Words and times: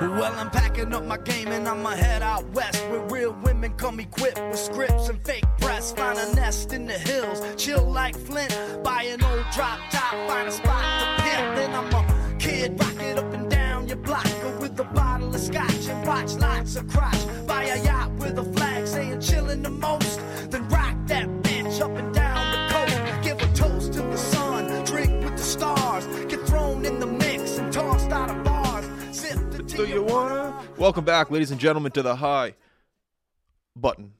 Well, 0.00 0.32
I'm 0.34 0.48
packing 0.48 0.94
up 0.94 1.04
my 1.04 1.18
game 1.18 1.48
and 1.48 1.68
I'ma 1.68 1.90
head 1.90 2.22
out 2.22 2.48
west 2.54 2.82
where 2.88 3.00
real 3.08 3.32
women 3.44 3.74
come 3.74 4.00
equipped 4.00 4.40
with 4.40 4.58
scripts 4.58 5.10
and 5.10 5.22
fake 5.22 5.44
breasts. 5.58 5.92
Find 5.92 6.18
a 6.18 6.34
nest 6.34 6.72
in 6.72 6.86
the 6.86 6.94
hills, 6.94 7.42
chill 7.56 7.84
like 7.84 8.16
Flint. 8.16 8.58
Buy 8.82 9.02
an 9.02 9.22
old 9.22 9.44
drop 9.52 9.78
top, 9.90 10.12
find 10.26 10.48
a 10.48 10.52
spot 10.52 10.82
to 11.00 11.22
pimp. 11.22 11.54
Then 11.54 11.74
I'm 11.74 11.94
a 11.94 12.38
kid, 12.38 12.80
rock 12.80 12.98
it 12.98 13.18
up 13.18 13.30
and 13.34 13.50
down 13.50 13.88
your 13.88 13.98
block. 13.98 14.24
With 14.58 14.80
a 14.80 14.84
bottle 14.84 15.34
of 15.34 15.40
scotch 15.40 15.88
and 15.88 16.06
watch 16.06 16.32
lots 16.36 16.76
of 16.76 16.88
crotch. 16.88 17.20
Buy 17.46 17.64
a 17.64 17.84
yacht 17.84 18.10
with 18.12 18.38
a 18.38 18.44
flag 18.54 18.86
saying 18.86 19.18
chillin' 19.18 19.62
the 19.62 19.68
most. 19.68 19.99
Welcome 30.80 31.04
back, 31.04 31.30
ladies 31.30 31.50
and 31.50 31.60
gentlemen, 31.60 31.92
to 31.92 32.00
the 32.00 32.16
High 32.16 32.54
Button 33.76 34.14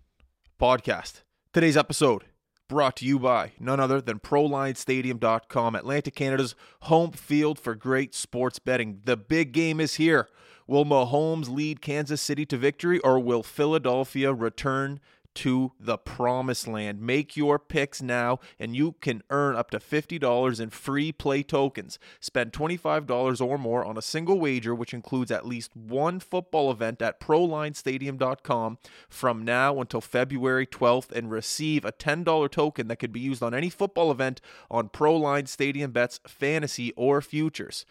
Podcast. 0.60 1.22
Today's 1.54 1.74
episode 1.74 2.24
brought 2.68 2.96
to 2.96 3.06
you 3.06 3.18
by 3.18 3.52
none 3.58 3.80
other 3.80 3.98
than 4.02 4.18
ProLineStadium.com, 4.18 5.74
Atlantic 5.74 6.14
Canada's 6.14 6.54
home 6.82 7.12
field 7.12 7.58
for 7.58 7.74
great 7.74 8.14
sports 8.14 8.58
betting. 8.58 9.00
The 9.06 9.16
big 9.16 9.52
game 9.52 9.80
is 9.80 9.94
here. 9.94 10.28
Will 10.66 10.84
Mahomes 10.84 11.48
lead 11.48 11.80
Kansas 11.80 12.20
City 12.20 12.44
to 12.44 12.58
victory, 12.58 12.98
or 12.98 13.18
will 13.18 13.42
Philadelphia 13.42 14.34
return 14.34 15.00
to 15.34 15.72
the 15.78 15.98
promised 15.98 16.66
land. 16.66 17.00
Make 17.00 17.36
your 17.36 17.58
picks 17.58 18.02
now, 18.02 18.38
and 18.58 18.74
you 18.74 18.96
can 19.00 19.22
earn 19.30 19.56
up 19.56 19.70
to 19.70 19.78
$50 19.78 20.60
in 20.60 20.70
free 20.70 21.12
play 21.12 21.42
tokens. 21.42 21.98
Spend 22.20 22.52
$25 22.52 23.40
or 23.40 23.58
more 23.58 23.84
on 23.84 23.96
a 23.96 24.02
single 24.02 24.38
wager, 24.38 24.74
which 24.74 24.94
includes 24.94 25.30
at 25.30 25.46
least 25.46 25.74
one 25.76 26.20
football 26.20 26.70
event 26.70 27.00
at 27.02 27.20
ProLineStadium.com 27.20 28.78
from 29.08 29.44
now 29.44 29.80
until 29.80 30.00
February 30.00 30.66
12th, 30.66 31.12
and 31.12 31.30
receive 31.30 31.84
a 31.84 31.92
$10 31.92 32.50
token 32.50 32.88
that 32.88 32.96
could 32.96 33.12
be 33.12 33.20
used 33.20 33.42
on 33.42 33.54
any 33.54 33.70
football 33.70 34.10
event 34.10 34.40
on 34.70 34.88
ProLine 34.88 35.48
Stadium 35.48 35.92
Bets, 35.92 36.20
Fantasy, 36.26 36.92
or 36.96 37.20
Futures. 37.20 37.84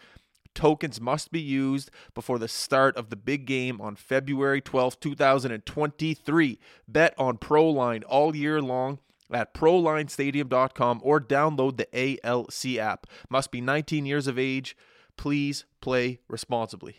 Tokens 0.54 1.00
must 1.00 1.30
be 1.30 1.40
used 1.40 1.90
before 2.14 2.38
the 2.38 2.48
start 2.48 2.96
of 2.96 3.10
the 3.10 3.16
big 3.16 3.46
game 3.46 3.80
on 3.80 3.96
February 3.96 4.60
12, 4.60 5.00
2023. 5.00 6.58
Bet 6.88 7.14
on 7.18 7.38
ProLine 7.38 8.02
all 8.08 8.34
year 8.34 8.60
long 8.60 8.98
at 9.32 9.54
ProLineStadium.com 9.54 11.00
or 11.02 11.20
download 11.20 11.76
the 11.76 12.20
ALC 12.24 12.78
app. 12.78 13.06
Must 13.28 13.50
be 13.50 13.60
19 13.60 14.06
years 14.06 14.26
of 14.26 14.38
age. 14.38 14.76
Please 15.16 15.64
play 15.80 16.20
responsibly. 16.28 16.96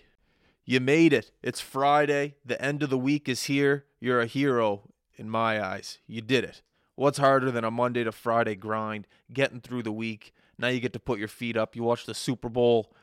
You 0.64 0.80
made 0.80 1.12
it. 1.12 1.32
It's 1.42 1.60
Friday. 1.60 2.36
The 2.46 2.62
end 2.62 2.84
of 2.84 2.90
the 2.90 2.98
week 2.98 3.28
is 3.28 3.44
here. 3.44 3.86
You're 4.00 4.22
a 4.22 4.28
hero 4.28 4.90
in 5.18 5.30
my 5.30 5.64
eyes. 5.64 6.00
You 6.08 6.22
did 6.22 6.44
it. 6.44 6.62
What's 6.96 7.18
harder 7.18 7.52
than 7.52 7.64
a 7.64 7.72
Monday 7.72 8.04
to 8.04 8.12
Friday 8.12 8.56
grind, 8.56 9.08
getting 9.34 9.60
through 9.60 9.84
the 9.84 9.92
week? 9.92 10.34
Now 10.58 10.68
you 10.68 10.80
get 10.80 10.94
to 10.94 11.00
put 11.00 11.20
your 11.20 11.28
feet 11.28 11.58
up. 11.58 11.76
You 11.76 11.84
watch 11.84 12.06
the 12.06 12.14
Super 12.14 12.48
Bowl 12.48 12.94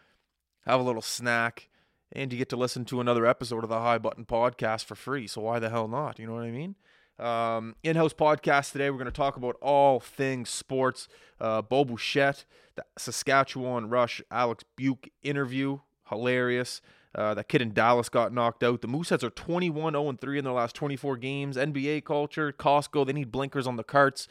have 0.69 0.81
a 0.81 0.85
little 0.85 1.03
snack, 1.03 1.69
and 2.13 2.33
you 2.33 2.39
get 2.39 2.49
to 2.51 2.57
listen 2.57 2.85
to 2.87 3.01
another 3.01 3.27
episode 3.27 3.65
of 3.65 3.71
the 3.71 3.81
High 3.81 3.99
Button 3.99 4.25
Podcast 4.25 4.85
for 4.85 4.95
free. 4.95 5.27
So 5.27 5.41
why 5.41 5.59
the 5.59 5.71
hell 5.71 5.89
not? 5.89 6.19
You 6.19 6.27
know 6.27 6.35
what 6.35 6.45
I 6.45 6.51
mean? 6.51 6.75
Um, 7.19 7.75
in-house 7.83 8.13
podcast 8.13 8.73
today. 8.73 8.91
We're 8.91 8.99
going 8.99 9.07
to 9.07 9.13
talk 9.13 9.37
about 9.37 9.57
all 9.61 9.99
things 9.99 10.51
sports. 10.51 11.09
Uh, 11.41 11.63
Bo 11.63 11.85
Bichette, 11.85 12.45
the 12.77 12.85
Saskatchewan 12.97 13.89
Rush, 13.89 14.23
Alex 14.31 14.65
Buque 14.77 15.09
interview, 15.23 15.81
hilarious. 16.11 16.81
Uh, 17.15 17.35
that 17.35 17.49
kid 17.49 17.63
in 17.63 17.73
Dallas 17.73 18.09
got 18.09 18.33
knocked 18.33 18.63
out. 18.63 18.83
The 18.83 18.89
Mooseheads 18.89 19.25
are 19.25 19.31
21 19.31 19.95
0 19.95 20.13
3 20.13 20.39
in 20.39 20.45
their 20.45 20.53
last 20.53 20.77
24 20.77 21.17
games. 21.17 21.57
NBA 21.57 22.05
culture, 22.05 22.53
Costco, 22.53 23.07
they 23.07 23.15
need 23.15 23.33
blinkers 23.33 23.67
on 23.67 23.77
the 23.77 23.83
carts. 23.85 24.29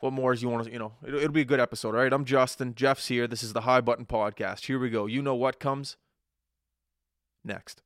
What 0.00 0.12
more 0.12 0.32
is 0.32 0.42
you 0.42 0.48
want 0.48 0.64
to, 0.64 0.72
you 0.72 0.78
know, 0.78 0.92
it'll, 1.04 1.18
it'll 1.18 1.32
be 1.32 1.40
a 1.40 1.44
good 1.44 1.58
episode, 1.58 1.88
all 1.88 2.00
right? 2.00 2.12
I'm 2.12 2.24
Justin. 2.24 2.74
Jeff's 2.76 3.08
here. 3.08 3.26
This 3.26 3.42
is 3.42 3.52
the 3.52 3.62
High 3.62 3.80
Button 3.80 4.06
Podcast. 4.06 4.66
Here 4.66 4.78
we 4.78 4.90
go. 4.90 5.06
You 5.06 5.22
know 5.22 5.34
what 5.34 5.58
comes 5.58 5.96
next. 7.44 7.82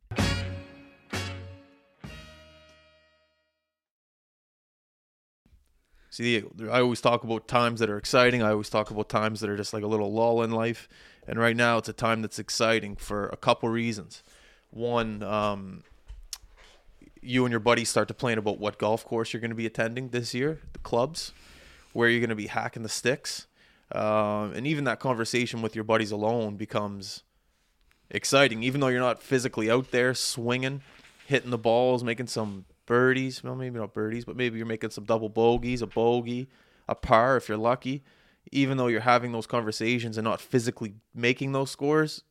See, 6.10 6.42
I 6.70 6.80
always 6.80 7.00
talk 7.00 7.24
about 7.24 7.48
times 7.48 7.80
that 7.80 7.88
are 7.88 7.96
exciting. 7.96 8.42
I 8.42 8.50
always 8.50 8.68
talk 8.68 8.90
about 8.90 9.08
times 9.08 9.40
that 9.40 9.48
are 9.48 9.56
just 9.56 9.72
like 9.72 9.82
a 9.82 9.86
little 9.86 10.12
lull 10.12 10.42
in 10.42 10.50
life. 10.50 10.90
And 11.26 11.38
right 11.38 11.56
now, 11.56 11.78
it's 11.78 11.88
a 11.88 11.94
time 11.94 12.20
that's 12.20 12.38
exciting 12.38 12.96
for 12.96 13.28
a 13.28 13.38
couple 13.38 13.70
reasons. 13.70 14.22
One, 14.68 15.22
um, 15.22 15.84
you 17.22 17.46
and 17.46 17.50
your 17.50 17.60
buddies 17.60 17.88
start 17.88 18.08
to 18.08 18.14
plan 18.14 18.36
about 18.36 18.58
what 18.58 18.76
golf 18.76 19.02
course 19.06 19.32
you're 19.32 19.40
going 19.40 19.50
to 19.52 19.56
be 19.56 19.64
attending 19.64 20.10
this 20.10 20.34
year, 20.34 20.60
the 20.74 20.78
clubs 20.80 21.32
where 21.92 22.08
you're 22.08 22.20
going 22.20 22.30
to 22.30 22.36
be 22.36 22.46
hacking 22.46 22.82
the 22.82 22.88
sticks. 22.88 23.46
Um, 23.94 24.52
and 24.54 24.66
even 24.66 24.84
that 24.84 25.00
conversation 25.00 25.60
with 25.62 25.74
your 25.74 25.84
buddies 25.84 26.10
alone 26.10 26.56
becomes 26.56 27.22
exciting, 28.10 28.62
even 28.62 28.80
though 28.80 28.88
you're 28.88 29.00
not 29.00 29.22
physically 29.22 29.70
out 29.70 29.90
there 29.90 30.14
swinging, 30.14 30.82
hitting 31.26 31.50
the 31.50 31.58
balls, 31.58 32.02
making 32.02 32.28
some 32.28 32.64
birdies. 32.86 33.44
Well, 33.44 33.54
maybe 33.54 33.78
not 33.78 33.92
birdies, 33.92 34.24
but 34.24 34.36
maybe 34.36 34.56
you're 34.56 34.66
making 34.66 34.90
some 34.90 35.04
double 35.04 35.28
bogeys, 35.28 35.82
a 35.82 35.86
bogey, 35.86 36.48
a 36.88 36.94
par 36.94 37.36
if 37.36 37.48
you're 37.48 37.58
lucky. 37.58 38.02
Even 38.50 38.76
though 38.76 38.88
you're 38.88 39.00
having 39.00 39.32
those 39.32 39.46
conversations 39.46 40.18
and 40.18 40.24
not 40.24 40.40
physically 40.40 40.94
making 41.14 41.52
those 41.52 41.70
scores, 41.70 42.24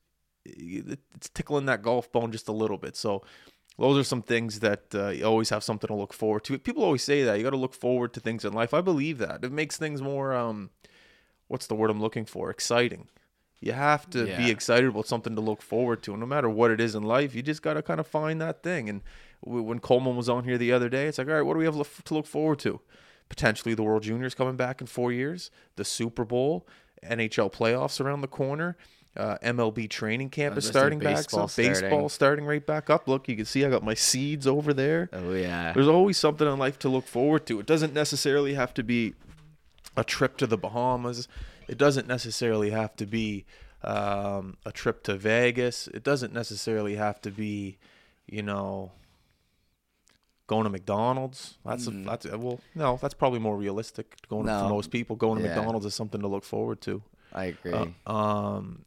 it's 0.46 1.30
tickling 1.30 1.66
that 1.68 1.82
golf 1.82 2.12
bone 2.12 2.32
just 2.32 2.48
a 2.48 2.52
little 2.52 2.78
bit. 2.78 2.96
So 2.96 3.24
those 3.82 3.98
are 3.98 4.04
some 4.04 4.22
things 4.22 4.60
that 4.60 4.84
uh, 4.94 5.08
you 5.10 5.26
always 5.26 5.50
have 5.50 5.64
something 5.64 5.88
to 5.88 5.94
look 5.96 6.14
forward 6.14 6.44
to. 6.46 6.58
People 6.60 6.84
always 6.84 7.04
say 7.04 7.24
that 7.24 7.38
you 7.38 7.44
got 7.44 7.50
to 7.50 7.58
look 7.58 7.74
forward 7.74 8.14
to 8.14 8.20
things 8.20 8.46
in 8.46 8.54
life. 8.54 8.74
I 8.74 8.82
believe 8.82 9.18
that 9.18 9.44
it 9.44 9.52
makes 9.52 9.76
things 9.78 10.02
more 10.02 10.34
um, 10.34 10.70
what's 11.48 11.68
the 11.68 11.76
word 11.76 11.90
I'm 11.90 12.00
looking 12.02 12.26
for? 12.26 12.50
Exciting. 12.50 13.08
You 13.60 13.74
have 13.74 14.10
to 14.12 14.26
Yeah. 14.28 14.38
be 14.38 14.50
excited 14.50 14.90
about 14.90 15.08
something 15.08 15.36
to 15.36 15.42
look 15.42 15.62
forward 15.62 16.02
to, 16.04 16.12
and 16.12 16.20
no 16.20 16.26
matter 16.26 16.50
what 16.50 16.72
it 16.72 16.80
is 16.80 16.96
in 16.96 17.04
life, 17.04 17.36
you 17.36 17.42
just 17.42 17.62
got 17.62 17.74
to 17.74 17.82
kind 17.82 18.00
of 18.00 18.08
find 18.08 18.40
that 18.42 18.64
thing. 18.64 18.90
And 18.90 19.02
when 19.42 19.80
Coleman 19.80 20.16
was 20.16 20.30
on 20.30 20.44
here 20.46 20.58
the 20.58 20.72
other 20.72 20.90
day, 20.90 21.08
it's 21.08 21.18
like, 21.18 21.28
all 21.28 21.34
right, 21.34 21.42
what 21.42 21.54
do 21.54 21.60
we 21.60 21.66
have 21.66 22.04
to 22.06 22.14
look 22.14 22.26
forward 22.28 22.60
to? 22.60 22.80
Potentially 23.30 23.74
the 23.76 23.84
World 23.84 24.04
Juniors 24.04 24.36
coming 24.36 24.56
back 24.58 24.82
in 24.82 24.88
four 24.88 25.12
years, 25.12 25.52
the 25.76 25.86
Super 25.86 26.26
Bowl, 26.26 26.68
NHL 27.04 27.52
playoffs 27.52 28.00
around 28.04 28.22
the 28.22 28.28
corner. 28.28 28.78
Uh, 29.18 29.38
MLB 29.44 29.90
training 29.90 30.30
camp 30.30 30.58
is 30.58 30.66
starting 30.66 30.98
back. 31.00 31.18
baseball 31.18 31.48
So 31.50 31.62
baseball 31.62 31.90
starting. 31.90 32.10
starting 32.10 32.46
right 32.46 32.66
back 32.66 32.90
up. 32.90 33.10
Look, 33.10 33.28
you 33.28 33.36
can 33.36 33.44
see 33.46 33.66
I 33.66 33.70
got 33.70 33.84
my 33.84 33.94
seeds 33.94 34.48
over 34.48 34.74
there. 34.74 35.10
Oh 35.12 35.34
yeah. 35.34 35.74
There's 35.74 35.90
always 35.90 36.18
something 36.18 36.48
in 36.48 36.58
life 36.58 36.80
to 36.80 36.90
look 36.90 37.06
forward 37.08 37.46
to. 37.48 37.60
It 37.60 37.66
doesn't 37.66 37.94
necessarily 37.94 38.54
have 38.54 38.74
to 38.76 38.84
be 38.84 39.14
a 39.98 40.06
trip 40.06 40.38
to 40.38 40.48
the 40.48 40.58
Bahamas. 40.58 41.28
It 41.68 41.78
doesn't 41.78 42.08
necessarily 42.08 42.70
have 42.70 42.96
to 42.96 43.06
be 43.06 43.46
um, 43.84 44.56
a 44.66 44.72
trip 44.72 45.04
to 45.04 45.18
Vegas. 45.18 45.88
It 45.88 46.04
doesn't 46.04 46.32
necessarily 46.34 46.96
have 46.96 47.20
to 47.22 47.32
be, 47.32 47.78
you 48.28 48.44
know, 48.44 48.92
going 50.48 50.64
to 50.64 50.70
McDonald's. 50.70 51.58
That's 51.66 51.88
a, 51.88 51.92
that's 51.92 52.26
a, 52.26 52.38
well, 52.38 52.60
no, 52.76 52.98
that's 53.02 53.14
probably 53.14 53.40
more 53.40 53.58
realistic. 53.58 54.16
Going 54.30 54.46
for 54.48 54.70
most 54.70 54.92
people, 54.92 55.16
going 55.18 55.40
to 55.42 55.44
Yeah. 55.48 55.56
McDonald's 55.56 55.86
is 55.86 55.96
something 55.96 56.22
to 56.22 56.28
look 56.28 56.44
forward 56.46 56.80
to. 56.82 57.02
I 57.34 57.46
agree. 57.46 57.74
Uh, 58.06 58.12
um, 58.14 58.86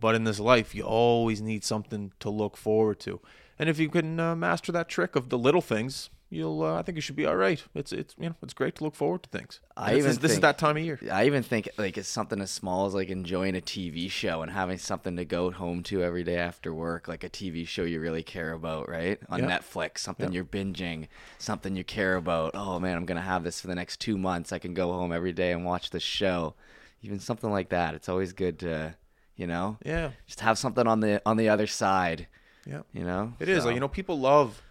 but 0.00 0.14
in 0.14 0.24
this 0.24 0.40
life, 0.40 0.74
you 0.74 0.82
always 0.82 1.40
need 1.40 1.62
something 1.64 2.12
to 2.20 2.30
look 2.30 2.56
forward 2.56 2.98
to. 3.00 3.20
And 3.58 3.68
if 3.68 3.78
you 3.78 3.88
can 3.90 4.18
uh, 4.18 4.34
master 4.34 4.72
that 4.72 4.88
trick 4.88 5.14
of 5.14 5.28
the 5.28 5.36
little 5.38 5.60
things, 5.60 6.08
you'll. 6.30 6.62
Uh, 6.62 6.78
I 6.78 6.82
think 6.82 6.96
you 6.96 7.02
should 7.02 7.16
be 7.16 7.26
all 7.26 7.36
right. 7.36 7.62
It's 7.74 7.92
it's 7.92 8.14
you 8.18 8.30
know 8.30 8.34
it's 8.42 8.54
great 8.54 8.76
to 8.76 8.84
look 8.84 8.94
forward 8.94 9.22
to 9.24 9.28
things. 9.28 9.60
I 9.76 9.88
And 9.90 9.96
this 9.96 9.98
even 9.98 10.10
is, 10.12 10.18
this 10.20 10.32
is 10.32 10.40
that 10.40 10.56
time 10.56 10.78
of 10.78 10.82
year. 10.82 10.98
I 11.12 11.26
even 11.26 11.42
think 11.42 11.68
like 11.76 11.98
it's 11.98 12.08
something 12.08 12.40
as 12.40 12.50
small 12.50 12.86
as 12.86 12.94
like 12.94 13.10
enjoying 13.10 13.54
a 13.54 13.60
TV 13.60 14.10
show 14.10 14.40
and 14.40 14.50
having 14.50 14.78
something 14.78 15.14
to 15.16 15.26
go 15.26 15.50
home 15.50 15.82
to 15.84 16.02
every 16.02 16.24
day 16.24 16.36
after 16.36 16.72
work, 16.72 17.06
like 17.06 17.22
a 17.22 17.28
TV 17.28 17.68
show 17.68 17.82
you 17.82 18.00
really 18.00 18.22
care 18.22 18.52
about, 18.52 18.88
right? 18.88 19.18
On 19.28 19.40
Yeah. 19.40 19.58
Netflix, 19.58 19.98
something 19.98 20.30
Yeah. 20.32 20.36
you're 20.36 20.44
binging, 20.44 21.08
something 21.36 21.76
you 21.76 21.84
care 21.84 22.16
about. 22.16 22.52
Oh 22.54 22.78
man, 22.80 22.96
I'm 22.96 23.04
gonna 23.04 23.20
have 23.20 23.44
this 23.44 23.60
for 23.60 23.66
the 23.66 23.74
next 23.74 24.00
two 24.00 24.16
months. 24.16 24.52
I 24.52 24.58
can 24.58 24.72
go 24.72 24.92
home 24.92 25.12
every 25.12 25.32
day 25.32 25.52
and 25.52 25.66
watch 25.66 25.90
the 25.90 26.00
show. 26.00 26.54
Even 27.02 27.18
something 27.18 27.50
like 27.50 27.68
that. 27.70 27.94
It's 27.94 28.08
always 28.08 28.32
good 28.32 28.58
to, 28.60 28.94
you 29.40 29.46
know, 29.46 29.78
Yeah, 29.84 30.10
just 30.26 30.40
have 30.40 30.58
something 30.58 30.86
on 30.86 31.00
the 31.00 31.20
on 31.24 31.36
the 31.38 31.48
other 31.48 31.66
side. 31.66 32.26
yeah. 32.66 32.82
You 32.92 33.04
know, 33.04 33.32
It 33.40 33.48
is 33.48 33.62
So- 33.62 33.66
like 33.68 33.74
you 33.74 33.80
know 33.80 33.88
people 33.88 34.18
love 34.20 34.62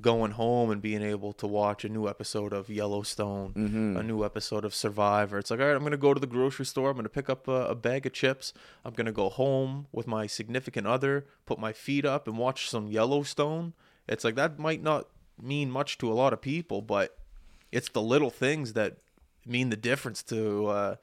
going 0.00 0.32
home 0.32 0.70
and 0.72 0.82
being 0.82 1.02
able 1.02 1.32
to 1.34 1.46
watch 1.46 1.84
a 1.84 1.88
new 1.88 2.08
episode 2.08 2.52
of 2.52 2.68
Yellowstone, 2.68 3.52
Mm-hmm. 3.54 3.96
a 3.96 4.02
new 4.02 4.24
episode 4.24 4.64
of 4.64 4.74
Survivor. 4.74 5.38
It's 5.38 5.50
like, 5.52 5.60
all 5.60 5.66
right, 5.66 5.74
I'm 5.76 5.86
going 5.88 5.92
to 6.00 6.06
go 6.08 6.12
to 6.14 6.18
the 6.20 6.26
grocery 6.26 6.66
store. 6.66 6.88
I'm 6.90 6.96
going 6.96 7.04
to 7.04 7.16
pick 7.20 7.30
up 7.30 7.46
a, 7.46 7.58
a 7.68 7.74
bag 7.76 8.04
of 8.06 8.12
chips. 8.12 8.52
I'm 8.84 8.92
going 8.94 9.06
to 9.06 9.12
go 9.12 9.28
home 9.28 9.86
with 9.92 10.06
my 10.08 10.26
significant 10.26 10.86
other, 10.88 11.26
put 11.46 11.58
my 11.60 11.72
feet 11.72 12.04
up, 12.04 12.26
and 12.26 12.36
watch 12.38 12.68
some 12.68 12.88
Yellowstone. 12.88 13.72
It's 14.08 14.24
like 14.24 14.34
that 14.34 14.58
might 14.58 14.82
not 14.82 15.06
mean 15.40 15.70
much 15.70 15.96
to 15.98 16.10
a 16.10 16.14
lot 16.22 16.32
of 16.32 16.40
people, 16.40 16.82
but 16.82 17.16
it's 17.70 17.88
the 17.90 18.02
little 18.02 18.30
things 18.30 18.72
that 18.72 18.96
mean 19.46 19.68
the 19.70 19.76
difference 19.76 20.22
to 20.24 20.66
uh, 20.66 20.96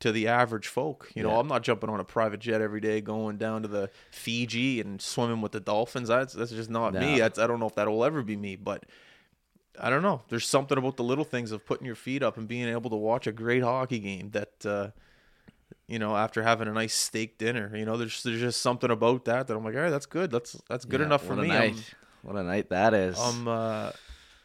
to 0.00 0.12
the 0.12 0.28
average 0.28 0.68
folk. 0.68 1.10
You 1.14 1.22
know, 1.22 1.30
Yeah. 1.30 1.38
I'm 1.40 1.48
not 1.48 1.62
jumping 1.62 1.90
on 1.90 2.00
a 2.00 2.04
private 2.04 2.40
jet 2.40 2.60
every 2.60 2.80
day 2.80 3.00
going 3.00 3.36
down 3.36 3.62
to 3.62 3.68
the 3.68 3.90
Fiji 4.10 4.80
and 4.80 5.00
swimming 5.02 5.40
with 5.40 5.52
the 5.52 5.60
dolphins. 5.60 6.08
That's 6.08 6.32
that's 6.34 6.52
just 6.52 6.70
not 6.70 6.94
me. 6.94 7.18
That's 7.18 7.38
I 7.38 7.46
don't 7.46 7.60
know 7.60 7.66
if 7.66 7.74
that'll 7.74 8.04
ever 8.04 8.22
be 8.22 8.36
me, 8.36 8.56
but 8.56 8.84
I 9.80 9.90
don't 9.90 10.02
know. 10.02 10.22
There's 10.28 10.46
something 10.46 10.76
about 10.78 10.96
the 10.96 11.04
little 11.04 11.24
things 11.24 11.52
of 11.52 11.64
putting 11.66 11.86
your 11.86 11.94
feet 11.94 12.22
up 12.22 12.36
and 12.36 12.48
being 12.48 12.68
able 12.68 12.90
to 12.90 12.96
watch 12.96 13.26
a 13.26 13.32
great 13.32 13.62
hockey 13.62 13.98
game 13.98 14.30
that 14.30 14.64
uh 14.66 14.90
you 15.86 15.98
know, 15.98 16.16
after 16.16 16.42
having 16.42 16.68
a 16.68 16.72
nice 16.72 16.94
steak 16.94 17.38
dinner, 17.38 17.74
you 17.74 17.84
know, 17.86 17.96
there's 17.96 18.22
there's 18.22 18.40
just 18.40 18.60
something 18.60 18.90
about 18.90 19.24
that 19.24 19.46
that 19.46 19.56
I'm 19.56 19.64
like, 19.64 19.74
all 19.74 19.80
right, 19.80 19.90
that's 19.90 20.06
good. 20.06 20.30
That's 20.30 20.56
that's 20.68 20.84
good 20.84 21.00
Yeah, 21.00 21.06
enough 21.06 21.22
for 21.24 21.34
what 21.34 21.38
a 21.38 21.42
me. 21.42 21.48
Night. 21.48 21.94
What 22.22 22.36
a 22.36 22.42
night 22.42 22.68
that 22.70 22.94
is. 22.94 23.18
I'm 23.18 23.48
uh, 23.48 23.92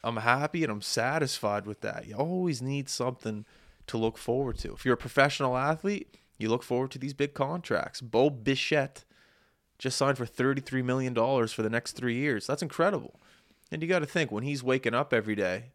I'm 0.03 0.17
happy 0.17 0.63
and 0.63 0.71
I'm 0.71 0.81
satisfied 0.81 1.65
with 1.65 1.81
that. 1.81 2.07
You 2.07 2.15
always 2.15 2.61
need 2.61 2.87
something 2.89 3.45
to 3.87 3.97
look 3.97 4.17
forward 4.17 4.57
to. 4.59 4.73
If 4.73 4.85
you're 4.85 4.93
a 4.93 4.97
professional 4.97 5.57
athlete, 5.57 6.17
you 6.37 6.49
look 6.49 6.63
forward 6.63 6.91
to 6.91 6.99
these 6.99 7.13
big 7.13 7.33
contracts. 7.33 8.01
Bo 8.01 8.29
Bichette 8.29 9.03
just 9.77 9.97
signed 9.97 10.17
for 10.17 10.25
$33 10.25 10.83
million 10.83 11.13
for 11.47 11.61
the 11.61 11.69
next 11.69 11.93
three 11.93 12.15
years. 12.15 12.47
That's 12.47 12.61
incredible. 12.61 13.19
And 13.71 13.81
you 13.81 13.87
got 13.89 13.99
to 13.99 14.05
think 14.05 14.31
when 14.31 14.43
he's 14.43 14.63
waking 14.63 14.93
up 14.93 15.13
every 15.13 15.35
day, 15.35 15.71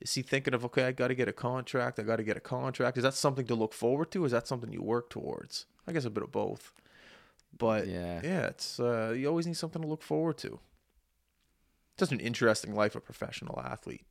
is 0.00 0.14
he 0.14 0.22
thinking 0.22 0.54
of, 0.54 0.64
okay, 0.66 0.84
I 0.84 0.92
got 0.92 1.08
to 1.08 1.14
get 1.14 1.28
a 1.28 1.32
contract. 1.32 1.98
I 1.98 2.02
got 2.02 2.16
to 2.16 2.22
get 2.22 2.36
a 2.36 2.40
contract. 2.40 2.96
Is 2.96 3.02
that 3.02 3.14
something 3.14 3.46
to 3.46 3.54
look 3.54 3.72
forward 3.72 4.10
to? 4.12 4.24
Is 4.24 4.32
that 4.32 4.46
something 4.46 4.72
you 4.72 4.82
work 4.82 5.10
towards? 5.10 5.66
I 5.86 5.92
guess 5.92 6.04
a 6.04 6.10
bit 6.10 6.22
of 6.22 6.30
both. 6.32 6.72
But 7.56 7.86
Yeah. 7.88 8.20
yeah, 8.22 8.46
it's 8.46 8.78
uh, 8.78 9.14
you 9.16 9.26
always 9.28 9.46
need 9.46 9.56
something 9.56 9.82
to 9.82 9.88
look 9.88 10.02
forward 10.02 10.36
to. 10.38 10.60
It's 11.94 12.00
just 12.00 12.12
an 12.12 12.20
interesting 12.20 12.74
life 12.74 12.94
of 12.94 13.02
a 13.02 13.04
professional 13.04 13.60
athlete. 13.64 14.04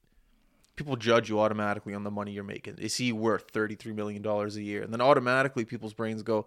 People 0.77 0.95
judge 0.95 1.27
you 1.27 1.39
automatically 1.41 1.93
on 1.93 2.03
the 2.03 2.11
money 2.11 2.31
you're 2.31 2.43
making. 2.45 2.77
Is 2.77 2.95
he 2.95 3.11
worth 3.11 3.51
$33 3.51 3.93
million 3.93 4.25
a 4.25 4.47
year? 4.61 4.81
And 4.83 4.93
then 4.93 5.01
automatically 5.01 5.65
people's 5.65 5.93
brains 5.93 6.23
go 6.23 6.45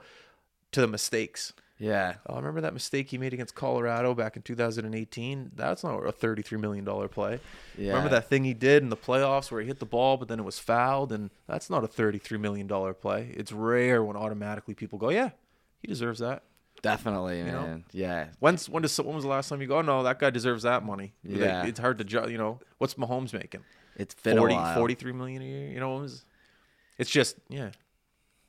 to 0.73 0.81
the 0.81 0.87
mistakes. 0.87 1.53
yeah. 1.79 2.15
Oh, 2.27 2.37
remember 2.37 2.61
that 2.61 2.73
mistake 2.73 3.11
he 3.11 3.19
made 3.19 3.33
against 3.35 3.55
Colorado 3.55 4.15
back 4.15 4.37
in 4.37 4.43
2018? 4.43 5.51
That's 5.57 5.83
not 5.83 6.07
a 6.07 6.13
$33 6.13 6.61
million 6.61 6.85
play. 7.09 7.41
Yeah. 7.77 7.89
Remember 7.89 8.11
that 8.11 8.29
thing 8.29 8.45
he 8.45 8.55
did 8.55 8.83
in 8.83 8.89
the 8.89 8.97
playoffs 8.97 9.51
where 9.51 9.61
he 9.61 9.67
hit 9.67 9.81
the 9.81 9.85
ball, 9.87 10.17
but 10.17 10.29
then 10.29 10.39
it 10.39 10.45
was 10.45 10.59
fouled? 10.61 11.11
And 11.13 11.31
that's 11.49 11.69
not 11.69 11.83
a 11.83 11.89
$33 11.89 12.39
million 12.39 12.69
play. 12.95 13.35
It's 13.37 13.51
rare 13.53 14.05
when 14.05 14.17
automatically 14.17 14.75
people 14.75 14.99
go, 14.99 15.11
yeah, 15.11 15.31
he 15.81 15.89
deserves 15.89 16.21
that. 16.21 16.45
Definitely, 16.83 17.43
know? 17.43 17.63
man. 17.63 17.85
Yeah. 17.93 18.29
When's 18.39 18.69
when 18.69 18.83
does 18.83 18.97
when 18.99 19.15
was 19.15 19.25
the 19.25 19.31
last 19.31 19.49
time 19.49 19.61
you 19.61 19.67
go? 19.67 19.79
Oh, 19.79 19.83
no, 19.83 20.03
that 20.03 20.19
guy 20.19 20.31
deserves 20.31 20.63
that 20.63 20.83
money. 20.85 21.13
Yeah. 21.23 21.65
it's 21.67 21.79
hard 21.81 21.99
to 21.99 22.05
judge. 22.05 22.31
You 22.31 22.39
know, 22.39 22.59
what's 22.79 22.95
Mahomes 22.95 23.35
making? 23.35 23.63
It's 24.01 24.15
been 24.15 24.37
40, 24.37 24.55
a 24.55 24.57
while. 24.57 24.75
43 24.75 25.13
million 25.13 25.43
a 25.43 25.45
year. 25.45 25.69
You 25.69 25.81
know, 25.81 25.99
it 25.99 26.01
was, 26.01 26.25
it's 26.99 27.11
just 27.11 27.37
yeah, 27.49 27.71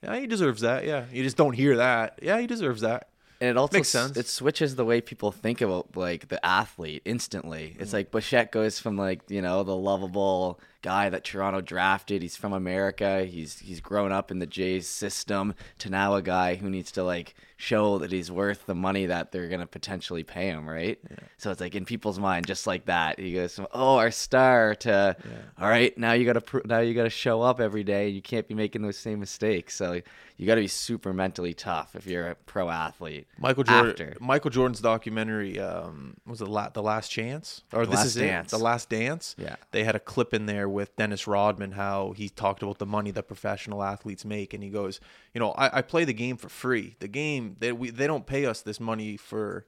yeah, 0.03 0.17
he 0.17 0.27
deserves 0.27 0.61
that. 0.61 0.85
Yeah, 0.85 1.05
you 1.11 1.23
just 1.23 1.37
don't 1.37 1.53
hear 1.53 1.77
that. 1.77 2.19
Yeah, 2.21 2.39
he 2.39 2.47
deserves 2.47 2.81
that. 2.81 3.09
And 3.39 3.49
it 3.49 3.57
also 3.57 3.79
Makes 3.79 3.89
sense. 3.89 4.17
it 4.17 4.27
switches 4.27 4.75
the 4.75 4.85
way 4.85 5.01
people 5.01 5.31
think 5.31 5.61
about 5.61 5.97
like 5.97 6.27
the 6.27 6.43
athlete 6.45 7.01
instantly. 7.05 7.75
It's 7.79 7.89
mm-hmm. 7.89 7.97
like 7.97 8.11
Bichette 8.11 8.51
goes 8.51 8.77
from 8.79 8.97
like, 8.97 9.29
you 9.29 9.41
know, 9.41 9.63
the 9.63 9.75
lovable 9.75 10.59
guy 10.81 11.09
that 11.09 11.23
Toronto 11.23 11.61
drafted. 11.61 12.21
He's 12.21 12.35
from 12.35 12.53
America. 12.53 13.23
He's 13.25 13.59
he's 13.59 13.79
grown 13.81 14.11
up 14.11 14.31
in 14.31 14.39
the 14.39 14.45
Jays 14.47 14.87
system 14.87 15.53
to 15.79 15.89
now 15.89 16.15
a 16.15 16.21
guy 16.21 16.55
who 16.55 16.69
needs 16.69 16.91
to 16.93 17.03
like 17.03 17.35
show 17.57 17.99
that 17.99 18.11
he's 18.11 18.31
worth 18.31 18.65
the 18.65 18.73
money 18.73 19.05
that 19.05 19.31
they're 19.31 19.47
gonna 19.47 19.67
potentially 19.67 20.23
pay 20.23 20.47
him, 20.47 20.67
right? 20.67 20.99
So 21.37 21.51
it's 21.51 21.61
like 21.61 21.75
in 21.75 21.85
people's 21.85 22.17
mind, 22.19 22.47
just 22.47 22.65
like 22.65 22.85
that. 22.85 23.19
He 23.19 23.33
goes 23.33 23.55
from 23.55 23.67
oh 23.73 23.97
our 23.97 24.11
star 24.11 24.75
to 24.75 25.15
all 25.59 25.69
right 25.69 25.95
now 25.97 26.13
you 26.13 26.25
gotta 26.25 26.43
now 26.65 26.79
you 26.79 26.93
gotta 26.93 27.09
show 27.09 27.41
up 27.41 27.59
every 27.59 27.83
day. 27.83 28.09
You 28.09 28.21
can't 28.21 28.47
be 28.47 28.55
making 28.55 28.81
those 28.81 28.97
same 28.97 29.19
mistakes. 29.19 29.75
So 29.75 30.01
you 30.37 30.47
got 30.47 30.55
to 30.55 30.61
be 30.61 30.67
super 30.67 31.13
mentally 31.13 31.53
tough 31.53 31.95
if 31.95 32.07
you're 32.07 32.29
a 32.29 32.35
pro 32.35 32.67
athlete. 32.67 33.27
Michael 33.37 33.63
Jordan. 33.63 33.91
After. 33.91 34.17
Michael 34.19 34.49
Jordan's 34.49 34.79
documentary 34.79 35.59
um, 35.59 36.17
was 36.25 36.41
it 36.41 36.47
la- 36.47 36.69
the 36.69 36.81
Last 36.81 37.09
Chance 37.09 37.61
or 37.71 37.85
The 37.85 37.91
this 37.91 38.05
is 38.05 38.15
Dance. 38.15 38.51
it, 38.51 38.57
the 38.57 38.63
Last 38.63 38.89
Dance. 38.89 39.35
Yeah. 39.37 39.57
they 39.69 39.83
had 39.83 39.93
a 39.95 39.99
clip 39.99 40.33
in 40.33 40.47
there 40.47 40.67
with 40.71 40.95
Dennis 40.95 41.27
Rodman 41.27 41.73
how 41.73 42.13
he 42.15 42.29
talked 42.29 42.63
about 42.63 42.79
the 42.79 42.85
money 42.85 43.11
that 43.11 43.27
professional 43.27 43.83
athletes 43.83 44.25
make, 44.25 44.53
and 44.53 44.63
he 44.63 44.69
goes, 44.69 44.99
you 45.33 45.39
know, 45.39 45.51
I, 45.51 45.79
I 45.79 45.81
play 45.81 46.05
the 46.05 46.13
game 46.13 46.37
for 46.37 46.49
free. 46.49 46.95
The 46.99 47.07
game 47.07 47.57
they 47.59 47.71
we 47.71 47.89
they 47.89 48.07
don't 48.07 48.25
pay 48.25 48.45
us 48.45 48.61
this 48.61 48.79
money 48.79 49.17
for 49.17 49.65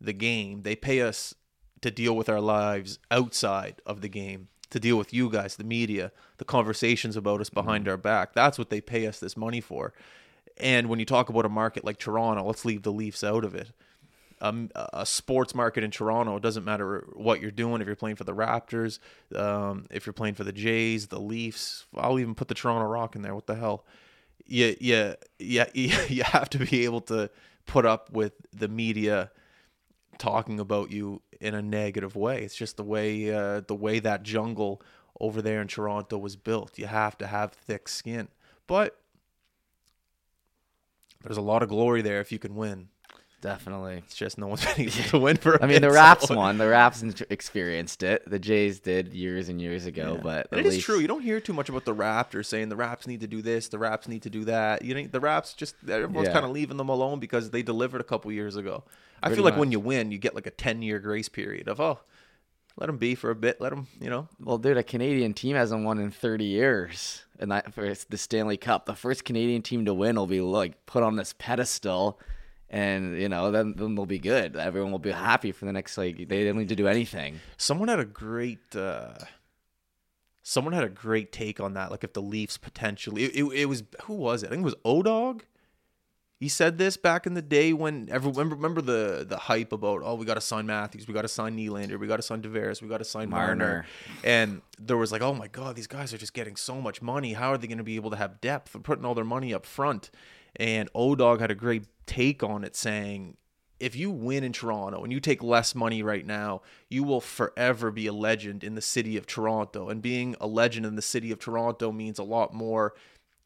the 0.00 0.12
game. 0.12 0.62
They 0.62 0.76
pay 0.76 1.02
us 1.02 1.34
to 1.80 1.90
deal 1.90 2.16
with 2.16 2.28
our 2.28 2.40
lives 2.40 2.98
outside 3.10 3.80
of 3.84 4.00
the 4.00 4.08
game, 4.08 4.48
to 4.70 4.80
deal 4.80 4.96
with 4.96 5.12
you 5.12 5.30
guys, 5.30 5.56
the 5.56 5.64
media, 5.64 6.12
the 6.38 6.44
conversations 6.44 7.16
about 7.16 7.40
us 7.40 7.50
behind 7.50 7.84
mm-hmm. 7.84 7.92
our 7.92 7.96
back. 7.96 8.32
That's 8.32 8.58
what 8.58 8.70
they 8.70 8.80
pay 8.80 9.06
us 9.06 9.20
this 9.20 9.36
money 9.36 9.60
for. 9.60 9.92
And 10.58 10.88
when 10.88 10.98
you 10.98 11.04
talk 11.04 11.28
about 11.28 11.44
a 11.44 11.50
market 11.50 11.84
like 11.84 11.98
Toronto, 11.98 12.44
let's 12.44 12.64
leave 12.64 12.82
the 12.82 12.92
Leafs 12.92 13.22
out 13.22 13.44
of 13.44 13.54
it. 13.54 13.72
Um, 14.38 14.70
a 14.74 15.06
sports 15.06 15.54
market 15.54 15.82
in 15.82 15.90
Toronto, 15.90 16.36
it 16.36 16.42
doesn't 16.42 16.64
matter 16.64 17.06
what 17.14 17.40
you're 17.40 17.50
doing. 17.50 17.80
If 17.80 17.86
you're 17.86 17.96
playing 17.96 18.16
for 18.16 18.24
the 18.24 18.34
Raptors, 18.34 18.98
um, 19.34 19.86
if 19.90 20.04
you're 20.04 20.12
playing 20.12 20.34
for 20.34 20.44
the 20.44 20.52
Jays, 20.52 21.06
the 21.06 21.18
Leafs, 21.18 21.86
I'll 21.96 22.18
even 22.18 22.34
put 22.34 22.48
the 22.48 22.54
Toronto 22.54 22.86
Rock 22.86 23.16
in 23.16 23.22
there. 23.22 23.34
What 23.34 23.46
the 23.46 23.54
hell? 23.54 23.86
You, 24.44 24.76
you, 24.78 25.14
you, 25.38 25.64
you 26.08 26.22
have 26.24 26.50
to 26.50 26.58
be 26.58 26.84
able 26.84 27.00
to 27.02 27.30
put 27.64 27.86
up 27.86 28.10
with 28.12 28.34
the 28.52 28.68
media 28.68 29.30
talking 30.18 30.60
about 30.60 30.90
you 30.90 31.22
in 31.40 31.54
a 31.54 31.62
negative 31.62 32.16
way. 32.16 32.42
It's 32.42 32.56
just 32.56 32.76
the 32.76 32.84
way 32.84 33.32
uh, 33.32 33.60
the 33.60 33.74
way 33.74 33.98
that 33.98 34.22
jungle 34.22 34.82
over 35.20 35.42
there 35.42 35.60
in 35.60 35.68
Toronto 35.68 36.18
was 36.18 36.36
built. 36.36 36.78
You 36.78 36.86
have 36.86 37.16
to 37.18 37.26
have 37.26 37.52
thick 37.52 37.88
skin, 37.88 38.28
but 38.66 39.00
there's 41.22 41.36
a 41.36 41.42
lot 41.42 41.62
of 41.62 41.68
glory 41.68 42.02
there 42.02 42.20
if 42.20 42.30
you 42.32 42.38
can 42.38 42.54
win. 42.54 42.88
Definitely. 43.46 43.98
It's 43.98 44.16
just 44.16 44.38
no 44.38 44.48
one's 44.48 44.64
been 44.64 44.80
able 44.88 44.92
to 45.10 45.18
win 45.20 45.36
for. 45.36 45.54
a 45.54 45.62
I 45.62 45.68
mean, 45.68 45.80
the 45.80 45.90
Raps 45.92 46.26
so- 46.26 46.34
won. 46.36 46.58
The 46.58 46.66
Raps 46.66 47.02
experienced 47.30 48.02
it. 48.02 48.28
The 48.28 48.40
Jays 48.40 48.80
did 48.80 49.14
years 49.14 49.48
and 49.48 49.60
years 49.62 49.86
ago, 49.86 50.14
Yeah. 50.16 50.20
but 50.20 50.48
it 50.50 50.66
is 50.66 50.82
true. 50.82 50.98
You 50.98 51.06
don't 51.06 51.22
hear 51.22 51.38
too 51.38 51.52
much 51.52 51.68
about 51.68 51.84
the 51.84 51.94
Raptors 51.94 52.46
saying 52.46 52.70
the 52.70 52.76
Raps 52.76 53.06
need 53.06 53.20
to 53.20 53.28
do 53.28 53.42
this, 53.42 53.68
the 53.68 53.78
Raps 53.78 54.08
need 54.08 54.22
to 54.22 54.30
do 54.30 54.44
that. 54.46 54.82
You 54.82 54.96
know, 54.96 55.06
the 55.06 55.20
Raps 55.20 55.54
just 55.54 55.76
everyone's 55.88 56.26
Yeah. 56.26 56.32
kind 56.34 56.44
of 56.44 56.50
leaving 56.50 56.76
them 56.76 56.88
alone 56.88 57.20
because 57.20 57.50
they 57.50 57.62
delivered 57.62 58.00
a 58.00 58.04
couple 58.04 58.32
years 58.32 58.56
ago. 58.56 58.82
I 59.22 59.28
Pretty 59.28 59.36
feel 59.36 59.44
like 59.44 59.56
when 59.58 59.70
you 59.70 59.78
win, 59.78 60.10
you 60.10 60.18
get 60.18 60.34
like 60.34 60.46
a 60.48 60.50
ten 60.50 60.82
year 60.82 60.98
grace 60.98 61.28
period 61.28 61.68
of 61.68 61.80
oh, 61.80 62.00
let 62.76 62.86
them 62.86 62.98
be 62.98 63.14
for 63.14 63.30
a 63.30 63.34
bit, 63.36 63.60
let 63.60 63.70
them, 63.70 63.86
you 64.00 64.10
know. 64.10 64.28
Well, 64.40 64.58
dude, 64.58 64.76
a 64.76 64.82
Canadian 64.82 65.34
team 65.34 65.54
hasn't 65.56 65.84
won 65.84 65.98
in 65.98 66.10
30 66.10 66.44
years, 66.44 67.24
and 67.38 67.50
that 67.52 67.72
for 67.72 67.94
the 68.10 68.18
Stanley 68.18 68.56
Cup. 68.58 68.84
The 68.86 68.94
first 68.96 69.24
Canadian 69.24 69.62
team 69.62 69.84
to 69.86 69.94
win 69.94 70.16
will 70.16 70.26
be 70.26 70.40
like 70.42 70.84
put 70.84 71.02
on 71.04 71.14
this 71.16 71.32
pedestal, 71.38 72.20
and 72.70 73.20
you 73.20 73.28
know 73.28 73.50
then 73.50 73.74
then 73.76 73.94
they'll 73.94 74.06
be 74.06 74.18
good. 74.18 74.56
Everyone 74.56 74.90
will 74.92 74.98
be 74.98 75.12
happy 75.12 75.52
for 75.52 75.64
the 75.66 75.72
next 75.72 75.96
like 75.98 76.28
they 76.28 76.44
don't 76.44 76.58
need 76.58 76.68
to 76.68 76.76
do 76.76 76.88
anything. 76.88 77.40
Someone 77.56 77.88
had 77.88 78.00
a 78.00 78.04
great. 78.04 78.74
uh 78.74 79.14
Someone 80.48 80.74
had 80.74 80.84
a 80.84 80.88
great 80.88 81.32
take 81.32 81.58
on 81.58 81.74
that. 81.74 81.90
Like 81.90 82.04
if 82.04 82.12
the 82.12 82.22
Leafs 82.22 82.56
potentially, 82.56 83.24
it, 83.24 83.34
it, 83.34 83.44
it 83.52 83.64
was 83.64 83.82
who 84.04 84.14
was 84.14 84.44
it? 84.44 84.46
I 84.46 84.50
think 84.50 84.60
it 84.60 84.64
was 84.64 84.76
Odog. 84.84 85.40
He 86.38 86.48
said 86.48 86.76
this 86.78 86.96
back 86.96 87.26
in 87.26 87.34
the 87.34 87.42
day 87.42 87.72
when 87.72 88.08
everyone 88.12 88.50
remember, 88.50 88.54
remember 88.54 88.80
the 88.82 89.24
the 89.28 89.38
hype 89.38 89.72
about 89.72 90.02
oh 90.04 90.14
we 90.14 90.24
got 90.24 90.34
to 90.34 90.40
sign 90.40 90.66
Matthews, 90.66 91.08
we 91.08 91.14
got 91.14 91.22
to 91.22 91.28
sign 91.28 91.56
Nylander, 91.56 91.98
we 91.98 92.06
got 92.06 92.16
to 92.16 92.22
sign 92.22 92.42
Tavares, 92.42 92.80
we 92.80 92.88
got 92.88 92.98
to 92.98 93.04
sign 93.04 93.30
Marner. 93.30 93.56
Marner. 93.56 93.86
and 94.22 94.60
there 94.78 94.96
was 94.98 95.10
like 95.10 95.22
oh 95.22 95.34
my 95.34 95.48
god 95.48 95.74
these 95.74 95.86
guys 95.88 96.12
are 96.14 96.18
just 96.18 96.34
getting 96.34 96.54
so 96.54 96.80
much 96.80 97.02
money. 97.02 97.32
How 97.32 97.52
are 97.52 97.58
they 97.58 97.66
going 97.66 97.78
to 97.78 97.84
be 97.84 97.96
able 97.96 98.10
to 98.10 98.16
have 98.16 98.40
depth? 98.40 98.72
They're 98.74 98.82
putting 98.82 99.04
all 99.04 99.14
their 99.14 99.24
money 99.24 99.52
up 99.52 99.66
front. 99.66 100.10
And 100.58 100.92
Odog 100.92 101.40
had 101.40 101.50
a 101.50 101.54
great 101.54 101.84
take 102.06 102.42
on 102.42 102.64
it, 102.64 102.76
saying 102.76 103.36
if 103.78 103.94
you 103.94 104.10
win 104.10 104.42
in 104.42 104.52
Toronto 104.52 105.02
and 105.02 105.12
you 105.12 105.20
take 105.20 105.42
less 105.42 105.74
money 105.74 106.02
right 106.02 106.24
now, 106.24 106.62
you 106.88 107.02
will 107.02 107.20
forever 107.20 107.90
be 107.90 108.06
a 108.06 108.12
legend 108.12 108.64
in 108.64 108.74
the 108.74 108.80
city 108.80 109.16
of 109.16 109.26
Toronto. 109.26 109.88
And 109.88 110.00
being 110.00 110.34
a 110.40 110.46
legend 110.46 110.86
in 110.86 110.96
the 110.96 111.02
city 111.02 111.30
of 111.30 111.38
Toronto 111.38 111.92
means 111.92 112.18
a 112.18 112.24
lot 112.24 112.54
more 112.54 112.94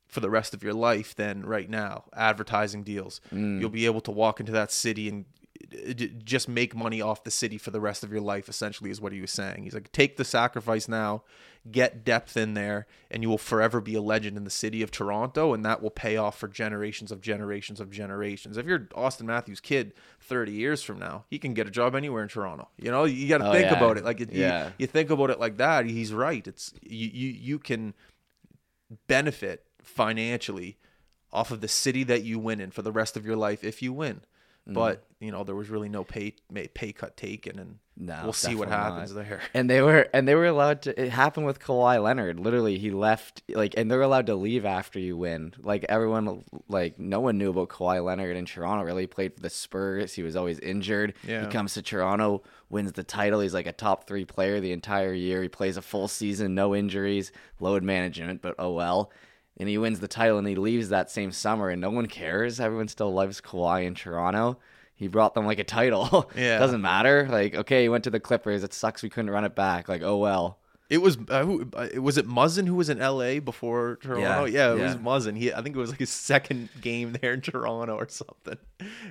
for 0.07 0.21
the 0.21 0.31
rest 0.31 0.55
of 0.55 0.62
your 0.62 0.75
life 0.75 1.14
than 1.14 1.45
right 1.45 1.69
now. 1.69 2.05
Advertising 2.14 2.83
deals. 2.83 3.21
Mm. 3.33 3.61
You'll 3.61 3.71
be 3.71 3.87
able 3.87 4.00
to 4.02 4.11
walk 4.11 4.40
into 4.40 4.52
that 4.52 4.73
city 4.73 5.09
and 5.09 5.25
Uh, 5.73 5.93
just 6.25 6.49
make 6.49 6.75
money 6.75 7.00
off 7.02 7.23
the 7.23 7.31
city 7.31 7.59
for 7.59 7.71
the 7.71 7.81
rest 7.81 8.02
of 8.02 8.11
your 8.11 8.21
life 8.23 8.49
essentially 8.49 8.90
is 8.90 8.99
what 9.00 9.12
he 9.12 9.21
was 9.21 9.31
saying 9.31 9.62
he's 9.64 9.75
like 9.75 9.93
take 9.93 10.17
the 10.17 10.25
sacrifice 10.25 10.88
now 10.88 11.23
get 11.71 12.02
depth 12.02 12.35
in 12.37 12.55
there 12.55 12.87
and 13.11 13.23
you 13.23 13.29
will 13.29 13.37
forever 13.38 13.79
be 13.81 13.95
a 13.95 14.00
legend 14.00 14.37
in 14.38 14.45
the 14.45 14.50
city 14.50 14.81
of 14.83 14.90
toronto 14.90 15.52
and 15.52 15.62
that 15.64 15.83
will 15.83 15.90
pay 15.90 16.17
off 16.17 16.38
for 16.38 16.49
generations 16.49 17.12
of 17.12 17.21
generations 17.21 17.79
of 17.79 17.90
generations 17.90 18.57
if 18.57 18.64
you're 18.64 18.88
austin 18.95 19.26
matthews 19.26 19.61
kid 19.61 19.93
30 20.21 20.50
years 20.50 20.83
from 20.83 20.99
now 20.99 21.25
he 21.29 21.38
can 21.38 21.52
get 21.52 21.67
a 21.67 21.71
job 21.71 21.95
anywhere 21.95 22.23
in 22.23 22.29
toronto 22.29 22.67
you 22.79 22.90
know 22.90 23.05
you 23.05 23.29
got 23.29 23.38
to 23.38 23.49
Oh, 23.49 23.52
think 23.52 23.71
yeah. 23.71 23.76
about 23.76 23.99
it 23.99 24.05
like 24.05 24.21
it, 24.23 24.33
you- 24.33 24.40
Yeah. 24.40 24.71
you, 24.79 24.87
think 24.87 25.11
about 25.11 25.29
it 25.31 25.38
like 25.38 25.59
that 25.59 25.85
he's 25.85 26.12
right 26.14 26.47
it's 26.49 26.73
you 26.83 27.07
you, 27.12 27.29
you 27.29 27.59
can 27.59 27.93
benefit 29.07 29.67
financially 29.83 30.79
off 31.33 31.50
of 31.50 31.61
the 31.61 31.69
city 31.69 32.02
that 32.05 32.23
you 32.25 32.38
win 32.38 32.61
in 32.61 32.71
for 32.71 32.83
the 32.83 32.93
rest 32.93 33.17
of 33.17 33.25
your 33.25 33.37
life 33.37 33.62
if 33.62 33.83
you 33.83 33.93
win. 33.93 34.23
Mm. 34.69 34.75
But 34.75 35.05
you 35.21 35.31
know 35.33 35.45
there 35.45 35.55
was 35.55 35.71
really 35.71 35.88
no 35.88 36.05
pay 36.05 36.35
pay 36.75 36.93
cut 36.93 37.17
taken, 37.17 37.59
and 37.59 37.79
No, 37.97 38.21
we'll 38.25 38.33
see 38.33 38.55
what 38.55 38.69
happens 38.69 39.14
not. 39.14 39.25
there. 39.25 39.40
And 39.55 39.69
they 39.69 39.81
were 39.81 40.09
and 40.12 40.29
they 40.29 40.35
were 40.35 40.47
allowed 40.47 40.83
to. 40.83 41.02
It 41.02 41.11
happened 41.11 41.47
with 41.47 41.61
Kawhi 41.61 42.02
Leonard. 42.02 42.38
Literally, 42.38 42.79
he 42.79 42.90
left 42.90 43.43
like, 43.49 43.75
and 43.76 43.90
they're 43.90 44.02
allowed 44.02 44.26
to 44.26 44.35
leave 44.35 44.64
after 44.64 44.99
you 44.99 45.17
win. 45.17 45.55
Like 45.62 45.85
everyone, 45.88 46.45
like 46.69 46.99
no 46.99 47.21
one 47.21 47.38
knew 47.38 47.50
about 47.50 47.69
Kawhi 47.71 48.05
Leonard 48.05 48.37
in 48.37 48.45
Toronto. 48.45 48.85
Really, 48.85 49.07
played 49.07 49.35
for 49.35 49.40
the 49.40 49.50
Spurs. 49.50 50.14
He 50.14 50.23
was 50.23 50.37
always 50.37 50.59
injured. 50.59 51.14
Yeah. 51.26 51.43
He 51.43 51.47
comes 51.50 51.75
to 51.75 51.83
Toronto, 51.83 52.43
wins 52.69 52.93
the 52.93 53.05
title. 53.05 53.40
He's 53.40 53.55
like 53.55 53.67
a 53.67 53.73
top 53.73 54.07
three 54.07 54.25
player 54.25 54.61
the 54.61 54.73
entire 54.73 55.12
year. 55.14 55.43
He 55.43 55.49
plays 55.49 55.76
a 55.76 55.83
full 55.83 56.09
season, 56.09 56.55
no 56.55 56.75
injuries, 56.75 57.33
load 57.61 57.83
management, 57.83 58.43
but 58.43 58.55
oh 58.59 58.73
well. 58.73 59.11
And 59.61 59.69
he 59.69 59.76
wins 59.79 60.00
the 60.00 60.09
title, 60.09 60.38
and 60.38 60.49
he 60.49 60.57
leaves 60.57 60.88
that 60.88 61.11
same 61.11 61.31
summer, 61.33 61.69
and 61.69 61.81
no 61.81 61.90
one 61.90 62.07
cares. 62.07 62.59
Everyone 62.59 62.88
still 62.88 63.12
loves 63.12 63.40
Kawhi 63.40 63.85
in 63.85 63.95
Toronto. 63.95 64.59
He 64.95 65.07
brought 65.07 65.35
them 65.35 65.45
like 65.47 65.59
a 65.59 65.64
title. 65.64 66.31
Yeah. 66.37 66.59
Doesn't 66.59 66.81
matter. 66.81 67.29
Like, 67.31 67.55
okay, 67.55 67.83
he 67.83 67.88
went 67.90 68.05
to 68.05 68.11
the 68.11 68.21
Clippers. 68.21 68.64
It 68.64 68.73
sucks 68.73 69.02
we 69.02 69.11
couldn't 69.11 69.31
run 69.31 69.45
it 69.45 69.55
back. 69.55 69.88
Like, 69.88 70.02
oh 70.02 70.17
well. 70.17 70.59
It 70.90 71.00
was 71.00 71.16
uh, 71.28 71.44
who, 71.44 71.70
uh, 71.75 71.88
was 72.02 72.18
it 72.18 72.26
Muzzin 72.26 72.66
who 72.66 72.75
was 72.75 72.88
in 72.90 73.00
L.A. 73.00 73.38
before 73.38 73.97
Toronto? 74.02 74.44
Yeah, 74.44 74.70
Yeah, 74.70 74.70
it 74.75 74.82
was 74.82 74.94
yeah. 74.94 75.00
Muzzin. 75.00 75.37
He 75.38 75.52
I 75.52 75.62
think 75.62 75.76
it 75.76 75.78
was 75.78 75.90
like 75.90 76.00
his 76.00 76.11
second 76.11 76.68
game 76.80 77.12
there 77.20 77.32
in 77.32 77.40
Toronto 77.42 77.94
or 77.97 78.09
something, 78.09 78.59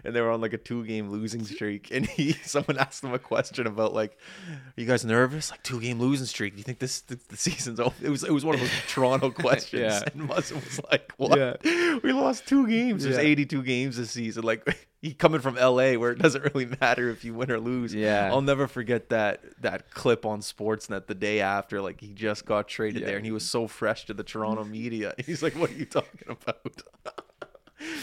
and 0.03 0.13
they 0.13 0.19
were 0.19 0.29
on 0.31 0.41
like 0.41 0.51
a 0.51 0.57
two-game 0.57 1.09
losing 1.09 1.45
streak. 1.45 1.89
And 1.91 2.05
he 2.05 2.33
someone 2.43 2.77
asked 2.77 3.01
him 3.01 3.13
a 3.13 3.19
question 3.19 3.65
about 3.65 3.93
like, 3.93 4.17
"Are 4.49 4.81
you 4.81 4.85
guys 4.85 5.05
nervous? 5.05 5.51
Like 5.51 5.63
two-game 5.63 5.99
losing 6.01 6.25
streak? 6.27 6.53
Do 6.53 6.57
you 6.57 6.63
think 6.65 6.79
this 6.79 6.99
the, 7.01 7.17
the 7.29 7.37
season's 7.37 7.79
over?" 7.79 7.95
It 8.03 8.09
was 8.09 8.25
it 8.25 8.31
was 8.33 8.43
one 8.43 8.55
of 8.55 8.61
those 8.61 8.71
Toronto 8.89 9.31
questions, 9.31 9.81
Yeah. 9.81 10.01
and 10.13 10.29
Muzzin 10.29 10.55
was 10.55 10.81
like, 10.91 11.13
"What? 11.15 11.61
We 12.03 12.11
lost 12.11 12.45
two 12.45 12.67
games. 12.67 13.03
There's 13.03 13.15
Yeah. 13.15 13.21
82 13.23 13.63
games 13.63 13.95
this 13.95 14.11
season. 14.11 14.43
Like." 14.43 14.88
He 15.01 15.13
coming 15.13 15.39
from 15.39 15.55
LA 15.55 15.93
where 15.93 16.11
it 16.11 16.19
doesn't 16.19 16.43
really 16.53 16.65
matter 16.81 17.09
if 17.09 17.23
you 17.23 17.33
win 17.33 17.49
or 17.49 17.59
lose. 17.59 17.95
Yeah. 17.95 18.29
I'll 18.31 18.41
never 18.41 18.67
forget 18.67 19.09
that 19.09 19.41
that 19.61 19.91
clip 19.91 20.25
on 20.25 20.41
Sportsnet 20.41 21.07
the 21.07 21.15
day 21.15 21.39
after, 21.39 21.81
like 21.81 22.01
he 22.01 22.09
just 22.13 22.45
got 22.45 22.67
traded 22.67 23.01
Yeah. 23.01 23.07
there, 23.07 23.17
and 23.17 23.25
he 23.25 23.31
was 23.31 23.45
so 23.49 23.67
fresh 23.67 24.05
to 24.07 24.13
the 24.13 24.23
Toronto 24.23 24.63
media. 24.79 25.13
He's 25.25 25.41
like, 25.41 25.53
"What 25.55 25.69
are 25.69 25.75
you 25.75 25.85
talking 25.85 26.27
about?" 26.29 26.81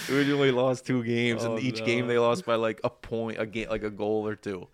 we 0.09 0.33
only 0.33 0.53
lost 0.53 0.87
two 0.87 1.05
games, 1.05 1.45
Oh, 1.45 1.57
and 1.57 1.63
each 1.65 1.81
no. 1.81 1.87
game 1.87 2.07
they 2.07 2.19
lost 2.19 2.47
by 2.47 2.55
like 2.55 2.81
a 2.83 2.89
point, 2.89 3.39
a 3.39 3.45
game, 3.45 3.69
like 3.69 3.83
a 3.83 3.91
goal 3.91 4.27
or 4.27 4.35
two. 4.35 4.69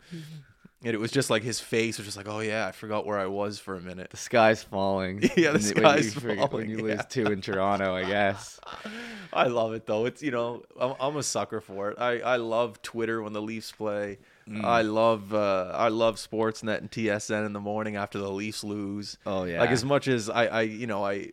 And 0.85 0.95
it 0.95 0.99
was 0.99 1.13
just 1.13 1.31
like 1.31 1.43
his 1.45 1.61
face 1.61 1.97
was 1.99 2.07
just 2.07 2.17
like, 2.17 2.27
"Oh 2.29 2.41
yeah, 2.41 2.67
I 2.67 2.73
forgot 2.73 3.07
where 3.07 3.19
I 3.19 3.27
was 3.27 3.59
for 3.61 3.77
a 3.77 3.81
minute." 3.81 4.11
The 4.11 4.17
sky's 4.17 4.63
falling. 4.65 5.21
Yeah, 5.37 5.53
the 5.53 5.61
you- 5.61 5.75
when 5.75 5.85
sky's 5.85 6.15
you 6.15 6.21
falling, 6.21 6.51
When 6.51 6.69
you 6.71 6.77
yeah. 6.89 6.95
lose 6.97 7.07
two 7.09 7.27
in 7.27 7.41
Toronto, 7.41 7.95
I 7.95 8.05
guess. 8.05 8.59
I 9.33 9.47
love 9.47 9.75
it 9.75 9.87
though. 9.87 10.07
It's 10.07 10.23
you 10.23 10.33
know 10.33 10.63
I'm, 10.81 10.95
I'm 11.01 11.17
a 11.17 11.23
sucker 11.23 11.61
for 11.61 11.91
it. 11.91 11.99
I, 12.01 12.19
I 12.21 12.37
love 12.37 12.83
Twitter 12.83 13.23
when 13.23 13.33
the 13.33 13.41
Leafs 13.43 13.71
play. 13.73 14.19
Mm. 14.49 14.65
I 14.65 14.83
love 14.83 15.33
uh, 15.33 15.71
I 15.73 15.87
love 15.89 16.17
Sportsnet 16.17 16.79
and 16.79 16.91
TSN 16.91 17.47
in 17.47 17.53
the 17.53 17.61
morning 17.61 17.95
after 17.95 18.19
the 18.19 18.31
Leafs 18.31 18.65
lose. 18.65 19.19
Oh, 19.25 19.45
yeah. 19.45 19.61
Like 19.61 19.71
as 19.71 19.85
much 19.85 20.09
as 20.09 20.29
I, 20.29 20.47
I 20.47 20.61
you 20.63 20.89
know 20.89 21.05
I 21.05 21.31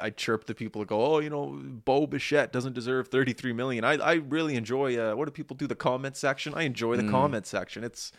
I 0.00 0.10
chirp 0.10 0.44
the 0.44 0.54
people 0.54 0.80
that 0.82 0.88
go 0.88 1.00
oh 1.14 1.18
you 1.18 1.30
know 1.30 1.58
Bo 1.62 2.06
Bichette 2.06 2.52
doesn't 2.52 2.74
deserve 2.74 3.08
33 3.08 3.54
million. 3.54 3.84
I 3.84 3.94
I 3.94 4.12
really 4.16 4.54
enjoy 4.54 4.98
uh, 4.98 5.14
what 5.16 5.24
do 5.24 5.30
people 5.32 5.56
do 5.56 5.66
the 5.66 5.74
comment 5.74 6.16
section? 6.18 6.52
I 6.54 6.64
enjoy 6.64 6.96
Mm. 6.98 7.06
the 7.06 7.10
comment 7.10 7.46
section. 7.46 7.84
It's 7.84 8.12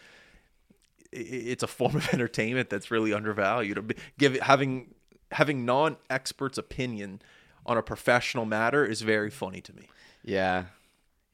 it's 1.15 1.63
a 1.63 1.67
form 1.67 1.95
of 1.95 2.09
entertainment 2.13 2.69
that's 2.69 2.91
really 2.91 3.13
undervalued. 3.13 3.97
Give 4.17 4.39
having 4.41 4.93
having 5.31 5.65
non-experts 5.65 6.57
opinion 6.57 7.21
on 7.65 7.77
a 7.77 7.81
professional 7.81 8.45
matter 8.45 8.85
is 8.85 9.01
very 9.01 9.29
funny 9.29 9.61
to 9.61 9.73
me. 9.73 9.87
Yeah. 10.23 10.65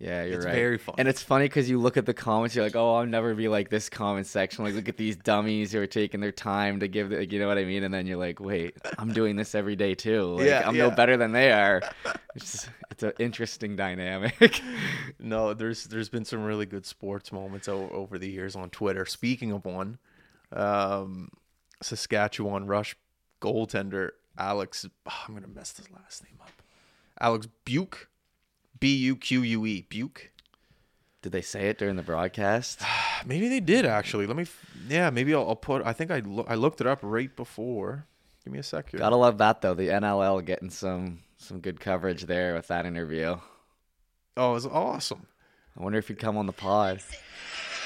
Yeah, 0.02 0.24
you're 0.24 0.38
It's 0.38 0.46
right. 0.46 0.56
very 0.56 0.78
funny. 0.78 0.96
And 1.00 1.10
it's 1.10 1.22
funny 1.22 1.44
because 1.46 1.70
you 1.70 1.78
look 1.78 1.98
at 1.98 2.06
the 2.06 2.14
comments, 2.14 2.56
you're 2.56 2.64
like, 2.64 2.78
oh, 2.78 2.96
I'll 2.96 3.06
never 3.06 3.36
be 3.36 3.50
like 3.50 3.70
this 3.70 3.90
comment 3.90 4.28
section. 4.28 4.64
Like, 4.64 4.74
look 4.74 4.88
at 4.88 4.96
these 4.96 5.18
dummies 5.18 5.74
who 5.74 5.82
are 5.82 5.88
taking 5.88 6.22
their 6.22 6.32
time 6.32 6.80
to 6.80 6.88
give, 6.88 7.10
the, 7.10 7.30
you 7.30 7.38
know 7.38 7.50
what 7.50 7.58
I 7.58 7.66
mean? 7.66 7.84
And 7.84 7.94
then 7.94 8.08
you're 8.08 8.16
like, 8.18 8.40
wait, 8.40 8.78
I'm 8.98 9.12
doing 9.12 9.36
this 9.36 9.54
every 9.56 9.76
day 9.76 9.96
too. 9.96 10.36
Like, 10.38 10.46
Yeah, 10.46 10.64
I'm 10.66 10.74
yeah. 10.74 10.88
no 10.88 10.92
better 10.92 11.18
than 11.18 11.34
they 11.34 11.52
are. 11.52 11.82
It's 12.36 12.70
it's 13.04 13.18
an 13.20 13.24
interesting 13.24 13.76
dynamic. 13.76 14.62
No, 15.22 15.54
there's 15.54 15.84
there's 15.86 16.08
been 16.08 16.24
some 16.24 16.44
really 16.44 16.66
good 16.66 16.86
sports 16.86 17.32
moments 17.34 17.68
o- 17.68 17.90
over 17.90 18.18
the 18.18 18.30
years 18.30 18.56
on 18.56 18.70
Twitter. 18.70 19.06
Speaking 19.06 19.52
of 19.52 19.66
one, 19.66 19.98
um, 20.54 21.30
Saskatchewan 21.82 22.68
Rush 22.68 22.96
goaltender 23.42 24.12
Alex. 24.38 24.86
oh, 25.08 25.12
I'm 25.28 25.34
gonna 25.34 25.48
mess 25.48 25.72
this 25.74 25.88
last 25.92 26.24
name 26.24 26.38
up. 26.42 26.52
Alex 27.20 27.48
Buque, 27.66 28.08
B 28.80 28.96
U 28.98 29.16
Q 29.16 29.42
U 29.42 29.66
E 29.66 29.86
Buque. 29.90 30.30
Did 31.22 31.32
they 31.34 31.42
say 31.42 31.68
it 31.70 31.78
during 31.80 31.98
the 31.98 32.02
broadcast? 32.04 32.82
Maybe 33.26 33.50
they 33.50 33.60
did 33.60 33.86
actually. 33.86 34.26
Let 34.26 34.38
me. 34.38 34.44
f- 34.44 34.66
Yeah, 34.88 35.10
maybe 35.10 35.34
I'll, 35.34 35.50
I'll 35.50 35.56
put. 35.58 35.86
I 35.86 35.92
think 35.92 36.12
I 36.12 36.20
loo- 36.20 36.46
I 36.48 36.56
looked 36.56 36.80
it 36.80 36.88
up 36.88 37.00
right 37.02 37.36
before. 37.36 38.06
Give 38.46 38.54
me 38.54 38.60
a 38.60 38.64
sec 38.64 38.92
here. 38.92 39.00
Gotta 39.00 39.18
love 39.18 39.38
that 39.40 39.62
though. 39.62 39.74
The 39.74 39.88
NLL 39.90 40.46
getting 40.46 40.70
some 40.70 41.20
some 41.40 41.60
good 41.60 41.80
coverage 41.80 42.26
there 42.26 42.54
with 42.54 42.68
that 42.68 42.86
interview. 42.86 43.38
Oh, 44.38 44.52
it 44.52 44.54
was 44.54 44.66
awesome. 44.68 45.26
I 45.78 45.84
wonder 45.84 45.98
if 45.98 46.08
he'd 46.08 46.20
come 46.20 46.38
on 46.38 46.46
the 46.46 46.54
pod. 46.54 47.02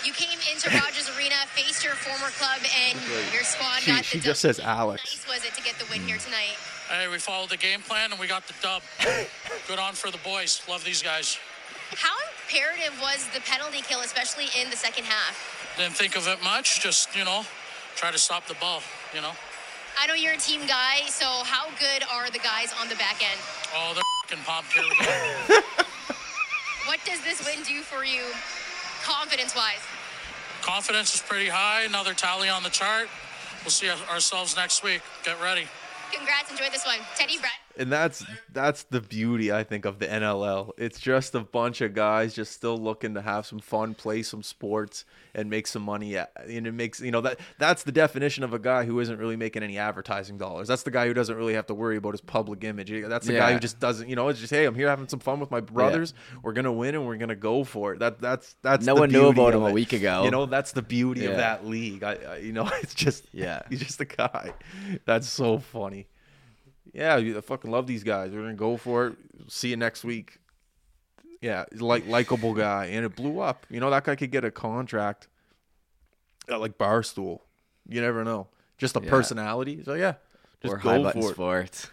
You 0.04 0.12
came 0.12 0.38
into 0.52 0.70
Rogers 0.70 1.10
Arena, 1.18 1.36
faced 1.56 1.84
your 1.84 1.94
former 1.94 2.30
club, 2.32 2.60
and 2.90 3.00
your 3.32 3.44
squad 3.44 3.80
She, 3.80 3.92
got 3.92 4.04
she 4.04 4.18
the 4.18 4.26
just 4.26 4.42
says 4.42 4.60
Alex. 4.60 5.02
How 5.24 5.32
nice 5.32 5.42
was 5.42 5.50
it 5.50 5.56
to 5.56 5.64
get 5.64 5.80
the 5.80 5.86
win 5.90 6.02
here 6.02 6.18
tonight? 6.18 6.58
Hey, 6.90 7.08
we 7.08 7.18
followed 7.20 7.50
the 7.50 7.58
game 7.58 7.82
plan 7.82 8.12
and 8.12 8.20
we 8.20 8.28
got 8.28 8.46
the 8.48 8.54
dub. 8.62 8.82
Good 9.68 9.80
on 9.80 9.94
for 9.94 10.12
the 10.12 10.18
boys. 10.26 10.62
Love 10.68 10.84
these 10.84 11.02
guys. 11.02 11.38
How 11.96 12.14
imperative 12.44 13.00
was 13.02 13.28
the 13.34 13.40
penalty 13.42 13.82
kill, 13.82 14.02
especially 14.02 14.48
in 14.60 14.70
the 14.70 14.76
second 14.76 15.06
half? 15.06 15.74
Didn't 15.78 15.94
think 15.96 16.18
of 16.18 16.28
it 16.28 16.44
much. 16.44 16.82
Just 16.82 17.16
you 17.16 17.24
know, 17.24 17.44
try 17.96 18.12
to 18.12 18.18
stop 18.18 18.48
the 18.48 18.56
ball. 18.56 18.82
You 19.14 19.22
know. 19.22 19.32
I 20.00 20.08
know 20.08 20.14
you're 20.14 20.34
a 20.34 20.38
team 20.38 20.62
guy, 20.68 21.06
so 21.08 21.26
how 21.26 21.70
good 21.80 22.04
are 22.12 22.30
the 22.30 22.40
guys 22.40 22.74
on 22.82 22.90
the 22.90 22.96
back 22.96 23.22
end? 23.24 23.40
Oh, 23.76 23.94
they're 23.94 24.04
fing 24.28 24.44
pumped. 24.46 24.74
Here. 24.74 25.62
What 26.86 27.00
does 27.06 27.24
this 27.24 27.46
win 27.46 27.64
do 27.64 27.82
for 27.82 28.04
you, 28.04 28.24
confidence-wise? 29.04 29.80
Confidence 30.62 31.16
is 31.16 31.22
pretty 31.22 31.48
high. 31.48 31.84
Another 31.84 32.14
tally 32.14 32.50
on 32.50 32.62
the 32.62 32.70
chart. 32.70 33.08
We'll 33.64 33.72
see 33.72 33.90
ourselves 33.90 34.58
next 34.58 34.84
week. 34.84 35.02
Get 35.24 35.42
ready. 35.42 35.66
Congrats, 36.12 36.52
enjoy 36.52 36.70
this 36.72 36.86
one. 36.86 37.00
Teddy 37.16 37.38
Brett. 37.38 37.63
And 37.78 37.92
that's 37.92 38.24
that's 38.52 38.84
the 38.84 39.02
beauty 39.02 39.52
I 39.52 39.64
think 39.64 39.86
of 39.86 40.00
the 40.00 40.08
NLL. 40.08 40.72
It's 40.78 41.00
just 41.00 41.36
a 41.36 41.40
bunch 41.42 41.82
of 41.82 41.94
guys 41.94 42.34
just 42.34 42.52
still 42.52 42.78
looking 42.78 43.14
to 43.16 43.22
have 43.22 43.46
some 43.46 43.60
fun, 43.60 43.94
play 43.96 44.22
some 44.24 44.44
sports, 44.44 45.06
and 45.34 45.50
make 45.50 45.68
some 45.68 45.82
money. 45.82 46.16
And 46.16 46.68
it 46.68 46.72
makes 46.74 47.00
you 47.02 47.12
know 47.12 47.22
that 47.22 47.40
that's 47.58 47.84
the 47.84 47.92
definition 47.92 48.44
of 48.44 48.54
a 48.54 48.60
guy 48.60 48.86
who 48.86 49.00
isn't 49.00 49.18
really 49.18 49.36
making 49.36 49.64
any 49.64 49.78
advertising 49.78 50.38
dollars. 50.38 50.68
That's 50.68 50.84
the 50.84 50.92
guy 50.92 51.08
who 51.08 51.14
doesn't 51.14 51.36
really 51.36 51.54
have 51.56 51.66
to 51.68 51.74
worry 51.74 51.98
about 51.98 52.12
his 52.14 52.22
public 52.22 52.64
image. 52.64 52.92
That's 53.08 53.28
the 53.28 53.34
guy 53.34 53.54
who 53.54 53.60
just 53.60 53.80
doesn't. 53.80 54.08
You 54.10 54.16
know, 54.16 54.28
it's 54.30 54.40
just 54.40 54.52
hey, 54.52 54.66
I'm 54.66 54.76
here 54.76 54.90
having 54.90 55.08
some 55.08 55.20
fun 55.20 55.40
with 55.40 55.52
my 55.52 55.60
brothers. 55.62 56.14
We're 56.42 56.54
gonna 56.54 56.72
win 56.72 56.96
and 56.96 57.06
we're 57.08 57.18
gonna 57.18 57.36
go 57.36 57.64
for 57.64 57.94
it. 57.94 58.00
That 58.00 58.20
that's 58.20 58.56
that's 58.62 58.86
No 58.86 58.96
one 58.96 59.12
knew 59.12 59.28
about 59.28 59.54
him 59.56 59.64
a 59.64 59.72
week 59.72 59.94
ago. 59.94 60.24
You 60.24 60.32
know, 60.32 60.46
that's 60.46 60.72
the 60.74 60.82
beauty 60.82 61.22
Yeah. 61.22 61.30
of 61.30 61.38
that 61.38 61.66
league. 61.66 62.04
I, 62.04 62.14
I 62.16 62.38
you 62.38 62.52
know, 62.54 62.70
it's 62.82 62.94
just 62.94 63.26
Yeah. 63.32 63.62
he's 63.70 63.80
just 63.80 64.00
a 64.02 64.06
guy. 64.06 64.54
That's 65.06 65.28
so 65.28 65.58
funny. 65.60 66.08
Yeah, 66.92 67.16
I 67.16 67.42
fucking 67.42 67.72
love 67.72 67.88
these 67.88 68.04
guys. 68.04 68.32
We're 68.32 68.42
gonna 68.42 68.54
go 68.56 68.78
for 68.78 69.08
it. 69.08 69.16
See 69.48 69.70
you 69.70 69.78
next 69.78 70.04
week. 70.04 70.40
Yeah, 71.42 71.66
like 71.74 72.08
likable 72.08 72.54
guy, 72.54 72.86
and 72.88 73.06
it 73.06 73.16
blew 73.16 73.40
up. 73.40 73.66
You 73.70 73.80
know 73.80 73.90
that 73.90 74.04
guy 74.04 74.16
could 74.16 74.32
get 74.32 74.44
a 74.46 74.52
contract 74.52 75.28
at 76.50 76.60
like 76.60 76.78
Barstool. 76.78 77.40
You 77.88 78.02
never 78.02 78.24
know. 78.24 78.48
Just 78.78 78.96
a 78.96 79.02
Yeah. 79.04 79.10
personality. 79.10 79.84
So 79.84 79.94
yeah, 79.94 80.16
just 80.62 80.74
or 80.74 80.78
high 80.78 80.98
go 80.98 81.04
button 81.04 81.22
for 81.22 81.30
it. 81.32 81.34
sports. 81.34 81.90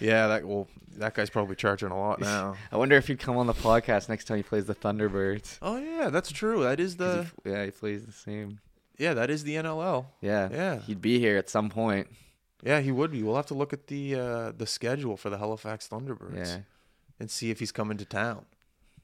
Yeah, 0.00 0.28
that 0.28 0.44
well, 0.46 0.66
that 0.96 1.12
guy's 1.14 1.28
probably 1.28 1.56
charging 1.56 1.90
a 1.90 1.98
lot 1.98 2.20
now. 2.22 2.56
I 2.72 2.76
wonder 2.78 2.96
if 2.96 3.06
he'd 3.08 3.18
come 3.18 3.36
on 3.36 3.46
the 3.46 3.52
podcast 3.54 4.08
next 4.08 4.24
time 4.26 4.38
he 4.38 4.42
plays 4.42 4.64
the 4.66 4.74
Thunderbirds. 4.74 5.58
oh 5.60 5.76
yeah, 5.76 6.08
that's 6.08 6.30
true. 6.32 6.62
That 6.62 6.80
is 6.80 6.96
the 6.96 7.26
he, 7.44 7.50
yeah, 7.50 7.64
he 7.66 7.70
plays 7.70 8.06
the 8.06 8.12
same. 8.12 8.60
yeah, 8.98 9.12
that 9.14 9.28
is 9.28 9.44
the 9.44 9.56
NLL. 9.56 10.06
Yeah, 10.22 10.48
Yeah. 10.50 10.78
He'd 10.80 11.02
be 11.02 11.18
here 11.18 11.36
at 11.36 11.50
some 11.50 11.68
point. 11.68 12.08
Yeah, 12.62 12.80
he 12.80 12.92
would 12.92 13.10
be. 13.12 13.22
We'll 13.22 13.36
have 13.36 13.46
to 13.46 13.54
look 13.54 13.72
at 13.72 13.86
the 13.86 14.14
uh, 14.14 14.52
the 14.56 14.66
schedule 14.66 15.16
for 15.16 15.30
the 15.30 15.38
Halifax 15.38 15.88
Thunderbirds. 15.88 16.36
Yeah, 16.36 16.58
and 17.18 17.30
see 17.30 17.50
if 17.50 17.58
he's 17.60 17.72
coming 17.72 17.96
to 17.98 18.04
town. 18.04 18.44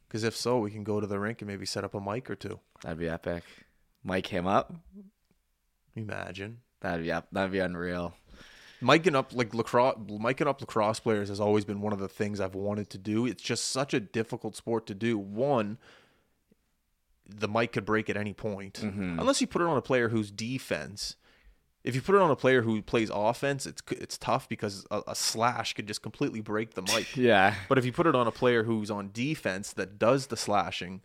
Because 0.09 0.23
if 0.25 0.37
so, 0.37 0.59
we 0.59 0.71
can 0.71 0.85
go 0.85 1.01
to 1.01 1.07
the 1.07 1.19
rink 1.19 1.41
and 1.43 1.49
maybe 1.51 1.67
set 1.67 1.83
up 1.85 1.95
a 1.95 2.01
mic 2.01 2.31
or 2.31 2.37
two. 2.37 2.61
that'd 2.83 2.99
be 2.99 3.09
epic. 3.09 3.43
Mike 4.05 4.29
him 4.29 4.47
up. 4.47 4.73
Imagine 5.95 6.59
That'd 6.81 7.05
be 7.05 7.11
up. 7.11 7.27
That'd 7.33 7.51
be 7.53 7.59
unreal. 7.59 8.15
miking 8.83 9.15
up 9.15 9.35
like 9.35 9.55
lacrosse, 9.55 9.97
miking 10.07 10.47
up 10.47 10.61
lacrosse 10.61 11.01
players 11.01 11.29
has 11.31 11.41
always 11.41 11.65
been 11.65 11.81
one 11.81 11.93
of 11.93 11.99
the 11.99 12.09
things 12.09 12.39
I've 12.41 12.55
wanted 12.55 12.91
to 12.91 12.99
do. 12.99 13.27
It's 13.27 13.43
just 13.43 13.71
such 13.71 13.95
a 13.95 14.01
difficult 14.01 14.55
sport 14.55 14.87
to 14.87 14.95
do. 14.95 15.19
One, 15.19 15.79
the 17.29 17.49
mic 17.49 17.73
could 17.73 17.85
break 17.87 18.09
at 18.11 18.17
any 18.17 18.35
point, 18.35 18.79
unless 18.83 19.41
you 19.41 19.47
put 19.47 19.63
it 19.63 19.67
on 19.69 19.77
a 19.77 19.83
player 19.83 20.11
whose 20.11 20.31
defense. 20.31 21.17
If 21.87 21.95
you 21.95 22.03
put 22.03 22.17
it 22.17 22.21
on 22.21 22.31
a 22.31 22.37
player 22.37 22.63
who 22.63 22.83
plays 22.83 23.11
offense, 23.15 23.65
it's 23.65 23.81
it's 23.93 24.19
tough 24.19 24.49
because 24.49 24.87
a, 24.91 25.03
a 25.07 25.15
slash 25.15 25.73
could 25.73 25.87
just 25.87 26.03
completely 26.03 26.41
break 26.41 26.75
the 26.75 26.83
mic. 26.83 27.07
Yeah, 27.17 27.55
But 27.69 27.79
if 27.79 27.85
you 27.85 27.93
put 27.93 28.07
it 28.07 28.15
on 28.17 28.27
a 28.27 28.33
player 28.33 28.65
who's 28.65 28.91
on 28.91 29.11
defense 29.13 29.73
that 29.75 29.99
does 29.99 30.27
the 30.27 30.37
slashing, 30.37 31.01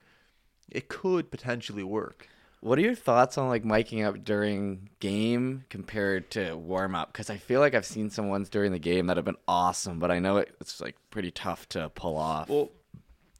it 0.70 0.90
could 0.90 1.30
potentially 1.30 1.84
work. 1.84 2.28
What 2.62 2.78
are 2.78 2.82
your 2.82 2.96
thoughts 2.96 3.38
on 3.38 3.48
like 3.48 3.64
miking 3.64 4.06
up 4.06 4.24
during 4.24 4.90
game 5.00 5.66
compared 5.70 6.30
to 6.32 6.56
warm 6.56 6.96
up? 6.96 7.12
Because 7.12 7.30
I 7.30 7.38
feel 7.38 7.60
like 7.60 7.74
I've 7.74 7.86
seen 7.86 8.10
some 8.10 8.30
ones 8.30 8.50
during 8.50 8.72
the 8.72 8.80
game 8.80 9.08
that 9.08 9.18
have 9.18 9.26
been 9.26 9.38
awesome, 9.48 10.00
but 10.00 10.12
I 10.12 10.20
know 10.20 10.38
it, 10.38 10.56
it's 10.60 10.82
like 10.82 10.96
pretty 11.10 11.32
tough 11.32 11.68
to 11.70 11.90
pull 11.90 12.18
off. 12.18 12.50
Well, 12.50 12.70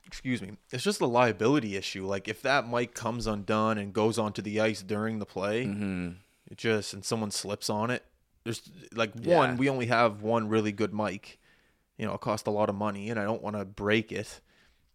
excuse 0.06 0.42
me. 0.42 0.58
It's 0.72 0.84
just 0.84 1.02
a 1.02 1.06
liability 1.06 1.76
issue. 1.76 2.06
Like 2.06 2.28
if 2.28 2.42
that 2.42 2.68
mic 2.68 2.96
comes 2.96 3.28
undone 3.28 3.78
and 3.78 3.94
goes 3.94 4.18
onto 4.18 4.42
the 4.42 4.60
ice 4.60 4.82
during 4.82 5.20
the 5.20 5.26
play, 5.26 5.66
mm-hmm. 5.66 6.10
It 6.52 6.58
just 6.58 6.94
and 6.94 7.04
someone 7.04 7.32
slips 7.32 7.70
on 7.70 7.90
it. 7.90 8.04
There's 8.44 8.62
like 8.94 9.12
Yeah. 9.16 9.38
one. 9.38 9.58
We 9.58 9.70
only 9.70 9.88
have 9.88 10.22
one 10.22 10.50
really 10.50 10.72
good 10.72 10.94
mic. 10.94 11.40
You 11.98 12.06
know, 12.06 12.14
it 12.14 12.22
cost 12.22 12.48
a 12.48 12.52
lot 12.52 12.70
of 12.70 12.76
money, 12.76 13.10
and 13.10 13.20
I 13.20 13.24
don't 13.24 13.42
want 13.42 13.56
to 13.56 13.66
break 13.66 14.12
it. 14.12 14.42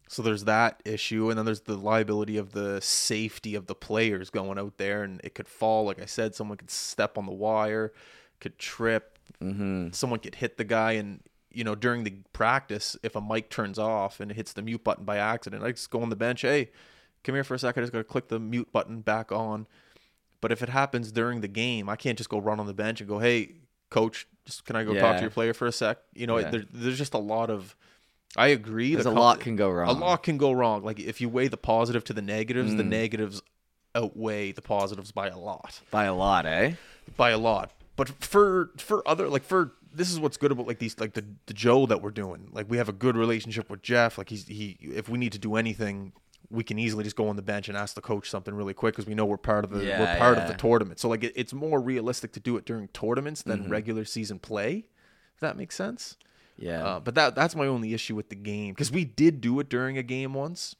So 0.08 0.22
there's 0.22 0.44
that 0.44 0.80
issue, 0.84 1.30
and 1.30 1.38
then 1.38 1.44
there's 1.46 1.62
the 1.62 1.76
liability 1.76 2.36
of 2.36 2.52
the 2.52 2.80
safety 2.80 3.54
of 3.54 3.66
the 3.66 3.74
players 3.74 4.30
going 4.30 4.58
out 4.58 4.76
there, 4.78 5.02
and 5.02 5.20
it 5.24 5.34
could 5.34 5.48
fall. 5.48 5.84
Like 5.84 6.00
I 6.00 6.06
said, 6.06 6.34
someone 6.34 6.58
could 6.58 6.70
step 6.70 7.18
on 7.18 7.26
the 7.26 7.32
wire, 7.32 7.92
could 8.40 8.58
trip, 8.58 9.18
mm-hmm. 9.42 9.90
someone 9.92 10.20
could 10.20 10.36
hit 10.36 10.56
the 10.56 10.64
guy 10.64 10.92
and 10.92 11.20
you 11.50 11.64
know 11.64 11.74
during 11.74 12.04
the 12.04 12.12
practice 12.32 12.96
if 13.02 13.16
a 13.16 13.20
mic 13.20 13.48
turns 13.50 13.78
off 13.78 14.20
and 14.20 14.30
it 14.30 14.34
hits 14.34 14.52
the 14.52 14.62
mute 14.62 14.84
button 14.84 15.04
by 15.04 15.16
accident 15.16 15.64
i 15.64 15.70
just 15.70 15.90
go 15.90 16.02
on 16.02 16.10
the 16.10 16.16
bench 16.16 16.42
hey 16.42 16.70
come 17.24 17.34
here 17.34 17.44
for 17.44 17.54
a 17.54 17.58
second 17.58 17.82
i 17.82 17.84
just 17.84 17.92
gotta 17.92 18.04
click 18.04 18.28
the 18.28 18.38
mute 18.38 18.70
button 18.72 19.00
back 19.00 19.32
on 19.32 19.66
but 20.40 20.52
if 20.52 20.62
it 20.62 20.68
happens 20.68 21.10
during 21.12 21.40
the 21.40 21.48
game 21.48 21.88
i 21.88 21.96
can't 21.96 22.18
just 22.18 22.30
go 22.30 22.38
run 22.38 22.58
on 22.60 22.66
the 22.66 22.74
bench 22.74 23.00
and 23.00 23.08
go 23.08 23.18
hey 23.18 23.50
coach 23.90 24.26
just 24.44 24.64
can 24.64 24.76
i 24.76 24.84
go 24.84 24.94
talk 24.94 25.16
to 25.16 25.22
your 25.22 25.30
player 25.30 25.54
for 25.54 25.66
a 25.66 25.72
sec 25.72 25.98
you 26.14 26.26
know 26.26 26.38
Yeah. 26.38 26.50
there, 26.50 26.64
there's 26.72 26.98
just 26.98 27.14
a 27.14 27.18
lot 27.18 27.50
of 27.50 27.74
i 28.36 28.48
agree 28.48 28.92
There's 28.94 29.04
the 29.04 29.10
a 29.10 29.14
com- 29.14 29.22
lot 29.22 29.40
can 29.40 29.56
go 29.56 29.70
wrong. 29.70 29.88
a 29.88 29.92
lot 29.92 30.22
can 30.22 30.36
go 30.38 30.52
wrong 30.52 30.82
like 30.84 30.98
if 31.00 31.20
you 31.20 31.28
weigh 31.28 31.48
the 31.48 31.56
positive 31.56 32.02
to 32.04 32.12
the 32.12 32.22
negatives 32.22 32.74
the 32.74 32.82
Mm. 32.82 32.88
negatives 32.88 33.42
outweigh 33.94 34.52
the 34.52 34.62
positives 34.62 35.10
by 35.12 35.28
a 35.28 35.38
lot 35.38 35.80
by 35.90 36.04
a 36.04 36.14
lot, 36.14 36.44
eh? 36.46 36.72
by 37.16 37.30
a 37.30 37.38
lot. 37.38 37.70
But 37.96 38.08
for 38.22 38.70
for 38.76 39.06
other 39.08 39.28
like 39.28 39.42
for 39.42 39.72
this 39.90 40.10
is 40.10 40.20
what's 40.20 40.36
good 40.36 40.52
about 40.52 40.66
like 40.66 40.78
these 40.78 40.98
like 41.00 41.14
the 41.14 41.24
the 41.46 41.54
Joe 41.54 41.86
that 41.86 42.02
we're 42.02 42.10
doing. 42.10 42.48
Like 42.52 42.68
we 42.68 42.76
have 42.76 42.90
a 42.90 42.92
good 42.92 43.16
relationship 43.16 43.70
with 43.70 43.80
Jeff. 43.82 44.18
Like 44.18 44.28
he's 44.28 44.46
he 44.46 44.76
if 44.82 45.08
we 45.08 45.16
need 45.18 45.32
to 45.32 45.38
do 45.38 45.56
anything, 45.56 46.12
we 46.50 46.62
can 46.64 46.78
easily 46.78 47.02
just 47.04 47.16
go 47.16 47.28
on 47.28 47.36
the 47.36 47.42
bench 47.42 47.68
and 47.68 47.76
ask 47.76 47.94
the 47.94 48.00
coach 48.00 48.30
something 48.30 48.54
really 48.54 48.74
quick 48.74 48.94
because 48.94 49.06
we 49.06 49.14
know 49.14 49.24
we're 49.24 49.36
part 49.36 49.64
of 49.64 49.70
the 49.70 49.78
we're 49.78 49.88
Yeah, 49.88 50.18
part 50.18 50.38
of 50.38 50.46
the 50.48 50.54
tournament. 50.54 51.00
So 51.00 51.08
like 51.08 51.24
it, 51.24 51.32
it's 51.34 51.52
more 51.52 51.80
realistic 51.80 52.32
to 52.32 52.40
do 52.40 52.56
it 52.56 52.64
during 52.64 52.88
tournaments 52.88 53.42
than 53.42 53.62
Mm-hmm. 53.62 53.70
regular 53.72 54.04
season 54.04 54.38
play. 54.38 54.86
If 55.34 55.40
that 55.40 55.56
makes 55.56 55.74
sense. 55.74 56.16
Yeah. 56.56 56.84
Uh, 56.84 57.00
but 57.00 57.14
that 57.16 57.34
that's 57.34 57.54
my 57.54 57.66
only 57.66 57.92
issue 57.94 58.14
with 58.14 58.28
the 58.30 58.36
game 58.36 58.72
because 58.74 58.90
we 58.92 59.04
did 59.04 59.40
do 59.40 59.58
it 59.60 59.68
during 59.68 59.98
a 59.98 60.02
game 60.02 60.32
once. 60.34 60.74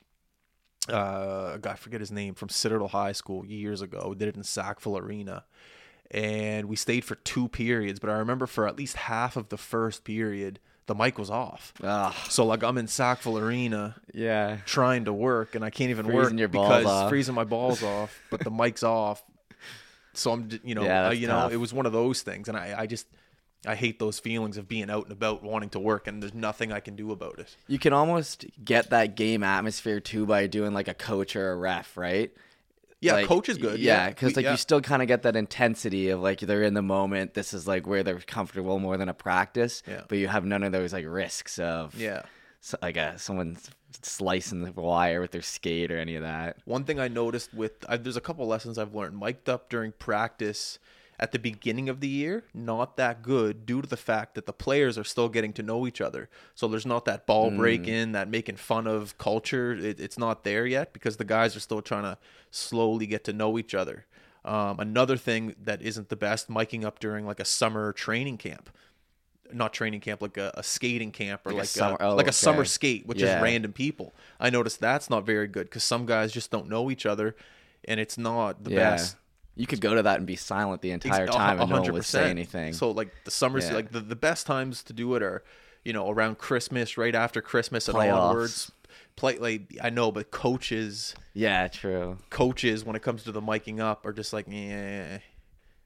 Uh, 0.89 1.53
a 1.55 1.59
guy, 1.61 1.73
I 1.73 1.75
forget 1.75 2.01
his 2.01 2.13
name 2.13 2.35
from 2.35 2.49
Citadel 2.49 2.89
High 2.89 3.13
School 3.13 3.45
years 3.45 3.83
ago. 3.83 4.07
We 4.11 4.15
did 4.15 4.29
it 4.29 4.37
in 4.37 4.45
Sackville 4.45 4.97
Arena, 4.97 5.45
and 6.13 6.67
we 6.69 6.77
stayed 6.77 7.05
for 7.05 7.17
two 7.17 7.49
periods. 7.49 7.99
But 7.99 8.11
I 8.11 8.15
remember 8.19 8.47
for 8.47 8.69
at 8.69 8.77
least 8.77 8.97
half 8.97 9.37
of 9.37 9.49
the 9.49 9.57
first 9.57 10.05
period, 10.05 10.61
the 10.87 10.95
mic 10.95 11.19
was 11.19 11.31
off. 11.31 11.73
Ah, 11.83 12.15
So 12.29 12.45
like 12.47 12.63
I'm 12.63 12.79
in 12.79 12.87
Sackville 12.87 13.39
Arena 13.39 13.97
yeah. 14.15 14.59
trying 14.67 15.05
to 15.07 15.13
work, 15.13 15.55
and 15.55 15.65
I 15.65 15.71
can't 15.71 15.91
even 15.91 16.07
work 16.07 16.29
Freezing 16.31 16.47
balls 16.49 16.69
because 16.69 16.87
off. 16.87 17.09
freezing 17.11 17.35
my 17.35 17.45
balls 17.45 17.83
off, 17.83 18.19
but 18.31 18.41
the 18.41 18.51
mic's 18.51 18.83
off. 18.83 19.23
So 20.15 20.33
I'm, 20.33 20.49
you 20.65 20.75
know, 20.75 20.85
Yeah, 20.85 21.11
you 21.11 21.27
know, 21.27 21.49
it 21.49 21.57
was 21.57 21.75
one 21.75 21.87
of 21.87 21.93
those 21.93 22.23
things, 22.23 22.49
and 22.49 22.57
I, 22.57 22.75
I 22.79 22.87
just, 22.87 23.07
I 23.67 23.75
hate 23.75 23.99
those 23.99 24.19
feelings 24.19 24.57
of 24.57 24.69
being 24.69 24.89
out 24.89 25.03
and 25.05 25.13
about, 25.13 25.43
wanting 25.43 25.71
to 25.71 25.81
work, 25.81 26.07
and 26.07 26.23
there's 26.23 26.35
nothing 26.35 26.73
I 26.73 26.81
can 26.81 26.97
do 26.97 27.11
about 27.13 27.39
it. 27.39 27.55
You 27.67 27.79
can 27.79 27.93
almost 27.93 28.47
get 28.65 28.91
that 28.91 29.17
game 29.17 29.43
atmosphere 29.43 30.01
too 30.01 30.25
by 30.25 30.47
doing 30.47 30.73
like 30.73 30.89
a 30.89 30.95
coach 30.95 31.37
or 31.37 31.51
a 31.53 31.57
ref, 31.57 31.97
right? 31.97 32.33
Yeah, 33.01 33.13
Like, 33.15 33.27
coach 33.27 33.49
is 33.49 33.59
good. 33.59 33.79
Yeah, 33.79 34.05
Yeah, 34.05 34.09
because 34.09 34.29
we- 34.31 34.35
like 34.37 34.45
yeah. 34.45 34.51
you 34.53 34.57
still 34.57 34.81
kind 34.81 35.03
of 35.03 35.09
get 35.09 35.23
that 35.23 35.37
intensity 35.37 36.09
of 36.09 36.21
like 36.21 36.41
they're 36.41 36.63
in 36.63 36.75
the 36.75 36.83
moment. 36.83 37.35
This 37.35 37.53
is 37.53 37.67
like 37.67 37.87
where 37.87 38.03
they're 38.03 38.19
comfortable 38.21 38.79
more 38.79 38.97
than 38.97 39.09
a 39.09 39.15
practice. 39.15 39.83
Yeah. 39.87 40.03
But 40.09 40.19
you 40.19 40.29
have 40.29 40.45
none 40.45 40.63
of 40.63 40.73
those 40.73 40.93
like 40.93 41.05
risks 41.07 41.59
of 41.59 41.95
Yeah. 41.95 42.23
like 42.81 42.97
a, 42.97 43.19
someone 43.19 43.59
slicing 44.03 44.63
the 44.63 44.73
wire 44.73 45.21
with 45.21 45.31
their 45.33 45.43
skate 45.43 45.91
or 45.93 45.99
any 45.99 46.17
of 46.17 46.23
that. 46.23 46.57
One 46.65 46.85
thing 46.85 46.99
I 46.99 47.09
noticed 47.09 47.53
with 47.55 47.73
I, 47.89 47.97
there's 47.99 48.17
a 48.17 48.21
couple 48.21 48.47
lessons 48.47 48.79
I've 48.79 48.95
learned. 48.95 49.19
Mic'd 49.19 49.49
up 49.49 49.69
during 49.69 49.93
practice 49.93 50.79
at 51.19 51.33
the 51.33 51.39
beginning 51.39 51.89
of 51.89 52.01
the 52.01 52.09
year, 52.09 52.45
not 52.53 52.97
that 52.97 53.23
good 53.23 53.65
due 53.65 53.81
to 53.81 53.89
the 53.89 53.97
fact 53.97 54.35
that 54.35 54.47
the 54.47 54.53
players 54.53 54.99
are 54.99 55.05
still 55.05 55.29
getting 55.29 55.53
to 55.55 55.63
know 55.63 55.87
each 55.87 56.01
other. 56.01 56.29
So 56.55 56.69
there's 56.69 56.85
not 56.87 57.05
that 57.07 57.27
ball 57.27 57.51
break 57.51 57.87
in, 57.89 58.13
that 58.13 58.29
making 58.29 58.57
fun 58.57 58.87
of 58.87 59.17
culture. 59.19 59.73
It, 59.73 59.99
it's 59.99 60.19
not 60.19 60.45
there 60.45 60.67
yet 60.67 60.93
because 60.93 61.17
the 61.17 61.25
guys 61.25 61.57
are 61.57 61.61
still 61.61 61.81
trying 61.83 62.03
to 62.03 62.19
slowly 62.51 63.07
get 63.07 63.25
to 63.25 63.33
know 63.33 63.59
each 63.59 63.75
other. 63.75 64.05
Um, 64.45 64.79
another 64.79 65.17
thing 65.17 65.57
that 65.65 65.83
isn't 65.83 66.09
the 66.09 66.17
best, 66.17 66.49
miking 66.49 66.85
up 66.85 67.01
during 67.01 67.27
like 67.27 67.41
a 67.41 67.45
summer 67.45 67.93
training 67.93 68.37
camp. 68.39 68.71
Not 69.53 69.73
training 69.73 70.01
camp, 70.01 70.21
like 70.23 70.37
a, 70.37 70.53
a 70.55 70.63
skating 70.63 71.13
camp 71.13 71.43
or 71.47 71.51
Like 71.51 71.55
a 71.55 71.59
like, 71.61 71.67
summer- 71.69 71.97
a, 72.01 72.09
oh, 72.11 72.15
like 72.17 72.29
a 72.29 72.33
summer 72.33 72.65
skate, 72.65 73.07
which 73.07 73.21
Yeah. 73.23 73.37
is 73.37 73.43
random 73.43 73.73
people. 73.73 74.15
I 74.39 74.51
noticed 74.51 74.81
that's 74.81 75.09
not 75.09 75.25
very 75.25 75.47
good 75.49 75.65
because 75.65 75.85
some 75.85 76.05
guys 76.05 76.33
just 76.33 76.51
don't 76.51 76.69
know 76.69 76.91
each 76.91 77.07
other, 77.07 77.37
and 77.85 77.99
it's 78.01 78.19
not 78.19 78.65
the 78.65 78.73
yeah. 78.73 78.91
best. 78.91 79.17
You 79.57 79.67
could 79.67 79.81
go 79.81 79.95
to 79.95 80.03
that 80.03 80.19
and 80.19 80.27
be 80.27 80.37
silent 80.37 80.83
the 80.83 80.91
entire 80.91 81.27
time 81.27 81.59
a 81.59 81.63
and 81.63 81.71
no 81.71 81.81
one 81.81 81.93
would 81.95 82.05
say 82.05 82.29
anything. 82.31 82.73
So 82.75 82.91
like 82.91 83.09
the 83.25 83.31
summer, 83.31 83.59
Yeah. 83.59 83.73
like 83.75 83.91
the, 83.91 84.01
the 84.01 84.15
best 84.17 84.47
times 84.47 84.83
to 84.85 84.93
do 84.93 85.15
it 85.15 85.23
are, 85.23 85.43
you 85.85 85.93
know, 85.95 86.11
around 86.11 86.37
Christmas, 86.39 86.99
right 86.99 87.15
after 87.15 87.41
Christmas 87.41 87.89
and 87.89 87.97
Playoffs. 87.97 88.21
onwards. 88.21 88.73
Play 89.17 89.39
like 89.39 89.77
I 89.83 89.89
know, 89.89 90.13
but 90.13 90.31
coaches, 90.31 91.15
yeah, 91.33 91.69
true. 91.69 92.19
coaches 92.29 92.85
when 92.85 92.95
it 92.97 93.01
comes 93.03 93.23
to 93.25 93.33
the 93.33 93.41
miking 93.41 93.81
up 93.81 94.05
are 94.05 94.13
just 94.13 94.35
like, 94.35 94.45
yeah, 94.47 95.21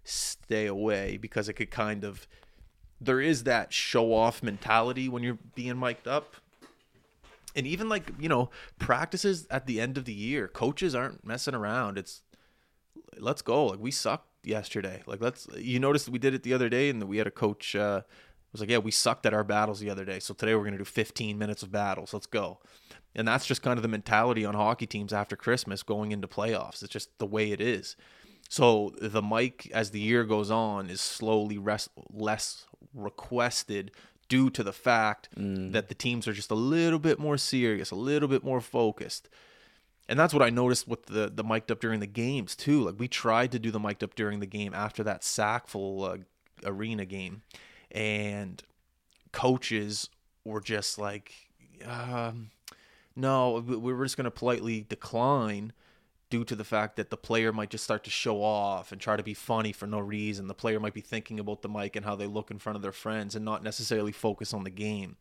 stay 0.02 0.66
away 0.66 1.16
because 1.16 1.48
it 1.48 1.52
could 1.54 1.70
kind 1.70 2.02
of. 2.04 2.26
There 3.00 3.20
is 3.20 3.44
that 3.44 3.72
show 3.72 4.12
off 4.12 4.42
mentality 4.42 5.08
when 5.08 5.22
you're 5.22 5.38
being 5.54 5.78
mic'd 5.78 6.08
up. 6.08 6.34
And 7.56 7.66
even 7.66 7.88
like, 7.88 8.10
you 8.18 8.28
know, 8.28 8.50
practices 8.78 9.46
at 9.50 9.66
the 9.66 9.80
end 9.80 9.96
of 9.96 10.04
the 10.04 10.12
year, 10.12 10.46
coaches 10.48 10.94
aren't 10.94 11.24
messing 11.24 11.54
around. 11.54 11.98
It's 11.98 12.22
let's 13.18 13.42
go. 13.42 13.66
Like 13.66 13.80
we 13.80 13.90
sucked 13.90 14.28
yesterday. 14.44 15.02
Like 15.06 15.20
let's 15.20 15.46
you 15.56 15.78
noticed 15.78 16.08
we 16.08 16.18
did 16.18 16.34
it 16.34 16.42
the 16.42 16.54
other 16.54 16.68
day 16.68 16.90
and 16.90 17.02
we 17.04 17.18
had 17.18 17.26
a 17.26 17.30
coach 17.30 17.74
uh 17.76 18.02
was 18.52 18.60
like, 18.60 18.70
Yeah, 18.70 18.78
we 18.78 18.90
sucked 18.90 19.26
at 19.26 19.34
our 19.34 19.44
battles 19.44 19.80
the 19.80 19.90
other 19.90 20.04
day. 20.04 20.18
So 20.18 20.34
today 20.34 20.54
we're 20.54 20.64
gonna 20.64 20.78
do 20.78 20.84
fifteen 20.84 21.38
minutes 21.38 21.62
of 21.62 21.70
battles. 21.70 22.12
Let's 22.12 22.26
go. 22.26 22.58
And 23.14 23.26
that's 23.26 23.46
just 23.46 23.62
kind 23.62 23.76
of 23.78 23.82
the 23.82 23.88
mentality 23.88 24.44
on 24.44 24.54
hockey 24.54 24.86
teams 24.86 25.12
after 25.12 25.36
Christmas 25.36 25.82
going 25.82 26.12
into 26.12 26.28
playoffs. 26.28 26.82
It's 26.82 26.92
just 26.92 27.18
the 27.18 27.26
way 27.26 27.50
it 27.50 27.60
is. 27.60 27.96
So 28.48 28.92
the 29.00 29.22
mic 29.22 29.70
as 29.72 29.90
the 29.90 30.00
year 30.00 30.24
goes 30.24 30.50
on 30.50 30.90
is 30.90 31.00
slowly 31.00 31.58
res- 31.58 31.88
less 32.12 32.66
requested 32.94 33.92
due 34.28 34.50
to 34.50 34.62
the 34.62 34.72
fact 34.72 35.28
that 35.72 35.88
the 35.88 35.94
teams 35.94 36.26
are 36.28 36.32
just 36.32 36.50
a 36.50 36.56
little 36.56 36.98
bit 37.00 37.18
more 37.18 37.36
serious, 37.36 37.90
a 37.90 37.96
little 37.96 38.28
bit 38.28 38.44
more 38.44 38.60
focused. 38.60 39.28
And 40.10 40.18
that's 40.18 40.34
what 40.34 40.42
I 40.42 40.50
noticed 40.50 40.86
with 40.88 41.06
the 41.06 41.30
the 41.32 41.44
mic'd 41.44 41.70
up 41.70 41.80
during 41.80 42.00
the 42.00 42.06
games 42.06 42.54
too. 42.56 42.82
Like 42.82 42.96
we 42.98 43.08
tried 43.08 43.52
to 43.52 43.58
do 43.58 43.70
the 43.70 43.78
mic'd 43.80 44.04
up 44.04 44.14
during 44.16 44.40
the 44.40 44.46
game 44.46 44.74
after 44.74 45.02
that 45.04 45.22
Sackville 45.24 46.04
uh, 46.04 46.16
arena 46.64 47.04
game, 47.06 47.42
and 47.92 48.62
coaches 49.32 50.10
were 50.44 50.60
just 50.60 50.98
like, 50.98 51.32
um, 51.86 52.50
"No, 53.16 53.62
we- 53.66 53.76
we 53.76 53.92
we're 53.94 54.04
just 54.04 54.16
going 54.16 54.24
to 54.24 54.30
politely 54.30 54.82
decline." 54.88 55.72
Due 56.28 56.44
to 56.44 56.54
the 56.54 56.62
fact 56.62 56.94
that 56.94 57.10
the 57.10 57.16
player 57.16 57.52
might 57.52 57.70
just 57.70 57.82
start 57.82 58.04
to 58.04 58.10
show 58.10 58.40
off 58.40 58.92
and 58.92 59.00
try 59.00 59.16
to 59.16 59.22
be 59.24 59.34
funny 59.34 59.72
for 59.72 59.88
no 59.88 59.98
reason. 59.98 60.46
The 60.46 60.54
player 60.54 60.78
might 60.78 60.94
be 60.94 61.00
thinking 61.00 61.40
about 61.40 61.62
the 61.62 61.68
mic 61.68 61.96
and 61.96 62.04
how 62.06 62.14
they 62.14 62.28
look 62.28 62.52
in 62.52 62.60
front 62.60 62.76
of 62.76 62.82
their 62.82 62.92
friends 62.92 63.34
and 63.34 63.44
not 63.44 63.64
necessarily 63.64 64.12
focus 64.12 64.54
on 64.54 64.62
the 64.62 64.70
game. 64.70 65.16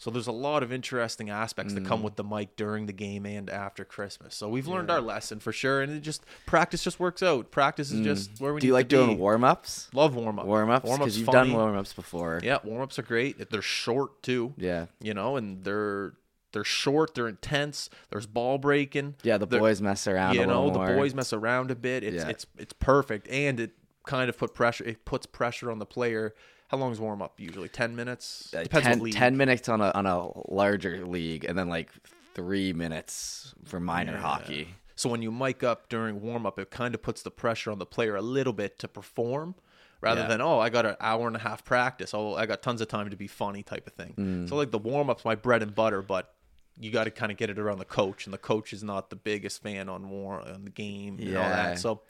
So 0.00 0.10
there's 0.12 0.28
a 0.28 0.32
lot 0.32 0.62
of 0.62 0.72
interesting 0.72 1.28
aspects 1.28 1.74
that 1.74 1.82
Mm. 1.82 1.86
come 1.88 2.02
with 2.04 2.14
the 2.14 2.22
mic 2.22 2.54
during 2.54 2.86
the 2.86 2.92
game 2.92 3.26
and 3.26 3.50
after 3.50 3.84
Christmas. 3.84 4.34
So 4.36 4.48
we've 4.48 4.68
learned 4.68 4.92
our 4.92 5.00
lesson 5.00 5.40
for 5.40 5.52
sure, 5.52 5.82
and 5.82 5.92
it 5.92 6.00
just 6.00 6.24
practice 6.46 6.84
just 6.84 7.00
works 7.00 7.20
out. 7.22 7.50
Practice 7.50 7.90
is 7.90 8.02
just 8.04 8.40
where 8.40 8.54
we 8.54 8.58
Mm. 8.58 8.60
Do 8.60 8.66
you 8.68 8.72
like 8.74 8.86
doing 8.88 9.18
warm 9.18 9.42
ups? 9.42 9.88
Love 9.92 10.14
warm 10.14 10.38
up. 10.38 10.46
Warm 10.46 10.70
ups? 10.70 10.88
Because 10.88 11.18
you've 11.18 11.26
funny. 11.26 11.50
done 11.50 11.58
warm 11.58 11.76
ups 11.76 11.92
before. 11.92 12.40
Yeah, 12.44 12.58
warm 12.62 12.82
ups 12.82 12.98
are 12.98 13.02
great. 13.02 13.50
They're 13.50 13.60
short 13.60 14.22
too. 14.22 14.54
Yeah. 14.56 14.86
You 15.00 15.14
know, 15.14 15.36
and 15.36 15.64
they're 15.64 16.12
they're 16.52 16.64
short. 16.64 17.14
They're 17.14 17.28
intense. 17.28 17.90
There's 18.10 18.26
ball 18.26 18.56
breaking. 18.56 19.16
Yeah, 19.22 19.36
the 19.36 19.46
boys 19.46 19.82
mess 19.82 20.06
around 20.06 20.34
you 20.34 20.40
a 20.44 20.46
little 20.46 20.70
know 20.72 20.86
the 20.86 20.94
boys 20.94 21.12
mess 21.12 21.32
around 21.32 21.70
a 21.70 21.74
bit 21.74 22.02
it's 22.04 22.16
Yeah. 22.24 22.28
it's 22.28 22.46
it's 22.56 22.72
perfect 22.72 23.28
and 23.28 23.58
it 23.60 23.72
kind 24.06 24.30
of 24.30 24.38
put 24.38 24.54
pressure 24.54 24.84
it 24.84 25.04
puts 25.04 25.26
pressure 25.26 25.70
on 25.70 25.78
the 25.80 25.84
player 25.84 26.34
how 26.68 26.76
long 26.76 26.92
is 26.92 27.00
warm 27.00 27.20
up 27.22 27.38
usually 27.40 27.68
10 27.68 27.96
minutes 27.96 28.52
Uh, 28.56 28.62
depends 28.62 28.86
10, 28.86 29.00
what 29.00 29.12
10 29.12 29.36
minutes 29.36 29.68
on 29.68 29.80
a 29.80 29.90
on 29.94 30.06
a 30.06 30.30
larger 30.52 31.06
league 31.06 31.44
and 31.44 31.58
then 31.58 31.68
like 31.68 31.90
three 32.34 32.72
minutes 32.72 33.54
for 33.64 33.80
minor 33.80 34.16
hockey. 34.16 34.68
so 34.94 35.08
when 35.08 35.22
you 35.22 35.30
mic 35.32 35.62
up 35.64 35.88
during 35.88 36.20
warm 36.20 36.46
up 36.46 36.58
it 36.58 36.70
kind 36.70 36.94
of 36.94 37.02
puts 37.02 37.22
the 37.22 37.30
pressure 37.30 37.70
on 37.70 37.78
the 37.78 37.86
player 37.86 38.14
a 38.16 38.22
little 38.22 38.52
bit 38.52 38.78
to 38.78 38.86
perform 38.88 39.54
rather 40.00 40.20
Yeah. 40.22 40.28
than 40.28 40.40
oh 40.40 40.58
i 40.60 40.68
got 40.68 40.86
an 40.86 40.96
hour 41.00 41.26
and 41.26 41.34
a 41.36 41.40
half 41.40 41.64
practice 41.64 42.12
oh 42.14 42.34
i 42.34 42.46
got 42.46 42.62
tons 42.62 42.80
of 42.80 42.88
time 42.88 43.10
to 43.10 43.16
be 43.16 43.26
funny 43.26 43.62
type 43.62 43.86
of 43.86 43.94
thing 43.94 44.14
Mm. 44.16 44.48
so 44.48 44.54
like 44.56 44.70
the 44.70 44.78
warm 44.78 45.10
up's 45.10 45.24
my 45.24 45.34
bread 45.34 45.62
and 45.62 45.74
butter 45.74 46.02
but 46.02 46.34
you 46.80 46.92
got 46.92 47.04
to 47.04 47.10
kind 47.10 47.32
of 47.32 47.38
get 47.38 47.50
it 47.50 47.58
around 47.58 47.78
the 47.80 47.84
coach, 47.84 48.24
and 48.24 48.32
the 48.32 48.38
coach 48.38 48.72
is 48.72 48.84
not 48.84 49.10
the 49.10 49.16
biggest 49.16 49.60
fan 49.60 49.88
on 49.88 50.08
war 50.10 50.40
on 50.48 50.62
the 50.64 50.70
game 50.70 51.18
and 51.18 51.36
all 51.36 51.42
that. 51.42 51.76
So 51.80 52.02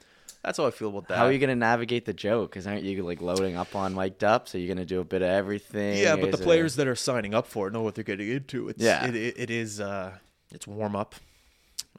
that's 0.43 0.59
how 0.59 0.67
I 0.67 0.71
feel 0.71 0.89
about 0.91 1.09
that. 1.09 1.19
How 1.19 1.25
are 1.27 1.33
you 1.33 1.39
gonna 1.39 1.57
navigate 1.57 2.05
the 2.05 2.13
joke? 2.13 2.51
Because 2.51 2.67
aren't 2.67 2.83
you 2.85 3.03
like 3.03 3.21
loading 3.21 3.57
up 3.57 3.75
on 3.75 3.95
mic'd 3.95 4.23
up? 4.25 4.49
So 4.49 4.57
you're 4.59 4.73
gonna 4.75 4.85
do 4.87 5.01
a 5.01 5.05
bit 5.05 5.23
of 5.23 5.29
everything. 5.29 5.99
Yeah, 5.99 6.17
but 6.17 6.31
the 6.31 6.37
Is 6.37 6.41
it- 6.41 6.45
players 6.45 6.77
that 6.77 6.87
are 6.87 6.95
signing 6.97 7.35
up 7.35 7.47
for 7.47 7.69
it 7.69 7.73
know 7.73 7.83
what 7.83 7.95
they're 7.95 8.05
getting 8.05 8.29
into. 8.31 8.69
It's, 8.69 8.83
Yeah. 8.83 9.07
it, 9.07 9.15
it, 9.17 9.35
it 9.39 9.51
is 9.51 9.81
uh, 9.81 10.13
it's 10.53 10.67
warm 10.67 10.95
up, 10.97 11.15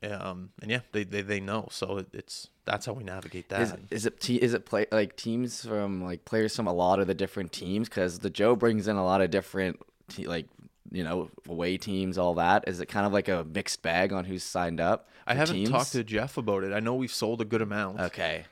um, 0.03 0.49
and 0.61 0.71
yeah, 0.71 0.79
they, 0.91 1.03
they, 1.03 1.21
they 1.21 1.39
know. 1.39 1.67
So 1.71 2.05
it's 2.13 2.47
that's 2.65 2.85
how 2.85 2.93
we 2.93 3.03
navigate 3.03 3.49
that. 3.49 3.61
Is, 3.61 3.73
is 3.91 4.05
it 4.05 4.19
te- 4.21 4.37
is 4.41 4.53
it 4.53 4.65
play 4.65 4.85
like 4.91 5.15
teams 5.15 5.65
from 5.65 6.03
like 6.03 6.23
players 6.25 6.55
from 6.55 6.67
a 6.67 6.73
lot 6.73 6.99
of 6.99 7.07
the 7.07 7.13
different 7.15 7.51
teams? 7.51 7.89
Because 7.89 8.19
the 8.19 8.29
Joe 8.29 8.55
brings 8.55 8.87
in 8.87 8.95
a 8.95 9.03
lot 9.03 9.21
of 9.21 9.29
different 9.31 9.79
te- 10.07 10.27
like 10.27 10.45
you 10.91 11.03
know 11.03 11.29
away 11.47 11.77
teams, 11.77 12.17
all 12.17 12.33
that. 12.35 12.67
Is 12.67 12.79
it 12.79 12.87
kind 12.87 13.05
of 13.05 13.13
like 13.13 13.27
a 13.27 13.43
mixed 13.43 13.81
bag 13.81 14.11
on 14.13 14.25
who's 14.25 14.43
signed 14.43 14.79
up? 14.79 15.07
I 15.27 15.33
haven't 15.35 15.55
teams? 15.55 15.69
talked 15.69 15.91
to 15.93 16.03
Jeff 16.03 16.37
about 16.37 16.63
it. 16.63 16.73
I 16.73 16.79
know 16.79 16.95
we've 16.95 17.13
sold 17.13 17.41
a 17.41 17.45
good 17.45 17.61
amount. 17.61 17.99
Okay. 17.99 18.45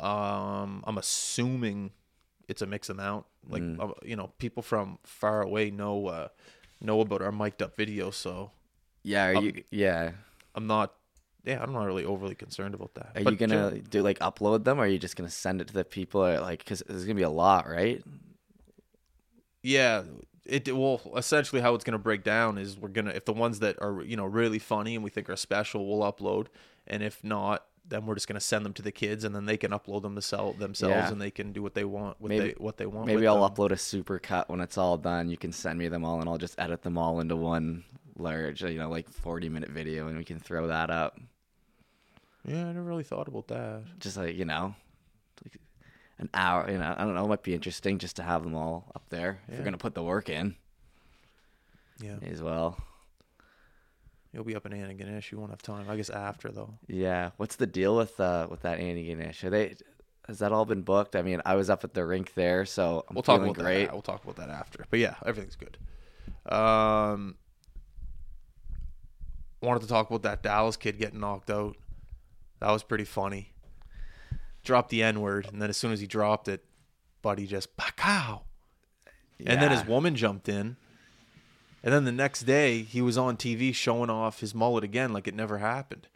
Um, 0.00 0.84
I'm 0.86 0.96
assuming 0.98 1.90
it's 2.48 2.62
a 2.62 2.66
mixed 2.66 2.90
amount. 2.90 3.26
Like 3.48 3.62
Mm. 3.62 3.80
uh, 3.80 3.92
you 4.04 4.14
know, 4.16 4.32
people 4.38 4.62
from 4.62 4.98
far 5.04 5.42
away 5.42 5.70
know 5.70 6.06
uh, 6.06 6.28
know 6.80 7.00
about 7.00 7.20
our 7.22 7.32
mic'd 7.32 7.62
up 7.62 7.76
video, 7.76 8.10
so 8.10 8.52
Yeah. 9.02 9.26
Are 9.26 9.36
Um, 9.36 9.44
you? 9.46 9.64
Yeah. 9.70 10.12
I'm 10.54 10.66
not. 10.66 10.94
Yeah, 11.44 11.60
I'm 11.60 11.72
not 11.72 11.84
really 11.84 12.04
overly 12.04 12.36
concerned 12.36 12.72
about 12.74 12.94
that. 12.94 13.16
Are 13.16 13.24
But 13.24 13.32
you 13.32 13.36
gonna 13.36 13.78
do 13.80 14.00
like 14.02 14.20
upload 14.20 14.62
them, 14.62 14.78
or 14.78 14.84
are 14.84 14.86
you 14.86 14.98
just 14.98 15.16
gonna 15.16 15.28
send 15.30 15.60
it 15.60 15.66
to 15.68 15.74
the 15.74 15.84
people? 15.84 16.24
Or 16.24 16.38
like, 16.38 16.60
because 16.60 16.84
there's 16.86 17.04
gonna 17.04 17.16
be 17.16 17.22
a 17.22 17.30
lot, 17.30 17.68
right? 17.68 18.00
Yeah, 19.62 20.04
it 20.44 20.74
well 20.76 21.00
essentially 21.16 21.60
how 21.62 21.74
it's 21.74 21.84
gonna 21.84 21.98
break 21.98 22.24
down 22.24 22.58
is 22.58 22.76
we're 22.78 22.88
gonna 22.88 23.10
if 23.10 23.24
the 23.24 23.32
ones 23.32 23.60
that 23.60 23.80
are 23.80 24.02
you 24.02 24.16
know 24.16 24.24
really 24.26 24.58
funny 24.58 24.94
and 24.94 25.04
we 25.04 25.10
think 25.10 25.30
are 25.30 25.36
special 25.36 25.86
we'll 25.86 26.10
upload, 26.12 26.46
and 26.86 27.02
if 27.02 27.22
not, 27.22 27.64
then 27.86 28.06
we're 28.06 28.14
just 28.14 28.26
gonna 28.28 28.40
send 28.40 28.64
them 28.64 28.72
to 28.72 28.82
the 28.82 28.92
kids 28.92 29.24
and 29.24 29.34
then 29.34 29.44
they 29.46 29.56
can 29.56 29.70
upload 29.70 30.02
them 30.02 30.14
to 30.14 30.22
sell 30.22 30.52
themselves 30.52 30.94
Yeah. 30.94 31.10
and 31.12 31.20
they 31.20 31.30
can 31.30 31.52
do 31.52 31.62
what 31.62 31.74
they 31.74 31.84
want 31.84 32.20
with 32.20 32.30
Maybe- 32.30 32.48
they 32.48 32.54
what 32.58 32.76
they 32.76 32.86
want. 32.86 33.06
Maybe 33.06 33.26
I'll 33.26 33.40
them. 33.46 33.54
upload 33.54 33.70
a 33.72 33.76
super 33.76 34.18
cut 34.18 34.48
when 34.48 34.60
it's 34.60 34.76
all 34.78 34.96
done. 34.98 35.28
You 35.28 35.36
can 35.36 35.52
send 35.52 35.78
me 35.78 35.88
them 35.88 36.04
all, 36.04 36.20
and 36.20 36.28
I'll 36.28 36.38
just 36.38 36.58
edit 36.58 36.82
them 36.82 36.98
all 36.98 37.20
into 37.20 37.36
one 37.36 37.84
large, 38.18 38.62
you 38.62 38.78
know, 38.78 38.90
like 38.90 39.08
40 39.08 39.48
minute 39.48 39.70
video, 39.70 40.06
and 40.08 40.16
we 40.18 40.24
can 40.24 40.38
throw 40.38 40.66
that 40.66 40.90
up. 40.90 41.18
Yeah, 42.44 42.62
I 42.66 42.72
never 42.72 42.82
really 42.82 43.04
thought 43.04 43.28
about 43.28 43.46
that. 43.48 43.82
Just 44.00 44.16
like 44.16 44.34
you 44.36 44.44
know, 44.44 44.74
like 45.44 45.56
an 46.22 46.30
hour. 46.34 46.70
You 46.70 46.78
know, 46.78 46.94
I 46.96 47.04
don't 47.04 47.14
know. 47.14 47.24
It 47.24 47.28
might 47.28 47.42
be 47.42 47.54
interesting 47.54 47.98
just 47.98 48.16
to 48.16 48.22
have 48.22 48.42
them 48.42 48.54
all 48.54 48.90
up 48.96 49.02
there 49.10 49.40
if 49.44 49.50
Yeah. 49.50 49.56
you're 49.56 49.64
gonna 49.64 49.76
put 49.78 49.94
the 49.94 50.02
work 50.02 50.28
in 50.28 50.56
Yeah, 52.00 52.16
as 52.22 52.40
well. 52.42 52.78
you'll 54.32 54.44
be 54.44 54.56
up 54.56 54.64
in 54.66 54.72
Antigonish. 54.72 55.30
You 55.30 55.38
won't 55.38 55.50
have 55.50 55.62
time. 55.62 55.88
I 55.90 55.96
guess 55.96 56.08
after 56.10 56.50
though. 56.50 56.74
Yeah. 56.86 57.30
What's 57.36 57.56
the 57.56 57.66
deal 57.66 57.96
with 57.96 58.18
uh 58.18 58.46
with 58.50 58.62
that 58.62 58.78
Antigonish? 58.78 59.44
Are 59.44 59.50
they? 59.50 59.74
Has 60.28 60.38
that 60.38 60.52
all 60.52 60.64
been 60.64 60.82
booked? 60.82 61.16
I 61.16 61.22
mean, 61.22 61.42
I 61.44 61.56
was 61.56 61.68
up 61.68 61.82
at 61.84 61.94
the 61.94 62.04
rink 62.06 62.34
there, 62.34 62.64
so 62.64 63.04
I'm 63.08 63.14
We'll 63.16 63.22
talk 63.24 63.42
about 63.42 63.56
great. 63.56 63.86
that. 63.86 63.92
We'll 63.92 64.02
talk 64.02 64.22
about 64.22 64.36
that 64.36 64.50
after. 64.50 64.84
But 64.88 65.00
yeah, 65.00 65.16
everything's 65.26 65.56
good. 65.56 65.76
Um, 66.50 67.36
wanted 69.60 69.80
to 69.80 69.88
talk 69.88 70.08
about 70.08 70.22
that 70.22 70.42
Dallas 70.42 70.76
kid 70.76 70.98
getting 70.98 71.18
knocked 71.20 71.50
out. 71.50 71.76
That 72.60 72.70
was 72.70 72.84
pretty 72.84 73.04
funny. 73.04 73.51
Dropped 74.64 74.90
the 74.90 75.02
N 75.02 75.20
word, 75.20 75.48
and 75.52 75.60
then 75.60 75.70
as 75.70 75.76
soon 75.76 75.92
as 75.92 76.00
he 76.00 76.06
dropped 76.06 76.48
it, 76.48 76.64
Buddy 77.20 77.46
just 77.46 77.76
"Pacow," 77.76 78.42
and 79.44 79.60
then 79.60 79.70
his 79.70 79.84
woman 79.84 80.14
jumped 80.14 80.48
in. 80.48 80.76
And 81.84 81.92
then 81.92 82.04
the 82.04 82.12
next 82.12 82.42
day, 82.42 82.82
he 82.82 83.02
was 83.02 83.18
on 83.18 83.36
TV 83.36 83.74
showing 83.74 84.08
off 84.08 84.38
his 84.38 84.54
mullet 84.54 84.84
again, 84.84 85.12
like 85.12 85.26
it 85.26 85.34
never 85.34 85.58
happened. 85.58 86.06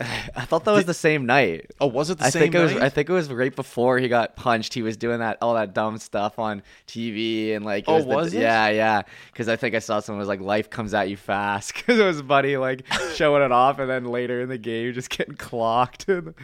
I 0.00 0.46
thought 0.46 0.64
that 0.64 0.72
was 0.72 0.86
the 0.86 0.94
same 0.94 1.26
night. 1.26 1.70
Oh, 1.78 1.86
was 1.86 2.08
it 2.08 2.18
the 2.18 2.24
I 2.24 2.30
same 2.30 2.40
think 2.40 2.54
it 2.54 2.60
was. 2.60 2.72
night? 2.72 2.82
I 2.82 2.88
think 2.88 3.10
it 3.10 3.12
was 3.12 3.30
right 3.30 3.54
before 3.54 3.98
he 3.98 4.08
got 4.08 4.34
punched. 4.34 4.72
He 4.72 4.80
was 4.80 4.96
doing 4.96 5.18
that 5.20 5.36
all 5.42 5.54
that 5.54 5.74
dumb 5.74 5.98
stuff 5.98 6.38
on 6.38 6.62
TV 6.86 7.54
and 7.54 7.64
like. 7.64 7.84
It 7.84 7.90
Oh, 7.90 8.02
was, 8.04 8.32
the- 8.32 8.38
it? 8.38 8.42
Yeah, 8.42 8.68
yeah. 8.70 9.02
Because 9.32 9.48
I 9.48 9.56
think 9.56 9.74
I 9.74 9.78
saw 9.78 10.00
someone 10.00 10.18
was 10.20 10.28
like, 10.28 10.40
"Life 10.40 10.70
comes 10.70 10.94
at 10.94 11.10
you 11.10 11.16
fast." 11.18 11.74
Because 11.80 11.98
it 11.98 12.04
was 12.04 12.22
Buddy 12.22 12.56
like 12.56 12.86
showing 13.14 13.42
it 13.42 13.52
off, 13.52 13.78
and 13.78 13.90
then 13.90 14.04
later 14.06 14.40
in 14.40 14.48
the 14.48 14.56
game 14.58 14.92
just 14.94 15.10
getting 15.10 15.34
clocked. 15.34 16.06
I'm 16.08 16.34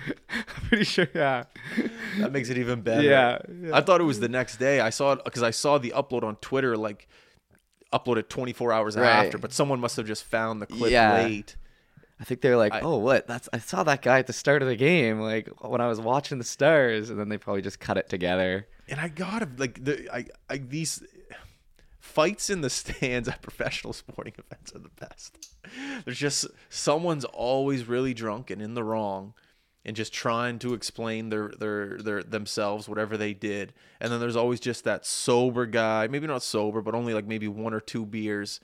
pretty 0.69 0.85
sure. 0.85 1.09
Yeah. 1.15 1.45
That 2.19 2.33
makes 2.33 2.51
it 2.51 2.59
even 2.59 2.83
better. 2.83 3.03
Yeah, 3.03 3.39
I 3.73 3.81
thought 3.81 4.01
it 4.01 4.05
was 4.05 4.21
the 4.21 4.29
next 4.29 4.59
day. 4.59 4.81
I 4.81 4.91
saw 4.91 5.13
it 5.13 5.25
because 5.25 5.43
I 5.43 5.51
saw 5.51 5.79
the 5.79 5.95
upload 5.97 6.25
on 6.25 6.37
Twitter, 6.37 6.77
like 6.77 7.09
uploaded 7.93 8.29
24 8.29 8.73
hours 8.73 8.97
Right. 8.97 9.07
after, 9.07 9.39
but 9.39 9.53
someone 9.53 9.81
must 9.81 9.97
have 9.97 10.07
just 10.07 10.25
found 10.25 10.61
the 10.61 10.67
clip 10.67 10.91
Yeah. 10.91 11.23
late. 11.23 11.57
I 12.19 12.25
think 12.25 12.41
they're 12.41 12.57
like, 12.57 12.73
I- 12.73 12.81
"Oh, 12.81 12.97
what? 12.99 13.27
That's 13.27 13.49
I 13.53 13.59
saw 13.59 13.83
that 13.85 14.03
guy 14.03 14.19
at 14.21 14.27
the 14.27 14.33
start 14.33 14.63
of 14.63 14.69
the 14.69 14.77
game, 14.77 15.21
like 15.21 15.49
when 15.63 15.81
I 15.81 15.89
was 15.89 16.01
watching 16.01 16.39
the 16.39 16.45
Stars," 16.45 17.11
and 17.11 17.19
then 17.21 17.29
they 17.29 17.39
probably 17.39 17.63
just 17.63 17.79
cut 17.81 17.99
it 17.99 18.09
together. 18.09 18.67
And 18.89 18.99
I 19.01 19.09
gotta 19.09 19.49
like 19.59 19.85
the 19.85 20.09
I, 20.15 20.27
I 20.49 20.59
these 20.59 21.03
fights 22.01 22.51
in 22.51 22.61
the 22.61 22.71
stands 22.71 23.29
at 23.29 23.43
professional 23.43 23.93
sporting 23.93 24.35
events 24.39 24.75
are 24.75 24.79
the 24.79 24.91
best. 25.01 25.57
There's 26.05 26.19
just 26.19 26.47
someone's 26.69 27.25
always 27.25 27.85
really 27.87 28.15
drunk 28.15 28.51
and 28.51 28.63
in 28.63 28.75
the 28.75 28.85
wrong 28.85 29.35
and 29.85 29.95
just 29.97 30.13
trying 30.13 30.59
to 30.61 30.75
explain 30.75 31.29
their 31.29 31.53
their 31.59 31.99
their 31.99 32.23
themselves 32.23 32.89
whatever 32.89 33.17
they 33.17 33.35
did. 33.35 33.73
And 34.01 34.13
then 34.13 34.21
there's 34.21 34.37
always 34.37 34.61
just 34.61 34.85
that 34.85 35.05
sober 35.05 35.67
guy, 35.67 36.07
maybe 36.07 36.27
not 36.27 36.43
sober, 36.43 36.81
but 36.81 36.95
only 36.95 37.13
like 37.15 37.27
maybe 37.27 37.49
one 37.49 37.75
or 37.75 37.81
two 37.81 38.07
beers 38.07 38.61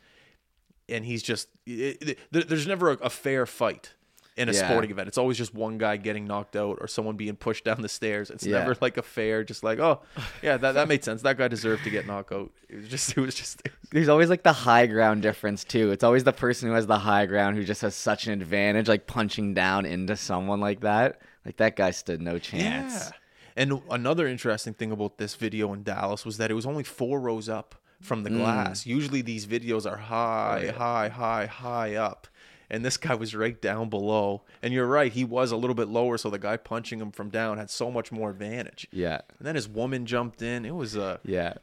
and 0.89 1.05
he's 1.05 1.23
just 1.23 1.49
it, 1.67 2.19
it- 2.33 2.49
there's 2.49 2.67
never 2.67 2.91
a, 2.93 2.95
a 2.95 3.11
fair 3.11 3.47
fight 3.47 3.95
in 4.35 4.49
a 4.49 4.53
Yeah. 4.53 4.67
sporting 4.67 4.91
event. 4.91 5.09
It's 5.09 5.19
always 5.19 5.37
just 5.37 5.53
one 5.55 5.77
guy 5.77 5.99
getting 5.99 6.27
knocked 6.27 6.57
out 6.57 6.79
or 6.81 6.89
someone 6.89 7.17
being 7.17 7.37
pushed 7.37 7.65
down 7.65 7.83
the 7.83 7.89
stairs. 7.89 8.31
It's 8.31 8.47
Yeah. 8.47 8.61
never 8.61 8.75
like 8.81 8.97
a 8.97 9.03
fair, 9.03 9.45
just 9.45 9.63
like 9.63 9.79
oh 9.79 10.01
yeah, 10.43 10.57
that, 10.57 10.73
that 10.73 10.89
made 10.89 11.05
sense. 11.05 11.21
That 11.23 11.37
guy 11.37 11.49
deserved 11.49 11.85
to 11.85 11.91
get 11.91 12.07
knocked 12.07 12.33
out. 12.33 12.51
It 12.69 12.77
was 12.77 12.89
just 12.89 13.11
it 13.17 13.21
was 13.21 13.35
just 13.35 13.63
There's 13.91 14.09
always 14.09 14.31
like 14.31 14.43
the 14.43 14.53
high 14.55 14.87
ground 14.87 15.21
difference 15.23 15.65
too. 15.65 15.91
It's 15.91 16.03
always 16.03 16.25
the 16.25 16.33
person 16.33 16.69
who 16.69 16.75
has 16.75 16.87
the 16.87 16.99
high 17.01 17.27
ground 17.27 17.57
who 17.57 17.65
just 17.65 17.83
has 17.83 17.95
such 17.95 18.27
an 18.27 18.33
advantage, 18.41 18.89
like 18.89 19.07
punching 19.07 19.53
down 19.55 19.85
into 19.85 20.17
someone 20.17 20.61
like 20.61 20.81
that. 20.81 21.21
Like 21.45 21.59
that 21.59 21.77
guy 21.77 21.91
stood 21.91 22.23
no 22.23 22.39
chance. 22.39 22.95
yeah. 22.95 23.11
And 23.55 23.83
another 23.91 24.27
interesting 24.27 24.73
thing 24.73 24.93
about 24.93 25.19
this 25.19 25.35
video 25.35 25.75
in 25.75 25.83
Dallas 25.83 26.25
was 26.25 26.39
that 26.39 26.51
it 26.51 26.55
was 26.55 26.65
only 26.65 26.85
four 26.85 27.21
rows 27.21 27.51
up 27.51 27.75
from 28.03 28.23
the 28.25 28.31
Mm. 28.31 28.39
glass. 28.39 28.85
Usually 28.87 29.23
these 29.23 29.47
videos 29.47 29.91
are 29.91 29.97
high, 29.97 30.67
Right. 30.67 30.75
high, 30.77 31.09
high, 31.09 31.47
high 31.47 31.95
up. 31.95 32.27
And 32.69 32.85
this 32.85 32.97
guy 32.97 33.15
was 33.15 33.35
right 33.35 33.61
down 33.61 33.91
below. 33.91 34.43
And 34.63 34.73
you're 34.73 34.87
right, 34.87 35.13
he 35.13 35.25
was 35.25 35.53
a 35.53 35.57
little 35.57 35.75
bit 35.75 35.89
lower, 35.89 36.17
so 36.19 36.31
the 36.31 36.39
guy 36.39 36.57
punching 36.57 37.01
him 37.01 37.13
from 37.13 37.29
down 37.29 37.59
had 37.59 37.69
so 37.71 37.91
much 37.91 38.11
more 38.11 38.31
advantage. 38.31 38.87
Yeah. 38.91 39.21
And 39.39 39.47
then 39.47 39.55
his 39.55 39.69
woman 39.69 40.07
jumped 40.07 40.41
in. 40.43 40.65
It 40.65 40.75
was 40.75 40.97
uh 40.97 41.19
Yeah. 41.25 41.55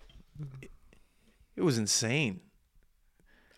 it 1.56 1.62
was 1.62 1.78
insane. 1.78 2.42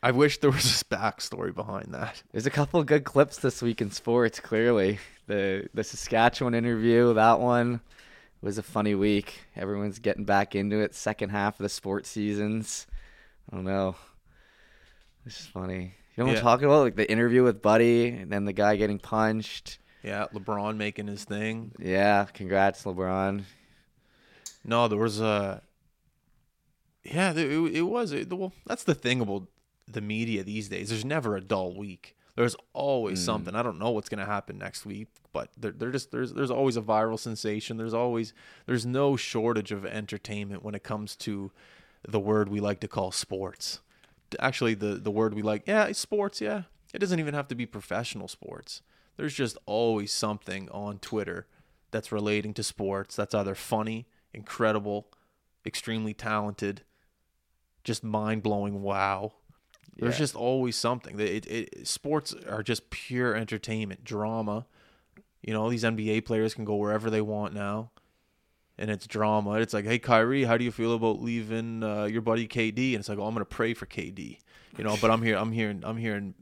I 0.04 0.12
wish 0.12 0.40
there 0.40 0.50
was 0.50 0.64
this 0.64 0.82
backstory 0.84 1.54
behind 1.54 1.94
that. 1.94 2.24
There's 2.32 2.48
a 2.48 2.52
couple 2.52 2.80
of 2.80 2.88
good 2.88 3.04
clips 3.04 3.38
this 3.38 3.62
week 3.62 3.82
in 3.82 3.92
sports, 3.92 4.40
clearly. 4.40 5.00
The 5.28 5.70
the 5.74 5.84
Saskatchewan 5.84 6.56
interview, 6.56 7.14
that 7.14 7.40
one 7.40 7.82
was 8.42 8.58
a 8.58 8.64
funny 8.64 8.96
week. 8.96 9.42
Everyone's 9.56 10.00
getting 10.00 10.26
back 10.26 10.56
into 10.56 10.80
it. 10.80 10.96
Second 10.96 11.30
half 11.30 11.60
of 11.60 11.64
the 11.64 11.70
sports 11.70 12.10
seasons. 12.10 12.88
I 13.52 13.56
don't 13.56 13.66
know. 13.66 13.96
It's 15.26 15.38
just 15.38 15.50
funny. 15.50 15.96
You 16.16 16.24
know 16.24 16.26
what 16.26 16.32
Yeah. 16.34 16.38
I'm 16.40 16.44
talking 16.44 16.66
about? 16.66 16.82
Like 16.82 16.96
the 16.96 17.10
interview 17.10 17.44
with 17.44 17.62
Buddy 17.62 18.08
and 18.10 18.32
then 18.32 18.46
the 18.46 18.54
guy 18.54 18.76
getting 18.76 19.00
punched. 19.00 19.78
Yeah, 20.04 20.26
LeBron 20.34 20.78
making 20.78 21.08
his 21.08 21.24
thing. 21.24 21.74
Yeah, 21.80 22.26
congrats, 22.26 22.84
LeBron. 22.84 23.44
No, 24.66 24.88
there 24.88 24.98
was 24.98 25.22
a. 25.22 25.62
Yeah, 27.04 27.32
it, 27.32 27.38
it 27.76 27.82
was. 27.84 28.12
It, 28.12 28.32
well, 28.34 28.54
that's 28.66 28.84
the 28.84 28.96
thing 28.96 29.22
about 29.22 29.44
the 29.88 30.02
media 30.02 30.44
these 30.44 30.70
days. 30.70 30.90
There's 30.90 31.06
never 31.06 31.36
a 31.36 31.42
dull 31.42 31.76
week. 31.76 32.16
There's 32.36 32.56
always 32.74 33.20
Mm. 33.22 33.26
something. 33.26 33.56
I 33.56 33.62
don't 33.64 33.78
know 33.80 33.92
what's 33.92 34.10
gonna 34.10 34.26
happen 34.26 34.58
next 34.58 34.86
week, 34.86 35.10
but 35.34 35.50
they're, 35.58 35.72
they're 35.72 35.92
just 35.92 36.12
there's 36.12 36.34
there's 36.34 36.52
always 36.52 36.78
a 36.78 36.82
viral 36.82 37.20
sensation. 37.20 37.78
There's 37.78 37.94
always 37.94 38.34
there's 38.66 38.86
no 38.86 39.16
shortage 39.18 39.72
of 39.72 39.86
entertainment 39.86 40.64
when 40.64 40.74
it 40.76 40.84
comes 40.84 41.16
to 41.18 41.52
the 42.08 42.20
word 42.20 42.50
we 42.50 42.60
like 42.60 42.80
to 42.82 42.88
call 42.88 43.12
sports. 43.12 43.82
Actually, 44.40 44.74
the 44.76 44.96
the 44.96 45.12
word 45.12 45.34
we 45.34 45.42
like, 45.42 45.64
yeah, 45.68 45.92
sports. 45.92 46.40
Yeah, 46.42 46.64
it 46.94 47.00
doesn't 47.00 47.20
even 47.20 47.34
have 47.34 47.48
to 47.50 47.56
be 47.56 47.66
professional 47.66 48.28
sports. 48.30 48.82
There's 49.18 49.34
just 49.34 49.58
always 49.66 50.12
something 50.14 50.70
on 50.70 51.00
Twitter 51.00 51.48
that's 51.92 52.12
relating 52.14 52.54
to 52.54 52.64
sports 52.64 53.18
that's 53.18 53.36
either 53.36 53.54
funny, 53.56 54.08
incredible, 54.34 55.10
extremely 55.66 56.14
talented, 56.14 56.84
just 57.84 58.04
mind 58.06 58.42
blowing. 58.42 58.82
Wow. 58.82 59.34
There's 59.98 60.16
Yeah. 60.16 60.20
just 60.20 60.36
always 60.36 60.76
something. 60.76 61.20
It, 61.20 61.46
it, 61.46 61.88
sports 61.88 62.34
are 62.48 62.64
just 62.64 62.90
pure 62.90 63.36
entertainment, 63.36 64.04
drama. 64.04 64.66
You 65.42 65.54
know, 65.54 65.70
these 65.70 65.84
NBA 65.84 66.26
players 66.26 66.54
can 66.54 66.66
go 66.66 66.76
wherever 66.76 67.10
they 67.10 67.22
want 67.22 67.54
now. 67.54 67.92
and 68.78 68.90
it's 68.90 69.06
drama. 69.06 69.52
It's 69.56 69.74
like, 69.76 69.86
hey 69.86 70.00
Kyrie, 70.00 70.46
how 70.46 70.58
do 70.58 70.64
you 70.64 70.72
feel 70.72 70.94
about 70.96 71.22
leaving 71.22 71.84
uh, 71.84 72.06
your 72.06 72.22
buddy 72.22 72.48
KD? 72.48 72.94
And 72.94 73.02
it's 73.02 73.10
like, 73.10 73.20
oh, 73.20 73.26
I'm 73.28 73.34
gonna 73.36 73.46
pray 73.46 73.76
for 73.76 73.86
KD, 73.86 74.40
you 74.78 74.84
know. 74.84 74.98
But 75.00 75.12
I'm 75.12 75.22
here, 75.22 75.38
I'm 75.38 75.52
here, 75.52 75.70
in, 75.70 75.84
I'm 75.84 75.98
here 75.98 76.16
in 76.16 76.34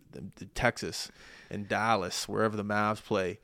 Texas, 0.53 1.12
in 1.49 1.65
Dallas, 1.67 2.29
wherever 2.29 2.55
the 2.55 2.63
Mavs 2.63 3.03
play, 3.03 3.39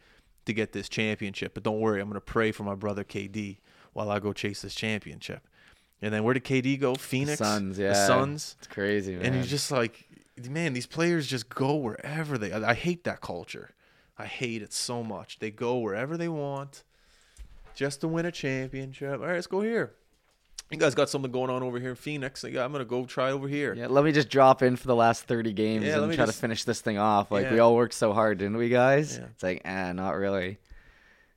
to 0.45 0.53
get 0.53 0.71
this 0.71 0.87
championship. 0.87 1.53
But 1.55 1.63
don't 1.63 1.79
worry, 1.81 1.99
I'm 1.99 2.07
gonna 2.07 2.21
pray 2.21 2.51
for 2.53 2.63
my 2.63 2.75
brother 2.75 3.03
KD 3.03 3.57
while 3.91 4.09
I 4.09 4.19
go 4.19 4.31
chase 4.31 4.61
this 4.61 4.75
championship. 4.75 5.45
And 6.05 6.13
then 6.13 6.23
where 6.23 6.35
did 6.35 6.43
KD 6.43 6.79
go? 6.79 6.93
Phoenix, 6.93 7.39
Suns, 7.39 7.79
yeah. 7.79 7.89
the 7.89 7.95
Suns. 8.05 8.55
It's 8.59 8.67
crazy, 8.67 9.15
man. 9.15 9.25
And 9.25 9.35
you're 9.37 9.43
just 9.43 9.71
like, 9.71 10.07
man, 10.47 10.73
these 10.73 10.85
players 10.85 11.25
just 11.25 11.49
go 11.49 11.73
wherever 11.77 12.37
they. 12.37 12.51
I 12.53 12.69
I 12.69 12.73
hate 12.75 13.05
that 13.05 13.21
culture. 13.21 13.71
I 14.15 14.25
hate 14.27 14.61
it 14.61 14.71
so 14.71 15.03
much. 15.03 15.39
They 15.39 15.49
go 15.49 15.79
wherever 15.79 16.15
they 16.15 16.27
want, 16.27 16.83
just 17.73 18.01
to 18.01 18.07
win 18.07 18.27
a 18.27 18.31
championship. 18.31 19.19
All 19.19 19.25
right, 19.25 19.33
let's 19.33 19.47
go 19.47 19.61
here. 19.61 19.93
You 20.69 20.77
guys 20.77 20.93
got 20.93 21.09
something 21.09 21.31
going 21.31 21.49
on 21.49 21.63
over 21.63 21.79
here 21.79 21.89
in 21.89 21.95
Phoenix. 21.95 22.43
Like, 22.43 22.55
I'm 22.55 22.71
gonna 22.71 22.85
go 22.85 23.05
try 23.05 23.31
over 23.31 23.47
here. 23.47 23.73
yeah, 23.73 23.87
let 23.87 24.05
me 24.05 24.11
just 24.11 24.29
drop 24.29 24.61
in 24.61 24.75
for 24.75 24.85
the 24.85 24.95
last 24.95 25.23
30 25.23 25.53
games 25.53 25.85
Yeah, 25.85 26.03
and 26.03 26.13
try 26.13 26.25
just- 26.25 26.37
to 26.37 26.41
finish 26.41 26.63
this 26.65 26.81
thing 26.81 26.99
off. 26.99 27.31
Like, 27.31 27.49
we 27.49 27.57
all 27.57 27.75
worked 27.75 27.95
so 27.95 28.13
hard, 28.13 28.37
didn't 28.37 28.57
we, 28.57 28.69
guys? 28.69 29.17
Yeah. 29.17 29.25
It's 29.33 29.41
like, 29.43 29.61
eh, 29.65 29.91
not 29.93 30.11
really. 30.17 30.59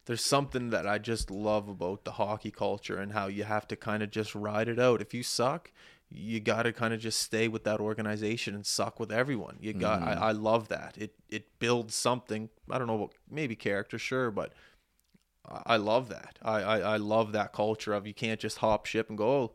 There's 0.09 0.25
something 0.25 0.71
that 0.71 0.87
I 0.87 0.97
just 0.97 1.31
love 1.31 1.69
about 1.69 2.05
the 2.05 2.13
hockey 2.13 2.51
culture 2.51 2.97
and 2.97 3.13
how 3.13 3.27
you 3.27 3.45
have 3.45 3.69
to 3.69 3.77
kind 3.77 4.03
of 4.03 4.11
just 4.11 4.35
ride 4.35 4.67
it 4.67 4.79
out. 4.79 5.03
If 5.03 5.13
you 5.13 5.23
suck, 5.23 5.71
you 6.09 6.41
got 6.41 6.63
to 6.63 6.73
kind 6.73 6.95
of 6.95 7.01
just 7.01 7.19
stay 7.19 7.47
with 7.47 7.65
that 7.65 7.79
organization 7.79 8.55
and 8.55 8.65
suck 8.65 8.99
with 8.99 9.13
everyone. 9.13 9.59
You 9.61 9.75
got. 9.75 10.03
I, 10.03 10.15
mm-hmm. 10.15 10.25
I 10.25 10.33
love 10.33 10.69
that. 10.69 10.97
It 10.97 11.13
it 11.29 11.59
builds 11.59 11.95
something. 11.95 12.49
I 12.71 12.79
don't 12.79 12.87
know 12.87 12.97
what 12.97 13.11
maybe 13.31 13.55
character, 13.55 13.99
sure, 13.99 14.31
but 14.31 14.55
I 15.47 15.75
I 15.75 15.77
love 15.77 16.09
that. 16.09 16.39
I, 16.41 16.63
I, 16.63 16.79
I 16.79 16.97
love 16.97 17.33
that 17.33 17.53
culture 17.53 17.93
of 17.93 18.07
you 18.07 18.15
can't 18.15 18.41
just 18.41 18.59
hop 18.59 18.87
ship 18.87 19.11
and 19.11 19.19
go, 19.19 19.29
oh, 19.29 19.53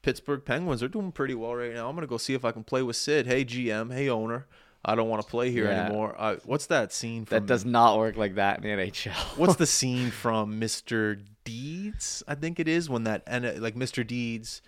Pittsburgh 0.00 0.46
Penguins 0.46 0.82
are 0.82 0.88
doing 0.88 1.12
pretty 1.12 1.34
well 1.34 1.54
right 1.54 1.74
now. 1.74 1.90
I'm 1.90 1.94
gonna 1.94 2.06
go 2.06 2.16
see 2.16 2.32
if 2.32 2.46
I 2.46 2.52
can 2.52 2.64
play 2.64 2.82
with 2.82 2.96
Sid. 2.96 3.26
Hey 3.26 3.44
GM, 3.44 3.92
hey 3.92 4.08
owner, 4.08 4.46
I 4.84 4.94
don't 4.94 5.08
want 5.08 5.22
to 5.22 5.28
play 5.28 5.50
here 5.50 5.66
Yeah. 5.66 5.84
anymore. 5.86 6.16
I, 6.18 6.36
what's 6.44 6.66
that 6.66 6.92
scene 6.92 7.24
from? 7.26 7.34
That 7.36 7.46
does 7.46 7.64
not 7.64 7.98
work 7.98 8.16
like 8.16 8.36
that 8.36 8.64
in 8.64 8.78
the 8.78 8.84
NHL. 8.84 9.12
What's 9.36 9.56
the 9.56 9.66
scene 9.78 10.10
from 10.10 10.58
Mr. 10.60 11.20
Deeds? 11.44 12.22
I 12.26 12.34
think 12.34 12.58
it 12.58 12.66
is 12.68 12.88
when 12.88 13.04
that 13.04 13.22
and 13.26 13.60
like 13.60 13.74
Mr. 13.74 14.06
Deeds. 14.06 14.62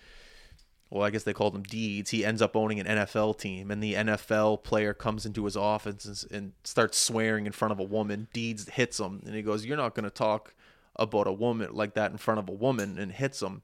Well, 0.91 1.01
I 1.01 1.09
guess 1.09 1.23
they 1.23 1.33
called 1.33 1.55
him 1.55 1.63
Deeds. 1.63 2.11
He 2.11 2.23
ends 2.23 2.39
up 2.39 2.55
owning 2.55 2.79
an 2.79 2.85
NFL 2.85 3.39
team, 3.39 3.71
and 3.71 3.81
the 3.81 3.95
NFL 3.95 4.61
player 4.61 4.93
comes 4.93 5.25
into 5.25 5.45
his 5.45 5.57
office 5.57 6.05
and, 6.05 6.31
and 6.31 6.51
starts 6.63 6.99
swearing 6.99 7.47
in 7.47 7.51
front 7.51 7.71
of 7.71 7.79
a 7.79 7.83
woman. 7.83 8.27
Deeds 8.31 8.69
hits 8.69 8.99
him, 8.99 9.23
and 9.25 9.33
he 9.33 9.41
goes, 9.41 9.65
"You're 9.65 9.77
not 9.77 9.95
going 9.95 10.03
to 10.03 10.11
talk 10.11 10.53
about 10.95 11.25
a 11.25 11.31
woman 11.31 11.69
like 11.73 11.95
that 11.95 12.11
in 12.11 12.17
front 12.19 12.39
of 12.39 12.47
a 12.47 12.51
woman," 12.53 12.99
and 12.99 13.11
hits 13.11 13.41
him. 13.41 13.63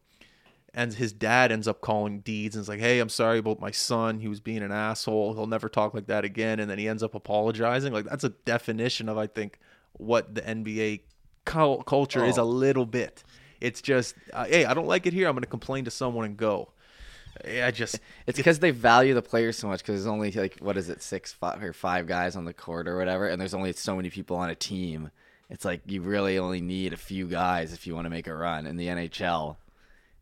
And 0.73 0.93
his 0.93 1.11
dad 1.11 1.51
ends 1.51 1.67
up 1.67 1.81
calling 1.81 2.19
Deeds 2.19 2.55
and 2.55 2.61
is 2.61 2.69
like, 2.69 2.79
"Hey, 2.79 2.99
I'm 2.99 3.09
sorry 3.09 3.39
about 3.39 3.59
my 3.59 3.71
son. 3.71 4.19
He 4.19 4.27
was 4.27 4.39
being 4.39 4.61
an 4.61 4.71
asshole. 4.71 5.33
He'll 5.33 5.47
never 5.47 5.67
talk 5.67 5.93
like 5.93 6.07
that 6.07 6.23
again." 6.23 6.59
And 6.59 6.69
then 6.69 6.77
he 6.77 6.87
ends 6.87 7.01
up 7.01 7.15
apologizing. 7.15 7.91
Like 7.91 8.05
that's 8.05 8.23
a 8.23 8.29
definition 8.29 9.09
of 9.09 9.17
I 9.17 9.27
think 9.27 9.59
what 9.93 10.35
the 10.35 10.41
NBA 10.41 11.01
cul- 11.45 11.83
culture 11.83 12.23
is 12.23 12.37
a 12.37 12.43
little 12.43 12.85
bit. 12.85 13.23
It's 13.61 13.81
just, 13.81 14.15
uh, 14.31 14.45
hey, 14.45 14.65
I 14.65 14.73
don't 14.73 14.87
like 14.87 15.05
it 15.05 15.13
here. 15.13 15.27
I'm 15.27 15.33
going 15.33 15.41
to 15.41 15.49
complain 15.49 15.85
to 15.85 15.91
someone 15.91 16.25
and 16.25 16.37
go. 16.37 16.71
Yeah, 17.45 17.67
I 17.67 17.71
just 17.71 17.99
It's 18.25 18.37
because 18.37 18.59
they 18.59 18.71
value 18.71 19.13
the 19.13 19.21
players 19.21 19.57
so 19.57 19.67
much. 19.67 19.79
Because 19.79 19.95
there's 19.95 20.07
only 20.07 20.31
like 20.31 20.59
what 20.59 20.77
is 20.77 20.89
it, 20.89 21.01
six, 21.01 21.33
five, 21.33 21.61
or 21.63 21.73
five 21.73 22.07
guys 22.07 22.35
on 22.35 22.45
the 22.45 22.53
court 22.53 22.87
or 22.87 22.97
whatever, 22.97 23.27
and 23.27 23.39
there's 23.39 23.53
only 23.53 23.73
so 23.73 23.95
many 23.95 24.09
people 24.09 24.37
on 24.37 24.49
a 24.49 24.55
team. 24.55 25.11
It's 25.49 25.65
like 25.65 25.81
you 25.85 26.01
really 26.01 26.37
only 26.37 26.61
need 26.61 26.93
a 26.93 26.97
few 26.97 27.27
guys 27.27 27.73
if 27.73 27.87
you 27.87 27.95
want 27.95 28.05
to 28.05 28.09
make 28.09 28.27
a 28.27 28.35
run. 28.35 28.67
In 28.67 28.77
the 28.77 28.87
NHL, 28.87 29.55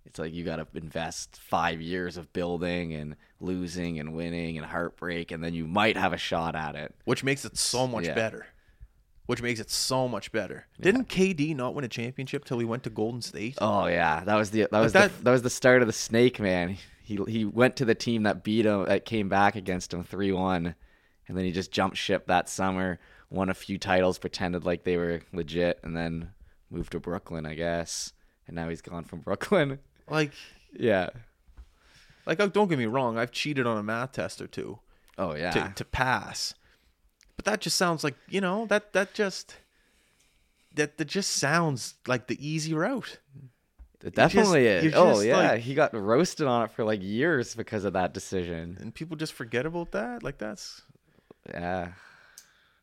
it's 0.07 0.17
like 0.19 0.33
you 0.33 0.43
got 0.43 0.55
to 0.55 0.67
invest 0.73 1.37
five 1.37 1.79
years 1.81 2.17
of 2.17 2.31
building 2.33 2.93
and 2.93 3.15
losing 3.39 3.99
and 3.99 4.13
winning 4.13 4.57
and 4.57 4.65
heartbreak, 4.65 5.31
and 5.31 5.43
then 5.43 5.53
you 5.53 5.67
might 5.67 5.95
have 5.97 6.13
a 6.13 6.17
shot 6.17 6.55
at 6.55 6.75
it. 6.75 6.95
which 7.05 7.23
makes 7.23 7.45
it 7.45 7.57
so 7.57 7.85
much 7.87 8.05
Yeah. 8.07 8.15
better. 8.15 8.47
Which 9.27 9.41
makes 9.41 9.59
it 9.59 9.69
so 9.69 10.07
much 10.07 10.31
better. 10.31 10.67
Didn't 10.79 11.09
KD 11.09 11.53
not 11.53 11.75
win 11.75 11.83
a 11.83 11.89
championship 11.89 12.45
till 12.45 12.59
he 12.59 12.65
went 12.65 12.83
to 12.83 12.89
Golden 12.89 13.21
State? 13.21 13.57
Oh 13.59 13.87
yeah, 13.87 14.23
that 14.23 14.35
was 14.35 14.51
the 14.51 14.67
that 14.71 14.79
was 14.79 14.93
that- 14.93 15.11
the, 15.17 15.23
that 15.25 15.31
was 15.31 15.41
the 15.41 15.49
start 15.49 15.81
of 15.81 15.87
the 15.87 15.93
snake 15.93 16.39
man. 16.39 16.77
He 17.03 17.19
he 17.27 17.43
went 17.45 17.75
to 17.77 17.85
the 17.85 17.95
team 17.95 18.23
that 18.23 18.43
beat 18.43 18.65
him 18.65 18.85
that 18.85 19.03
came 19.05 19.27
back 19.29 19.55
against 19.55 19.93
him 19.93 20.03
three 20.03 20.31
one, 20.31 20.75
and 21.27 21.37
then 21.37 21.43
he 21.43 21.51
just 21.51 21.71
jumped 21.73 21.97
ship 21.97 22.27
that 22.27 22.47
summer, 22.47 22.99
won 23.29 23.49
a 23.49 23.53
few 23.53 23.77
titles, 23.77 24.17
pretended 24.17 24.63
like 24.63 24.83
they 24.85 24.95
were 24.97 25.21
legit, 25.33 25.79
and 25.83 25.95
then 25.95 26.31
moved 26.69 26.93
to 26.93 26.99
Brooklyn, 27.01 27.45
I 27.45 27.55
guess. 27.55 28.13
And 28.47 28.55
now 28.55 28.69
he's 28.69 28.81
gone 28.81 29.03
from 29.03 29.19
Brooklyn. 29.27 29.79
Like, 30.09 30.31
Yeah. 30.73 31.09
like 32.25 32.39
oh, 32.39 32.47
don't 32.47 32.67
get 32.67 32.77
me 32.79 32.85
wrong. 32.85 33.17
I've 33.17 33.31
cheated 33.31 33.65
on 33.67 33.77
a 33.77 33.83
math 33.83 34.13
test 34.13 34.41
or 34.41 34.47
two 34.47 34.79
Oh 35.17 35.35
yeah. 35.35 35.51
to, 35.51 35.73
to 35.75 35.85
pass, 35.85 36.53
but 37.35 37.45
that 37.45 37.61
just 37.61 37.77
sounds 37.77 38.03
like 38.03 38.15
you 38.29 38.41
know 38.41 38.65
that 38.67 38.93
that 38.93 39.13
just 39.13 39.55
that 40.75 40.97
that 40.97 41.05
just 41.05 41.31
sounds 41.31 41.95
like 42.07 42.27
the 42.27 42.37
easy 42.47 42.73
route. 42.73 43.19
it 44.03 44.13
definitely 44.15 44.63
just- 44.65 44.85
is. 44.87 44.93
Oh 44.95 45.19
yeah, 45.21 45.37
like- 45.51 45.61
he 45.61 45.73
got 45.73 45.93
roasted 45.93 46.45
on 46.47 46.63
it 46.65 46.71
for 46.71 46.83
like 46.83 47.01
years 47.01 47.55
because 47.55 47.83
of 47.83 47.93
that 47.93 48.13
decision. 48.13 48.77
and 48.79 48.93
people 48.93 49.17
just 49.17 49.33
forget 49.33 49.65
about 49.65 49.91
that. 49.91 50.21
Like 50.23 50.37
that's 50.37 50.81
Yeah. 51.49 51.93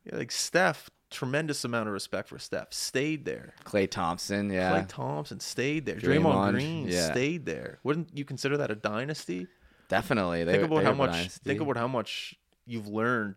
yeah, 0.05 0.17
like 0.17 0.33
Steph. 0.33 0.91
Tremendous 1.15 1.65
amount 1.65 1.87
of 1.89 1.93
respect 1.95 2.29
for 2.29 2.39
Steph. 2.41 2.73
Stayed 2.73 3.25
there. 3.25 3.55
Klay 3.65 3.89
Thompson. 3.89 4.51
Yeah. 4.51 4.73
Klay 4.73 4.89
Thompson 4.89 5.39
stayed 5.39 5.87
there. 5.87 5.95
Draymond, 5.95 6.25
Draymond, 6.25 6.51
Green 6.53 6.89
yeah. 6.89 7.11
stayed 7.13 7.47
there. 7.47 7.79
Wouldn't 7.85 8.09
you 8.17 8.25
consider 8.25 8.57
that 8.57 8.71
a 8.71 8.75
dynasty? 8.75 9.47
Definitely. 9.89 10.43
They, 10.45 10.53
think 10.53 10.65
about 10.65 10.83
how 10.83 10.93
much. 10.93 11.13
dynasty. 11.13 11.41
Think 11.45 11.61
about 11.61 11.77
how 11.77 11.87
much 11.87 12.35
you've 12.67 12.89
learned 12.89 13.37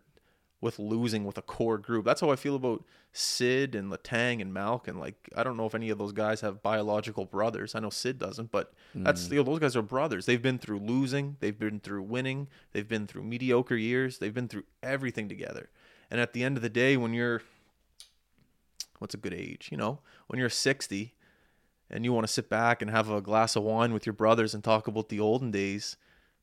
with 0.60 0.80
losing 0.80 1.24
with 1.24 1.38
a 1.38 1.42
core 1.44 1.78
group. 1.78 2.04
That's 2.04 2.20
how 2.20 2.32
I 2.32 2.36
feel 2.36 2.56
about 2.56 2.84
Sid 3.12 3.76
and 3.76 3.92
Letang 3.92 4.42
and 4.42 4.52
Malkin. 4.52 4.98
Like 5.00 5.30
I 5.36 5.44
don't 5.44 5.56
know 5.56 5.68
if 5.68 5.76
any 5.76 5.92
of 5.92 6.00
those 6.00 6.14
guys 6.14 6.42
have 6.42 6.64
biological 6.64 7.26
brothers. 7.26 7.76
I 7.76 7.80
know 7.80 7.92
Sid 7.92 8.18
doesn't, 8.18 8.50
but 8.52 8.74
that's 8.96 9.28
Mm. 9.28 9.32
you 9.34 9.38
know, 9.38 9.44
those 9.44 9.60
guys 9.60 9.76
are 9.76 9.84
brothers. 9.84 10.26
They've 10.26 10.42
been 10.42 10.58
through 10.58 10.80
losing. 10.80 11.38
They've 11.42 11.58
been 11.60 11.80
through 11.80 12.02
winning. 12.04 12.48
They've 12.72 12.88
been 12.88 13.06
through 13.06 13.24
mediocre 13.24 13.76
years. 13.76 14.18
They've 14.18 14.34
been 14.34 14.48
through 14.48 14.64
everything 14.82 15.30
together. 15.30 15.70
And 16.10 16.20
at 16.20 16.34
the 16.34 16.44
end 16.44 16.58
of 16.58 16.64
the 16.64 16.70
day, 16.70 16.98
when 16.98 17.14
you're 17.14 17.42
what's 19.00 19.14
a 19.14 19.18
good 19.18 19.34
age? 19.34 19.70
You 19.72 19.78
know, 19.78 20.00
when 20.28 20.40
you're 20.40 20.50
60 20.50 21.14
and 21.90 22.04
you 22.04 22.14
want 22.14 22.28
to 22.28 22.34
sit 22.34 22.50
back 22.50 22.82
and 22.82 22.92
have 22.92 23.10
a 23.10 23.22
glass 23.22 23.56
of 23.56 23.64
wine 23.64 23.94
with 23.94 24.06
your 24.06 24.14
brothers 24.14 24.54
and 24.54 24.64
talk 24.64 24.88
about 24.88 25.10
the 25.10 25.20
olden 25.20 25.52
days, 25.52 25.98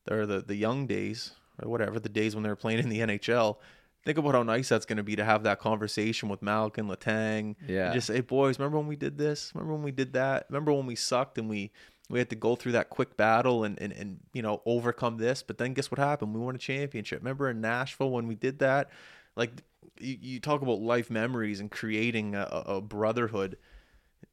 or 0.09 0.25
the, 0.25 0.41
the 0.41 0.55
young 0.55 0.87
days, 0.87 1.31
or 1.61 1.69
whatever, 1.69 1.99
the 1.99 2.09
days 2.09 2.35
when 2.35 2.43
they 2.43 2.49
were 2.49 2.55
playing 2.55 2.79
in 2.79 2.89
the 2.89 2.99
NHL. 3.01 3.57
Think 4.03 4.19
about 4.19 4.35
how 4.35 4.43
nice 4.43 4.69
that's 4.69 4.85
going 4.85 4.97
to 4.97 5.03
be 5.03 5.15
to 5.15 5.25
have 5.25 5.43
that 5.43 5.59
conversation 5.59 6.29
with 6.29 6.43
Malkin, 6.43 6.87
Letang. 6.87 7.55
Yeah. 7.67 7.85
And 7.85 7.93
just 7.95 8.07
say, 8.07 8.21
boys, 8.21 8.59
remember 8.59 8.77
when 8.77 8.87
we 8.87 8.95
did 8.95 9.17
this? 9.17 9.51
Remember 9.55 9.73
when 9.73 9.83
we 9.83 9.91
did 9.91 10.13
that? 10.13 10.45
Remember 10.49 10.71
when 10.73 10.85
we 10.85 10.95
sucked 10.95 11.39
and 11.39 11.49
we 11.49 11.71
we 12.07 12.19
had 12.19 12.29
to 12.29 12.35
go 12.35 12.55
through 12.55 12.73
that 12.73 12.91
quick 12.91 13.17
battle 13.17 13.63
and, 13.63 13.81
and, 13.81 13.91
and 13.91 14.19
you 14.31 14.43
know 14.43 14.61
overcome 14.67 15.17
this? 15.17 15.41
But 15.41 15.57
then 15.57 15.73
guess 15.73 15.89
what 15.89 15.97
happened? 15.97 16.35
We 16.35 16.39
won 16.39 16.53
a 16.53 16.59
championship. 16.59 17.19
Remember 17.19 17.49
in 17.49 17.61
Nashville 17.61 18.11
when 18.11 18.27
we 18.27 18.35
did 18.35 18.59
that? 18.59 18.91
Like 19.35 19.63
you, 19.99 20.17
you 20.21 20.39
talk 20.39 20.61
about 20.61 20.79
life 20.79 21.09
memories 21.09 21.59
and 21.59 21.71
creating 21.71 22.35
a, 22.35 22.63
a 22.65 22.81
brotherhood. 22.81 23.57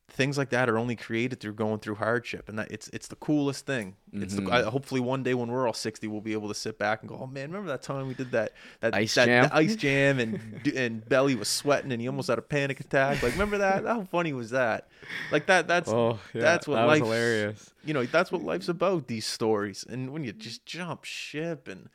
Things 0.09 0.37
like 0.37 0.51
that 0.51 0.69
are 0.69 0.77
only 0.77 0.95
created 0.95 1.41
through 1.41 1.55
going 1.55 1.79
through 1.79 1.95
hardship 1.95 2.51
and 2.51 2.59
that 2.59 2.71
it's 2.71 2.87
it's 2.89 3.09
the 3.09 3.17
coolest 3.17 3.65
thing. 3.65 3.97
It's 4.13 4.35
the 4.35 4.43
I, 4.43 4.61
mm-hmm. 4.61 4.69
hopefully 4.69 5.01
one 5.01 5.23
day 5.23 5.33
when 5.33 5.51
we're 5.51 5.67
all 5.67 5.73
60 5.73 6.07
we'll 6.07 6.21
be 6.21 6.35
able 6.35 6.49
to 6.49 6.55
sit 6.55 6.79
back 6.79 7.01
and 7.01 7.09
go 7.09 7.19
oh 7.23 7.27
man 7.27 7.51
remember 7.51 7.69
that 7.71 7.81
time 7.81 8.09
we 8.09 8.13
did 8.13 8.31
that 8.33 8.53
that 8.81 8.95
Ice 8.95 9.15
that, 9.15 9.25
jam? 9.25 9.45
that 9.45 9.55
ice 9.55 9.75
jam 9.75 10.19
and 10.19 10.67
and 10.77 11.09
belly 11.09 11.35
was 11.35 11.49
sweating 11.49 11.93
and 11.93 12.03
he 12.03 12.09
almost 12.09 12.29
had 12.29 12.39
a 12.39 12.43
panic 12.43 12.79
attack. 12.81 13.23
Like 13.23 13.33
remember 13.33 13.57
that? 13.59 13.87
How 13.87 14.03
funny 14.05 14.35
was 14.35 14.51
that? 14.51 14.89
Like 15.31 15.47
that 15.47 15.67
that's 15.67 15.89
Oh, 15.89 16.19
yeah, 16.35 16.43
that's 16.43 16.69
what 16.69 16.75
that 16.75 16.85
was 16.85 17.01
life 17.01 17.05
hilarious. 17.05 17.73
you 17.83 17.95
know 17.95 18.05
that's 18.05 18.31
what 18.31 18.43
life's 18.43 18.69
about 18.69 19.07
these 19.07 19.25
stories. 19.25 19.83
And 19.89 20.13
when 20.13 20.25
you 20.25 20.35
just 20.35 20.67
jump 20.67 21.05
ship 21.05 21.69
and 21.69 21.89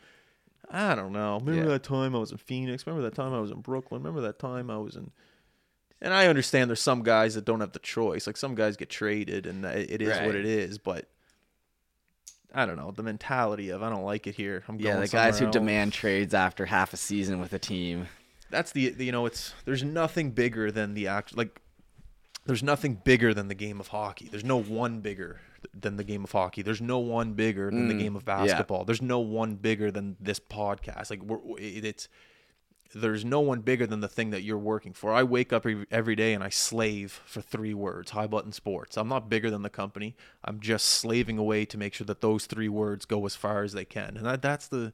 I 0.69 0.95
don't 0.95 1.13
know. 1.13 1.39
Remember 1.39 1.63
Yeah. 1.63 1.69
that 1.73 1.83
time 1.83 2.15
I 2.15 2.19
was 2.19 2.31
in 2.31 2.37
Phoenix? 2.37 2.85
Remember 2.85 3.07
that 3.09 3.15
time 3.15 3.33
I 3.33 3.39
was 3.39 3.51
in 3.51 3.61
Brooklyn? 3.61 4.01
Remember 4.03 4.21
that 4.21 4.37
time 4.39 4.69
I 4.69 4.77
was 4.77 4.95
in 4.95 5.11
and 6.01 6.13
I 6.13 6.27
understand 6.27 6.69
there's 6.69 6.81
some 6.81 7.01
guys 7.03 7.33
that 7.35 7.45
don't 7.45 7.59
have 7.61 7.71
the 7.71 7.79
choice. 7.79 8.27
Like 8.27 8.37
some 8.37 8.53
guys 8.53 8.77
get 8.77 8.89
traded, 8.89 9.45
and 9.47 9.65
it 9.65 9.89
it 9.89 10.01
is 10.01 10.09
Right. 10.09 10.25
what 10.25 10.35
it 10.35 10.45
is. 10.45 10.77
But 10.77 11.09
I 12.53 12.65
don't 12.65 12.77
know 12.77 12.91
the 12.91 13.03
mentality 13.03 13.69
of 13.69 13.81
I 13.83 13.89
don't 13.89 14.03
like 14.03 14.27
it 14.27 14.35
here. 14.35 14.63
I'm 14.67 14.79
Yeah, 14.79 14.91
going 14.93 15.01
the 15.01 15.07
guys 15.07 15.39
who 15.39 15.45
else. 15.45 15.53
demand 15.53 15.93
trades 15.93 16.33
after 16.33 16.65
half 16.67 16.93
a 16.93 16.97
season 16.97 17.39
with 17.39 17.51
a 17.53 17.59
team. 17.59 18.07
That's 18.49 18.71
the 18.71 18.93
you 18.97 19.11
know 19.11 19.25
it's 19.25 19.53
there's 19.65 19.83
nothing 19.83 20.31
bigger 20.31 20.71
than 20.71 20.93
the 20.93 21.07
act 21.07 21.35
like 21.35 21.61
there's 22.45 22.63
nothing 22.63 22.95
bigger 23.03 23.33
than 23.33 23.47
the 23.49 23.55
game 23.55 23.79
of 23.79 23.87
hockey. 23.89 24.27
There's 24.29 24.43
no 24.45 24.61
one 24.61 25.01
bigger 25.01 25.41
than 25.81 25.97
the 25.97 26.03
game 26.03 26.23
of 26.23 26.31
hockey. 26.31 26.61
There's 26.61 26.81
no 26.81 26.99
one 26.99 27.33
bigger 27.33 27.69
than 27.69 27.87
the 27.87 27.93
mm, 27.93 27.99
game 27.99 28.15
of 28.15 28.23
yeah. 28.27 28.37
basketball. 28.45 28.85
There's 28.85 29.01
no 29.01 29.19
one 29.19 29.55
bigger 29.55 29.91
than 29.91 30.17
this 30.19 30.39
podcast. 30.39 31.09
Like 31.09 31.23
we're 31.23 31.39
it- 31.59 31.85
it's 31.85 32.07
there's 32.93 33.25
no 33.25 33.39
one 33.39 33.61
bigger 33.61 33.85
than 33.85 33.99
the 33.99 34.07
thing 34.07 34.29
that 34.31 34.43
you're 34.43 34.57
working 34.57 34.93
for. 34.93 35.11
I 35.11 35.23
wake 35.23 35.51
up 35.51 35.65
every, 35.91 36.15
day 36.15 36.33
and 36.33 36.43
I 36.43 36.49
slave 36.49 37.21
for 37.25 37.41
three 37.41 37.73
words, 37.73 38.11
high 38.11 38.27
button 38.27 38.51
sports. 38.51 38.97
I'm 38.97 39.09
not 39.09 39.29
bigger 39.29 39.49
than 39.49 39.61
the 39.61 39.69
company. 39.69 40.15
I'm 40.43 40.59
just 40.59 40.85
slaving 40.85 41.37
away 41.37 41.65
to 41.65 41.77
make 41.77 41.93
sure 41.93 42.05
that 42.05 42.21
those 42.21 42.45
three 42.45 42.69
words 42.69 43.05
go 43.05 43.25
as 43.25 43.35
far 43.35 43.63
as 43.63 43.73
they 43.73 43.85
can. 43.85 44.15
And 44.17 44.25
that, 44.25 44.41
that's 44.41 44.69
the, 44.69 44.93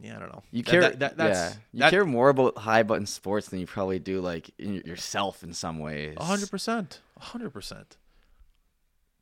yeah, 0.00 0.16
I 0.16 0.20
don't 0.20 0.32
know. 0.32 0.42
You 0.52 0.62
care, 0.62 0.80
that- 0.82 1.00
that- 1.00 1.16
that's, 1.16 1.38
yeah. 1.38 1.52
You 1.72 1.80
that- 1.80 1.90
care 1.90 2.04
more 2.04 2.28
about 2.28 2.58
high 2.58 2.84
button 2.84 3.06
sports 3.06 3.48
than 3.48 3.58
you 3.58 3.66
probably 3.66 3.98
do 3.98 4.20
like 4.20 4.50
in 4.58 4.74
yourself 4.74 5.42
in 5.42 5.52
some 5.52 5.78
ways. 5.78 6.14
A 6.18 6.24
hundred 6.24 6.50
percent, 6.50 7.00
a 7.20 7.24
hundred 7.24 7.50
percent. 7.50 7.96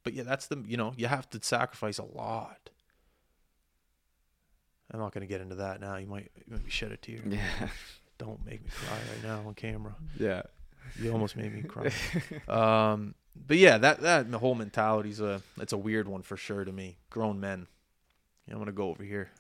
But 0.04 0.12
yeah, 0.12 0.22
that's 0.22 0.46
the 0.46 0.62
you 0.66 0.76
know 0.76 0.92
you 0.96 1.06
have 1.06 1.28
to 1.30 1.42
sacrifice 1.42 1.98
a 1.98 2.04
lot. 2.04 2.70
I'm 4.90 5.00
not 5.00 5.12
gonna 5.12 5.26
get 5.26 5.40
into 5.40 5.56
that 5.56 5.80
now. 5.80 5.96
You 5.96 6.06
might 6.06 6.30
you 6.46 6.52
might 6.52 6.70
shed 6.70 6.92
a 6.92 6.96
tear. 6.96 7.20
Yeah, 7.26 7.40
Don't 8.18 8.44
make 8.44 8.62
me 8.62 8.70
cry 8.70 8.96
right 8.96 9.24
now 9.24 9.48
on 9.48 9.54
camera. 9.54 9.96
yeah. 10.18 10.42
You 11.00 11.10
almost 11.12 11.34
made 11.34 11.52
me 11.52 11.62
cry. 11.62 11.90
um, 12.92 13.14
but 13.34 13.56
yeah, 13.56 13.78
that 13.78 14.00
that 14.02 14.30
the 14.30 14.38
whole 14.38 14.54
mentality's 14.54 15.20
a 15.20 15.42
it's 15.58 15.72
a 15.72 15.78
weird 15.78 16.06
one 16.06 16.22
for 16.22 16.36
sure 16.36 16.62
to 16.62 16.70
me. 16.70 16.98
Grown 17.08 17.40
men. 17.40 17.66
Yeah, 18.46 18.54
I'm 18.54 18.60
gonna 18.60 18.72
go 18.72 18.90
over 18.90 19.02
here. 19.02 19.30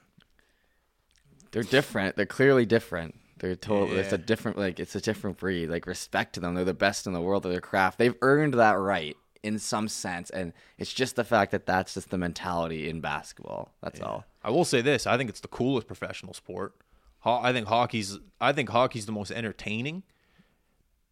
They're 1.52 1.62
different. 1.62 2.16
They're 2.16 2.26
clearly 2.26 2.64
different. 2.64 3.14
They're 3.38 3.54
total. 3.54 3.96
It's 3.96 4.12
a 4.12 4.18
different 4.18 4.56
like 4.56 4.80
it's 4.80 4.96
a 4.96 5.00
different 5.00 5.36
breed. 5.36 5.68
Like 5.68 5.86
respect 5.86 6.32
to 6.34 6.40
them. 6.40 6.54
They're 6.54 6.64
the 6.64 6.72
best 6.72 7.06
in 7.06 7.12
the 7.12 7.20
world 7.20 7.44
of 7.44 7.52
their 7.52 7.60
craft. 7.60 7.98
They've 7.98 8.16
earned 8.22 8.54
that 8.54 8.72
right 8.78 9.16
in 9.44 9.58
some 9.58 9.88
sense, 9.88 10.30
and 10.30 10.52
it's 10.78 10.92
just 10.92 11.16
the 11.16 11.24
fact 11.24 11.52
that 11.52 11.66
that's 11.66 11.94
just 11.94 12.10
the 12.10 12.18
mentality 12.18 12.88
in 12.88 13.00
basketball. 13.00 13.70
That's 13.82 14.00
all. 14.00 14.24
I 14.42 14.50
will 14.50 14.64
say 14.64 14.80
this: 14.80 15.06
I 15.06 15.16
think 15.16 15.28
it's 15.30 15.40
the 15.40 15.48
coolest 15.48 15.86
professional 15.86 16.32
sport. 16.32 16.74
Ho- 17.20 17.40
I 17.42 17.52
think 17.52 17.68
hockey's. 17.68 18.18
I 18.40 18.52
think 18.52 18.70
hockey's 18.70 19.06
the 19.06 19.12
most 19.12 19.30
entertaining, 19.30 20.02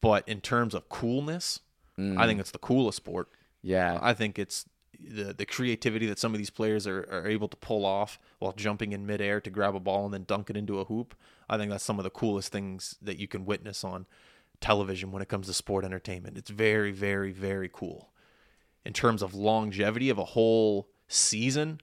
but 0.00 0.26
in 0.26 0.40
terms 0.40 0.74
of 0.74 0.88
coolness, 0.88 1.60
I 1.98 2.26
think 2.26 2.38
mm. 2.38 2.40
it's 2.40 2.50
the 2.50 2.58
coolest 2.58 2.96
sport. 2.96 3.28
Yeah. 3.62 3.98
I 4.00 4.14
think 4.14 4.38
it's 4.38 4.66
the 4.98 5.34
the 5.34 5.46
creativity 5.46 6.06
that 6.06 6.18
some 6.18 6.32
of 6.32 6.38
these 6.38 6.50
players 6.50 6.86
are, 6.86 7.06
are 7.10 7.28
able 7.28 7.48
to 7.48 7.56
pull 7.58 7.84
off 7.84 8.18
while 8.38 8.52
jumping 8.52 8.92
in 8.92 9.06
midair 9.06 9.40
to 9.42 9.50
grab 9.50 9.74
a 9.74 9.80
ball 9.80 10.06
and 10.06 10.14
then 10.14 10.24
dunk 10.24 10.48
it 10.48 10.56
into 10.56 10.80
a 10.80 10.84
hoop. 10.84 11.14
I 11.50 11.58
think 11.58 11.70
that's 11.70 11.84
some 11.84 11.98
of 11.98 12.04
the 12.04 12.10
coolest 12.10 12.50
things 12.50 12.96
that 13.02 13.18
you 13.18 13.28
can 13.28 13.44
witness 13.44 13.84
on 13.84 14.06
television 14.60 15.10
when 15.10 15.20
it 15.20 15.28
comes 15.28 15.48
to 15.48 15.52
sport 15.52 15.84
entertainment. 15.84 16.38
It's 16.38 16.50
very, 16.50 16.92
very, 16.92 17.32
very 17.32 17.68
cool. 17.70 18.11
In 18.84 18.92
terms 18.92 19.22
of 19.22 19.34
longevity 19.34 20.10
of 20.10 20.18
a 20.18 20.24
whole 20.24 20.88
season 21.06 21.80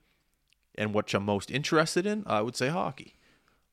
and 0.76 0.94
what 0.94 1.14
I'm 1.14 1.24
most 1.24 1.50
interested 1.50 2.06
in, 2.06 2.24
I 2.28 2.42
would 2.42 2.56
say 2.56 2.68
hockey. 2.68 3.16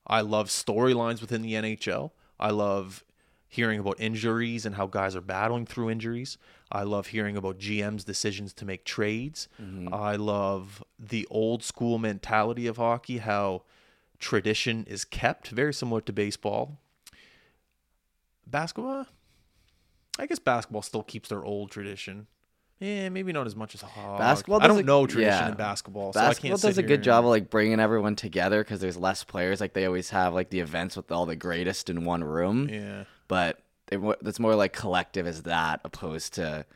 I 0.06 0.20
love 0.20 0.48
storylines 0.48 1.20
within 1.20 1.42
the 1.42 1.54
NHL. 1.54 2.12
I 2.38 2.50
love 2.50 3.04
hearing 3.48 3.80
about 3.80 4.00
injuries 4.00 4.66
and 4.66 4.74
how 4.74 4.86
guys 4.86 5.16
are 5.16 5.20
battling 5.20 5.66
through 5.66 5.90
injuries. 5.90 6.38
I 6.70 6.82
love 6.82 7.08
hearing 7.08 7.36
about 7.36 7.58
GM's 7.58 8.04
decisions 8.04 8.52
to 8.54 8.64
make 8.64 8.84
trades. 8.84 9.48
Mm-hmm. 9.60 9.92
I 9.92 10.16
love 10.16 10.82
the 10.98 11.26
old 11.30 11.62
school 11.62 11.98
mentality 11.98 12.66
of 12.66 12.76
hockey, 12.76 13.18
how 13.18 13.62
tradition 14.18 14.84
is 14.88 15.04
kept, 15.04 15.48
very 15.48 15.72
similar 15.72 16.00
to 16.02 16.12
baseball. 16.12 16.78
Basketball, 18.46 19.06
I 20.18 20.26
guess 20.26 20.38
basketball 20.38 20.82
still 20.82 21.02
keeps 21.02 21.28
their 21.28 21.44
old 21.44 21.70
tradition. 21.70 22.26
Yeah, 22.78 23.08
maybe 23.08 23.32
not 23.32 23.46
as 23.46 23.56
much 23.56 23.74
as 23.74 23.80
hockey. 23.80 24.18
Basketball 24.18 24.62
I 24.62 24.66
don't 24.66 24.80
a- 24.80 24.82
know 24.82 25.06
tradition 25.06 25.32
yeah. 25.32 25.48
in 25.48 25.54
basketball, 25.54 26.12
so 26.12 26.20
I 26.20 26.28
Basketball 26.28 26.58
does 26.58 26.78
a 26.78 26.82
good 26.82 27.02
job 27.02 27.24
of 27.24 27.30
like 27.30 27.48
bringing 27.48 27.80
everyone 27.80 28.16
together 28.16 28.62
because 28.62 28.80
there's 28.80 28.96
less 28.98 29.24
players. 29.24 29.60
Like 29.60 29.72
they 29.72 29.86
always 29.86 30.10
have 30.10 30.34
like 30.34 30.50
the 30.50 30.60
events 30.60 30.96
with 30.96 31.10
all 31.10 31.24
the 31.24 31.36
greatest 31.36 31.88
in 31.88 32.04
one 32.04 32.22
room. 32.22 32.68
Yeah. 32.68 33.04
but 33.28 33.60
it, 33.90 34.00
it's 34.24 34.40
more 34.40 34.54
like 34.54 34.72
collective 34.72 35.26
as 35.26 35.44
that 35.44 35.80
opposed 35.84 36.34
to 36.34 36.66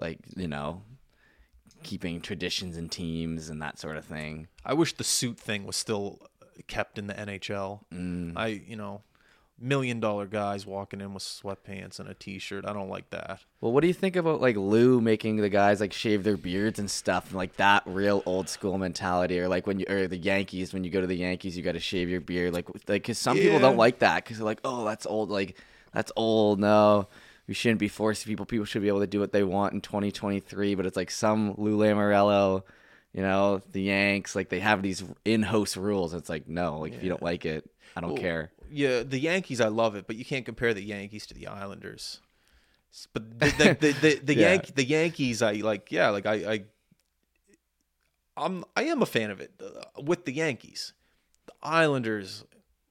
like 0.00 0.20
you 0.36 0.46
know 0.48 0.82
keeping 1.82 2.20
traditions 2.20 2.76
and 2.76 2.90
teams 2.90 3.48
and 3.48 3.60
that 3.60 3.78
sort 3.78 3.96
of 3.96 4.04
thing 4.04 4.46
I 4.64 4.74
wish 4.74 4.94
the 4.94 5.04
suit 5.04 5.38
thing 5.38 5.66
was 5.66 5.76
still 5.76 6.20
kept 6.66 6.98
in 6.98 7.06
the 7.06 7.14
NHL. 7.14 7.80
Mm. 7.92 8.32
I, 8.36 8.46
you 8.46 8.76
know, 8.76 9.02
million 9.60 10.00
dollar 10.00 10.26
guys 10.26 10.64
walking 10.66 11.00
in 11.00 11.12
with 11.14 11.22
sweatpants 11.22 11.98
and 11.98 12.08
a 12.08 12.14
t-shirt. 12.14 12.64
I 12.64 12.72
don't 12.72 12.88
like 12.88 13.10
that. 13.10 13.40
well 13.60 13.72
what 13.72 13.80
do 13.82 13.88
you 13.88 13.94
think 13.94 14.14
about 14.16 14.40
like 14.40 14.56
lou 14.56 15.00
making 15.00 15.36
the 15.36 15.48
guys 15.48 15.80
like 15.80 15.92
shave 15.92 16.22
their 16.24 16.36
beards 16.36 16.78
and 16.78 16.90
stuff 16.90 17.26
and 17.28 17.36
like 17.36 17.56
that 17.56 17.82
real 17.86 18.22
old 18.24 18.48
school 18.48 18.78
mentality 18.78 19.40
or 19.40 19.48
like 19.48 19.66
when 19.66 19.80
you 19.80 19.86
or 19.88 20.06
the 20.06 20.16
yankees 20.16 20.72
when 20.72 20.84
you 20.84 20.90
go 20.90 21.00
to 21.00 21.06
the 21.06 21.16
yankees 21.16 21.56
you 21.56 21.62
got 21.62 21.72
to 21.72 21.80
shave 21.80 22.08
your 22.08 22.20
beard 22.20 22.52
like 22.54 22.68
like 22.68 23.02
because 23.02 23.18
some 23.18 23.36
people 23.36 23.58
don't 23.58 23.76
like 23.76 23.98
that 23.98 24.22
because 24.24 24.38
they're 24.38 24.44
like 24.46 24.60
oh 24.64 24.84
that's 24.84 25.06
old 25.06 25.30
like 25.30 25.56
that's 25.92 26.12
old 26.16 26.60
no 26.60 27.08
we 27.46 27.54
shouldn't 27.54 27.80
be 27.80 27.88
forcing 27.88 28.28
people 28.28 28.46
people 28.46 28.66
should 28.66 28.82
be 28.82 28.88
able 28.88 29.00
to 29.00 29.06
do 29.06 29.18
what 29.18 29.32
they 29.32 29.42
want 29.42 29.72
in 29.72 29.80
2023 29.80 30.74
but 30.76 30.86
it's 30.86 30.96
like 30.96 31.10
some 31.10 31.54
lou 31.58 31.76
Lamoriello 31.76 32.62
you 33.18 33.24
know 33.28 33.60
the 33.72 33.82
yanks 33.82 34.36
like 34.36 34.48
they 34.48 34.60
have 34.60 34.80
these 34.82 35.02
in-house 35.24 35.76
rules 35.76 36.14
it's 36.14 36.28
like 36.34 36.46
no 36.48 36.78
like 36.82 36.92
if 36.94 37.02
you 37.02 37.08
don't 37.08 37.22
like 37.30 37.44
it 37.44 37.62
i 37.96 38.00
don't 38.00 38.12
Well, 38.14 38.22
care 38.22 38.44
Yeah, 38.70 39.02
the 39.02 39.18
Yankees, 39.18 39.60
I 39.60 39.68
love 39.82 39.96
it, 39.98 40.04
but 40.06 40.14
you 40.20 40.24
can't 40.32 40.44
compare 40.50 40.72
the 40.74 40.82
Yankees 40.94 41.26
to 41.28 41.34
the 41.34 41.46
Islanders. 41.48 42.20
But 43.14 43.22
the 43.40 43.46
the 43.60 43.66
the, 43.82 43.90
the, 44.04 44.12
the, 44.28 44.34
Yeah. 44.40 44.50
Yank, 44.50 44.74
the 44.80 44.84
Yankees, 44.84 45.40
I 45.42 45.52
like. 45.70 45.90
Yeah, 45.90 46.10
like 46.16 46.26
I, 46.26 46.34
I, 46.54 46.56
I'm 48.36 48.64
I 48.76 48.84
am 48.84 49.02
a 49.02 49.06
fan 49.06 49.30
of 49.30 49.40
it 49.40 49.52
uh, 49.60 50.02
with 50.02 50.24
the 50.26 50.32
Yankees. 50.32 50.92
The 51.46 51.54
Islanders, 51.62 52.44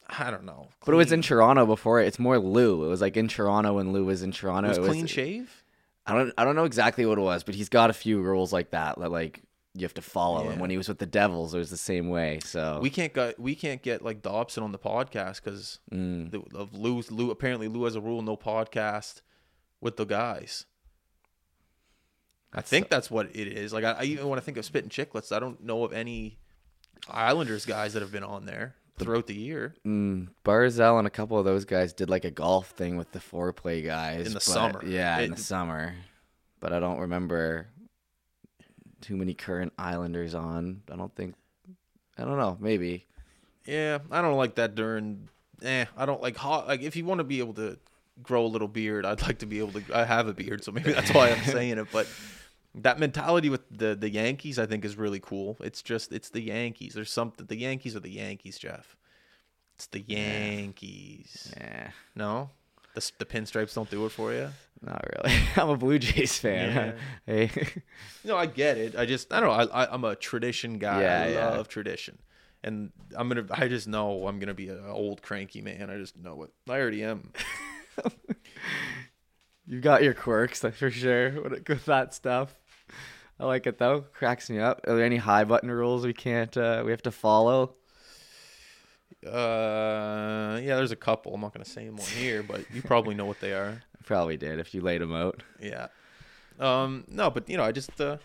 I 0.10 0.32
don't 0.32 0.44
know. 0.46 0.70
but 0.86 0.94
it 0.94 0.98
was 0.98 1.12
in 1.12 1.22
toronto 1.22 1.66
before 1.66 2.02
it's 2.02 2.20
more 2.20 2.40
lou 2.40 2.84
it 2.86 2.88
was 2.88 3.02
like 3.02 3.16
in 3.18 3.28
toronto 3.28 3.74
when 3.76 3.94
lou 3.94 4.06
was 4.06 4.24
in 4.24 4.32
toronto 4.32 4.70
it 4.70 4.80
was 4.80 4.88
it 4.88 4.92
clean 4.92 5.06
shave. 5.06 5.64
I 6.06 6.14
don't 6.14 6.34
I 6.38 6.44
don't 6.44 6.56
know 6.56 6.66
exactly 6.66 7.06
what 7.06 7.18
it 7.18 7.22
was, 7.22 7.44
but 7.44 7.54
he's 7.56 7.70
got 7.70 7.90
a 7.90 7.94
few 7.94 8.20
rules 8.22 8.52
like 8.52 8.72
that 8.72 8.98
that 9.00 9.12
like 9.12 9.42
you 9.78 9.86
have 9.86 9.94
to 9.96 10.02
follow. 10.02 10.50
And 10.50 10.60
when 10.60 10.70
he 10.70 10.78
was 10.78 10.88
with 10.88 11.00
the 11.00 11.06
Devils, 11.06 11.54
it 11.54 11.58
was 11.60 11.70
the 11.70 11.78
same 11.78 12.10
way. 12.10 12.40
So 12.44 12.80
We 12.82 12.90
can't 12.90 13.14
get 13.14 13.40
we 13.40 13.56
can't 13.56 13.82
get 13.82 14.02
like 14.02 14.22
Dobson 14.22 14.64
on 14.64 14.72
the 14.72 14.80
podcast 14.80 15.44
because 15.44 15.80
Mm. 15.92 16.54
of 16.54 16.74
Lou. 16.74 17.02
Lou 17.10 17.32
apparently 17.32 17.68
Lou 17.68 17.84
has 17.86 17.96
a 17.96 18.02
rule: 18.02 18.22
no 18.22 18.36
podcast 18.38 19.22
with 19.82 19.98
the 19.98 20.06
guys. 20.06 20.66
I 22.54 22.62
think 22.62 22.90
that's 22.90 23.12
what 23.12 23.28
it 23.36 23.48
is. 23.48 23.74
Like 23.74 23.84
I, 23.84 23.92
I 24.00 24.04
even 24.04 24.28
when 24.30 24.40
I 24.40 24.42
think 24.42 24.58
of 24.58 24.66
Spit 24.66 24.84
and 24.84 24.92
Chicklets, 24.92 25.36
I 25.36 25.40
don't 25.40 25.64
know 25.64 25.84
of 25.84 25.94
any 25.94 26.40
Islanders 27.10 27.66
guys 27.66 27.94
that 27.94 28.02
have 28.02 28.12
been 28.12 28.24
on 28.24 28.46
there 28.46 28.76
throughout 28.98 29.28
the 29.28 29.36
year. 29.36 29.76
mm, 29.86 30.28
Barzal 30.44 30.98
and 30.98 31.06
a 31.06 31.12
couple 31.12 31.38
of 31.38 31.46
those 31.46 31.66
guys 31.66 31.94
did 31.94 32.10
like 32.10 32.26
a 32.26 32.32
golf 32.32 32.70
thing 32.72 32.98
with 32.98 33.12
the 33.12 33.20
Fore 33.20 33.54
Play 33.54 33.82
guys 33.84 34.26
In 34.26 34.34
the 34.34 34.40
summer. 34.40 34.84
Yeah, 34.84 35.20
in 35.20 35.32
the 35.32 35.38
summer. 35.38 35.94
But 36.60 36.74
I 36.74 36.80
don't 36.80 36.98
remember 37.00 37.68
too 39.02 39.16
many 39.16 39.34
current 39.34 39.74
Islanders 39.78 40.36
on. 40.36 40.82
I 40.92 40.96
don't 40.96 41.14
think. 41.16 41.36
I 42.18 42.24
don't 42.24 42.38
know. 42.38 42.58
Maybe. 42.60 43.06
Yeah, 43.66 44.00
I 44.12 44.22
don't 44.22 44.38
like 44.38 44.56
that 44.56 44.76
during. 44.76 45.30
Eh, 45.62 45.86
I 45.96 46.06
don't 46.06 46.22
like 46.22 46.38
hot. 46.38 46.68
Like 46.68 46.82
if 46.82 46.96
you 46.96 47.06
want 47.06 47.20
to 47.20 47.24
be 47.24 47.40
able 47.40 47.54
to 47.56 47.78
grow 48.22 48.46
a 48.46 48.48
little 48.48 48.68
beard, 48.68 49.06
I'd 49.06 49.22
like 49.22 49.40
to 49.40 49.46
be 49.46 49.60
able 49.60 49.80
to. 49.80 49.84
I 49.94 50.06
have 50.06 50.28
a 50.28 50.34
beard, 50.34 50.64
so 50.64 50.72
maybe 50.72 50.94
that's 50.94 51.14
why 51.14 51.30
I'm 51.30 51.44
saying 51.46 51.78
it. 51.78 51.88
But 51.92 52.08
that 52.76 53.00
mentality 53.00 53.50
with 53.50 53.62
the 53.70 53.96
the 53.96 54.10
Yankees, 54.10 54.60
I 54.60 54.66
think, 54.66 54.86
is 54.86 54.96
really 54.96 55.20
cool. 55.20 55.58
It's 55.60 55.82
just 55.82 56.12
it's 56.12 56.30
the 56.30 56.42
Yankees. 56.42 56.94
There's 56.94 57.12
something. 57.12 57.46
The 57.46 57.58
Yankees 57.58 57.96
are 57.96 58.00
the 58.00 58.12
Yankees, 58.12 58.58
Jeff. 58.58 58.96
It's 59.76 59.88
the 59.88 60.00
Yankees. 60.00 61.54
Yeah. 61.58 61.92
No, 62.16 62.50
the 62.98 63.12
the 63.20 63.26
pinstripes 63.26 63.74
don't 63.74 63.90
do 63.90 64.06
it 64.06 64.10
for 64.10 64.34
you. 64.34 64.50
Not 64.82 65.04
really. 65.16 65.38
I'm 65.56 65.70
a 65.70 65.78
Blue 65.78 66.00
Jays 66.00 66.38
fan. 66.38 66.96
hey. 67.26 67.52
No, 68.24 68.36
I 68.36 68.46
get 68.46 68.78
it. 68.78 68.96
I 68.96 69.06
just 69.06 69.32
I 69.32 69.40
don't 69.40 69.50
know. 69.50 69.72
I, 69.72 69.84
I 69.84 69.94
I'm 69.94 70.04
a 70.04 70.16
tradition 70.16 70.80
guy. 70.80 71.02
Yeah, 71.02 71.22
I 71.22 71.28
yeah. 71.30 71.50
love 71.52 71.68
tradition. 71.70 72.18
And 72.64 72.92
I'm 73.16 73.30
gonna. 73.30 73.46
I 73.52 73.68
just 73.68 73.88
know 73.88 74.28
I'm 74.28 74.40
gonna 74.40 74.54
be 74.54 74.68
an 74.70 74.84
old 74.90 75.22
cranky 75.22 75.62
man. 75.62 75.90
I 75.90 75.98
just 75.98 76.18
know 76.18 76.44
it. 76.44 76.52
I 76.68 76.80
already 76.80 77.04
am. 77.04 77.32
You've 79.68 79.84
got 79.84 80.04
your 80.04 80.14
quirks, 80.14 80.62
that's 80.62 80.78
for 80.78 80.90
sure, 80.90 81.42
with 81.42 81.86
that 81.86 82.14
stuff. 82.14 82.58
I 83.40 83.46
like 83.46 83.68
it 83.68 83.78
though. 83.78 84.02
Cracks 84.14 84.50
me 84.50 84.60
up. 84.60 84.82
Are 84.88 84.96
there 84.96 85.06
any 85.06 85.18
high 85.18 85.44
button 85.44 85.70
rules 85.70 86.06
we 86.06 86.14
can't 86.14 86.56
uh, 86.58 86.84
we 86.86 86.92
have 86.92 87.04
to 87.04 87.12
follow? 87.12 87.76
Uh, 89.26 90.60
yeah, 90.62 90.76
there's 90.76 90.92
a 90.92 90.96
couple. 90.96 91.34
I'm 91.34 91.42
not 91.42 91.54
gonna 91.54 91.66
say 91.66 91.86
them 91.86 92.00
on 92.00 92.06
here, 92.06 92.44
but 92.44 92.66
you 92.72 92.82
probably 92.82 93.16
know 93.16 93.26
what 93.26 93.40
they 93.40 93.54
are. 93.54 93.82
Probably 94.06 94.38
did 94.38 94.60
if 94.60 94.74
you 94.74 94.80
laid 94.80 95.02
them 95.02 95.14
out. 95.14 95.44
Yeah. 95.60 95.88
Um, 96.60 97.04
no, 97.10 97.30
but 97.30 97.50
you 97.50 97.58
know, 97.58 97.64
I 97.64 97.74
just 97.74 98.00
uh, 98.00 98.18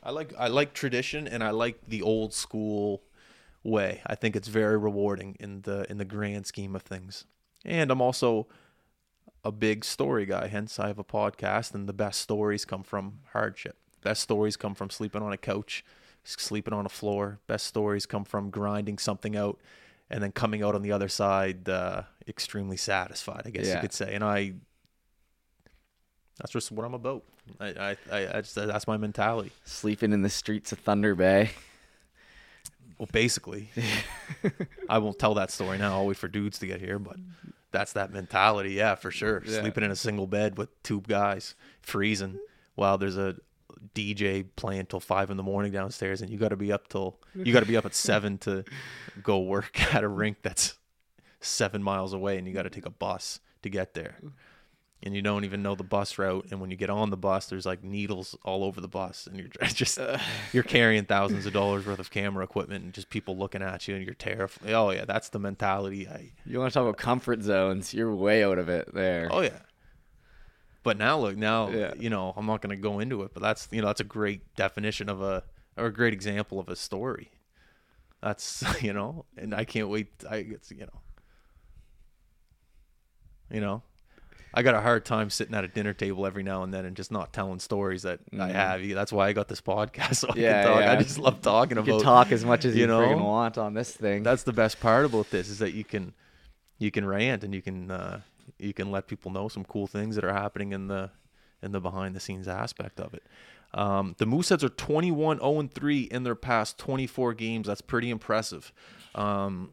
I 0.00 0.10
like 0.10 0.32
I 0.38 0.46
like 0.46 0.74
tradition 0.74 1.26
and 1.26 1.42
I 1.42 1.50
like 1.50 1.80
the 1.88 2.02
old 2.02 2.32
school 2.32 3.02
way. 3.64 4.00
I 4.06 4.14
think 4.14 4.36
it's 4.36 4.46
very 4.48 4.76
rewarding 4.76 5.36
in 5.40 5.62
the 5.62 5.90
in 5.90 5.98
the 5.98 6.04
grand 6.04 6.46
scheme 6.46 6.76
of 6.76 6.82
things. 6.82 7.24
And 7.64 7.90
I'm 7.90 8.00
also 8.00 8.46
a 9.44 9.50
big 9.50 9.84
story 9.84 10.24
guy, 10.26 10.46
hence 10.46 10.78
I 10.78 10.86
have 10.86 10.98
a 10.98 11.04
podcast 11.04 11.74
and 11.74 11.88
the 11.88 11.92
best 11.92 12.20
stories 12.20 12.64
come 12.64 12.82
from 12.82 13.20
hardship. 13.32 13.76
Best 14.02 14.22
stories 14.22 14.56
come 14.56 14.74
from 14.74 14.90
sleeping 14.90 15.22
on 15.22 15.32
a 15.32 15.36
couch, 15.38 15.84
sleeping 16.22 16.74
on 16.74 16.86
a 16.86 16.90
floor. 16.90 17.40
Best 17.46 17.66
stories 17.66 18.06
come 18.06 18.24
from 18.24 18.50
grinding 18.50 18.98
something 18.98 19.36
out 19.36 19.58
and 20.10 20.22
then 20.22 20.32
coming 20.32 20.62
out 20.62 20.74
on 20.74 20.82
the 20.82 20.92
other 20.92 21.08
side 21.08 21.68
uh, 21.68 22.02
extremely 22.28 22.76
satisfied. 22.76 23.42
I 23.46 23.50
guess 23.50 23.66
you 23.74 23.80
could 23.80 23.92
say, 23.92 24.14
and 24.14 24.24
I. 24.24 24.54
That's 26.38 26.50
just 26.52 26.72
what 26.72 26.84
I'm 26.84 26.94
about. 26.94 27.22
I, 27.60 27.66
I, 27.68 27.96
I, 28.10 28.38
I 28.38 28.40
just, 28.40 28.56
that's 28.56 28.88
my 28.88 28.96
mentality. 28.96 29.52
Sleeping 29.64 30.12
in 30.12 30.22
the 30.22 30.30
streets 30.30 30.72
of 30.72 30.80
Thunder 30.80 31.14
Bay. 31.14 31.50
Well, 32.98 33.08
basically, 33.12 33.70
I 34.88 34.98
won't 34.98 35.18
tell 35.18 35.34
that 35.34 35.50
story 35.50 35.78
now. 35.78 35.94
I'll 35.94 36.06
wait 36.06 36.16
for 36.16 36.28
dudes 36.28 36.58
to 36.60 36.66
get 36.66 36.80
here, 36.80 36.98
but 36.98 37.16
that's 37.70 37.92
that 37.94 38.12
mentality. 38.12 38.72
Yeah, 38.72 38.94
for 38.94 39.10
sure. 39.10 39.42
Yeah. 39.46 39.60
Sleeping 39.60 39.84
in 39.84 39.90
a 39.90 39.96
single 39.96 40.26
bed 40.26 40.56
with 40.58 40.82
two 40.82 41.02
guys, 41.02 41.54
freezing 41.82 42.38
while 42.76 42.98
there's 42.98 43.16
a 43.16 43.36
DJ 43.94 44.46
playing 44.56 44.86
till 44.86 45.00
five 45.00 45.30
in 45.30 45.36
the 45.36 45.42
morning 45.42 45.72
downstairs, 45.72 46.20
and 46.20 46.30
you 46.30 46.38
got 46.38 46.48
to 46.48 46.56
be 46.56 46.72
up 46.72 46.88
till 46.88 47.18
you 47.34 47.52
got 47.52 47.60
to 47.60 47.66
be 47.66 47.76
up 47.76 47.86
at 47.86 47.94
seven 47.94 48.38
to 48.38 48.64
go 49.22 49.40
work 49.40 49.80
at 49.94 50.04
a 50.04 50.08
rink 50.08 50.38
that's 50.42 50.74
seven 51.40 51.82
miles 51.82 52.12
away, 52.12 52.38
and 52.38 52.46
you 52.46 52.54
got 52.54 52.62
to 52.62 52.70
take 52.70 52.86
a 52.86 52.90
bus 52.90 53.40
to 53.62 53.68
get 53.68 53.94
there. 53.94 54.16
Mm. 54.24 54.32
And 55.02 55.14
you 55.14 55.20
don't 55.20 55.44
even 55.44 55.62
know 55.62 55.74
the 55.74 55.84
bus 55.84 56.16
route, 56.16 56.46
and 56.50 56.62
when 56.62 56.70
you 56.70 56.78
get 56.78 56.88
on 56.88 57.10
the 57.10 57.16
bus, 57.18 57.46
there's 57.46 57.66
like 57.66 57.84
needles 57.84 58.34
all 58.42 58.64
over 58.64 58.80
the 58.80 58.88
bus, 58.88 59.26
and 59.26 59.36
you're 59.36 59.48
just 59.64 59.98
you're 60.54 60.62
carrying 60.62 61.04
thousands 61.04 61.44
of 61.44 61.52
dollars 61.52 61.84
worth 61.84 61.98
of 61.98 62.10
camera 62.10 62.42
equipment, 62.42 62.84
and 62.84 62.94
just 62.94 63.10
people 63.10 63.36
looking 63.36 63.60
at 63.62 63.86
you, 63.86 63.96
and 63.96 64.04
you're 64.04 64.14
terrified. 64.14 64.72
Oh 64.72 64.90
yeah, 64.92 65.04
that's 65.04 65.28
the 65.28 65.38
mentality. 65.38 66.08
I 66.08 66.32
You 66.46 66.58
want 66.58 66.72
to 66.72 66.74
talk 66.78 66.84
about 66.84 66.96
comfort 66.96 67.42
zones? 67.42 67.92
You're 67.92 68.14
way 68.14 68.42
out 68.44 68.58
of 68.58 68.70
it 68.70 68.94
there. 68.94 69.28
oh 69.30 69.42
yeah. 69.42 69.58
But 70.84 70.96
now 70.98 71.18
look, 71.18 71.36
now 71.36 71.70
Yeah. 71.70 71.94
you 71.98 72.10
know 72.10 72.32
I'm 72.36 72.46
not 72.46 72.60
going 72.62 72.76
to 72.76 72.80
go 72.80 73.00
into 73.00 73.22
it, 73.22 73.32
but 73.34 73.42
that's 73.42 73.66
you 73.72 73.80
know 73.80 73.88
that's 73.88 74.00
a 74.00 74.04
great 74.04 74.54
definition 74.54 75.08
of 75.08 75.20
a 75.20 75.42
or 75.76 75.86
a 75.86 75.92
great 75.92 76.12
example 76.12 76.60
of 76.60 76.68
a 76.68 76.76
story. 76.76 77.32
That's 78.22 78.62
you 78.82 78.92
know, 78.92 79.24
and 79.36 79.52
I 79.54 79.64
can't 79.64 79.88
wait. 79.88 80.08
I 80.30 80.36
it's 80.36 80.70
you 80.70 80.80
know, 80.86 81.00
you 83.50 83.60
know, 83.60 83.82
I 84.52 84.62
got 84.62 84.74
a 84.74 84.80
hard 84.80 85.04
time 85.04 85.30
sitting 85.30 85.54
at 85.54 85.64
a 85.64 85.68
dinner 85.68 85.92
table 85.94 86.26
every 86.26 86.42
now 86.42 86.62
and 86.62 86.72
then 86.72 86.84
and 86.84 86.96
just 86.96 87.10
not 87.10 87.32
telling 87.32 87.58
stories 87.60 88.02
that 88.02 88.20
I 88.38 88.48
have. 88.48 88.86
That's 88.88 89.12
why 89.12 89.28
I 89.28 89.32
got 89.32 89.48
this 89.48 89.60
podcast. 89.60 90.14
So 90.24 90.28
I 90.28 90.32
Mm-hmm. 90.32 90.80
Yeah. 90.80 90.92
I 90.92 90.96
just 91.02 91.18
love 91.18 91.40
talking 91.42 91.76
You 91.76 91.82
about. 91.82 91.96
can 91.98 92.04
talk 92.04 92.32
as 92.32 92.44
much 92.44 92.64
as 92.64 92.74
you, 92.74 92.82
you 92.82 92.86
know, 92.86 93.16
want 93.16 93.58
on 93.58 93.74
this 93.74 93.90
thing. 93.96 94.22
that's 94.22 94.42
the 94.44 94.52
best 94.52 94.80
part 94.80 95.04
about 95.06 95.30
this 95.30 95.48
is 95.48 95.58
that 95.58 95.72
you 95.74 95.84
can 95.84 96.12
you 96.78 96.90
can 96.90 97.04
rant 97.06 97.44
and 97.44 97.54
you 97.54 97.62
can 97.62 97.90
uh, 97.90 98.20
you 98.58 98.72
can 98.72 98.90
let 98.90 99.06
people 99.06 99.30
know 99.30 99.48
some 99.48 99.64
cool 99.64 99.86
things 99.86 100.14
that 100.14 100.24
are 100.24 100.32
happening 100.32 100.72
in 100.72 100.88
the 100.88 101.10
in 101.62 101.72
the 101.72 101.80
behind 101.80 102.14
the 102.14 102.20
scenes 102.20 102.46
aspect 102.46 103.00
of 103.00 103.14
it. 103.14 103.24
Um, 103.72 104.14
the 104.18 104.24
Mooseheads 104.24 104.62
are 104.62 104.68
21 104.68 105.38
0 105.38 105.68
3 105.74 106.00
in 106.02 106.22
their 106.22 106.34
past 106.34 106.78
24 106.78 107.34
games. 107.34 107.66
That's 107.66 107.80
pretty 107.80 108.10
impressive. 108.10 108.72
Um, 109.14 109.72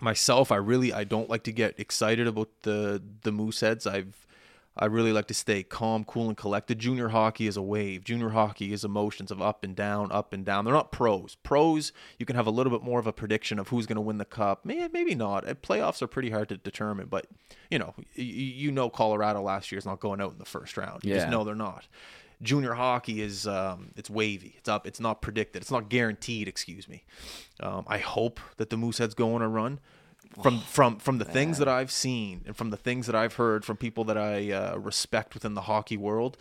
myself, 0.00 0.50
I 0.50 0.56
really 0.56 0.92
I 0.92 1.04
don't 1.04 1.28
like 1.28 1.44
to 1.44 1.52
get 1.52 1.78
excited 1.78 2.26
about 2.26 2.48
the 2.62 3.02
the 3.22 3.30
Mooseheads. 3.30 3.86
I've 3.86 4.26
I 4.76 4.84
really 4.86 5.12
like 5.12 5.26
to 5.26 5.34
stay 5.34 5.62
calm, 5.62 6.04
cool, 6.04 6.28
and 6.28 6.36
collected. 6.36 6.78
Junior 6.78 7.08
hockey 7.08 7.46
is 7.46 7.56
a 7.56 7.62
wave. 7.62 8.04
Junior 8.04 8.30
hockey 8.30 8.72
is 8.72 8.84
emotions 8.84 9.30
of 9.30 9.42
up 9.42 9.64
and 9.64 9.74
down, 9.74 10.10
up 10.12 10.32
and 10.32 10.44
down. 10.44 10.64
They're 10.64 10.72
not 10.72 10.92
pros. 10.92 11.36
Pros, 11.42 11.92
you 12.18 12.24
can 12.24 12.36
have 12.36 12.46
a 12.46 12.50
little 12.52 12.70
bit 12.70 12.82
more 12.82 13.00
of 13.00 13.06
a 13.06 13.12
prediction 13.12 13.58
of 13.58 13.68
who's 13.68 13.86
going 13.86 13.96
to 13.96 14.00
win 14.02 14.18
the 14.18 14.24
cup. 14.24 14.64
Maybe, 14.64 14.88
maybe 14.92 15.14
not. 15.14 15.46
Uh, 15.46 15.54
Playoffs 15.54 16.00
are 16.02 16.06
pretty 16.06 16.30
hard 16.30 16.48
to 16.50 16.56
determine, 16.56 17.08
but 17.08 17.26
you 17.70 17.78
know, 17.78 17.94
you 18.14 18.70
know, 18.70 18.88
Colorado 18.88 19.42
last 19.42 19.70
year 19.72 19.78
is 19.78 19.84
not 19.86 20.00
going 20.00 20.20
out 20.20 20.32
in 20.32 20.38
the 20.38 20.44
first 20.44 20.76
round. 20.76 21.04
You 21.04 21.14
just 21.14 21.26
Yeah. 21.26 21.30
know 21.30 21.44
they're 21.44 21.54
not. 21.56 21.86
Junior 22.42 22.72
hockey 22.74 23.20
is 23.20 23.46
um, 23.46 23.90
it's 23.96 24.08
wavy. 24.08 24.54
It's 24.56 24.68
up. 24.68 24.86
It's 24.86 25.00
not 25.00 25.20
predicted. 25.20 25.60
It's 25.62 25.70
not 25.70 25.90
guaranteed. 25.90 26.48
Excuse 26.48 26.88
me. 26.88 27.04
Um, 27.60 27.84
I 27.86 27.98
hope 27.98 28.40
that 28.56 28.70
the 28.70 28.76
Mooseheads 28.76 29.14
go 29.14 29.34
on 29.34 29.42
a 29.42 29.48
run. 29.48 29.78
From 30.42 30.60
from 30.60 30.98
from 30.98 31.18
the 31.18 31.24
things 31.24 31.58
that 31.58 31.66
I've 31.68 31.90
seen 31.90 32.42
and 32.46 32.56
from 32.56 32.70
the 32.70 32.76
things 32.76 33.06
that 33.06 33.16
I've 33.16 33.34
heard 33.34 33.64
from 33.64 33.76
people 33.76 34.04
that 34.04 34.16
I 34.16 34.52
uh, 34.52 34.76
respect 34.76 35.34
within 35.34 35.54
the 35.54 35.62
hockey 35.62 35.96
world 35.96 36.38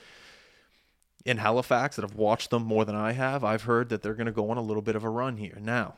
in 1.26 1.38
Halifax 1.38 1.96
that 1.96 2.04
have 2.04 2.16
watched 2.16 2.50
them 2.50 2.64
more 2.64 2.86
than 2.86 2.96
I 2.96 3.12
have, 3.14 3.44
I've 3.44 3.64
heard 3.64 3.90
that 3.90 4.02
they're 4.02 4.14
going 4.14 4.28
to 4.28 4.32
go 4.32 4.50
on 4.52 4.58
a 4.58 4.62
little 4.62 4.82
bit 4.82 4.96
of 4.96 5.04
a 5.04 5.10
run 5.10 5.38
here. 5.38 5.58
Now, 5.60 5.96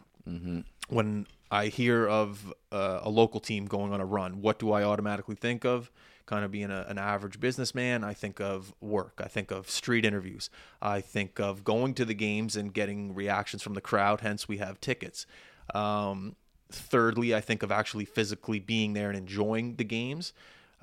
when 0.90 1.28
I 1.50 1.68
hear 1.68 2.08
of 2.08 2.54
uh, 2.72 3.00
a 3.04 3.10
local 3.10 3.40
team 3.40 3.66
going 3.66 3.94
on 3.94 4.02
a 4.02 4.06
run, 4.06 4.42
what 4.42 4.60
do 4.60 4.72
I 4.72 4.84
automatically 4.84 5.36
think 5.36 5.66
of? 5.66 5.92
Kind 6.26 6.46
of 6.46 6.52
being 6.52 6.72
a, 6.72 6.86
an 6.88 6.98
average 6.98 7.40
businessman, 7.40 8.04
I 8.04 8.14
think 8.14 8.40
of 8.40 8.74
work. 8.80 9.22
I 9.24 9.28
think 9.28 9.52
of 9.52 9.70
street 9.70 10.06
interviews. 10.06 10.50
I 10.82 11.02
think 11.02 11.40
of 11.40 11.64
going 11.64 11.94
to 11.96 12.06
the 12.06 12.14
games 12.14 12.56
and 12.56 12.74
getting 12.74 13.14
reactions 13.14 13.62
from 13.62 13.74
the 13.74 13.82
crowd. 13.82 14.22
Hence, 14.22 14.48
we 14.48 14.58
have 14.58 14.80
tickets. 14.80 15.26
Um, 15.74 16.36
thirdly, 16.76 17.34
I 17.36 17.42
think 17.42 17.64
of 17.64 17.72
actually 17.72 18.06
physically 18.06 18.60
being 18.60 18.94
there 18.94 19.10
and 19.10 19.18
enjoying 19.18 19.76
the 19.76 19.84
games. 19.84 20.34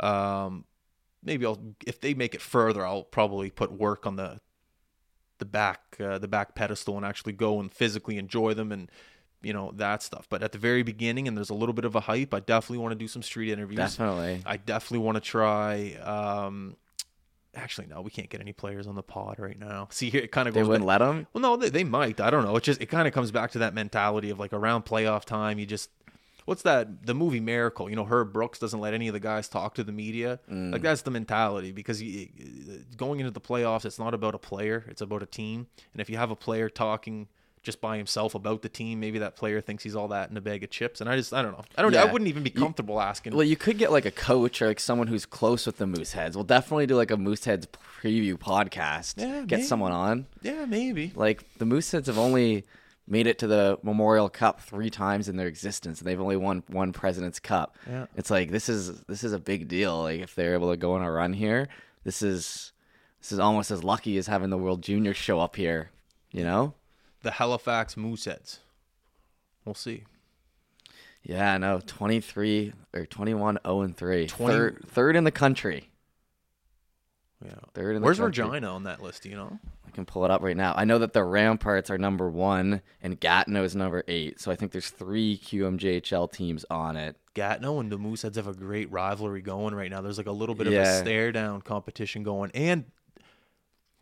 Um, 0.00 0.64
maybe 1.22 1.46
I'll 1.46 1.60
if 1.86 2.00
they 2.00 2.14
make 2.14 2.34
it 2.34 2.40
further, 2.40 2.86
I'll 2.86 3.04
probably 3.04 3.50
put 3.50 3.72
work 3.72 4.06
on 4.06 4.16
the 4.16 4.40
the 5.38 5.44
back 5.44 5.96
uh, 6.00 6.18
the 6.18 6.28
back 6.28 6.54
pedestal 6.54 6.96
and 6.96 7.06
actually 7.06 7.32
go 7.32 7.60
and 7.60 7.72
physically 7.72 8.18
enjoy 8.18 8.54
them 8.54 8.72
and 8.72 8.90
you 9.42 9.52
know 9.52 9.72
that 9.76 10.02
stuff. 10.02 10.26
But 10.28 10.42
at 10.42 10.52
the 10.52 10.58
very 10.58 10.82
beginning, 10.82 11.28
and 11.28 11.36
there's 11.36 11.50
a 11.50 11.54
little 11.54 11.72
bit 11.72 11.84
of 11.84 11.94
a 11.94 12.00
hype. 12.00 12.34
I 12.34 12.40
definitely 12.40 12.78
want 12.78 12.92
to 12.92 12.98
do 12.98 13.08
some 13.08 13.22
street 13.22 13.52
interviews. 13.52 13.78
Definitely. 13.78 14.42
I 14.44 14.56
definitely 14.56 15.04
want 15.04 15.16
to 15.16 15.20
try. 15.20 15.94
Um, 16.02 16.76
actually, 17.54 17.86
no, 17.86 18.00
we 18.00 18.10
can't 18.10 18.28
get 18.30 18.40
any 18.40 18.52
players 18.52 18.86
on 18.86 18.94
the 18.94 19.02
pod 19.02 19.38
right 19.38 19.58
now. 19.58 19.88
See, 19.90 20.10
here 20.10 20.22
it 20.22 20.32
kind 20.32 20.48
of 20.48 20.54
They 20.54 20.62
wouldn't 20.62 20.86
back- 20.86 21.00
let 21.00 21.06
them. 21.06 21.26
well, 21.32 21.42
no, 21.42 21.56
they, 21.56 21.68
they 21.70 21.84
might. 21.84 22.20
I 22.20 22.30
don't 22.30 22.44
know. 22.44 22.56
It 22.56 22.62
just 22.62 22.80
it 22.80 22.86
kind 22.86 23.06
of 23.08 23.14
comes 23.14 23.30
back 23.30 23.50
to 23.52 23.58
that 23.60 23.74
mentality 23.74 24.30
of 24.30 24.38
like 24.38 24.52
around 24.52 24.84
playoff 24.84 25.24
time, 25.24 25.58
you 25.58 25.66
just 25.66 25.90
what's 26.44 26.62
that? 26.62 27.04
The 27.06 27.14
movie 27.14 27.40
Miracle. 27.40 27.90
You 27.90 27.96
know, 27.96 28.06
Herb 28.06 28.32
Brooks 28.32 28.58
doesn't 28.58 28.80
let 28.80 28.94
any 28.94 29.06
of 29.08 29.12
the 29.12 29.20
guys 29.20 29.48
talk 29.48 29.74
to 29.74 29.84
the 29.84 29.92
media. 29.92 30.40
Mm. 30.50 30.72
Like 30.72 30.82
that's 30.82 31.02
the 31.02 31.10
mentality 31.10 31.72
because 31.72 32.02
you, 32.02 32.28
going 32.96 33.20
into 33.20 33.30
the 33.30 33.40
playoffs, 33.40 33.84
it's 33.84 33.98
not 33.98 34.14
about 34.14 34.34
a 34.34 34.38
player; 34.38 34.84
it's 34.88 35.02
about 35.02 35.22
a 35.22 35.26
team. 35.26 35.66
And 35.92 36.00
if 36.00 36.08
you 36.08 36.16
have 36.16 36.30
a 36.30 36.36
player 36.36 36.68
talking 36.70 37.28
just 37.62 37.80
by 37.80 37.96
himself 37.96 38.34
about 38.34 38.62
the 38.62 38.68
team, 38.68 39.00
maybe 39.00 39.18
that 39.18 39.36
player 39.36 39.60
thinks 39.60 39.82
he's 39.82 39.96
all 39.96 40.08
that 40.08 40.30
in 40.30 40.36
a 40.36 40.40
bag 40.40 40.62
of 40.64 40.70
chips. 40.70 41.00
And 41.00 41.08
I 41.08 41.16
just 41.16 41.32
I 41.32 41.42
don't 41.42 41.52
know. 41.52 41.64
I 41.76 41.82
don't. 41.82 41.94
I 41.96 42.04
wouldn't 42.04 42.28
even 42.28 42.42
be 42.42 42.50
comfortable 42.50 43.00
asking. 43.00 43.34
Well, 43.34 43.44
you 43.44 43.56
could 43.56 43.78
get 43.78 43.92
like 43.92 44.06
a 44.06 44.10
coach 44.10 44.62
or 44.62 44.68
like 44.68 44.80
someone 44.80 45.06
who's 45.06 45.26
close 45.26 45.66
with 45.66 45.78
the 45.78 45.86
Mooseheads. 45.86 46.34
We'll 46.34 46.44
definitely 46.44 46.86
do 46.86 46.96
like 46.96 47.10
a 47.10 47.16
Mooseheads 47.16 47.66
preview 48.02 48.34
podcast. 48.34 49.14
Yeah, 49.16 49.40
get 49.42 49.58
maybe. 49.58 49.62
someone 49.62 49.92
on. 49.92 50.26
yeah, 50.42 50.64
maybe. 50.64 51.12
Like 51.14 51.44
the 51.58 51.64
Mooseheads 51.64 52.06
have 52.06 52.18
only 52.18 52.64
made 53.06 53.26
it 53.26 53.38
to 53.38 53.46
the 53.46 53.78
Memorial 53.82 54.28
Cup 54.28 54.60
three 54.60 54.90
times 54.90 55.28
in 55.28 55.36
their 55.36 55.46
existence, 55.46 56.00
and 56.00 56.06
they've 56.08 56.20
only 56.20 56.36
won 56.36 56.62
one 56.68 56.92
President's 56.92 57.40
Cup. 57.40 57.76
Yeah. 57.88 58.06
It's 58.16 58.30
like 58.30 58.50
this 58.50 58.68
is 58.68 59.00
this 59.02 59.24
is 59.24 59.32
a 59.32 59.38
big 59.38 59.68
deal. 59.68 60.02
Like 60.02 60.20
if 60.20 60.34
they're 60.34 60.54
able 60.54 60.70
to 60.70 60.76
go 60.76 60.92
on 60.92 61.02
a 61.02 61.10
run 61.10 61.32
here, 61.32 61.68
this 62.04 62.22
is 62.22 62.72
this 63.20 63.32
is 63.32 63.38
almost 63.38 63.70
as 63.70 63.82
lucky 63.82 64.16
as 64.18 64.26
having 64.26 64.50
the 64.50 64.58
World 64.58 64.82
Juniors 64.82 65.16
show 65.16 65.40
up 65.40 65.56
here. 65.56 65.90
You 66.30 66.44
know? 66.44 66.74
The 67.22 67.32
Halifax 67.32 67.94
Mooseheads. 67.96 68.58
We'll 69.64 69.74
see. 69.74 70.04
Yeah, 71.22 71.58
no, 71.58 71.80
twenty 71.84 72.20
three 72.20 72.72
or 72.94 73.04
21 73.04 73.58
0 73.64 73.80
and 73.82 73.96
three. 73.96 74.26
20 74.26 74.52
Third, 74.54 74.84
third 74.86 75.16
in 75.16 75.24
the 75.24 75.30
country. 75.30 75.90
Yeah. 77.44 77.52
Third 77.74 77.96
in 77.96 78.02
the 78.02 78.06
Where's 78.06 78.18
country. 78.18 78.44
Regina 78.44 78.72
on 78.72 78.84
that 78.84 79.02
list? 79.02 79.22
Do 79.22 79.28
you 79.28 79.36
know? 79.36 79.58
I 79.86 79.90
can 79.90 80.04
pull 80.04 80.24
it 80.24 80.30
up 80.30 80.42
right 80.42 80.56
now. 80.56 80.74
I 80.76 80.84
know 80.84 80.98
that 80.98 81.12
the 81.12 81.22
Ramparts 81.22 81.90
are 81.90 81.98
number 81.98 82.28
one 82.28 82.82
and 83.02 83.18
Gatineau 83.18 83.62
is 83.62 83.76
number 83.76 84.04
eight. 84.08 84.40
So 84.40 84.50
I 84.50 84.56
think 84.56 84.72
there's 84.72 84.90
three 84.90 85.38
QMJHL 85.38 86.32
teams 86.32 86.64
on 86.70 86.96
it. 86.96 87.16
Gatineau 87.34 87.78
and 87.80 87.92
the 87.92 87.98
Mooseheads 87.98 88.36
have 88.36 88.48
a 88.48 88.54
great 88.54 88.90
rivalry 88.90 89.40
going 89.40 89.74
right 89.74 89.90
now. 89.90 90.00
There's 90.00 90.18
like 90.18 90.26
a 90.26 90.32
little 90.32 90.54
bit 90.54 90.66
of 90.66 90.72
a 90.72 90.98
stare 90.98 91.30
down 91.30 91.62
competition 91.62 92.22
going, 92.24 92.50
and 92.52 92.84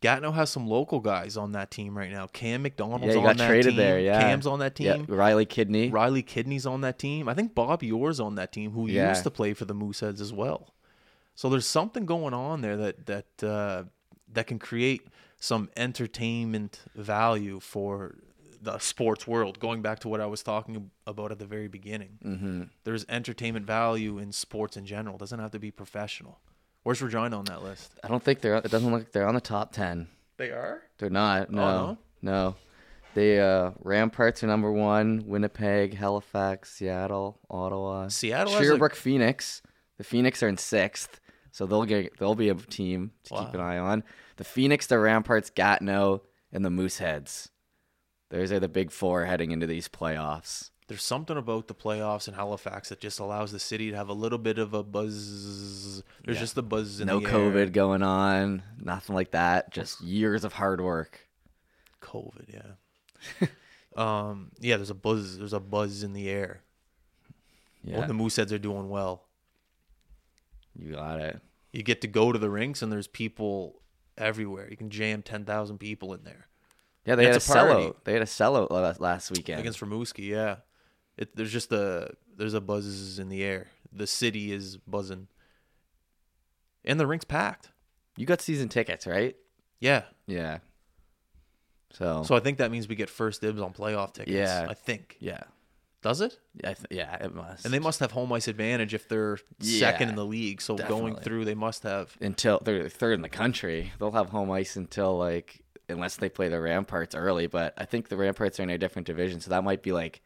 Gatineau 0.06 0.32
has 0.32 0.50
some 0.50 0.66
local 0.66 1.00
guys 1.00 1.36
on 1.36 1.52
that 1.52 1.70
team 1.70 1.96
right 1.96 2.10
now. 2.10 2.26
Cam 2.28 2.62
McDonald's 2.62 3.06
Yeah, 3.06 3.12
he 3.12 3.18
on 3.18 3.24
got 3.24 3.36
that 3.38 3.46
traded 3.48 3.70
team. 3.72 3.76
there. 3.76 3.98
Yeah, 3.98 4.20
Cam's 4.20 4.46
on 4.46 4.58
that 4.60 4.74
team. 4.74 5.06
Yeah. 5.08 5.14
Riley 5.14 5.46
Kidney. 5.46 5.90
Riley 5.90 6.22
Kidney's 6.22 6.66
on 6.66 6.80
that 6.82 6.98
team. 6.98 7.28
I 7.28 7.34
think 7.34 7.54
Bob 7.54 7.82
Orr's 7.82 8.20
on 8.20 8.36
that 8.36 8.52
team, 8.52 8.72
who 8.72 8.86
Yeah. 8.88 9.08
used 9.08 9.24
to 9.24 9.30
play 9.30 9.52
for 9.54 9.64
the 9.64 9.74
Mooseheads 9.74 10.20
as 10.20 10.32
well. 10.32 10.74
So 11.34 11.48
there's 11.50 11.66
something 11.66 12.06
going 12.06 12.34
on 12.34 12.60
there 12.60 12.76
that 12.76 13.06
that 13.06 13.42
uh, 13.42 13.84
that 14.32 14.46
can 14.46 14.58
create 14.58 15.02
some 15.38 15.68
entertainment 15.76 16.80
value 16.94 17.60
for 17.60 18.16
the 18.62 18.78
sports 18.78 19.26
world. 19.26 19.58
Going 19.58 19.82
back 19.82 19.98
to 20.00 20.08
what 20.08 20.20
I 20.20 20.26
was 20.26 20.42
talking 20.42 20.90
about 21.06 21.30
at 21.30 21.38
the 21.38 21.46
very 21.46 21.68
beginning, 21.68 22.18
mm-hmm. 22.24 22.62
there's 22.84 23.04
entertainment 23.08 23.66
value 23.66 24.18
in 24.18 24.32
sports 24.32 24.76
in 24.76 24.86
general. 24.86 25.16
It 25.16 25.20
doesn't 25.20 25.38
have 25.38 25.50
to 25.52 25.58
be 25.58 25.70
professional. 25.70 26.38
Where's 26.86 27.02
Regina 27.02 27.36
on 27.36 27.46
that 27.46 27.64
list? 27.64 27.90
I 28.04 28.06
don't 28.06 28.22
think 28.22 28.40
they're. 28.40 28.54
It 28.58 28.70
doesn't 28.70 28.88
look 28.88 29.00
like 29.00 29.10
they're 29.10 29.26
on 29.26 29.34
the 29.34 29.40
top 29.40 29.72
ten. 29.72 30.06
They 30.36 30.50
are. 30.50 30.82
They're 30.98 31.10
not. 31.10 31.50
No, 31.50 31.60
no? 31.60 31.98
no. 32.22 32.56
They 33.14 33.40
uh, 33.40 33.72
Ramparts 33.80 34.44
are 34.44 34.46
number 34.46 34.70
one. 34.70 35.24
Winnipeg, 35.26 35.94
Halifax, 35.94 36.74
Seattle, 36.74 37.40
Ottawa, 37.50 38.06
Seattle 38.06 38.52
has 38.52 38.70
a- 38.70 38.88
Phoenix. 38.90 39.62
The 39.98 40.04
Phoenix 40.04 40.44
are 40.44 40.48
in 40.48 40.58
sixth, 40.58 41.18
so 41.50 41.66
they'll 41.66 41.86
get 41.86 42.16
they'll 42.20 42.36
be 42.36 42.50
a 42.50 42.54
team 42.54 43.10
to 43.24 43.34
keep 43.34 43.54
an 43.54 43.60
eye 43.60 43.78
on. 43.78 44.04
The 44.36 44.44
Phoenix, 44.44 44.86
the 44.86 45.00
Ramparts, 45.00 45.50
Gatineau, 45.50 46.22
and 46.52 46.64
the 46.64 46.70
Mooseheads. 46.70 47.48
Those 48.30 48.52
are 48.52 48.60
the 48.60 48.68
big 48.68 48.92
four 48.92 49.24
heading 49.24 49.50
into 49.50 49.66
these 49.66 49.88
playoffs. 49.88 50.70
There's 50.88 51.02
something 51.02 51.36
about 51.36 51.66
the 51.68 51.74
playoffs 51.74 52.28
in 52.28 52.34
Halifax 52.34 52.90
that 52.90 53.00
just 53.00 53.18
allows 53.18 53.50
the 53.52 53.58
city 53.58 53.90
to 53.90 53.96
have 53.96 54.08
a 54.08 54.12
little 54.12 54.38
bit 54.38 54.58
of 54.58 54.72
a 54.74 54.82
buzz. 54.82 56.02
There's 56.24 56.36
Yeah. 56.36 56.40
just 56.40 56.56
a 56.58 56.62
buzz 56.62 57.00
in 57.00 57.06
no 57.08 57.18
the 57.20 57.26
air. 57.26 57.32
No 57.32 57.38
COVID 57.50 57.72
going 57.72 58.02
on, 58.02 58.62
nothing 58.78 59.14
like 59.16 59.32
that. 59.32 59.72
Just 59.72 60.00
years 60.00 60.44
of 60.44 60.52
hard 60.54 60.80
work. 60.80 61.26
COVID, 62.02 62.52
yeah. 62.52 63.46
um, 63.96 64.52
yeah, 64.60 64.76
there's 64.76 64.90
a 64.90 64.94
buzz. 64.94 65.38
There's 65.38 65.52
a 65.52 65.60
buzz 65.60 66.02
in 66.02 66.12
the 66.12 66.28
air. 66.28 66.62
Yeah, 67.82 67.98
When 67.98 68.08
the 68.08 68.14
Mooseheads 68.14 68.52
are 68.52 68.58
doing 68.58 68.88
well, 68.88 69.24
you 70.78 70.92
got 70.92 71.20
it. 71.20 71.40
you 71.72 71.82
get 71.82 72.00
to 72.02 72.08
go 72.08 72.32
to 72.32 72.38
the 72.38 72.50
rinks 72.50 72.82
and 72.82 72.90
there's 72.92 73.06
people 73.06 73.80
everywhere. 74.18 74.68
You 74.70 74.76
can 74.76 74.90
jam 74.90 75.22
ten 75.22 75.44
thousand 75.44 75.78
people 75.78 76.12
in 76.14 76.24
there. 76.24 76.46
Yeah, 77.04 77.14
they 77.14 77.24
had 77.24 77.34
a 77.34 77.36
a 77.36 77.40
sellout. 77.40 77.96
They 78.04 78.12
had 78.14 78.22
a 78.22 78.26
sellout 78.26 79.00
last 79.00 79.30
weekend. 79.30 79.60
against 79.60 79.80
Rimouski. 79.80 80.26
Yeah, 80.26 80.56
it, 81.16 81.34
there's 81.36 81.52
just 81.52 81.72
a 81.72 82.10
there's 82.36 82.54
a 82.54 82.60
buzz 82.60 83.18
in 83.18 83.28
the 83.28 83.42
air. 83.44 83.68
The 83.92 84.06
city 84.06 84.52
is 84.52 84.76
buzzing, 84.78 85.28
and 86.84 87.00
the 87.00 87.06
rink's 87.06 87.24
packed. 87.24 87.70
you 88.16 88.26
got 88.26 88.40
season 88.40 88.68
tickets, 88.68 89.06
right? 89.06 89.36
Yeah, 89.80 90.02
Yeah. 90.26 90.58
So, 91.92 92.24
so 92.24 92.34
I 92.34 92.40
think 92.40 92.58
that 92.58 92.70
means 92.70 92.88
we 92.88 92.94
get 92.94 93.08
first 93.08 93.40
dibs 93.40 93.60
on 93.60 93.72
playoff 93.72 94.12
tickets. 94.12 94.34
Yeah. 94.36 94.66
I 94.68 94.74
think. 94.74 95.16
yeah, 95.18 95.44
Does 96.02 96.20
it? 96.20 96.38
yeah, 96.62 96.70
I 96.70 96.74
th- 96.74 96.86
yeah, 96.90 97.24
it 97.24 97.34
must. 97.34 97.64
And 97.64 97.72
they 97.72 97.78
must 97.78 98.00
have 98.00 98.10
home 98.10 98.32
ice 98.34 98.48
advantage 98.48 98.92
if 98.92 99.08
they're 99.08 99.38
second 99.60 100.10
in 100.10 100.14
the 100.16 100.24
league. 100.24 100.60
So 100.60 100.76
going 100.76 101.16
through, 101.16 101.46
they 101.46 101.54
must 101.54 101.84
have. 101.84 102.14
until 102.20 102.60
they're 102.62 102.88
third 102.90 103.14
in 103.14 103.22
the 103.22 103.30
country. 103.30 103.92
They'll 103.98 104.10
have 104.10 104.28
home 104.28 104.50
ice 104.50 104.76
until 104.76 105.16
like 105.16 105.62
unless 105.88 106.16
they 106.16 106.28
play 106.28 106.48
the 106.48 106.60
Ramparts 106.60 107.14
early. 107.14 107.46
But 107.46 107.72
I 107.78 107.86
think 107.86 108.08
the 108.08 108.16
Ramparts 108.18 108.60
are 108.60 108.64
in 108.64 108.70
a 108.70 108.78
different 108.78 109.06
division, 109.06 109.40
so 109.40 109.50
that 109.50 109.64
might 109.64 109.82
be 109.82 109.92
like 109.92 110.20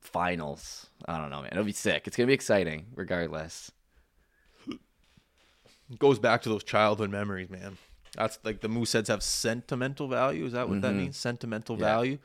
finals. 0.00 0.86
I 1.06 1.18
don't 1.18 1.30
know, 1.30 1.42
man. 1.42 1.50
It'll 1.52 1.64
be 1.64 1.72
sick. 1.72 2.06
It's 2.06 2.16
gonna 2.16 2.26
be 2.26 2.32
exciting, 2.34 2.86
regardless. 2.94 3.70
It 5.90 5.98
goes 5.98 6.18
back 6.18 6.42
to 6.42 6.48
those 6.48 6.64
childhood 6.64 7.10
memories, 7.10 7.50
man. 7.50 7.76
That's 8.16 8.38
like 8.44 8.60
the 8.60 8.68
Mooseheads 8.68 9.08
have 9.08 9.22
sentimental 9.22 10.08
value. 10.08 10.46
Is 10.46 10.52
that 10.52 10.68
what 10.68 10.80
that 10.82 10.94
means? 10.94 11.16
Sentimental 11.16 11.74
Mm-hmm. 11.76 11.82
Yeah. 11.84 11.90
value. 11.94 12.18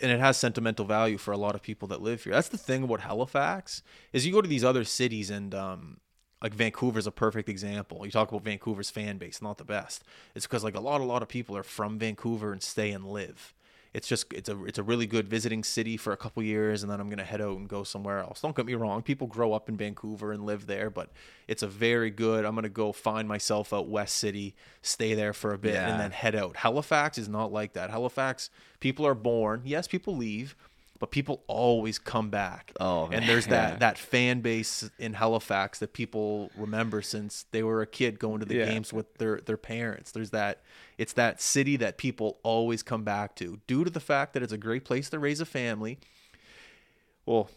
And 0.00 0.10
it 0.10 0.18
has 0.18 0.36
sentimental 0.36 0.84
value 0.84 1.16
for 1.16 1.30
a 1.30 1.36
lot 1.36 1.54
of 1.54 1.62
people 1.62 1.86
that 1.88 2.02
live 2.02 2.24
here. 2.24 2.32
That's 2.32 2.48
the 2.48 2.58
thing 2.58 2.82
about 2.82 3.00
Halifax 3.00 3.82
is 4.12 4.26
you 4.26 4.32
go 4.32 4.42
to 4.42 4.48
these 4.48 4.64
other 4.64 4.84
cities 4.84 5.30
and 5.30 5.54
um 5.54 5.98
like 6.42 6.54
Vancouver's 6.54 7.06
a 7.06 7.12
perfect 7.12 7.48
example. 7.48 8.04
You 8.04 8.10
talk 8.10 8.28
about 8.32 8.42
Vancouver's 8.42 8.90
fan 8.90 9.16
base, 9.16 9.40
not 9.40 9.58
the 9.58 9.64
best. 9.64 10.02
It's 10.34 10.44
because 10.44 10.64
like 10.64 10.74
a 10.74 10.80
lot, 10.80 11.00
a 11.00 11.04
lot 11.04 11.22
of 11.22 11.28
people 11.28 11.56
are 11.56 11.62
from 11.62 12.00
Vancouver 12.00 12.50
and 12.52 12.60
stay 12.60 12.90
and 12.90 13.06
live. 13.06 13.54
It's 13.94 14.08
just 14.08 14.32
it's 14.32 14.48
a 14.48 14.64
it's 14.64 14.78
a 14.78 14.82
really 14.82 15.06
good 15.06 15.28
visiting 15.28 15.62
city 15.62 15.98
for 15.98 16.14
a 16.14 16.16
couple 16.16 16.42
years, 16.42 16.82
and 16.82 16.90
then 16.90 16.98
I'm 16.98 17.10
gonna 17.10 17.24
head 17.24 17.42
out 17.42 17.58
and 17.58 17.68
go 17.68 17.84
somewhere 17.84 18.20
else. 18.20 18.40
Don't 18.40 18.56
get 18.56 18.64
me 18.64 18.74
wrong, 18.74 19.02
people 19.02 19.26
grow 19.26 19.52
up 19.52 19.68
in 19.68 19.76
Vancouver 19.76 20.32
and 20.32 20.46
live 20.46 20.66
there, 20.66 20.88
but 20.88 21.10
it's 21.46 21.62
a 21.62 21.66
very 21.66 22.10
good. 22.10 22.46
I'm 22.46 22.54
gonna 22.54 22.70
go 22.70 22.92
find 22.92 23.28
myself 23.28 23.70
out 23.74 23.88
West 23.88 24.16
City, 24.16 24.54
stay 24.80 25.12
there 25.12 25.34
for 25.34 25.52
a 25.52 25.58
bit, 25.58 25.74
Yeah. 25.74 25.90
and 25.90 26.00
then 26.00 26.10
head 26.10 26.34
out. 26.34 26.56
Halifax 26.56 27.18
is 27.18 27.28
not 27.28 27.52
like 27.52 27.74
that. 27.74 27.90
Halifax, 27.90 28.48
people 28.80 29.06
are 29.06 29.14
born. 29.14 29.60
Yes, 29.66 29.86
people 29.86 30.16
leave, 30.16 30.56
but 30.98 31.10
people 31.10 31.42
always 31.46 31.98
come 31.98 32.30
back. 32.30 32.72
Oh, 32.80 33.10
and 33.12 33.28
there's 33.28 33.48
that 33.48 33.80
that 33.80 33.98
fan 33.98 34.40
base 34.40 34.88
in 34.98 35.12
Halifax 35.12 35.80
that 35.80 35.92
people 35.92 36.50
remember 36.56 37.02
since 37.02 37.44
they 37.50 37.62
were 37.62 37.82
a 37.82 37.86
kid 37.86 38.18
going 38.18 38.40
to 38.40 38.46
the 38.46 38.54
Yeah. 38.54 38.64
games 38.70 38.90
with 38.90 39.12
their 39.18 39.38
their 39.44 39.58
parents. 39.58 40.12
There's 40.12 40.30
that 40.30 40.62
it's 41.02 41.14
that 41.14 41.42
city 41.42 41.76
that 41.78 41.98
people 41.98 42.38
always 42.44 42.80
come 42.84 43.02
back 43.02 43.34
to 43.34 43.58
due 43.66 43.82
to 43.82 43.90
the 43.90 43.98
fact 43.98 44.34
that 44.34 44.42
it's 44.44 44.52
a 44.52 44.56
great 44.56 44.84
place 44.84 45.10
to 45.10 45.18
raise 45.18 45.40
a 45.40 45.44
family. 45.44 45.98
Well, 47.26 47.50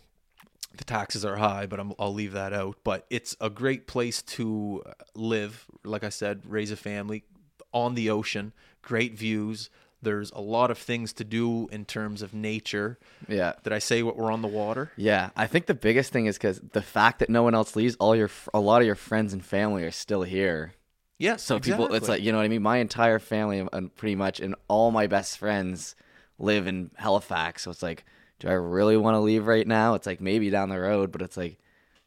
the 0.76 0.84
taxes 0.84 1.24
are 1.24 1.36
high, 1.36 1.68
but 1.68 1.80
I'm, 1.80 1.94
I'll 2.00 2.14
leave 2.14 2.32
that 2.32 2.54
out. 2.54 2.78
But 2.84 3.06
it's 3.12 3.36
a 3.40 3.52
great 3.52 3.86
place 3.86 4.24
to 4.24 4.82
live. 5.14 5.68
Like 5.84 6.04
I 6.04 6.10
said, 6.10 6.42
raise 6.48 6.72
a 6.72 6.76
family 6.76 7.24
on 7.72 7.94
the 7.94 8.10
ocean, 8.10 8.52
great 8.82 9.16
views. 9.16 9.70
There's 10.02 10.32
a 10.32 10.42
lot 10.42 10.72
of 10.72 10.80
things 10.80 11.14
to 11.14 11.24
do 11.24 11.68
in 11.68 11.86
terms 11.86 12.24
of 12.24 12.34
nature. 12.34 12.98
Yeah. 13.28 13.54
Did 13.64 13.74
I 13.74 13.80
say 13.80 14.02
what 14.02 14.18
we're 14.18 14.32
on 14.32 14.42
the 14.42 14.48
water? 14.48 14.92
Yeah, 14.98 15.30
I 15.36 15.46
think 15.46 15.68
the 15.68 15.76
biggest 15.76 16.12
thing 16.12 16.26
is 16.26 16.36
because 16.36 16.60
the 16.74 16.82
fact 16.82 17.20
that 17.20 17.30
no 17.30 17.44
one 17.44 17.54
else 17.54 17.76
leaves, 17.76 17.96
all 17.98 18.16
your 18.16 18.32
a 18.56 18.60
lot 18.60 18.82
of 18.82 18.88
your 18.88 18.96
friends 18.96 19.34
and 19.34 19.46
family 19.46 19.84
are 19.84 19.92
still 19.92 20.24
here. 20.24 20.74
Yes. 21.18 21.44
So 21.44 21.60
people, 21.60 21.94
it's 21.94 22.10
like 22.10 22.22
you 22.22 22.32
know 22.32 22.40
what 22.40 22.46
I 22.46 22.50
mean. 22.50 22.62
My 22.62 22.78
entire 22.78 23.20
family 23.20 23.66
and 23.72 23.96
pretty 23.96 24.16
much, 24.16 24.40
and 24.40 24.56
all 24.68 24.92
my 24.92 25.08
best 25.08 25.38
friends 25.38 25.96
live 26.38 26.68
in 26.68 26.92
Halifax. 26.96 27.64
So 27.64 27.72
it's 27.72 27.84
like, 27.84 28.04
do 28.40 28.50
I 28.50 28.54
really 28.54 28.98
want 28.98 29.16
to 29.16 29.20
leave 29.20 29.48
right 29.48 29.66
now? 29.66 29.94
It's 29.94 30.06
like 30.06 30.20
maybe 30.20 30.50
down 30.50 30.70
the 30.70 30.80
road, 30.80 31.12
but 31.12 31.22
it's 31.22 31.38
like, 31.38 31.58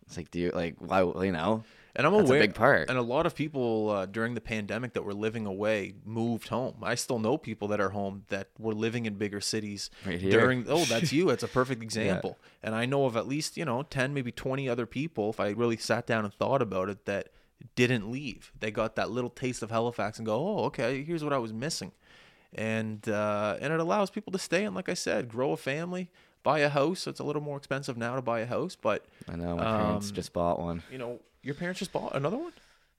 it's 0.06 0.16
like, 0.16 0.30
do 0.30 0.38
you 0.40 0.50
like 0.54 0.76
why? 0.78 1.00
You 1.00 1.32
know, 1.32 1.64
And 1.96 2.06
I'm 2.06 2.12
That's 2.12 2.24
a 2.24 2.32
aware, 2.32 2.40
big 2.40 2.54
part. 2.54 2.90
And 2.90 2.98
a 2.98 3.02
lot 3.02 3.24
of 3.24 3.34
people 3.34 3.88
uh, 3.90 4.04
during 4.06 4.34
the 4.34 4.42
pandemic 4.42 4.92
that 4.92 5.02
were 5.02 5.14
living 5.14 5.46
away 5.46 5.94
moved 6.04 6.48
home. 6.48 6.76
I 6.82 6.94
still 6.94 7.18
know 7.18 7.38
people 7.38 7.68
that 7.68 7.80
are 7.80 7.90
home 7.90 8.24
that 8.28 8.48
were 8.58 8.74
living 8.74 9.06
in 9.06 9.14
bigger 9.14 9.40
cities 9.40 9.88
Right 10.04 10.20
during. 10.20 10.66
Oh, 10.68 10.84
that's 10.84 11.12
you. 11.14 11.28
That's 11.28 11.42
a 11.42 11.48
perfect 11.48 11.82
example. 11.82 12.36
And 12.62 12.74
I 12.74 12.84
know 12.84 13.06
of 13.06 13.16
at 13.16 13.26
least 13.26 13.56
you 13.56 13.64
know 13.64 13.82
ten, 13.84 14.12
maybe 14.12 14.32
twenty 14.32 14.68
other 14.68 14.84
people. 14.84 15.30
If 15.30 15.40
I 15.40 15.48
really 15.50 15.78
sat 15.78 16.06
down 16.06 16.24
and 16.24 16.34
thought 16.34 16.60
about 16.60 16.90
it, 16.90 17.06
that 17.06 17.28
didn't 17.74 18.10
leave. 18.10 18.52
They 18.58 18.70
got 18.70 18.96
that 18.96 19.10
little 19.10 19.30
taste 19.30 19.62
of 19.62 19.70
Halifax 19.70 20.18
and 20.18 20.26
go, 20.26 20.36
oh, 20.36 20.64
okay, 20.66 21.02
here's 21.02 21.24
what 21.24 21.32
I 21.32 21.38
was 21.38 21.52
missing. 21.52 21.92
And 22.54 23.06
uh, 23.08 23.56
and 23.60 23.72
it 23.72 23.80
allows 23.80 24.10
people 24.10 24.32
to 24.32 24.38
stay 24.38 24.64
and, 24.64 24.74
like 24.74 24.88
I 24.88 24.94
said, 24.94 25.28
grow 25.28 25.52
a 25.52 25.56
family, 25.56 26.10
buy 26.42 26.60
a 26.60 26.68
house. 26.68 27.06
It's 27.06 27.20
a 27.20 27.24
little 27.24 27.42
more 27.42 27.56
expensive 27.58 27.96
now 27.96 28.16
to 28.16 28.22
buy 28.22 28.40
a 28.40 28.46
house, 28.46 28.74
but 28.74 29.04
I 29.28 29.36
know 29.36 29.56
my 29.56 29.64
parents 29.64 30.08
Um, 30.08 30.14
just 30.14 30.32
bought 30.32 30.58
one. 30.58 30.82
you 30.90 30.98
know, 30.98 31.20
your 31.42 31.54
parents 31.54 31.78
just 31.78 31.92
bought 31.92 32.14
another 32.16 32.36
one. 32.38 32.52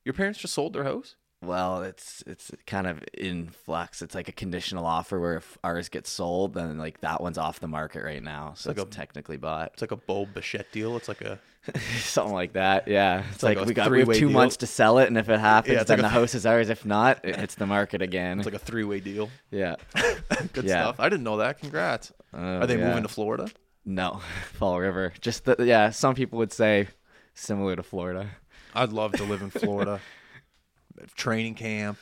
Your 0.05 0.13
parents 0.13 0.39
just 0.39 0.53
sold 0.53 0.73
their 0.73 0.83
house. 0.83 1.15
Well, 1.41 1.83
it's 1.83 2.21
it's 2.27 2.51
kind 2.67 2.85
of 2.85 3.01
in 3.13 3.47
flux. 3.49 4.01
It's 4.01 4.13
like 4.13 4.27
a 4.27 4.33
conditional 4.33 4.85
offer 4.85 5.17
where 5.19 5.37
if 5.37 5.57
ours 5.63 5.87
gets 5.87 6.09
sold, 6.09 6.53
then 6.53 6.77
like 6.77 6.99
that 6.99 7.21
one's 7.21 7.37
off 7.37 7.61
the 7.61 7.67
market 7.67 8.03
right 8.03 8.21
now, 8.21 8.53
so 8.57 8.69
like 8.71 8.77
it's, 8.77 8.93
a- 8.95 8.99
technically 8.99 9.37
bought. 9.37 9.71
It's 9.73 9.81
like 9.81 9.91
a 9.91 9.95
Bo 9.95 10.25
Bichette 10.25 10.69
deal. 10.73 10.97
It's 10.97 11.07
like 11.07 11.21
a 11.21 11.39
Something 12.01 12.33
like 12.33 12.53
that, 12.53 12.87
yeah. 12.87 13.23
It's, 13.33 13.41
like 13.43 13.57
like, 13.57 13.65
a 13.65 13.67
we 13.69 13.73
got 13.73 13.89
we 13.91 13.99
have 13.99 14.07
two 14.09 14.19
deal. 14.27 14.29
months 14.31 14.57
to 14.57 14.67
sell 14.67 14.97
it, 14.97 15.07
and 15.07 15.17
if 15.17 15.29
it 15.29 15.39
happens, 15.39 15.75
Yeah, 15.75 15.83
then 15.83 15.99
like 15.99 16.03
the 16.03 16.09
house 16.09 16.35
is 16.35 16.45
ours. 16.45 16.69
If 16.69 16.85
not, 16.85 17.23
it 17.23 17.35
hits 17.37 17.55
the 17.55 17.65
market 17.67 18.01
again. 18.01 18.39
it's 18.39 18.45
like 18.45 18.55
a 18.55 18.59
three 18.59 18.83
way 18.83 18.99
deal. 18.99 19.29
yeah. 19.51 19.75
Good 20.53 20.65
Yeah. 20.65 20.83
stuff. 20.83 20.99
I 20.99 21.07
didn't 21.09 21.23
know 21.23 21.37
that. 21.37 21.59
Congrats. 21.59 22.11
Oh, 22.33 22.37
Are 22.59 22.67
they 22.67 22.77
yeah. 22.77 22.87
moving 22.87 23.03
to 23.03 23.09
Florida? 23.09 23.49
No, 23.85 24.21
Fall 24.53 24.79
River. 24.79 25.13
Just 25.21 25.45
the, 25.45 25.55
yeah. 25.59 25.89
Some 25.91 26.15
people 26.15 26.39
would 26.39 26.51
say 26.51 26.87
similar 27.33 27.75
to 27.77 27.83
Florida. 27.83 28.29
I'd 28.75 28.91
love 28.91 29.13
to 29.13 29.23
live 29.23 29.41
in 29.41 29.49
Florida. 29.49 29.99
Training 31.15 31.55
camp. 31.55 31.97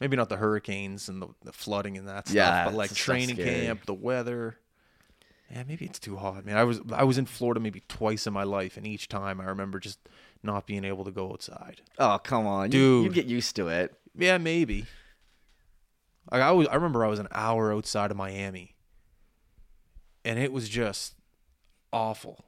Maybe 0.00 0.16
not 0.16 0.28
the 0.28 0.36
hurricanes 0.36 1.08
and 1.08 1.20
the, 1.20 1.28
the 1.44 1.52
flooding 1.52 1.98
and 1.98 2.08
that 2.08 2.26
stuff, 2.28 2.34
Yeah, 2.36 2.64
but 2.64 2.74
like 2.74 2.94
training 2.94 3.36
camp, 3.36 3.84
the 3.86 3.94
weather. 3.94 4.56
Yeah, 5.50 5.64
maybe 5.68 5.84
it's 5.84 5.98
too 5.98 6.16
hot, 6.16 6.46
man. 6.46 6.56
I 6.56 6.64
was 6.64 6.80
I 6.92 7.04
was 7.04 7.18
in 7.18 7.26
Florida 7.26 7.60
maybe 7.60 7.82
twice 7.88 8.26
in 8.26 8.32
my 8.32 8.44
life, 8.44 8.76
and 8.78 8.86
each 8.86 9.08
time 9.08 9.38
I 9.40 9.44
remember 9.44 9.78
just 9.80 9.98
not 10.42 10.66
being 10.66 10.84
able 10.84 11.04
to 11.04 11.10
go 11.10 11.30
outside. 11.30 11.82
Oh 11.98 12.18
come 12.22 12.46
on, 12.46 12.72
you, 12.72 13.00
you 13.00 13.04
Dude. 13.04 13.14
get 13.14 13.26
used 13.26 13.54
to 13.56 13.68
it. 13.68 13.94
Yeah, 14.16 14.38
maybe. 14.38 14.86
Like 16.30 16.40
I 16.40 16.52
was, 16.52 16.68
I 16.68 16.76
remember 16.76 17.04
I 17.04 17.08
was 17.08 17.18
an 17.18 17.28
hour 17.32 17.72
outside 17.72 18.10
of 18.10 18.16
Miami, 18.16 18.76
and 20.24 20.38
it 20.38 20.52
was 20.52 20.68
just 20.70 21.14
awful. 21.92 22.46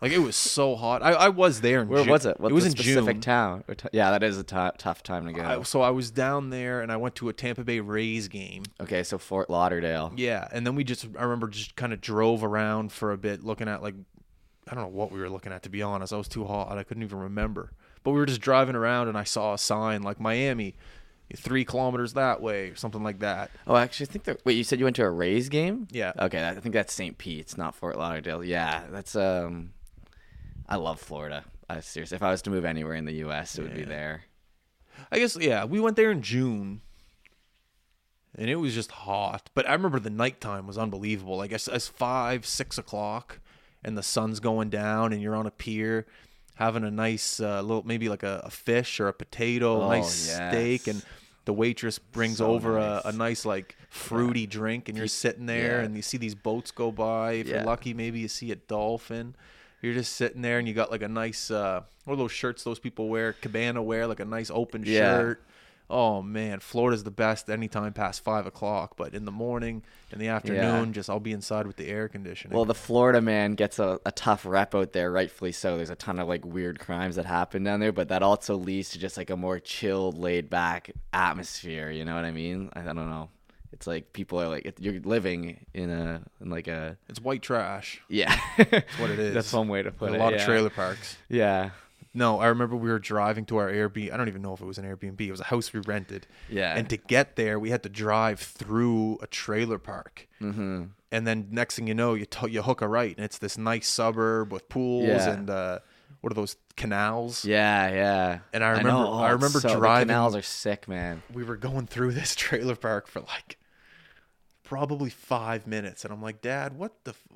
Like 0.00 0.12
it 0.12 0.18
was 0.18 0.36
so 0.36 0.76
hot. 0.76 1.02
I, 1.02 1.12
I 1.12 1.28
was 1.28 1.60
there 1.60 1.82
in 1.82 1.88
Where 1.88 2.04
Ju- 2.04 2.10
was 2.10 2.24
it? 2.24 2.38
What 2.38 2.52
it 2.52 2.54
was 2.54 2.64
in 2.64 2.70
specific 2.70 3.16
June. 3.16 3.20
town? 3.20 3.64
T- 3.76 3.88
yeah, 3.92 4.12
that 4.12 4.22
is 4.22 4.38
a 4.38 4.44
tough 4.44 5.02
time 5.02 5.26
to 5.26 5.32
go. 5.32 5.42
I, 5.42 5.62
so 5.64 5.80
I 5.80 5.90
was 5.90 6.12
down 6.12 6.50
there, 6.50 6.80
and 6.82 6.92
I 6.92 6.96
went 6.96 7.16
to 7.16 7.28
a 7.28 7.32
Tampa 7.32 7.64
Bay 7.64 7.80
Rays 7.80 8.28
game. 8.28 8.62
okay, 8.80 9.02
so 9.02 9.18
Fort 9.18 9.50
Lauderdale. 9.50 10.12
Yeah, 10.16 10.46
and 10.52 10.64
then 10.66 10.76
we 10.76 10.84
just 10.84 11.06
I 11.18 11.22
remember 11.24 11.48
just 11.48 11.74
kind 11.74 11.92
of 11.92 12.00
drove 12.00 12.44
around 12.44 12.92
for 12.92 13.10
a 13.10 13.18
bit, 13.18 13.42
looking 13.42 13.66
at 13.68 13.82
like 13.82 13.94
I 14.70 14.74
don't 14.74 14.84
know 14.84 14.96
what 14.96 15.10
we 15.10 15.18
were 15.18 15.30
looking 15.30 15.52
at 15.52 15.64
to 15.64 15.68
be 15.70 15.82
honest. 15.82 16.12
I 16.12 16.16
was 16.16 16.28
too 16.28 16.44
hot. 16.44 16.78
I 16.78 16.84
couldn't 16.84 17.02
even 17.02 17.18
remember. 17.18 17.72
But 18.04 18.12
we 18.12 18.18
were 18.18 18.26
just 18.26 18.40
driving 18.40 18.76
around, 18.76 19.08
and 19.08 19.18
I 19.18 19.24
saw 19.24 19.54
a 19.54 19.58
sign 19.58 20.02
like 20.02 20.20
Miami, 20.20 20.76
three 21.36 21.64
kilometers 21.64 22.12
that 22.12 22.40
way, 22.40 22.68
or 22.70 22.76
something 22.76 23.02
like 23.02 23.18
that. 23.18 23.50
Oh, 23.66 23.74
actually, 23.74 24.06
I 24.06 24.10
think 24.12 24.24
that. 24.26 24.40
Wait, 24.44 24.56
you 24.56 24.62
said 24.62 24.78
you 24.78 24.84
went 24.84 24.94
to 24.96 25.04
a 25.04 25.10
Rays 25.10 25.48
game? 25.48 25.88
Yeah. 25.90 26.12
Okay, 26.18 26.46
I 26.46 26.54
think 26.54 26.72
that's 26.72 26.92
St. 26.94 27.18
Pete's, 27.18 27.56
not 27.58 27.74
Fort 27.74 27.98
Lauderdale. 27.98 28.44
Yeah, 28.44 28.84
that's 28.90 29.16
um. 29.16 29.72
I 30.68 30.76
love 30.76 31.00
Florida. 31.00 31.44
I 31.68 31.80
seriously, 31.80 32.16
if 32.16 32.22
I 32.22 32.30
was 32.30 32.42
to 32.42 32.50
move 32.50 32.64
anywhere 32.64 32.94
in 32.94 33.04
the 33.04 33.14
U.S., 33.14 33.58
it 33.58 33.62
would 33.62 33.74
be 33.74 33.84
there. 33.84 34.22
I 35.10 35.18
guess 35.18 35.36
yeah, 35.36 35.64
we 35.64 35.80
went 35.80 35.96
there 35.96 36.10
in 36.10 36.22
June, 36.22 36.80
and 38.36 38.48
it 38.50 38.56
was 38.56 38.74
just 38.74 38.90
hot. 38.90 39.50
But 39.54 39.68
I 39.68 39.72
remember 39.72 40.00
the 40.00 40.10
nighttime 40.10 40.66
was 40.66 40.78
unbelievable. 40.78 41.36
Like 41.36 41.52
as, 41.52 41.68
as 41.68 41.88
five, 41.88 42.46
six 42.46 42.78
o'clock, 42.78 43.40
and 43.84 43.96
the 43.96 44.02
sun's 44.02 44.40
going 44.40 44.70
down, 44.70 45.12
and 45.12 45.22
you're 45.22 45.36
on 45.36 45.46
a 45.46 45.50
pier, 45.50 46.06
having 46.56 46.84
a 46.84 46.90
nice 46.90 47.40
uh, 47.40 47.60
little 47.62 47.82
maybe 47.86 48.08
like 48.08 48.22
a, 48.22 48.42
a 48.44 48.50
fish 48.50 48.98
or 49.00 49.08
a 49.08 49.12
potato, 49.12 49.82
Oh, 49.84 49.88
nice 49.88 50.10
steak, 50.34 50.86
and 50.86 51.02
the 51.44 51.52
waitress 51.52 51.98
brings 51.98 52.38
So 52.38 52.48
over 52.52 52.78
nice. 52.78 53.04
a, 53.04 53.08
a 53.08 53.12
nice 53.12 53.44
like 53.44 53.76
fruity 53.88 54.46
drink, 54.46 54.88
and 54.88 54.98
you're 54.98 55.06
sitting 55.06 55.46
there, 55.46 55.78
yeah. 55.80 55.84
and 55.84 55.96
you 55.96 56.02
see 56.02 56.16
these 56.18 56.34
boats 56.34 56.70
go 56.70 56.90
by. 56.92 57.32
If 57.32 57.46
Yeah. 57.46 57.56
you're 57.56 57.64
lucky, 57.64 57.94
maybe 57.94 58.20
you 58.20 58.28
see 58.28 58.50
a 58.52 58.56
dolphin. 58.56 59.36
You're 59.82 59.94
just 59.94 60.14
sitting 60.14 60.42
there, 60.42 60.58
and 60.58 60.66
you 60.66 60.74
got 60.74 60.90
like 60.90 61.02
a 61.02 61.08
nice 61.08 61.50
uh, 61.50 61.82
what 62.04 62.14
are 62.14 62.16
those 62.16 62.32
shirts 62.32 62.64
those 62.64 62.78
people 62.78 63.08
wear? 63.08 63.32
Cabana 63.34 63.82
wear, 63.82 64.06
like 64.06 64.20
a 64.20 64.24
nice 64.24 64.50
open 64.50 64.82
Yeah. 64.84 64.98
shirt. 65.18 65.42
Oh 65.90 66.20
man, 66.20 66.60
Florida's 66.60 67.02
the 67.04 67.10
best 67.10 67.48
anytime 67.48 67.94
past 67.94 68.22
five 68.22 68.44
o'clock, 68.46 68.94
but 68.98 69.14
in 69.14 69.24
the 69.24 69.32
morning, 69.32 69.82
in 70.12 70.18
the 70.18 70.28
afternoon, 70.28 70.92
just 70.92 71.08
I'll 71.08 71.18
be 71.18 71.32
inside 71.32 71.66
with 71.66 71.76
the 71.76 71.88
air 71.88 72.08
conditioning. 72.08 72.54
Well, 72.54 72.66
the 72.66 72.74
Florida 72.74 73.22
man 73.22 73.54
gets 73.54 73.78
a, 73.78 73.98
a 74.04 74.12
tough 74.12 74.44
rep 74.44 74.74
out 74.74 74.92
there, 74.92 75.10
rightfully 75.10 75.52
so. 75.52 75.76
There's 75.78 75.88
a 75.88 75.94
ton 75.96 76.18
of 76.18 76.28
like 76.28 76.44
weird 76.44 76.78
crimes 76.78 77.16
that 77.16 77.24
happen 77.24 77.64
down 77.64 77.80
there, 77.80 77.92
but 77.92 78.08
that 78.08 78.22
also 78.22 78.56
leads 78.56 78.90
to 78.90 78.98
just 78.98 79.16
like 79.16 79.30
a 79.30 79.36
more 79.36 79.60
chilled, 79.60 80.18
laid 80.18 80.50
back 80.50 80.90
atmosphere. 81.14 81.90
You 81.90 82.04
know 82.04 82.14
what 82.14 82.26
I 82.26 82.32
mean? 82.32 82.68
I, 82.74 82.80
I 82.80 82.84
don't 82.84 83.08
know. 83.08 83.30
It's 83.78 83.86
like 83.86 84.12
people 84.12 84.40
are 84.42 84.48
like 84.48 84.74
you're 84.80 85.00
living 85.00 85.64
in 85.72 85.88
a 85.88 86.20
in 86.40 86.50
like 86.50 86.66
a 86.66 86.96
it's 87.08 87.20
white 87.20 87.42
trash. 87.42 88.00
yeah. 88.08 88.36
That's 88.56 88.98
what 88.98 89.10
it 89.10 89.18
is. 89.20 89.34
That's 89.34 89.52
one 89.52 89.68
way 89.68 89.82
to 89.82 89.92
put 89.92 90.12
it. 90.12 90.16
A 90.16 90.18
lot 90.18 90.34
of 90.34 90.42
trailer 90.42 90.68
parks. 90.70 91.16
Yeah. 91.28 91.70
No, 92.12 92.40
I 92.40 92.46
remember 92.48 92.74
we 92.74 92.88
were 92.90 92.98
driving 92.98 93.44
to 93.46 93.58
our 93.58 93.70
Airbnb. 93.70 94.12
I 94.12 94.16
don't 94.16 94.26
even 94.26 94.42
know 94.42 94.52
if 94.54 94.60
it 94.60 94.64
was 94.64 94.78
an 94.78 94.84
Airbnb. 94.84 95.20
It 95.20 95.30
was 95.30 95.38
a 95.40 95.44
house 95.44 95.72
we 95.72 95.78
rented. 95.80 96.26
Yeah. 96.48 96.74
And 96.76 96.88
to 96.90 96.96
get 96.96 97.36
there, 97.36 97.60
we 97.60 97.70
had 97.70 97.84
to 97.84 97.88
drive 97.88 98.40
through 98.40 99.18
a 99.22 99.28
trailer 99.28 99.78
park. 99.78 100.26
Mm-hmm. 100.40 100.84
And 101.12 101.26
then 101.26 101.46
next 101.52 101.76
thing 101.76 101.86
you 101.86 101.94
know, 101.94 102.14
you 102.14 102.26
t- 102.26 102.50
you 102.50 102.62
hook 102.62 102.82
a 102.82 102.88
right, 102.88 103.14
and 103.16 103.24
it's 103.24 103.38
this 103.38 103.56
nice 103.56 103.86
suburb 103.86 104.52
with 104.52 104.68
pools 104.68 105.06
Yeah. 105.06 105.30
and 105.30 105.48
uh, 105.50 105.78
what 106.20 106.32
are 106.32 106.34
those 106.34 106.56
canals? 106.76 107.44
Yeah, 107.44 107.88
yeah. 107.90 108.38
And 108.52 108.64
I 108.64 108.70
remember- 108.70 108.90
know. 108.90 109.12
I 109.12 109.30
remember 109.30 109.60
so, 109.60 109.68
the 109.68 109.76
driving- 109.76 110.08
canals 110.08 110.34
are 110.34 110.42
sick, 110.42 110.88
man. 110.88 111.22
We 111.32 111.44
were 111.44 111.56
going 111.56 111.86
through 111.86 112.12
this 112.12 112.34
trailer 112.44 112.74
park 112.74 113.06
for 113.06 113.20
like 113.20 113.58
probably 114.68 115.10
five 115.10 115.66
minutes, 115.66 116.04
and 116.04 116.12
I'm 116.12 116.22
like, 116.22 116.40
Dad, 116.42 116.76
what 116.78 116.92
the? 117.04 117.10
F- 117.12 117.26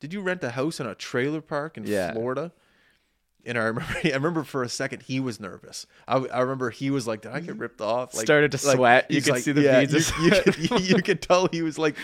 Did 0.00 0.12
you 0.12 0.22
rent 0.22 0.42
a 0.42 0.50
house 0.50 0.80
in 0.80 0.86
a 0.86 0.94
trailer 0.94 1.40
park 1.42 1.76
in 1.76 1.84
Yeah. 1.86 2.12
Florida? 2.12 2.52
And 3.46 3.56
I 3.56 3.62
remember, 3.62 3.90
I 4.04 4.08
remember 4.10 4.44
for 4.44 4.62
a 4.62 4.68
second 4.68 5.02
he 5.04 5.18
was 5.18 5.40
nervous. 5.40 5.86
I, 6.06 6.16
I 6.16 6.40
remember 6.40 6.68
he 6.68 6.90
was 6.90 7.06
like, 7.06 7.22
"Did 7.22 7.32
I 7.32 7.40
get 7.40 7.56
ripped 7.56 7.80
off?" 7.80 8.14
Like, 8.14 8.24
Started 8.26 8.52
to 8.52 8.66
like, 8.66 8.76
sweat. 8.76 9.10
You 9.10 9.22
could 9.22 9.32
like- 9.32 9.42
see 9.42 9.52
the 9.52 9.62
yeah, 9.62 9.80
beads 9.80 10.10
You, 10.18 10.24
you, 10.24 10.30
could, 10.42 10.58
you, 10.70 10.78
you 10.96 11.02
could 11.02 11.22
tell 11.22 11.46
he 11.48 11.62
was 11.62 11.78
like, 11.78 11.96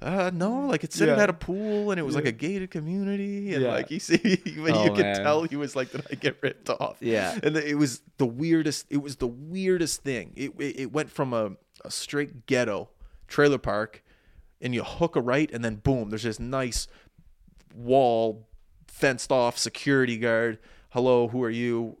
uh, 0.00 0.30
"No, 0.32 0.66
like 0.66 0.84
it's 0.84 0.94
sitting 0.96 1.16
Yeah. 1.16 1.22
at 1.24 1.30
a 1.30 1.32
pool, 1.32 1.90
and 1.90 1.98
it 1.98 2.04
was 2.04 2.14
like 2.14 2.26
a 2.26 2.32
gated 2.32 2.70
community, 2.70 3.54
and 3.54 3.62
Yeah. 3.64 3.72
like 3.72 3.88
he 3.88 3.98
see, 3.98 4.40
when 4.58 4.72
Oh, 4.74 4.84
you 4.84 4.90
could 4.90 5.04
man. 5.04 5.22
tell 5.24 5.42
he 5.42 5.56
was 5.56 5.74
like, 5.74 5.90
"Did 5.90 6.06
I 6.12 6.14
get 6.14 6.36
ripped 6.42 6.70
off?" 6.70 6.98
Yeah. 7.00 7.38
and 7.42 7.56
it 7.56 7.76
was 7.76 8.00
the 8.18 8.26
weirdest. 8.26 8.86
It 8.90 8.98
was 9.02 9.16
the 9.16 9.26
weirdest 9.28 10.02
thing. 10.02 10.32
It 10.36 10.52
it, 10.60 10.78
it 10.80 10.92
went 10.92 11.10
from 11.10 11.32
a, 11.32 11.52
a 11.84 11.90
straight 11.90 12.46
ghetto 12.46 12.88
trailer 13.34 13.58
park, 13.58 14.04
and 14.60 14.72
you 14.72 14.84
hook 14.84 15.16
a 15.16 15.20
right, 15.20 15.50
and 15.50 15.64
then 15.64 15.74
boom, 15.74 16.10
there's 16.10 16.22
this 16.22 16.38
nice 16.38 16.86
wall, 17.74 18.46
fenced 18.86 19.32
off 19.32 19.58
security 19.58 20.16
guard. 20.16 20.60
Hello, 20.90 21.26
who 21.26 21.42
are 21.42 21.50
you? 21.50 21.96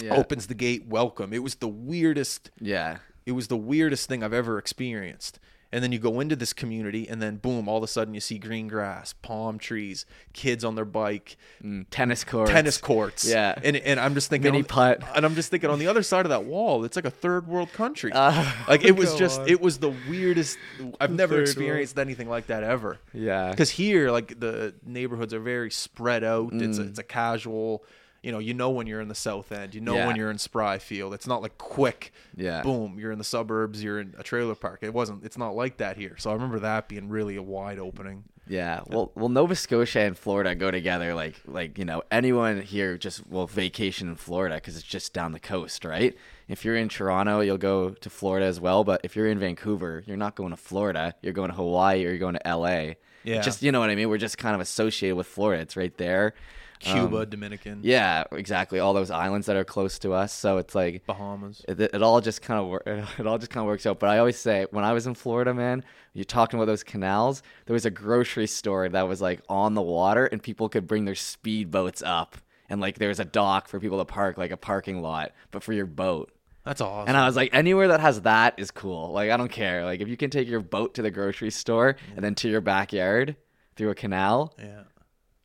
Yeah. 0.00 0.14
Opens 0.14 0.46
the 0.46 0.54
gate, 0.54 0.86
welcome. 0.86 1.32
It 1.32 1.42
was 1.42 1.56
the 1.56 1.66
weirdest. 1.68 2.52
Yeah. 2.60 2.98
It 3.26 3.32
was 3.32 3.48
the 3.48 3.56
weirdest 3.56 4.08
thing 4.08 4.22
I've 4.22 4.32
ever 4.32 4.56
experienced. 4.56 5.40
And 5.74 5.82
then 5.82 5.90
you 5.90 5.98
go 5.98 6.20
into 6.20 6.36
this 6.36 6.52
community, 6.52 7.08
and 7.08 7.22
then 7.22 7.36
boom, 7.36 7.66
all 7.66 7.78
of 7.78 7.82
a 7.82 7.86
sudden 7.86 8.12
you 8.12 8.20
see 8.20 8.36
green 8.38 8.68
grass, 8.68 9.14
palm 9.22 9.58
trees, 9.58 10.04
kids 10.34 10.64
on 10.64 10.74
their 10.74 10.84
bike, 10.84 11.36
Mm, 11.64 11.86
tennis 11.90 12.24
courts. 12.24 12.50
tennis 12.50 12.76
courts. 12.76 13.24
Yeah. 13.26 13.54
and 13.64 13.76
and 13.76 13.98
I'm 13.98 14.12
just 14.14 14.28
thinking, 14.28 14.50
Mini 14.52 14.58
on- 14.62 14.64
putt. 14.66 15.02
and 15.16 15.24
I'm 15.24 15.34
just 15.34 15.50
thinking 15.50 15.70
on 15.70 15.78
the 15.78 15.86
other 15.86 16.02
side 16.02 16.26
of 16.26 16.30
that 16.30 16.44
wall, 16.44 16.84
it's 16.84 16.94
like 16.96 17.06
a 17.06 17.10
third 17.10 17.46
world 17.48 17.72
country. 17.72 18.12
Uh, 18.12 18.52
like 18.68 18.84
it 18.84 18.96
was 18.96 19.14
just, 19.14 19.40
on. 19.40 19.48
it 19.48 19.62
was 19.62 19.78
the 19.78 19.94
weirdest. 20.10 20.58
I've 21.00 21.10
never 21.10 21.32
third 21.32 21.38
world. 21.38 21.48
experienced 21.48 21.98
anything 21.98 22.28
like 22.28 22.48
that 22.48 22.62
ever. 22.64 22.98
Yeah. 23.14 23.50
because 23.50 23.70
here, 23.70 24.10
like 24.10 24.38
the 24.38 24.74
neighborhoods 24.84 25.32
are 25.32 25.40
very 25.40 25.70
spread 25.70 26.22
out. 26.22 26.52
It's 26.52 26.78
a, 26.78 26.82
it's 26.82 26.98
a 26.98 27.02
casual. 27.02 27.82
You 28.22 28.32
know, 28.32 28.38
you 28.38 28.54
know 28.54 28.70
when 28.70 28.86
you're 28.86 29.00
in 29.00 29.08
the 29.08 29.14
South 29.14 29.50
End. 29.50 29.74
You 29.74 29.80
know. 29.80 29.94
Yeah. 29.94 30.06
when 30.06 30.16
you're 30.16 30.30
in 30.30 30.36
Spryfield. 30.36 31.12
It's 31.14 31.26
not 31.26 31.42
like 31.42 31.58
quick. 31.58 32.12
Yeah. 32.36 32.62
Boom, 32.62 32.98
you're 32.98 33.12
in 33.12 33.18
the 33.18 33.24
suburbs. 33.24 33.82
You're 33.82 34.00
in 34.00 34.14
a 34.18 34.22
trailer 34.22 34.54
park. 34.54 34.80
It 34.82 34.94
wasn't. 34.94 35.24
It's 35.24 35.38
not 35.38 35.56
like 35.56 35.78
that 35.78 35.96
here. 35.96 36.16
So 36.18 36.30
I 36.30 36.34
remember 36.34 36.60
that 36.60 36.88
being 36.88 37.08
really 37.08 37.36
a 37.36 37.42
wide 37.42 37.78
opening. 37.78 38.24
Yeah, 38.48 38.80
well, 38.88 39.12
well, 39.14 39.28
Nova 39.28 39.54
Scotia 39.54 40.00
and 40.00 40.18
Florida 40.18 40.54
go 40.54 40.70
together. 40.70 41.14
Like, 41.14 41.40
like 41.46 41.78
you 41.78 41.84
know, 41.84 42.02
anyone 42.10 42.60
here 42.60 42.98
just 42.98 43.26
will 43.28 43.46
vacation 43.46 44.08
in 44.08 44.16
Florida 44.16 44.56
because 44.56 44.76
it's 44.76 44.84
just 44.84 45.12
down 45.12 45.32
the 45.32 45.40
coast, 45.40 45.84
right? 45.84 46.16
If 46.48 46.64
you're 46.64 46.76
in 46.76 46.88
Toronto, 46.88 47.40
you'll 47.40 47.56
go 47.56 47.90
to 47.90 48.10
Florida 48.10 48.46
as 48.46 48.60
well. 48.60 48.82
But 48.82 49.00
if 49.04 49.14
you're 49.14 49.28
in 49.28 49.38
Vancouver, 49.38 50.02
you're 50.06 50.16
not 50.16 50.34
going 50.34 50.50
to 50.50 50.56
Florida. 50.56 51.14
You're 51.22 51.32
going 51.32 51.50
to 51.50 51.56
Hawaii 51.56 52.04
or 52.04 52.10
you're 52.10 52.18
going 52.18 52.34
to 52.34 52.46
L.A. 52.46 52.96
Yeah. 53.22 53.36
It's 53.36 53.44
just 53.44 53.62
you 53.62 53.70
know 53.70 53.80
what 53.80 53.90
I 53.90 53.94
mean. 53.94 54.08
We're 54.08 54.18
just 54.18 54.38
kind 54.38 54.54
of 54.54 54.60
associated 54.60 55.16
with 55.16 55.28
Florida. 55.28 55.62
It's 55.62 55.76
right 55.76 55.96
there. 55.96 56.34
Cuba, 56.82 57.26
Dominican, 57.26 57.72
Um, 57.74 57.80
Yeah, 57.82 58.24
exactly. 58.32 58.78
All 58.78 58.92
those 58.94 59.10
islands 59.10 59.46
that 59.46 59.56
are 59.56 59.64
close 59.64 59.98
to 60.00 60.12
us. 60.12 60.32
So 60.32 60.58
it's 60.58 60.74
like 60.74 61.04
Bahamas. 61.06 61.64
it, 61.68 61.80
it 61.80 62.02
all 62.02 62.20
just 62.20 62.42
kind 62.42 62.60
of 62.60 62.66
wor- 62.66 62.82
it 62.86 63.26
all 63.26 63.38
just 63.38 63.50
kind 63.50 63.62
of 63.62 63.66
works 63.72 63.86
out. 63.86 63.98
But 63.98 64.10
I 64.10 64.18
always 64.18 64.36
say 64.38 64.66
when 64.70 64.84
I 64.84 64.92
was 64.92 65.06
in 65.06 65.14
Florida, 65.14 65.54
man, 65.54 65.84
you're 66.14 66.24
talking 66.24 66.58
about 66.58 66.66
those 66.66 66.82
canals. 66.82 67.42
There 67.66 67.74
was 67.74 67.86
a 67.86 67.90
grocery 67.90 68.46
store 68.46 68.88
that 68.88 69.08
was 69.08 69.20
like 69.20 69.40
on 69.48 69.74
the 69.74 69.82
water, 69.82 70.26
and 70.26 70.42
people 70.42 70.68
could 70.68 70.86
bring 70.86 71.04
their 71.04 71.14
speedboats 71.14 72.02
up, 72.04 72.36
and 72.68 72.80
like 72.80 72.98
there 72.98 73.08
was 73.08 73.20
a 73.20 73.24
dock 73.24 73.68
for 73.68 73.80
people 73.80 73.98
to 73.98 74.04
park, 74.04 74.36
like 74.38 74.50
a 74.50 74.56
parking 74.56 75.00
lot, 75.02 75.32
but 75.50 75.62
for 75.62 75.72
your 75.72 75.86
boat. 75.86 76.30
That's 76.64 76.80
awesome. 76.80 77.08
And 77.08 77.16
I 77.16 77.26
was 77.26 77.34
like, 77.34 77.50
anywhere 77.52 77.88
that 77.88 77.98
has 77.98 78.20
that 78.20 78.54
is 78.56 78.70
cool. 78.70 79.10
Like 79.12 79.30
I 79.30 79.36
don't 79.36 79.50
care. 79.50 79.84
Like 79.84 80.00
if 80.00 80.06
you 80.08 80.16
can 80.16 80.30
take 80.30 80.46
your 80.48 80.60
boat 80.60 80.94
to 80.94 81.02
the 81.02 81.10
grocery 81.10 81.50
store 81.50 81.96
and 82.14 82.24
then 82.24 82.36
to 82.36 82.48
your 82.48 82.60
backyard 82.60 83.34
through 83.74 83.90
a 83.90 83.94
canal. 83.96 84.54
yeah. 84.58 84.82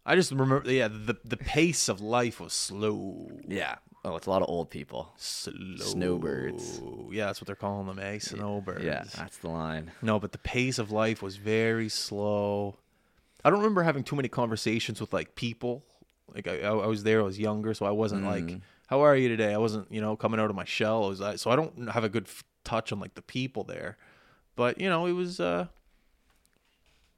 I 0.08 0.16
just 0.16 0.32
remember. 0.32 0.64
Yeah, 0.66 0.88
the 0.88 1.18
the 1.26 1.38
pace 1.38 1.90
of 1.90 2.00
life 2.02 2.40
was 2.40 2.54
slow. 2.54 3.30
Yeah. 3.48 3.76
Oh, 4.06 4.16
it's 4.16 4.26
a 4.26 4.30
lot 4.30 4.42
of 4.42 4.48
old 4.50 4.70
people. 4.70 5.12
Slow. 5.18 5.54
Snowbirds. 5.78 6.82
Yeah, 7.12 7.26
that's 7.26 7.42
what 7.42 7.48
they're 7.48 7.56
calling 7.58 7.88
them, 7.88 8.00
eh? 8.00 8.20
Snowbirds. 8.20 8.84
Yeah, 8.84 9.04
that's 9.18 9.38
the 9.40 9.50
line. 9.50 9.92
No, 10.02 10.18
but 10.20 10.32
the 10.32 10.38
pace 10.38 10.80
of 10.80 10.92
life 10.92 11.22
was 11.22 11.36
very 11.36 11.90
slow. 11.90 12.78
I 13.44 13.50
don't 13.50 13.60
remember 13.60 13.84
having 13.84 14.04
too 14.04 14.16
many 14.16 14.30
conversations 14.30 15.02
with 15.02 15.12
like 15.12 15.36
people. 15.36 15.84
Like 16.34 16.48
I, 16.48 16.60
I 16.62 16.88
was 16.88 17.04
there, 17.04 17.20
I 17.20 17.24
was 17.24 17.38
younger, 17.40 17.74
so 17.74 17.86
I 17.86 17.92
wasn't 17.92 18.24
Mm. 18.24 18.28
like, 18.28 18.62
"How 18.88 19.02
are 19.02 19.16
you 19.16 19.28
today?" 19.28 19.54
I 19.54 19.58
wasn't, 19.58 19.92
you 19.92 20.00
know, 20.02 20.16
coming 20.16 20.40
out 20.40 20.50
of 20.50 20.56
my 20.56 20.66
shell. 20.66 21.06
I 21.06 21.08
was, 21.10 21.42
so 21.42 21.52
I 21.52 21.56
don't 21.58 21.90
have 21.90 22.04
a 22.06 22.10
good 22.10 22.28
f- 22.28 22.44
touch 22.64 22.92
on 22.94 23.00
like 23.02 23.16
the 23.16 23.22
people 23.22 23.64
there. 23.66 23.98
But 24.56 24.80
you 24.80 24.90
know, 24.90 25.06
it 25.06 25.14
was, 25.14 25.40
uh 25.40 25.68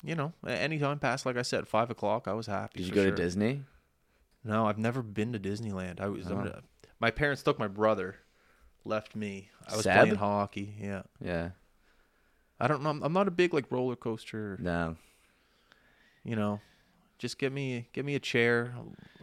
you 0.03 0.15
know, 0.15 0.33
a- 0.45 0.51
anytime 0.51 0.99
past, 0.99 1.25
like 1.25 1.37
I 1.37 1.41
said, 1.41 1.67
five 1.67 1.89
o'clock, 1.89 2.27
I 2.27 2.33
was 2.33 2.47
happy. 2.47 2.79
Did 2.79 2.87
you 2.87 2.93
go 2.93 3.03
sure. 3.03 3.11
to 3.11 3.15
Disney? 3.15 3.63
No, 4.43 4.67
I've 4.67 4.77
never 4.77 5.01
been 5.01 5.33
to 5.33 5.39
Disneyland. 5.39 5.99
I 5.99 6.07
was. 6.07 6.27
Oh. 6.27 6.35
gonna- 6.35 6.63
my 6.99 7.11
parents 7.11 7.43
took 7.43 7.59
my 7.59 7.67
brother, 7.67 8.17
left 8.83 9.15
me. 9.15 9.49
I 9.67 9.75
was 9.75 9.83
Seb? 9.83 9.99
playing 9.99 10.15
hockey. 10.15 10.75
Yeah, 10.79 11.03
Yeah. 11.21 11.51
I 12.59 12.67
don't 12.67 12.83
know. 12.83 12.89
I'm- 12.89 13.03
I'm 13.03 13.13
not 13.13 13.27
a 13.27 13.31
big 13.31 13.53
like 13.53 13.71
roller 13.71 13.95
coaster. 13.95 14.57
No. 14.59 14.97
You 16.25 16.35
know, 16.35 16.59
just 17.17 17.37
give 17.37 17.53
me 17.53 17.87
give 17.93 18.05
me 18.05 18.15
a 18.15 18.19
chair, 18.19 18.75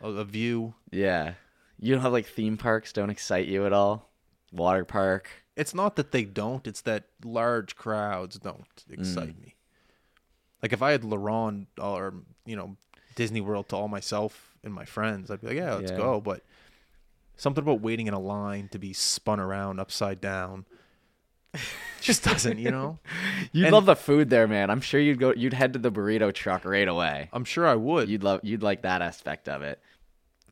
a, 0.03 0.09
a 0.09 0.24
view. 0.24 0.74
Yeah. 0.91 1.35
You 1.79 1.95
don't 1.95 2.03
have 2.03 2.12
like 2.12 2.27
theme 2.27 2.57
parks 2.57 2.93
don't 2.93 3.11
excite 3.11 3.47
you 3.47 3.66
at 3.66 3.72
all? 3.72 4.11
Water 4.53 4.85
park. 4.85 5.29
It's 5.57 5.74
not 5.74 5.97
that 5.97 6.12
they 6.12 6.24
don't. 6.24 6.66
It's 6.66 6.81
that 6.83 7.05
large 7.24 7.77
crowds 7.77 8.39
don't 8.39 8.85
excite 8.91 9.39
mm. 9.39 9.43
me. 9.43 9.56
Like 10.67 10.73
if 10.73 10.83
I 10.83 10.91
had 10.91 11.05
Laurent 11.05 11.69
uh, 11.81 11.93
or 11.93 12.14
you 12.45 12.57
know 12.57 12.77
Disney 13.14 13.41
World 13.41 13.69
to 13.69 13.77
all 13.77 13.87
myself 13.87 14.53
and 14.64 14.75
my 14.75 14.85
friends, 14.85 15.31
I'd 15.31 15.41
be 15.41 15.47
like, 15.47 15.57
yeah, 15.57 15.75
let's 15.75 15.93
Yeah. 15.93 15.97
go. 15.97 16.21
But 16.21 16.43
something 17.37 17.62
about 17.62 17.81
waiting 17.83 18.09
in 18.09 18.14
a 18.14 18.19
line 18.19 18.69
to 18.73 18.79
be 18.81 18.93
spun 18.93 19.39
around 19.39 19.79
upside 19.79 20.21
down 20.21 20.64
just 22.01 22.25
doesn't. 22.25 22.59
You 22.59 22.73
know. 22.73 22.99
You'd 23.53 23.67
And- 23.67 23.73
love 23.75 23.87
the 23.87 23.95
food 23.95 24.29
there, 24.29 24.49
man. 24.49 24.71
I'm 24.71 24.81
sure 24.81 25.01
you'd 25.01 25.21
go 25.21 25.33
you'd 25.37 25.53
head 25.53 25.73
to 25.75 25.79
the 25.79 25.93
burrito 25.93 26.33
truck 26.35 26.64
right 26.64 26.89
away. 26.89 27.29
I'm 27.33 27.45
sure 27.45 27.64
I 27.64 27.77
would. 27.77 28.09
You'd 28.09 28.25
love 28.25 28.41
you'd 28.43 28.64
like 28.64 28.83
that 28.83 29.03
aspect 29.03 29.49
of 29.49 29.62
it. 29.62 29.81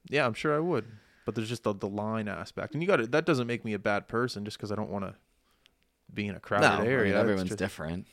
Yeah, 0.09 0.27
I'm 0.27 0.35
sure 0.35 0.55
I 0.55 0.61
would. 0.61 0.85
But 1.25 1.35
there's 1.35 1.49
just 1.49 1.65
the, 1.65 1.75
the 1.75 1.89
line 1.89 2.29
aspect, 2.29 2.75
and 2.75 2.83
you 2.83 2.87
got 2.87 2.97
to 2.99 3.07
That 3.09 3.27
doesn't 3.27 3.49
make 3.49 3.65
me 3.65 3.73
a 3.73 3.79
bad 3.81 4.07
person 4.07 4.45
just 4.45 4.59
because 4.59 4.71
I 4.71 4.77
don't 4.77 4.91
want 4.91 5.07
to 5.07 5.15
be 6.15 6.29
in 6.29 6.37
a 6.37 6.41
crowded 6.41 6.69
no, 6.69 6.75
I 6.75 6.81
mean, 6.83 6.91
area. 6.91 7.19
Everyone's 7.19 7.49
just- 7.49 7.59
different. 7.59 8.07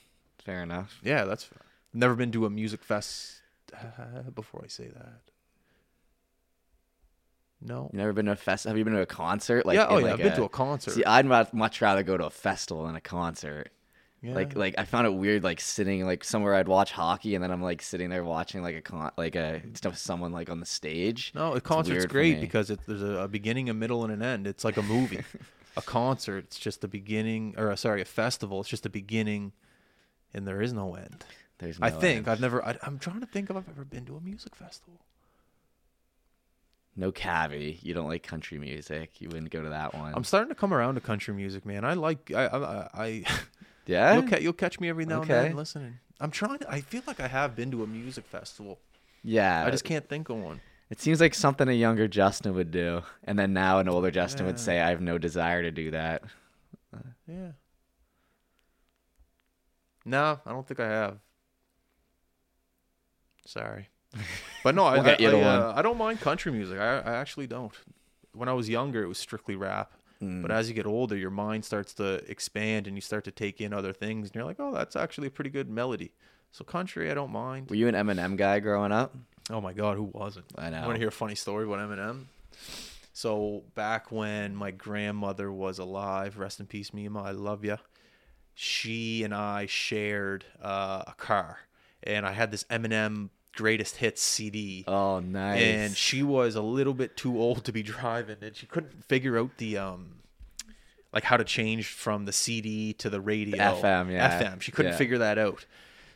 Fair 0.43 0.63
enough. 0.63 0.97
Yeah, 1.03 1.25
that's 1.25 1.47
never 1.93 2.15
been 2.15 2.31
to 2.31 2.45
a 2.45 2.49
music 2.49 2.83
fest. 2.83 3.41
Uh, 3.73 4.29
before 4.35 4.61
I 4.63 4.67
say 4.67 4.87
that, 4.87 5.21
no. 7.61 7.89
You 7.93 7.99
never 7.99 8.13
been 8.13 8.25
to 8.25 8.31
a 8.31 8.35
fest? 8.35 8.65
Have 8.65 8.77
you 8.77 8.83
been 8.83 8.93
to 8.93 9.01
a 9.01 9.05
concert? 9.05 9.65
Like 9.65 9.75
yeah, 9.75 9.85
oh 9.87 9.97
yeah, 9.97 10.05
like 10.05 10.13
I've 10.13 10.19
been 10.19 10.35
to 10.35 10.43
a 10.43 10.49
concert. 10.49 10.91
See, 10.91 11.05
I'd 11.05 11.25
much 11.53 11.81
rather 11.81 12.03
go 12.03 12.17
to 12.17 12.25
a 12.25 12.29
festival 12.29 12.85
than 12.85 12.95
a 12.95 13.01
concert. 13.01 13.71
yeah. 14.21 14.33
Like, 14.33 14.55
like 14.55 14.75
I 14.77 14.85
found 14.85 15.05
it 15.05 15.13
weird, 15.13 15.43
like 15.43 15.61
sitting 15.61 16.05
like 16.05 16.23
somewhere 16.23 16.55
I'd 16.55 16.67
watch 16.67 16.91
hockey, 16.91 17.35
and 17.35 17.43
then 17.43 17.51
I'm 17.51 17.61
like 17.61 17.81
sitting 17.83 18.09
there 18.09 18.23
watching 18.23 18.63
like 18.63 18.75
a 18.75 18.81
con, 18.81 19.11
like 19.15 19.35
a 19.35 19.61
stuff 19.75 19.97
someone 19.97 20.31
like 20.31 20.49
on 20.49 20.59
the 20.59 20.65
stage. 20.65 21.31
no, 21.35 21.53
a 21.53 21.61
concert's 21.61 22.05
great 22.07 22.41
because 22.41 22.71
it, 22.71 22.79
there's 22.87 23.03
a, 23.03 23.19
a 23.19 23.27
beginning, 23.27 23.69
a 23.69 23.73
middle, 23.73 24.03
and 24.03 24.11
an 24.11 24.23
end. 24.23 24.47
It's 24.47 24.65
like 24.65 24.77
a 24.77 24.83
movie. 24.83 25.21
a 25.77 25.81
concert, 25.81 26.45
it's 26.45 26.59
just 26.59 26.81
the 26.81 26.87
beginning, 26.87 27.53
or 27.57 27.71
uh, 27.71 27.75
sorry, 27.75 28.01
a 28.01 28.05
festival, 28.05 28.59
it's 28.61 28.69
just 28.69 28.83
the 28.83 28.89
beginning, 28.89 29.53
and 30.33 30.47
there 30.47 30.61
is 30.61 30.73
no 30.73 30.95
end. 30.95 31.23
There's 31.61 31.79
I 31.79 31.91
think. 31.91 32.27
I've 32.27 32.41
never. 32.41 32.65
I, 32.65 32.75
I'm 32.81 32.97
trying 32.97 33.19
to 33.19 33.27
think 33.27 33.49
if 33.49 33.55
I've 33.55 33.69
ever 33.69 33.85
been 33.85 34.05
to 34.07 34.17
a 34.17 34.19
music 34.19 34.55
festival. 34.55 34.99
no 36.95 37.11
cavi. 37.11 37.77
You 37.83 37.93
don't 37.93 38.07
like 38.07 38.23
country 38.23 38.57
music. 38.57 39.21
You 39.21 39.29
wouldn't 39.29 39.51
go 39.51 39.61
to 39.61 39.69
that 39.69 39.93
one. 39.93 40.13
I'm 40.15 40.23
starting 40.23 40.49
to 40.49 40.55
come 40.55 40.73
around 40.73 40.95
to 40.95 41.01
country 41.01 41.33
music, 41.35 41.65
man. 41.65 41.85
I 41.85 41.93
like. 41.93 42.31
I. 42.33 42.47
I. 42.47 42.89
I 42.93 43.23
yeah. 43.85 44.15
you'll, 44.15 44.27
ca- 44.27 44.39
you'll 44.39 44.53
catch 44.53 44.79
me 44.79 44.89
every 44.89 45.05
now 45.05 45.21
and 45.21 45.29
then 45.29 45.55
listening. 45.55 45.99
I'm 46.19 46.31
trying 46.31 46.57
to. 46.59 46.69
I 46.69 46.81
feel 46.81 47.03
like 47.05 47.19
I 47.19 47.27
have 47.27 47.55
been 47.55 47.69
to 47.71 47.83
a 47.83 47.87
music 47.87 48.25
festival. 48.25 48.79
yeah. 49.23 49.63
I 49.65 49.69
just 49.69 49.83
can't 49.83 50.09
think 50.09 50.29
of 50.29 50.37
one. 50.37 50.61
It 50.89 50.99
seems 50.99 51.21
like 51.21 51.35
something 51.35 51.69
a 51.69 51.73
younger 51.73 52.07
Justin 52.07 52.53
would 52.55 52.71
do, 52.71 53.03
and 53.23 53.37
then 53.39 53.53
now 53.53 53.77
an 53.79 53.87
older 53.87 54.11
Justin 54.11 54.45
would 54.47 54.59
say, 54.59 54.81
"I 54.81 54.89
have 54.89 54.99
no 54.99 55.17
desire 55.17 55.61
to 55.61 55.71
do 55.71 55.91
that." 55.91 56.23
Yeah. 57.27 57.51
No, 60.03 60.39
I 60.45 60.51
don't 60.51 60.67
think 60.67 60.79
I 60.79 60.87
have. 60.87 61.17
Sorry, 63.45 63.89
but 64.63 64.75
no, 64.75 64.83
We'll 64.83 65.01
I, 65.01 65.15
I, 65.19 65.25
I, 65.25 65.41
uh. 65.41 65.73
I 65.75 65.81
don't 65.81 65.97
mind 65.97 66.21
country 66.21 66.51
music. 66.51 66.79
I, 66.79 66.99
I 66.99 67.13
actually 67.15 67.47
don't. 67.47 67.73
When 68.33 68.47
I 68.47 68.53
was 68.53 68.69
younger, 68.69 69.03
it 69.03 69.07
was 69.07 69.17
strictly 69.17 69.55
rap. 69.55 69.93
Mm. 70.21 70.41
But 70.41 70.51
as 70.51 70.69
you 70.69 70.75
get 70.75 70.85
older, 70.85 71.17
your 71.17 71.31
mind 71.31 71.65
starts 71.65 71.93
to 71.95 72.15
expand, 72.29 72.87
and 72.87 72.95
you 72.95 73.01
start 73.01 73.23
to 73.25 73.31
take 73.31 73.59
in 73.59 73.73
other 73.73 73.93
things, 73.93 74.27
and 74.27 74.35
you're 74.35 74.45
like, 74.45 74.59
"Oh, 74.59 74.73
that's 74.73 74.95
actually 74.95 75.27
a 75.27 75.31
pretty 75.31 75.49
good 75.49 75.69
melody." 75.69 76.11
So 76.51 76.63
country, 76.63 77.09
I 77.09 77.13
don't 77.13 77.31
mind. 77.31 77.69
Were 77.69 77.75
you 77.75 77.87
an 77.87 77.95
Eminem 77.95 78.35
guy 78.35 78.59
growing 78.59 78.91
up? 78.91 79.15
Oh 79.49 79.61
my 79.61 79.73
God, 79.73 79.97
who 79.97 80.03
wasn't? 80.03 80.45
I 80.57 80.69
know. 80.69 80.81
Want 80.81 80.93
to 80.93 80.99
hear 80.99 81.07
a 81.07 81.11
funny 81.11 81.35
story 81.35 81.65
about 81.65 81.79
Eminem? 81.79 82.25
So 83.13 83.63
back 83.75 84.11
when 84.11 84.55
my 84.55 84.71
grandmother 84.71 85.51
was 85.51 85.79
alive, 85.79 86.37
rest 86.37 86.59
in 86.59 86.65
peace, 86.65 86.93
Mima, 86.93 87.21
I 87.21 87.31
love 87.31 87.65
you. 87.65 87.77
She 88.53 89.23
and 89.23 89.33
I 89.33 89.65
shared 89.65 90.45
uh, 90.61 91.03
a 91.07 91.13
car, 91.17 91.59
and 92.03 92.25
I 92.25 92.31
had 92.31 92.51
this 92.51 92.63
Eminem 92.65 93.29
Greatest 93.55 93.97
Hits 93.97 94.21
CD. 94.21 94.83
Oh, 94.87 95.19
nice. 95.19 95.61
And 95.61 95.95
she 95.97 96.23
was 96.23 96.55
a 96.55 96.61
little 96.61 96.93
bit 96.93 97.17
too 97.17 97.37
old 97.39 97.65
to 97.65 97.71
be 97.71 97.83
driving, 97.83 98.37
and 98.41 98.55
she 98.55 98.65
couldn't 98.65 99.03
figure 99.05 99.37
out 99.37 99.57
the 99.57 99.77
um, 99.77 100.15
like 101.13 101.23
how 101.23 101.37
to 101.37 101.43
change 101.43 101.87
from 101.87 102.25
the 102.25 102.31
CD 102.31 102.93
to 102.93 103.09
the 103.09 103.19
radio. 103.21 103.57
FM, 103.57 104.11
yeah. 104.11 104.41
FM. 104.41 104.61
She 104.61 104.71
couldn't 104.71 104.93
Yeah. 104.93 104.97
figure 104.97 105.17
that 105.17 105.37
out. 105.37 105.65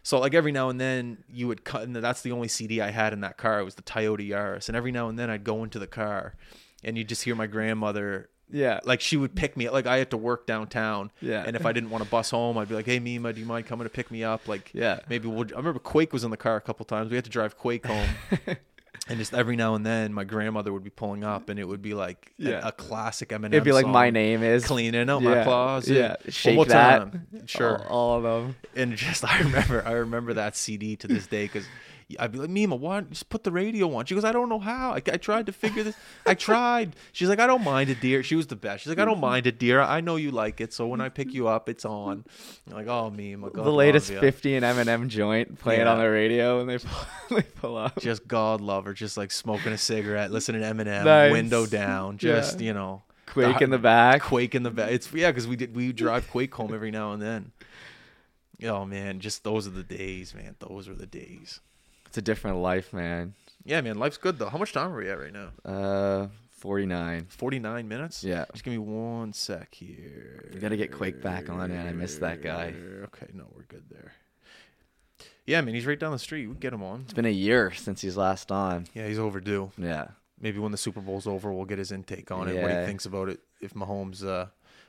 So 0.04 0.20
like 0.20 0.34
every 0.36 0.52
now 0.52 0.70
and 0.70 0.80
then 0.80 1.24
you 1.32 1.48
would 1.48 1.64
cut, 1.64 1.82
and 1.84 1.96
that's 1.96 2.22
the 2.22 2.32
only 2.32 2.48
CD 2.48 2.80
I 2.80 2.92
had 2.92 3.12
in 3.12 3.22
that 3.22 3.38
car. 3.38 3.60
It 3.60 3.64
was 3.64 3.76
the 3.76 3.82
Toyota 3.82 4.28
Yaris, 4.28 4.68
and 4.70 4.76
every 4.78 4.92
now 4.92 5.10
and 5.10 5.18
then 5.18 5.30
I'd 5.30 5.44
go 5.44 5.64
into 5.64 5.80
the 5.80 5.88
car, 5.88 6.36
and 6.84 6.96
you 6.96 7.02
would 7.02 7.10
just 7.10 7.24
hear 7.24 7.36
my 7.36 7.48
grandmother. 7.48 8.30
Yeah. 8.52 8.80
Like 8.84 9.02
she 9.02 9.18
would 9.18 9.36
pick 9.36 9.58
me 9.58 9.70
like 9.70 9.86
I 9.88 9.98
had 9.98 10.12
to 10.12 10.18
work 10.18 10.46
downtown. 10.46 11.12
Yeah. 11.22 11.44
And 11.46 11.56
if 11.56 11.66
I 11.66 11.72
didn't 11.74 11.90
want 11.90 12.04
to 12.04 12.10
bus 12.10 12.30
home, 12.30 12.58
I'd 12.58 12.70
be 12.70 12.76
like, 12.76 12.86
"Hey 12.86 13.00
Mima, 13.00 13.34
do 13.34 13.40
you 13.40 13.46
mind 13.46 13.66
coming 13.66 13.86
to 13.86 13.90
pick 13.90 14.12
me 14.12 14.24
up?" 14.24 14.48
Like, 14.48 14.72
Yeah. 14.74 15.00
maybe 15.10 15.28
we'll. 15.28 15.46
I 15.54 15.58
remember 15.58 15.80
Quake 15.80 16.14
was 16.14 16.24
in 16.24 16.32
the 16.32 16.38
car 16.38 16.56
a 16.56 16.62
couple 16.62 16.86
times. 16.86 17.10
We 17.10 17.16
had 17.16 17.26
to 17.26 17.32
drive 17.32 17.58
Quake 17.58 17.86
home. 17.86 18.10
And 19.08 19.20
just 19.20 19.36
every 19.36 19.56
now 19.56 19.76
and 19.76 19.86
then, 19.86 20.14
my 20.14 20.24
grandmother 20.24 20.74
would 20.74 20.84
be 20.84 20.90
pulling 20.90 21.24
up, 21.24 21.50
and 21.50 21.60
it 21.60 21.68
would 21.68 21.82
be 21.84 21.94
like 21.94 22.32
a- 22.40 22.44
Yeah. 22.44 22.68
a, 22.68 22.72
classic 22.72 23.30
Eminem. 23.30 23.48
It'd 23.54 23.64
be 23.64 23.72
like 23.72 23.84
song, 23.84 23.92
my 23.92 24.10
name 24.10 24.42
is 24.42 24.66
cleaning 24.66 25.08
out 25.12 25.22
my 25.22 25.36
Yeah. 25.36 25.44
closet. 25.44 25.94
Yeah, 25.96 26.08
One 26.08 26.18
shake 26.30 26.56
more 26.56 26.66
that. 26.66 26.98
time. 27.12 27.28
Sure. 27.46 27.84
All, 27.88 28.14
all 28.14 28.18
of 28.18 28.24
them. 28.24 28.56
And 28.76 28.96
just 28.96 29.24
I 29.32 29.42
remember, 29.42 29.84
I 29.86 29.92
remember 29.92 30.34
that 30.34 30.56
CD 30.56 30.96
to 30.96 31.08
this 31.08 31.28
day 31.28 31.44
because 31.46 31.68
I'd 32.20 32.32
be 32.32 32.38
like, 32.38 32.50
Mima, 32.52 32.76
why 32.76 32.96
don't 32.98 33.06
you 33.06 33.10
just 33.12 33.30
put 33.30 33.44
the 33.44 33.52
radio 33.52 33.94
on? 33.96 34.06
She 34.06 34.14
goes, 34.14 34.24
I 34.24 34.32
don't 34.32 34.48
know 34.48 34.60
how. 34.60 34.92
I, 34.92 34.98
I 34.98 35.18
tried 35.18 35.48
to 35.48 35.52
figure 35.52 35.82
this. 35.82 35.96
I 36.26 36.36
tried. 36.36 36.96
She's 37.12 37.30
like, 37.30 37.40
I 37.40 37.48
don't 37.48 37.64
mind 37.64 37.90
it, 37.90 38.00
dear. 38.00 38.22
She 38.22 38.36
was 38.36 38.46
the 38.48 38.56
best. 38.56 38.84
She's 38.84 38.90
like, 38.90 39.00
I 39.00 39.06
don't 39.06 39.20
mind 39.20 39.48
it, 39.48 39.58
dear. 39.58 39.82
I 39.82 40.02
know 40.02 40.16
you 40.16 40.30
like 40.30 40.62
it, 40.62 40.72
so 40.72 40.86
when 40.88 41.02
I 41.02 41.10
pick 41.10 41.34
you 41.34 41.48
up, 41.48 41.68
it's 41.68 41.84
on. 41.84 42.24
I'm 42.70 42.74
like, 42.76 42.88
oh, 42.88 43.10
Mima, 43.10 43.50
God 43.50 43.66
the 43.66 43.72
latest 43.72 44.10
love 44.12 44.16
ya. 44.16 44.22
50 44.22 44.56
and 44.58 44.66
Eminem 44.66 45.08
joint 45.08 45.58
playing 45.58 45.82
Yeah. 45.82 45.92
on 45.94 45.98
the 45.98 46.10
radio 46.10 46.60
and 46.62 46.70
they 46.70 46.78
pull, 46.78 47.06
they 47.38 47.42
pull 47.42 47.76
up. 47.78 48.00
Just 48.00 48.28
God 48.28 48.62
love 48.62 48.86
her, 48.86 48.94
just 48.94 49.18
like 49.18 49.32
smoking 49.32 49.74
a 49.74 49.78
cigarette, 49.78 50.32
listening 50.32 50.62
to 50.62 50.68
Eminem, 50.68 51.06
Nice. 51.06 51.32
window 51.32 51.66
down, 51.66 52.18
just 52.20 52.60
Yeah. 52.60 52.68
you 52.68 52.74
know, 52.74 53.02
Quake 53.26 53.62
in 53.62 53.72
the 53.72 53.80
back. 53.80 54.22
Quake 54.22 54.54
in 54.54 54.62
the 54.62 54.70
back. 54.72 54.92
It's 54.92 55.12
yeah, 55.12 55.32
because 55.32 55.48
we 55.48 55.56
did 55.56 55.76
we 55.76 55.92
drive 55.92 56.30
Quake 56.30 56.54
home 56.54 56.72
every 56.74 56.92
now 56.92 57.14
and 57.14 57.22
then. 57.22 57.52
Oh 58.64 58.86
man, 58.86 59.20
just 59.20 59.44
those 59.44 59.68
are 59.68 59.72
the 59.72 59.84
days, 59.84 60.34
man. 60.34 60.56
Those 60.60 60.88
are 60.88 60.94
the 60.96 61.06
days. 61.08 61.60
It's 62.16 62.20
a 62.20 62.22
different 62.22 62.60
life, 62.60 62.94
man. 62.94 63.34
Yeah, 63.66 63.82
man, 63.82 64.00
life's 64.00 64.16
good 64.16 64.40
though. 64.40 64.48
How 64.48 64.58
much 64.58 64.72
time 64.72 64.94
are 64.94 64.98
we 64.98 65.10
at 65.10 65.20
right 65.20 65.34
now? 65.34 65.50
Uh, 65.70 66.28
49. 66.52 67.26
Forty 67.28 67.60
nine 67.60 67.90
minutes. 67.90 68.24
Yeah. 68.24 68.46
Just 68.54 68.64
give 68.64 68.72
me 68.72 68.78
one 68.78 69.34
sec 69.34 69.74
here. 69.76 70.50
We 70.54 70.62
gotta 70.62 70.78
get 70.78 70.94
Quake 70.94 71.22
back 71.22 71.50
on, 71.50 71.68
man. 71.72 71.86
I 71.86 71.92
miss 71.92 72.18
that 72.20 72.42
guy. 72.42 72.74
Okay, 73.04 73.28
no, 73.34 73.48
we're 73.54 73.64
good 73.64 73.84
there. 73.92 74.14
Yeah, 75.46 75.60
man, 75.60 75.76
he's 75.76 75.86
right 75.86 76.00
down 76.00 76.14
the 76.14 76.18
street. 76.20 76.48
We 76.48 76.54
can 76.54 76.62
get 76.62 76.72
him 76.72 76.84
on. 76.84 77.02
It's 77.02 77.12
been 77.12 77.26
a 77.26 77.30
year 77.30 77.74
since 77.74 78.00
he's 78.00 78.16
last 78.16 78.50
on. 78.50 78.88
Yeah, 78.94 79.08
he's 79.10 79.20
overdue. 79.20 79.72
Yeah. 79.78 80.08
Maybe 80.40 80.60
when 80.60 80.72
the 80.72 80.78
Super 80.78 81.02
Bowl's 81.02 81.28
over, 81.28 81.52
we'll 81.52 81.66
get 81.66 81.80
his 81.80 81.92
intake 81.92 82.32
on 82.32 82.48
it. 82.48 82.54
What 82.62 82.72
he 82.72 82.78
Yeah. 82.78 82.86
thinks 82.86 83.06
about 83.06 83.28
it. 83.28 83.42
If 83.60 83.74
Mahomes 83.74 84.26
uh, 84.26 84.46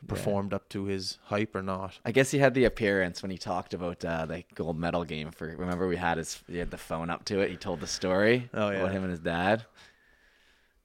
performed 0.07 0.53
up 0.55 0.69
to 0.71 0.85
his 0.85 1.19
hype 1.25 1.55
or 1.55 1.63
not. 1.63 1.99
I 2.05 2.13
guess 2.13 2.31
he 2.31 2.39
had 2.39 2.55
the 2.55 2.65
appearance 2.65 3.23
when 3.23 3.31
he 3.31 3.39
talked 3.39 3.75
about 3.75 4.05
uh, 4.05 4.27
the 4.27 4.45
gold 4.55 4.79
medal 4.79 5.05
game. 5.05 5.31
For 5.31 5.47
remember, 5.57 5.89
we 5.89 5.97
had 5.97 6.19
his 6.19 6.43
he 6.49 6.59
had 6.59 6.71
the 6.71 6.79
phone 6.79 7.11
up 7.11 7.25
to 7.27 7.41
it. 7.41 7.51
He 7.51 7.57
told 7.57 7.81
the 7.81 7.87
story 7.87 8.49
Oh, 8.55 8.71
yeah. 8.71 8.79
about 8.79 8.93
him 8.93 9.03
and 9.03 9.11
his 9.11 9.21
dad. 9.21 9.65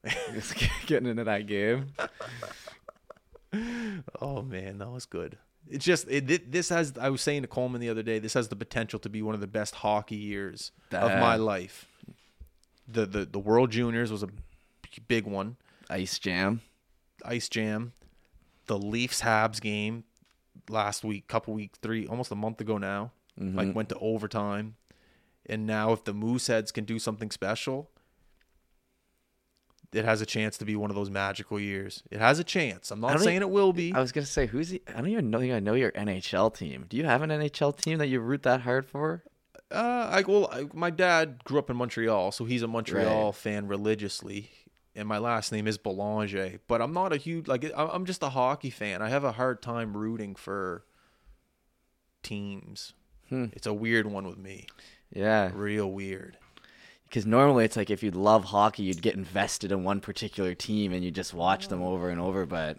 Just 0.34 0.56
getting 0.88 1.08
into 1.10 1.24
that 1.26 1.46
game. 1.48 1.94
Oh 4.22 4.42
man, 4.42 4.78
that 4.78 4.90
was 4.90 5.06
good. 5.06 5.38
It's 5.70 5.86
just 5.86 6.08
it, 6.10 6.52
this 6.52 6.70
has. 6.70 6.94
I 7.00 7.10
was 7.10 7.22
saying 7.22 7.44
to 7.44 7.48
Coleman 7.48 7.82
the 7.82 7.90
other 7.90 8.02
day. 8.02 8.18
This 8.18 8.34
has 8.34 8.48
the 8.48 8.56
potential 8.56 8.98
to 9.00 9.10
be 9.10 9.22
one 9.22 9.36
of 9.36 9.42
the 9.42 9.48
best 9.48 9.76
hockey 9.76 10.16
years 10.16 10.72
of 10.92 11.12
my 11.20 11.36
life. 11.36 11.88
The 12.88 13.06
the 13.06 13.26
the 13.26 13.40
World 13.40 13.70
Juniors 13.72 14.12
was 14.12 14.24
a 14.24 14.30
big 15.08 15.26
one. 15.28 15.58
Ice 15.90 16.18
Jam. 16.18 16.62
Ice 17.26 17.48
Jam, 17.50 17.94
the 18.72 18.80
Leafs 18.80 19.22
Habs 19.22 19.60
game 19.60 20.06
last 20.70 21.04
week, 21.04 21.28
couple 21.28 21.54
week 21.54 21.74
three, 21.82 22.08
almost 22.08 22.32
a 22.32 22.36
month 22.36 22.62
ago 22.62 22.78
now. 22.78 23.12
Like 23.38 23.76
went 23.76 23.90
to 23.90 23.98
overtime, 24.00 24.76
and 25.48 25.66
now 25.66 25.94
if 25.94 26.04
the 26.04 26.14
Mooseheads 26.14 26.72
can 26.72 26.86
do 26.86 27.00
something 27.00 27.32
special, 27.32 27.90
it 29.94 30.06
has 30.06 30.22
a 30.22 30.26
chance 30.26 30.58
to 30.60 30.66
be 30.66 30.76
one 30.76 30.90
of 30.90 30.96
those 30.96 31.10
magical 31.10 31.60
years. 31.60 32.04
It 32.12 32.20
has 32.20 32.40
a 32.40 32.44
chance. 32.44 32.92
I'm 32.92 33.00
not 33.02 33.20
saying 33.20 33.40
e- 33.42 33.42
it 33.42 33.50
will 33.50 33.74
be. 33.74 33.94
I 33.94 34.00
was 34.00 34.12
gonna 34.12 34.26
say 34.28 34.46
who's 34.46 34.70
the, 34.70 34.82
I 34.88 34.94
don't 34.94 35.08
even 35.10 35.30
know 35.30 35.40
I 35.42 35.60
know 35.60 35.74
your 35.74 35.92
NHL 35.92 36.54
team. 36.56 36.86
Do 36.88 36.98
you 36.98 37.06
have 37.06 37.22
an 37.24 37.30
NHL 37.30 37.76
team 37.78 37.98
that 37.98 38.08
you 38.08 38.20
root 38.20 38.44
that 38.44 38.62
hard 38.62 38.86
for? 38.86 39.24
Uh, 39.72 40.10
I 40.12 40.22
well, 40.28 40.50
I, 40.52 40.68
my 40.74 40.92
dad 40.92 41.44
grew 41.44 41.58
up 41.60 41.70
in 41.70 41.78
Montreal, 41.78 42.32
so 42.32 42.46
he's 42.46 42.62
a 42.62 42.68
Montreal 42.68 43.26
Right. 43.28 43.36
fan 43.36 43.68
religiously, 43.68 44.52
and 44.96 45.08
my 45.08 45.18
last 45.18 45.52
name 45.52 45.68
is 45.68 45.78
Belanger. 45.78 46.60
But 46.68 46.82
I'm 46.82 46.94
not 46.94 47.14
a 47.14 47.18
huge 47.18 47.48
like 47.48 47.72
I'm 47.76 48.06
just 48.06 48.24
a 48.24 48.30
hockey 48.30 48.70
fan. 48.70 49.02
I 49.02 49.10
have 49.10 49.24
a 49.24 49.32
hard 49.34 49.62
time 49.62 49.96
rooting 49.96 50.36
for 50.36 50.84
teams. 52.24 52.94
Hmm. 53.30 53.46
It's 53.54 53.68
a 53.68 53.74
weird 53.74 54.06
one 54.08 54.28
with 54.28 54.38
me, 54.38 54.68
Yeah, 55.14 55.52
real 55.54 55.90
weird. 55.90 56.38
because 57.06 57.26
normally 57.26 57.64
it's 57.66 57.78
like 57.78 57.90
if 57.90 58.04
you 58.04 58.12
love 58.12 58.46
hockey, 58.46 58.84
you'd 58.84 59.02
get 59.02 59.16
invested 59.16 59.72
in 59.72 59.84
one 59.84 60.02
particular 60.02 60.54
team 60.54 60.92
and 60.92 61.04
you 61.04 61.12
just 61.12 61.34
watch 61.34 61.70
them 61.70 61.82
over 61.82 62.10
and 62.10 62.20
over. 62.20 62.46
But 62.46 62.78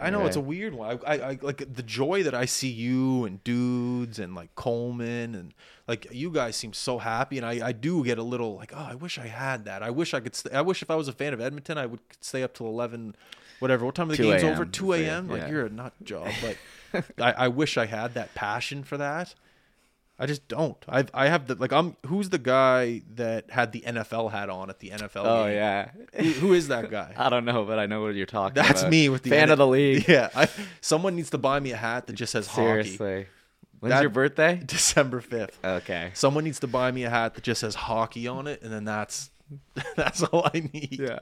I 0.00 0.10
know 0.10 0.26
it's 0.26 0.36
a 0.36 0.40
weird 0.40 0.74
one. 0.74 1.00
I, 1.06 1.16
I, 1.16 1.30
I 1.30 1.38
like 1.42 1.74
the 1.74 1.82
joy 1.82 2.22
that 2.22 2.34
I 2.34 2.44
see 2.44 2.68
you 2.68 3.24
and 3.24 3.42
dudes 3.44 4.18
and 4.18 4.34
like 4.34 4.54
Coleman 4.54 5.34
and 5.34 5.54
like 5.86 6.06
you 6.12 6.30
guys 6.30 6.56
seem 6.56 6.72
so 6.72 6.98
happy, 6.98 7.38
and 7.38 7.46
I, 7.46 7.68
I 7.68 7.72
do 7.72 8.04
get 8.04 8.18
a 8.18 8.22
little 8.22 8.56
like, 8.56 8.72
oh, 8.74 8.86
I 8.90 8.94
wish 8.94 9.18
I 9.18 9.26
had 9.26 9.64
that. 9.64 9.82
I 9.82 9.90
wish 9.90 10.14
I 10.14 10.20
could. 10.20 10.34
Stay, 10.34 10.50
I 10.50 10.60
wish 10.60 10.82
if 10.82 10.90
I 10.90 10.94
was 10.94 11.08
a 11.08 11.12
fan 11.12 11.32
of 11.32 11.40
Edmonton, 11.40 11.78
I 11.78 11.86
would 11.86 12.00
stay 12.20 12.42
up 12.42 12.54
till 12.54 12.66
eleven, 12.66 13.16
whatever. 13.58 13.86
What 13.86 13.94
time 13.94 14.10
of 14.10 14.16
the 14.16 14.22
2 14.22 14.30
game's 14.30 14.44
over? 14.44 14.64
Two 14.64 14.92
a.m. 14.92 15.28
Like 15.28 15.42
yeah. 15.42 15.48
you're 15.48 15.66
a 15.66 15.70
nut 15.70 15.94
job. 16.04 16.28
Like 16.42 16.58
I, 17.18 17.44
I 17.44 17.48
wish 17.48 17.76
I 17.76 17.86
had 17.86 18.14
that 18.14 18.34
passion 18.34 18.84
for 18.84 18.98
that. 18.98 19.34
I 20.18 20.26
just 20.26 20.48
don't. 20.48 20.76
I 20.88 21.04
I 21.14 21.28
have 21.28 21.46
the 21.46 21.54
like 21.54 21.72
I'm 21.72 21.96
who's 22.06 22.28
the 22.30 22.38
guy 22.38 23.02
that 23.14 23.50
had 23.50 23.70
the 23.72 23.82
NFL 23.82 24.30
hat 24.32 24.50
on 24.50 24.68
at 24.68 24.80
the 24.80 24.90
NFL 24.90 25.22
oh 25.24 25.44
game? 25.44 25.54
yeah, 25.54 25.90
Who, 26.14 26.22
who 26.30 26.52
is 26.54 26.68
that 26.68 26.90
guy? 26.90 27.14
I 27.16 27.28
don't 27.28 27.44
know, 27.44 27.64
but 27.64 27.78
I 27.78 27.86
know 27.86 28.02
what 28.02 28.14
you're 28.16 28.26
talking 28.26 28.54
That's 28.54 28.80
about. 28.80 28.90
me 28.90 29.08
with 29.08 29.22
the 29.22 29.30
fan 29.30 29.44
N- 29.44 29.50
of 29.50 29.58
the 29.58 29.66
league. 29.66 30.06
Yeah, 30.08 30.28
I, 30.34 30.48
someone 30.80 31.14
needs 31.14 31.30
to 31.30 31.38
buy 31.38 31.60
me 31.60 31.70
a 31.70 31.76
hat 31.76 32.06
that 32.08 32.14
just 32.14 32.32
says 32.32 32.46
hockey. 32.48 32.62
Seriously, 32.66 33.26
when's 33.78 33.92
That- 33.94 34.00
your 34.00 34.10
birthday? 34.10 34.60
December 34.66 35.20
fifth. 35.20 35.58
Okay. 35.64 36.10
Someone 36.14 36.42
needs 36.44 36.58
to 36.60 36.66
buy 36.66 36.90
me 36.90 37.04
a 37.04 37.10
hat 37.10 37.34
that 37.34 37.44
just 37.44 37.60
says 37.60 37.74
hockey 37.76 38.26
on 38.26 38.46
it, 38.48 38.60
and 38.62 38.72
then 38.72 38.84
that's 38.84 39.30
that's 39.96 40.22
all 40.22 40.50
I 40.54 40.60
need. 40.72 40.98
Yeah. 41.00 41.20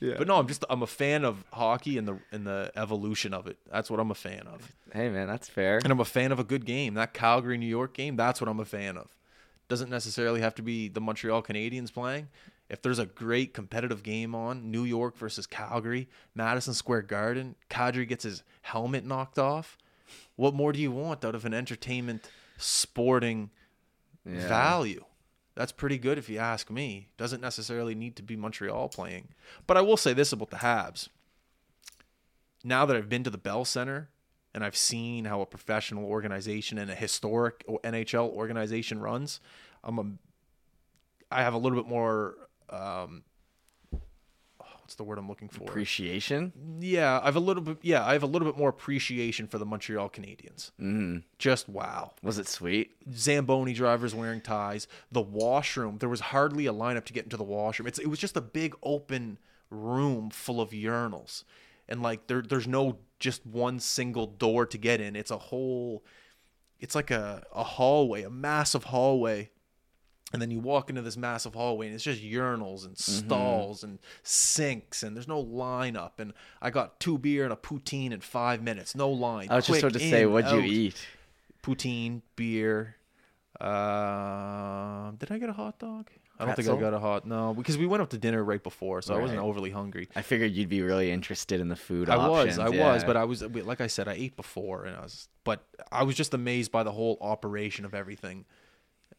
Yeah. 0.00 0.14
But 0.18 0.26
no, 0.26 0.36
I'm 0.36 0.46
just 0.48 0.64
I'm 0.68 0.82
a 0.82 0.86
fan 0.86 1.24
of 1.24 1.44
hockey 1.52 1.96
and 1.98 2.06
the 2.08 2.18
and 2.32 2.46
the 2.46 2.72
evolution 2.76 3.32
of 3.34 3.46
it. 3.46 3.56
That's 3.70 3.90
what 3.90 4.00
I'm 4.00 4.10
a 4.10 4.14
fan 4.16 4.46
of. 4.46 4.72
Hey 4.92 5.08
man, 5.08 5.26
that's 5.28 5.48
fair. 5.48 5.78
And 5.78 5.90
I'm 5.92 6.00
a 6.00 6.04
fan 6.04 6.32
of 6.32 6.38
a 6.38 6.44
good 6.44 6.64
game. 6.66 6.94
That 6.94 7.14
Calgary 7.14 7.56
New 7.58 7.66
York 7.66 7.94
game, 7.94 8.16
that's 8.16 8.40
what 8.40 8.48
I'm 8.48 8.60
a 8.60 8.64
fan 8.64 8.96
of. 8.96 9.16
Doesn't 9.68 9.90
necessarily 9.90 10.40
have 10.40 10.54
to 10.56 10.62
be 10.62 10.88
the 10.88 11.00
Montreal 11.00 11.42
Canadiens 11.42 11.92
playing. 11.92 12.28
If 12.68 12.82
there's 12.82 12.98
a 12.98 13.06
great 13.06 13.52
competitive 13.54 14.02
game 14.02 14.34
on, 14.34 14.70
New 14.70 14.84
York 14.84 15.16
versus 15.16 15.46
Calgary, 15.46 16.08
Madison 16.34 16.74
Square 16.74 17.02
Garden, 17.02 17.54
Kadri 17.70 18.08
gets 18.08 18.24
his 18.24 18.42
helmet 18.62 19.04
knocked 19.04 19.38
off. 19.38 19.76
What 20.36 20.54
more 20.54 20.72
do 20.72 20.80
you 20.80 20.90
want 20.90 21.24
out 21.24 21.34
of 21.34 21.44
an 21.44 21.52
entertainment 21.54 22.28
sporting 22.58 23.50
Yeah. 24.26 24.48
value? 24.48 25.04
That's 25.54 25.72
pretty 25.72 25.98
good 25.98 26.18
if 26.18 26.28
you 26.28 26.38
ask 26.38 26.70
me. 26.70 27.08
Doesn't 27.16 27.40
necessarily 27.40 27.94
need 27.94 28.16
to 28.16 28.22
be 28.22 28.36
Montreal 28.36 28.88
playing. 28.88 29.28
But 29.66 29.76
I 29.76 29.82
will 29.82 29.96
say 29.96 30.12
this 30.12 30.32
about 30.32 30.50
the 30.50 30.58
Habs. 30.58 31.08
Now 32.64 32.86
that 32.86 32.96
I've 32.96 33.08
been 33.08 33.24
to 33.24 33.30
the 33.30 33.38
Bell 33.38 33.64
Center 33.64 34.08
and 34.54 34.64
I've 34.64 34.76
seen 34.76 35.24
how 35.24 35.40
a 35.40 35.46
professional 35.46 36.04
organization 36.04 36.78
and 36.78 36.90
a 36.90 36.94
historic 36.94 37.64
NHL 37.66 38.30
organization 38.30 39.00
runs, 39.00 39.40
I'm 39.84 39.98
a 39.98 40.04
I 41.30 41.42
have 41.42 41.54
a 41.54 41.58
little 41.58 41.78
bit 41.78 41.88
more 41.88 42.34
um 42.70 43.24
what's 44.92 44.98
the 44.98 45.04
word 45.04 45.18
I'm 45.18 45.28
looking 45.28 45.48
for? 45.48 45.64
Appreciation. 45.64 46.52
yeah, 46.80 47.18
I 47.22 47.24
have 47.24 47.36
a 47.36 47.40
little 47.40 47.62
bit 47.62 47.78
yeah, 47.80 48.04
I 48.04 48.12
have 48.12 48.22
a 48.22 48.26
little 48.26 48.46
bit 48.46 48.58
more 48.58 48.68
appreciation 48.68 49.46
for 49.46 49.56
the 49.56 49.64
Montreal 49.64 50.10
Canadiens. 50.10 50.70
Mm. 50.78 51.22
Just 51.38 51.66
wow. 51.66 52.12
Was 52.22 52.38
it 52.38 52.46
sweet? 52.46 52.90
Zamboni 53.10 53.72
drivers 53.72 54.14
wearing 54.14 54.42
ties. 54.42 54.86
The 55.10 55.22
washroom, 55.22 55.96
there 55.98 56.10
was 56.10 56.20
hardly 56.20 56.66
a 56.66 56.74
lineup 56.74 57.06
to 57.06 57.14
get 57.14 57.24
into 57.24 57.38
the 57.38 57.42
washroom. 57.44 57.86
It's 57.86 57.98
it 57.98 58.08
was 58.08 58.18
just 58.18 58.36
a 58.36 58.42
big 58.42 58.74
open 58.82 59.38
room 59.70 60.28
full 60.28 60.60
of 60.60 60.70
urinals. 60.70 61.44
And 61.88 62.02
like 62.02 62.26
there 62.26 62.42
there's 62.42 62.68
no 62.68 62.98
just 63.18 63.46
one 63.46 63.80
single 63.80 64.26
door 64.26 64.66
to 64.66 64.76
get 64.76 65.00
in. 65.00 65.16
It's 65.16 65.30
a 65.30 65.38
whole 65.38 66.04
it's 66.80 66.94
like 66.94 67.10
a, 67.10 67.44
a 67.54 67.64
hallway, 67.64 68.24
a 68.24 68.30
massive 68.30 68.84
hallway. 68.84 69.50
And 70.32 70.40
then 70.40 70.50
you 70.50 70.60
walk 70.60 70.88
into 70.88 71.02
this 71.02 71.16
massive 71.16 71.54
hallway 71.54 71.86
and 71.86 71.94
it's 71.94 72.04
just 72.04 72.22
urinals 72.22 72.86
and 72.86 72.96
stalls 72.96 73.84
and 73.84 73.98
sinks 74.22 75.02
and 75.02 75.14
there's 75.14 75.28
no 75.28 75.44
lineup. 75.44 76.12
And 76.18 76.32
I 76.60 76.70
got 76.70 76.98
two 77.00 77.18
beer 77.18 77.44
and 77.44 77.52
a 77.52 77.56
poutine 77.56 78.12
in 78.12 78.20
five 78.20 78.62
minutes. 78.62 78.94
No 78.94 79.10
line. 79.10 79.48
I 79.50 79.56
was 79.56 79.66
just 79.66 79.80
Quick 79.80 79.92
about 79.92 80.00
to 80.00 80.10
say, 80.10 80.26
what'd 80.26 80.50
you 80.50 80.60
eat? 80.60 81.06
poutine, 81.62 82.22
beer. 82.36 82.96
Um, 83.60 85.16
did 85.16 85.30
I 85.30 85.38
get 85.38 85.48
a 85.48 85.52
hot 85.52 85.78
dog? 85.78 86.10
I 86.38 86.46
don't 86.46 86.56
think 86.56 86.68
I 86.68 86.80
got 86.80 86.94
a 86.94 86.98
hot 86.98 87.24
no 87.24 87.54
because 87.54 87.78
we 87.78 87.86
went 87.86 88.02
up 88.02 88.10
to 88.10 88.18
dinner 88.18 88.42
right 88.42 88.62
before, 88.62 89.00
so 89.00 89.14
I 89.14 89.18
wasn't 89.18 89.38
overly 89.38 89.70
hungry. 89.70 90.08
I 90.16 90.22
figured 90.22 90.50
you'd 90.52 90.68
be 90.68 90.82
really 90.82 91.12
interested 91.12 91.60
in 91.60 91.68
the 91.68 91.76
food 91.76 92.10
I 92.10 92.16
was, 92.16 92.58
options. 92.58 92.58
I 92.58 92.68
was, 92.68 93.04
but 93.04 93.16
I 93.16 93.24
was 93.24 93.42
like 93.42 93.80
I 93.80 93.86
said, 93.86 94.08
I 94.08 94.14
ate 94.14 94.34
before, 94.34 94.84
and 94.84 94.96
I 94.96 95.02
was, 95.02 95.28
but 95.44 95.64
I 95.92 96.02
was 96.02 96.16
just 96.16 96.34
amazed 96.34 96.72
by 96.72 96.82
the 96.82 96.90
whole 96.90 97.16
operation 97.20 97.84
of 97.84 97.94
everything. 97.94 98.44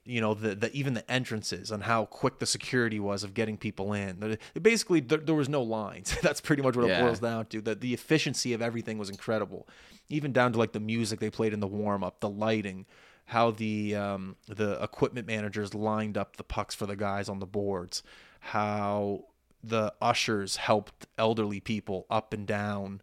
You 0.06 0.20
know, 0.20 0.34
the 0.34 0.54
the 0.56 0.72
even 0.74 0.94
the 0.96 1.10
entrances 1.10 1.72
and 1.72 1.84
how 1.84 2.06
quick 2.06 2.40
the 2.40 2.46
security 2.46 3.00
was 3.00 3.24
of 3.24 3.34
getting 3.34 3.58
people 3.58 3.94
in. 3.94 4.38
Basically, 4.62 5.00
there, 5.00 5.20
there 5.20 5.36
was 5.36 5.48
no 5.48 5.62
lines. 5.62 6.16
That's 6.22 6.42
pretty 6.42 6.62
much 6.62 6.76
what 6.76 6.86
it 6.86 7.00
boils 7.02 7.20
down 7.20 7.46
to. 7.48 7.62
That 7.62 7.80
the 7.82 7.94
efficiency 7.94 8.54
of 8.54 8.62
everything 8.62 8.98
was 8.98 9.10
incredible, 9.10 9.68
even 10.10 10.34
down 10.34 10.52
to 10.54 10.60
like 10.60 10.74
the 10.74 10.82
music 10.82 11.20
they 11.20 11.30
played 11.30 11.54
in 11.54 11.62
the 11.62 11.68
warm 11.68 12.04
up, 12.04 12.20
the 12.20 12.30
lighting, 12.30 12.86
how 13.26 13.52
the 13.52 13.96
um, 13.96 14.36
the 14.48 14.82
equipment 14.84 15.28
managers 15.28 15.74
lined 15.74 16.18
up 16.18 16.36
the 16.36 16.44
pucks 16.44 16.76
for 16.76 16.86
the 16.86 16.96
guys 16.98 17.30
on 17.30 17.40
the 17.40 17.46
boards, 17.46 18.04
how 18.40 19.26
the 19.64 19.94
ushers 20.02 20.58
helped 20.58 21.08
elderly 21.18 21.60
people 21.62 22.06
up 22.10 22.34
and 22.34 22.46
down 22.46 23.02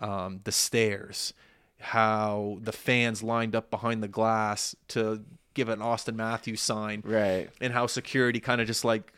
um, 0.00 0.40
the 0.44 0.52
stairs, 0.52 1.32
how 1.78 2.58
the 2.62 2.72
fans 2.72 3.22
lined 3.22 3.54
up 3.54 3.70
behind 3.70 4.02
the 4.02 4.08
glass 4.08 4.74
to 4.88 5.22
give 5.54 5.68
an 5.68 5.80
Auston 5.80 6.14
Matthews 6.16 6.60
sign, 6.60 7.02
Right. 7.04 7.50
and 7.60 7.72
how 7.72 7.86
security 7.86 8.40
kind 8.40 8.60
of 8.60 8.66
just 8.66 8.84
like 8.84 9.12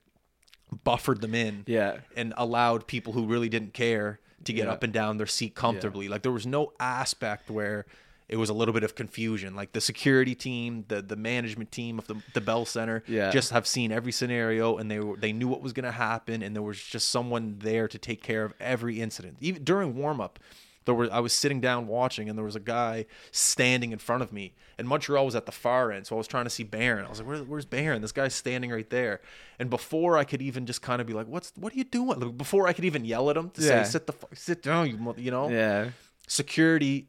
buffered 0.85 1.21
them 1.21 1.35
in, 1.35 1.65
Yeah. 1.67 1.99
and 2.17 2.33
allowed 2.37 2.87
people 2.87 3.13
who 3.13 3.27
really 3.27 3.49
didn't 3.49 3.75
care 3.75 4.21
to 4.45 4.53
get 4.53 4.67
Yeah. 4.67 4.73
up 4.73 4.83
and 4.83 4.93
down 4.93 5.19
their 5.19 5.27
seat 5.27 5.55
comfortably. 5.55 6.09
Like 6.09 6.23
there 6.23 6.33
was 6.33 6.47
no 6.47 6.73
aspect 6.81 7.51
where 7.51 7.85
it 8.29 8.37
was 8.37 8.49
a 8.49 8.55
little 8.55 8.73
bit 8.73 8.83
of 8.83 8.95
confusion. 8.95 9.55
Like 9.55 9.73
the 9.73 9.81
security 9.81 10.35
team, 10.35 10.87
the 10.89 11.03
the 11.03 11.17
management 11.17 11.71
team 11.71 11.99
of 11.99 12.07
the 12.07 12.23
the 12.33 12.41
Bell 12.41 12.65
Center, 12.65 13.03
Yeah. 13.07 13.31
just 13.31 13.51
have 13.51 13.67
seen 13.67 13.93
every 13.93 14.11
scenario 14.13 14.79
and 14.79 14.91
they 14.91 14.99
were 15.01 15.17
they 15.19 15.33
knew 15.35 15.49
what 15.49 15.61
was 15.61 15.75
going 15.75 15.85
to 15.85 15.93
happen, 15.93 16.43
and 16.43 16.57
there 16.57 16.63
was 16.63 16.83
just 16.83 17.11
someone 17.11 17.59
there 17.59 17.87
to 17.89 17.99
take 17.99 18.23
care 18.23 18.45
of 18.45 18.55
every 18.59 19.01
incident. 19.03 19.37
Even 19.41 19.63
during 19.65 19.95
warm 19.95 20.21
up, 20.21 20.39
there 20.85 20.95
were 20.95 21.09
I 21.13 21.21
was 21.21 21.33
sitting 21.33 21.61
down 21.61 21.87
watching, 21.87 22.29
and 22.29 22.37
there 22.39 22.45
was 22.45 22.57
a 22.57 22.61
guy 22.61 23.07
standing 23.31 23.93
in 23.93 23.99
front 23.99 24.23
of 24.23 24.33
me, 24.33 24.55
and 24.79 24.89
Montreal 24.89 25.25
was 25.25 25.35
at 25.35 25.47
the 25.47 25.53
far 25.53 25.93
end, 25.93 26.07
so 26.07 26.17
I 26.17 26.19
was 26.19 26.27
trying 26.27 26.45
to 26.45 26.51
see 26.51 26.63
Barron. 26.65 27.05
I 27.05 27.09
was 27.09 27.19
like, 27.21 27.29
Where, 27.29 27.39
"Where's 27.39 27.65
Barron? 27.65 28.03
This 28.03 28.13
guy's 28.13 28.35
standing 28.35 28.71
right 28.71 28.89
there." 28.91 29.21
And 29.59 29.71
before 29.71 30.19
I 30.19 30.25
could 30.25 30.43
even 30.43 30.67
just 30.67 30.83
kind 30.83 31.01
of 31.01 31.07
be 31.07 31.13
like, 31.13 31.27
"What's 31.27 31.53
what 31.57 31.73
are 31.73 31.77
you 31.77 31.85
doing?" 31.85 32.19
Like, 32.21 32.37
before 32.37 32.67
I 32.69 32.73
could 32.73 32.85
even 32.85 33.05
yell 33.05 33.31
at 33.31 33.37
him 33.37 33.51
to 33.51 33.63
Yeah. 33.63 33.83
say, 33.85 33.91
"Sit 33.93 34.07
the 34.07 34.13
fuck, 34.13 34.35
sit 34.37 34.63
down," 34.63 34.91
you 34.91 34.97
mo-" 34.97 35.15
you 35.17 35.31
know 35.31 35.51
Yeah. 35.51 35.91
security 36.27 37.09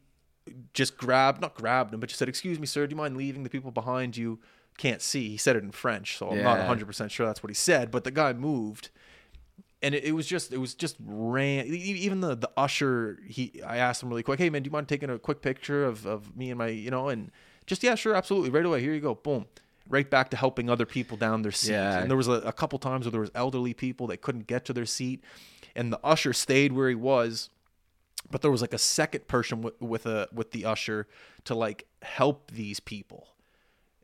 just 0.73 0.97
grabbed 0.97 1.39
not 1.39 1.55
grabbed 1.55 1.93
him 1.93 1.99
but 2.01 2.09
just 2.09 2.19
said 2.19 2.27
excuse 2.27 2.59
me 2.59 2.65
sir 2.65 2.85
do 2.85 2.91
you 2.91 2.97
mind 2.97 3.15
leaving 3.15 3.43
the 3.43 3.49
people 3.49 3.71
behind 3.71 4.17
you 4.17 4.39
can't 4.77 5.01
see 5.01 5.29
he 5.29 5.37
said 5.37 5.55
it 5.55 5.63
in 5.63 5.71
french 5.71 6.17
so 6.17 6.29
i'm 6.29 6.43
not 6.43 6.59
100% 6.59 7.09
sure 7.11 7.25
that's 7.25 7.41
what 7.41 7.49
he 7.49 7.53
said 7.53 7.91
but 7.91 8.03
the 8.03 8.11
guy 8.11 8.33
moved 8.33 8.89
and 9.83 9.93
it, 9.93 10.03
it 10.05 10.11
was 10.13 10.25
just 10.25 10.51
it 10.51 10.57
was 10.57 10.73
just 10.73 10.95
ran 11.05 11.67
even 11.67 12.21
the 12.21 12.35
the 12.35 12.49
usher 12.57 13.19
he 13.27 13.61
i 13.67 13.77
asked 13.77 14.01
him 14.01 14.09
really 14.09 14.23
quick 14.23 14.39
hey 14.39 14.49
man 14.49 14.63
do 14.63 14.67
you 14.69 14.71
mind 14.71 14.87
taking 14.87 15.09
a 15.09 15.19
quick 15.19 15.41
picture 15.41 15.85
of, 15.85 16.05
of 16.07 16.35
me 16.35 16.49
and 16.49 16.57
my 16.57 16.67
you 16.69 16.89
know? 16.89 17.09
And 17.09 17.29
just 17.67 17.83
yeah 17.83 17.95
sure 17.95 18.15
absolutely. 18.15 18.49
Right 18.49 18.65
away 18.65 18.81
here 18.81 18.93
you 18.93 18.99
go 19.01 19.13
boom 19.15 19.45
right 19.89 20.09
back 20.09 20.29
to 20.31 20.37
helping 20.37 20.69
other 20.69 20.85
people 20.85 21.17
down 21.17 21.41
their 21.43 21.51
seat 21.51 21.73
Yeah. 21.73 21.99
and 21.99 22.09
there 22.09 22.17
was 22.17 22.27
a, 22.29 22.33
a 22.41 22.53
couple 22.53 22.79
times 22.79 23.05
where 23.05 23.11
there 23.11 23.21
was 23.21 23.31
elderly 23.35 23.73
people 23.73 24.07
that 24.07 24.21
couldn't 24.21 24.47
get 24.47 24.65
to 24.65 24.73
their 24.73 24.85
seat 24.85 25.23
and 25.75 25.91
the 25.91 25.99
usher 26.03 26.31
stayed 26.33 26.71
where 26.71 26.87
he 26.89 26.95
was 26.95 27.49
but 28.31 28.41
there 28.41 28.49
was 28.51 28.61
like 28.61 28.73
a 28.73 28.77
second 28.77 29.27
person 29.27 29.61
with, 29.61 29.79
with 29.81 30.05
a 30.05 30.27
with 30.33 30.51
the 30.51 30.63
usher 30.65 31.07
to 31.43 31.53
like 31.53 31.85
help 32.01 32.49
these 32.51 32.79
people 32.79 33.27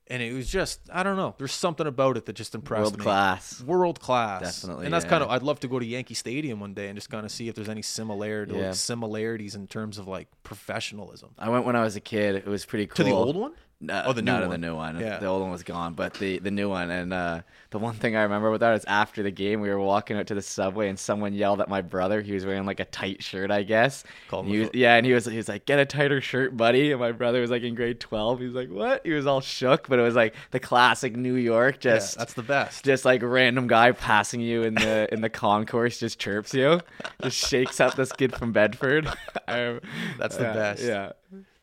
and 0.09 0.21
it 0.23 0.33
was 0.33 0.49
just 0.49 0.79
i 0.91 1.03
don't 1.03 1.17
know 1.17 1.35
there's 1.37 1.53
something 1.53 1.85
about 1.87 2.17
it 2.17 2.25
that 2.25 2.33
just 2.33 2.55
impressed 2.55 2.81
World 2.81 2.99
me 2.99 3.05
World 3.05 3.15
class. 3.15 3.61
world 3.61 3.99
class 3.99 4.61
Definitely, 4.61 4.85
and 4.85 4.93
that's 4.93 5.05
yeah. 5.05 5.09
kind 5.09 5.23
of 5.23 5.29
i'd 5.29 5.43
love 5.43 5.59
to 5.61 5.67
go 5.67 5.77
to 5.79 5.85
yankee 5.85 6.13
stadium 6.13 6.59
one 6.59 6.73
day 6.73 6.87
and 6.87 6.95
just 6.97 7.09
kind 7.09 7.25
of 7.25 7.31
see 7.31 7.47
if 7.47 7.55
there's 7.55 7.69
any 7.69 7.81
similarity 7.81 8.55
Yeah. 8.55 8.67
like 8.67 8.75
similarities 8.75 9.55
in 9.55 9.67
terms 9.67 9.97
of 9.97 10.07
like 10.07 10.27
professionalism 10.43 11.29
I 11.37 11.49
went 11.49 11.65
when 11.65 11.75
I 11.75 11.81
was 11.83 11.95
a 11.95 12.01
kid. 12.01 12.35
It 12.35 12.45
was 12.47 12.65
pretty 12.65 12.85
cool. 12.87 12.95
to 12.95 13.03
the 13.03 13.11
old 13.11 13.35
one 13.35 13.53
No, 13.81 14.03
Oh, 14.07 14.11
the 14.11 14.21
new 14.21 14.33
no, 14.33 14.41
one. 14.41 14.49
the 14.49 14.57
new 14.57 14.75
one. 14.75 14.99
Yeah. 14.99 15.19
The 15.19 15.27
old 15.27 15.41
one 15.41 15.51
was 15.51 15.63
gone, 15.63 15.93
but 15.93 16.13
the 16.15 16.39
the 16.39 16.51
new 16.51 16.67
one. 16.67 16.91
And 16.91 17.13
uh, 17.13 17.41
the 17.69 17.79
one 17.79 17.95
thing 17.95 18.13
I 18.17 18.23
remember 18.23 18.51
with 18.51 18.59
that 18.59 18.75
is 18.75 18.83
after 18.85 19.23
the 19.23 19.31
game, 19.31 19.61
we 19.61 19.69
were 19.69 19.79
walking 19.79 20.17
out 20.17 20.27
to 20.27 20.35
the 20.35 20.41
subway, 20.41 20.89
and 20.89 20.99
someone 20.99 21.33
yelled 21.33 21.61
at 21.61 21.69
my 21.69 21.79
brother. 21.81 22.21
He 22.21 22.33
was 22.33 22.45
wearing 22.45 22.65
like 22.65 22.81
a 22.81 22.85
tight 22.85 23.23
shirt, 23.23 23.51
I 23.51 23.63
guess. 23.63 24.03
Called 24.27 24.47
And 24.47 24.53
he 24.53 24.59
was, 24.59 24.69
yeah, 24.73 24.95
and 24.95 25.05
he 25.05 25.13
was 25.13 25.25
he 25.25 25.37
was 25.37 25.47
like, 25.47 25.65
"Get 25.65 25.79
a 25.79 25.85
tighter 25.85 26.19
shirt, 26.19 26.57
buddy." 26.57 26.91
And 26.91 26.99
my 26.99 27.13
brother 27.13 27.39
was 27.39 27.51
like 27.51 27.63
in 27.63 27.73
grade 27.73 28.01
twelve. 28.01 28.39
He 28.39 28.47
was 28.47 28.53
like, 28.55 28.67
"What?" 28.69 29.05
He 29.05 29.11
was 29.13 29.25
all 29.25 29.39
shook, 29.39 29.87
but 29.87 29.97
it 29.97 30.01
was 30.03 30.15
like 30.15 30.35
the 30.51 30.59
classic 30.59 31.15
New 31.15 31.35
York, 31.35 31.75
yeah, 31.75 31.93
just 31.93 32.17
that's 32.17 32.33
the 32.33 32.43
best 32.43 32.83
just 32.83 33.05
like 33.05 33.21
random 33.23 33.67
guy 33.67 33.93
passing 33.93 34.41
you 34.41 34.63
in 34.63 34.73
the 34.73 35.07
in 35.13 35.21
the 35.21 35.29
concourse 35.29 35.99
just 36.01 36.19
chirps 36.19 36.53
you, 36.53 36.81
just 37.23 37.37
shakes 37.37 37.79
up 37.79 37.95
this 37.95 38.11
kid 38.11 38.35
from 38.35 38.51
Bedford. 38.51 39.07
I- 39.47 39.79
That's 40.17 40.35
the 40.35 40.43
yeah, 40.43 40.53
best. 40.53 40.83
Yeah. 40.83 41.11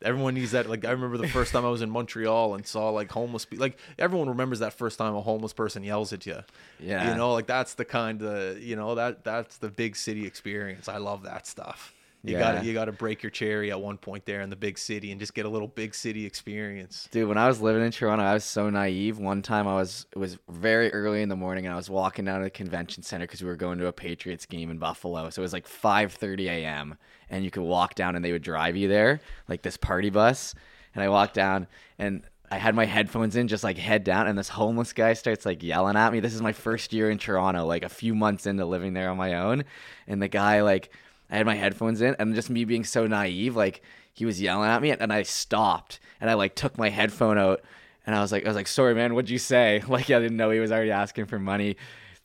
Everyone 0.03 0.35
needs 0.35 0.51
that. 0.53 0.69
Like 0.69 0.85
i 0.85 0.91
remember 0.91 1.17
the 1.17 1.29
first 1.29 1.53
time 1.53 1.65
i 1.65 1.69
was 1.69 1.83
in 1.83 1.91
montreal 1.91 2.55
and 2.55 2.67
saw 2.67 2.91
like 2.91 3.11
homeless 3.11 3.45
people 3.45 3.63
like 3.65 3.79
everyone 3.99 4.29
remembers 4.29 4.59
that 4.59 4.73
first 4.75 4.99
time 4.99 5.15
a 5.15 5.21
homeless 5.23 5.53
person 5.53 5.83
yells 5.83 6.13
at 6.13 6.27
you 6.27 6.39
Yeah. 6.79 7.11
you 7.11 7.17
know 7.17 7.33
like 7.33 7.47
that's 7.47 7.75
the 7.75 7.85
kind 7.85 8.23
of 8.23 8.61
you 8.61 8.77
know 8.77 8.95
that 8.95 9.25
that's 9.25 9.57
the 9.59 9.69
big 9.71 9.97
city 9.97 10.27
experience. 10.27 10.89
I 10.89 10.99
love 10.99 11.23
that 11.23 11.47
stuff 11.47 11.95
you 12.27 12.35
Yeah. 12.35 12.41
gotta 12.41 12.67
you 12.67 12.73
gotta 12.75 12.93
break 12.93 13.23
your 13.23 13.31
cherry 13.31 13.71
at 13.71 13.81
one 13.81 13.97
point 13.99 14.27
there 14.27 14.41
in 14.41 14.51
the 14.51 14.57
big 14.57 14.79
city 14.79 15.11
and 15.13 15.21
just 15.21 15.33
get 15.33 15.47
a 15.47 15.49
little 15.49 15.69
big 15.69 15.95
city 15.95 16.27
experience 16.27 17.09
Dude, 17.11 17.29
when 17.29 17.39
I 17.39 17.47
was 17.47 17.61
living 17.61 17.83
in 17.85 17.91
Toronto, 17.93 18.25
I 18.25 18.35
was 18.35 18.45
so 18.45 18.69
naive. 18.71 19.19
One 19.19 19.43
time, 19.43 19.67
I 19.69 19.75
was 19.75 20.07
it 20.13 20.19
was 20.19 20.37
very 20.49 20.93
early 20.93 21.23
in 21.23 21.29
the 21.29 21.37
morning, 21.37 21.67
and 21.67 21.73
I 21.73 21.77
was 21.77 21.89
walking 21.89 22.25
down 22.25 22.39
to 22.41 22.45
the 22.45 22.51
convention 22.51 23.03
center 23.03 23.25
because 23.25 23.43
we 23.43 23.49
were 23.49 23.57
going 23.57 23.79
to 23.79 23.87
a 23.87 23.93
Patriots 23.93 24.45
game 24.47 24.71
in 24.71 24.79
Buffalo. 24.79 25.31
So 25.31 25.41
it 25.41 25.45
was 25.45 25.53
like 25.53 25.67
5:30 25.69 26.47
a.m. 26.49 26.97
and 27.31 27.45
you 27.45 27.51
could 27.51 27.63
walk 27.63 27.95
down, 27.95 28.17
and 28.17 28.25
they 28.25 28.33
would 28.33 28.43
drive 28.43 28.77
you 28.77 28.89
there, 28.89 29.21
like 29.49 29.63
this 29.63 29.77
party 29.77 30.11
bus. 30.11 30.55
And 30.95 31.05
I 31.05 31.09
walked 31.09 31.35
down, 31.35 31.67
and 31.99 32.23
I 32.51 32.59
had 32.59 32.75
my 32.75 32.87
headphones 32.87 33.37
in, 33.37 33.49
just 33.49 33.65
like 33.65 33.77
head 33.77 34.03
down, 34.05 34.27
and 34.29 34.39
this 34.39 34.49
homeless 34.51 34.93
guy 34.93 35.13
starts 35.15 35.45
like 35.45 35.63
yelling 35.63 35.97
at 35.97 36.13
me. 36.13 36.21
This 36.21 36.35
is 36.35 36.41
my 36.43 36.53
first 36.53 36.93
year 36.93 37.11
in 37.11 37.19
Toronto, 37.19 37.67
like 37.67 37.83
a 37.83 37.89
few 37.89 38.15
months 38.15 38.47
into 38.47 38.65
living 38.65 38.95
there 38.95 39.11
on 39.11 39.17
my 39.17 39.35
own, 39.35 39.65
and 40.07 40.21
the 40.23 40.29
guy 40.29 40.63
like. 40.63 40.91
I 41.31 41.37
had 41.37 41.47
my 41.47 41.55
headphones 41.55 42.01
in, 42.01 42.15
and 42.19 42.35
just 42.35 42.51
me 42.51 42.65
being 42.65 42.85
so 42.85 43.07
naive, 43.07 43.57
like 43.57 43.83
he 44.13 44.25
was 44.25 44.41
yelling 44.41 44.69
at 44.71 44.83
me, 44.83 44.91
and 44.91 45.13
I 45.13 45.23
stopped, 45.23 46.01
and 46.21 46.31
I 46.31 46.35
like 46.35 46.55
took 46.55 46.79
my 46.79 46.91
headphone 46.91 47.39
out, 47.39 47.63
and 48.07 48.15
I 48.15 48.21
was 48.21 48.33
like, 48.33 48.45
I 48.45 48.49
was 48.49 48.57
like, 48.57 48.69
sorry, 48.69 48.95
man, 48.95 49.15
what'd 49.15 49.31
you 49.31 49.39
say? 49.39 49.83
Like, 49.89 50.11
I 50.11 50.21
didn't 50.21 50.37
know 50.37 50.51
he 50.51 50.61
was 50.61 50.73
already 50.73 50.91
asking 50.91 51.27
for 51.27 51.39
money, 51.39 51.77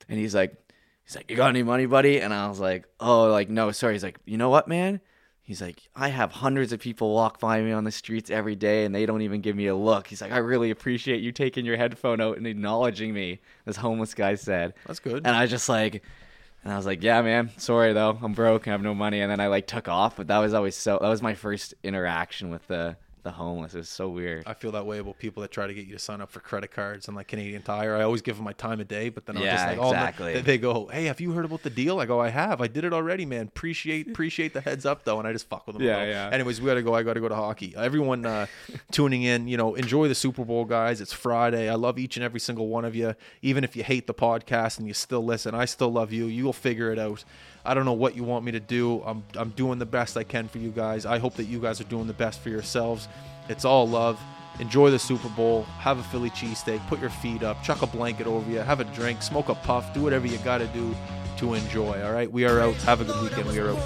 and 0.08 0.20
he's 0.20 0.36
like, 0.36 0.56
he's 1.04 1.16
like, 1.16 1.30
you 1.30 1.36
got 1.36 1.50
any 1.50 1.64
money, 1.64 1.86
buddy? 1.86 2.22
And 2.22 2.34
I 2.34 2.48
was 2.48 2.60
like, 2.60 2.86
oh, 3.00 3.28
like 3.28 3.50
no, 3.50 3.72
sorry. 3.72 3.94
He's 3.94 4.04
like, 4.04 4.20
you 4.26 4.38
know 4.38 4.50
what, 4.50 4.68
man? 4.68 5.02
He's 5.44 5.62
like, 5.62 5.82
I 5.96 6.08
have 6.08 6.32
hundreds 6.32 6.72
of 6.72 6.80
people 6.80 7.14
walk 7.14 7.40
by 7.40 7.62
me 7.62 7.72
on 7.72 7.84
the 7.84 7.92
streets 7.92 8.30
every 8.30 8.56
day 8.56 8.86
and 8.86 8.96
they 8.96 9.06
don't 9.06 9.22
even 9.22 9.42
give 9.42 9.56
me 9.56 9.68
a 9.68 9.76
look. 9.76 10.08
He's 10.08 10.22
like, 10.22 10.32
I 10.32 10.38
really 10.38 10.72
appreciate 10.72 11.22
you 11.22 11.34
taking 11.34 11.66
your 11.66 11.76
headphone 11.76 12.22
out 12.22 12.38
and 12.38 12.48
acknowledging 12.48 13.14
me. 13.14 13.42
This 13.66 13.76
homeless 13.76 14.14
guy 14.14 14.36
said. 14.36 14.76
That's 14.86 15.00
good. 15.00 15.28
And 15.28 15.36
I 15.36 15.48
just 15.48 15.68
like, 15.68 16.04
and 16.64 16.74
I 16.74 16.78
was 16.78 16.86
like, 16.86 17.02
yeah, 17.02 17.22
man, 17.22 17.52
sorry 17.58 17.94
though, 17.94 18.18
I'm 18.22 18.34
broke, 18.34 18.68
I 18.68 18.72
have 18.72 18.82
no 18.82 18.94
money. 18.94 19.22
And 19.22 19.32
then 19.32 19.40
I 19.40 19.48
like 19.48 19.68
took 19.68 19.88
off, 19.88 20.16
but 20.16 20.28
that 20.28 20.40
was 20.40 20.54
always 20.54 20.76
so. 20.76 21.00
That 21.02 21.10
was 21.10 21.22
my 21.22 21.34
first 21.34 21.74
interaction 21.84 22.50
with 22.50 22.68
the 22.68 22.98
the 23.24 23.32
homeless. 23.32 23.74
It 23.74 23.80
was 23.80 23.90
so 23.90 24.10
weird. 24.10 24.44
I 24.46 24.54
feel 24.54 24.72
that 24.72 24.86
way 24.86 25.00
about 25.00 25.18
people 25.18 25.42
that 25.42 25.52
try 25.52 25.68
to 25.68 25.74
get 25.74 25.86
you 25.86 25.94
to 25.94 26.00
sign 26.00 26.22
up 26.22 26.32
for 26.32 26.40
credit 26.40 26.72
cards 26.72 27.08
and 27.08 27.16
like 27.16 27.28
Canadian 27.28 27.62
Tire. 27.62 27.96
I 27.96 28.04
always 28.04 28.22
give 28.22 28.36
them 28.38 28.46
my 28.46 28.54
time 28.54 28.80
of 28.80 28.88
day, 28.88 29.10
but 29.10 29.26
then 29.26 29.38
I'm 29.38 29.44
just 29.44 29.66
like, 29.66 29.78
oh, 29.78 29.90
exactly. 29.90 30.34
they, 30.34 30.42
they 30.42 30.58
go, 30.58 30.88
hey, 30.88 31.06
have 31.06 31.22
you 31.22 31.32
heard 31.32 31.46
about 31.46 31.64
the 31.64 31.70
deal? 31.70 32.00
I 32.00 32.06
go, 32.06 32.20
I 32.20 32.30
have. 32.30 32.62
I 32.62 32.68
did 32.68 32.84
it 32.84 32.94
already, 32.94 33.26
man. 33.26 33.48
Appreciate 33.48 34.08
appreciate 34.12 34.54
the 34.54 34.62
heads 34.62 34.86
up 34.86 35.04
though, 35.04 35.20
and 35.20 35.28
I 35.28 35.34
just 35.34 35.50
fuck 35.50 35.68
with 35.68 35.78
them. 35.78 35.86
Yeah, 35.86 36.04
yeah. 36.06 36.30
Anyways, 36.32 36.60
we 36.60 36.68
gotta 36.68 36.82
go. 36.82 36.94
I 36.94 37.04
gotta 37.04 37.20
go 37.20 37.30
to 37.30 37.36
hockey. 37.36 37.74
Everyone 37.76 38.26
uh, 38.26 38.48
tuning 38.92 39.24
in, 39.24 39.48
you 39.48 39.58
know, 39.58 39.76
enjoy 39.76 40.08
the 40.08 40.16
Super 40.16 40.46
Bowl, 40.46 40.66
guys. 40.66 41.02
It's 41.02 41.14
Friday. 41.14 41.70
I 41.70 41.76
love 41.76 42.00
each 42.00 42.18
and 42.18 42.24
every 42.24 42.40
single 42.40 42.68
one 42.68 42.86
of 42.86 42.96
you. 42.96 43.16
Even 43.42 43.64
if 43.64 43.76
you 43.76 43.84
hate 43.84 44.08
the 44.08 44.14
podcast 44.14 44.80
and 44.80 44.88
you 44.88 44.94
still 44.94 45.24
listen, 45.24 45.56
I 45.56 45.66
still 45.66 45.92
love 45.92 46.12
you. 46.12 46.26
You'll 46.26 46.54
figure 46.54 46.92
it 46.92 47.00
out. 47.00 47.24
I 47.64 47.74
don't 47.74 47.86
know 47.86 47.94
what 47.94 48.16
you 48.16 48.24
want 48.24 48.46
me 48.46 48.52
to 48.54 48.60
do. 48.60 49.02
I'm 49.04 49.24
I'm 49.36 49.50
doing 49.52 49.80
the 49.80 49.86
best 49.86 50.18
I 50.18 50.24
can 50.24 50.48
for 50.48 50.58
you 50.58 50.72
guys. 50.72 51.06
I 51.06 51.20
hope 51.20 51.36
that 51.36 51.46
you 51.46 51.60
guys 51.60 51.80
are 51.82 51.86
doing 51.86 52.08
the 52.08 52.14
best 52.14 52.40
for 52.40 52.50
yourselves. 52.50 53.08
It's 53.50 53.66
all 53.66 53.88
love. 53.88 54.20
Enjoy 54.60 54.92
the 54.92 55.00
Super 55.00 55.30
Bowl. 55.30 55.64
Have 55.64 55.98
a 55.98 56.04
Philly 56.04 56.30
cheesesteak. 56.32 56.86
Put 56.88 57.00
your 57.00 57.10
feet 57.10 57.42
up. 57.44 57.64
Chuck 57.64 57.82
a 57.82 57.88
blanket 57.88 58.28
over 58.28 58.50
you. 58.52 58.60
Have 58.60 58.80
a 58.80 58.84
drink. 58.86 59.22
Smoke 59.22 59.50
a 59.50 59.56
puff. 59.56 59.94
Do 59.94 60.02
whatever 60.02 60.28
you 60.28 60.38
got 60.40 60.60
to 60.60 60.68
do 60.68 60.94
to 61.38 61.54
enjoy. 61.54 62.04
All 62.04 62.12
right. 62.12 62.32
We 62.32 62.46
are 62.46 62.60
out. 62.60 62.76
Have 62.76 63.02
a 63.02 63.06
good 63.06 63.22
weekend. 63.24 63.48
We 63.48 63.60
are 63.60 63.70
out. 63.70 63.78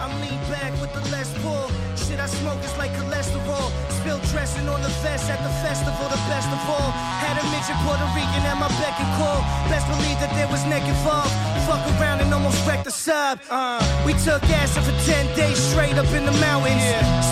I'm 0.00 0.16
lean 0.24 0.40
back 0.48 0.72
with 0.80 0.88
the 0.96 1.04
less 1.12 1.28
pull. 1.44 1.68
Shit 1.92 2.16
I 2.16 2.24
smoke 2.24 2.56
is 2.64 2.72
like 2.80 2.88
cholesterol. 2.96 3.68
Spilled 4.00 4.24
dressing 4.32 4.64
on 4.64 4.80
the 4.80 4.88
vest 5.04 5.28
at 5.28 5.36
the 5.44 5.52
festival, 5.60 6.08
the 6.08 6.16
best 6.24 6.48
of 6.48 6.60
all. 6.72 6.88
Had 7.20 7.36
a 7.36 7.44
midget 7.52 7.76
Puerto 7.84 8.08
Rican 8.16 8.40
at 8.48 8.56
my 8.56 8.72
beck 8.80 8.96
and 8.96 9.12
call. 9.20 9.44
Best 9.68 9.84
believe 9.92 10.16
that 10.24 10.32
there 10.32 10.48
was 10.48 10.64
neck 10.64 10.80
involved. 10.88 11.28
Fuck 11.68 11.84
around 12.00 12.24
and 12.24 12.32
almost 12.32 12.56
wrecked 12.64 12.88
the 12.88 12.90
sub. 12.90 13.44
Uh, 13.52 13.76
we 14.08 14.16
took 14.24 14.40
acid 14.48 14.88
for 14.88 14.96
10 15.04 15.36
days 15.36 15.60
straight 15.60 16.00
up 16.00 16.08
in 16.16 16.24
the 16.24 16.36
mountains. 16.40 16.80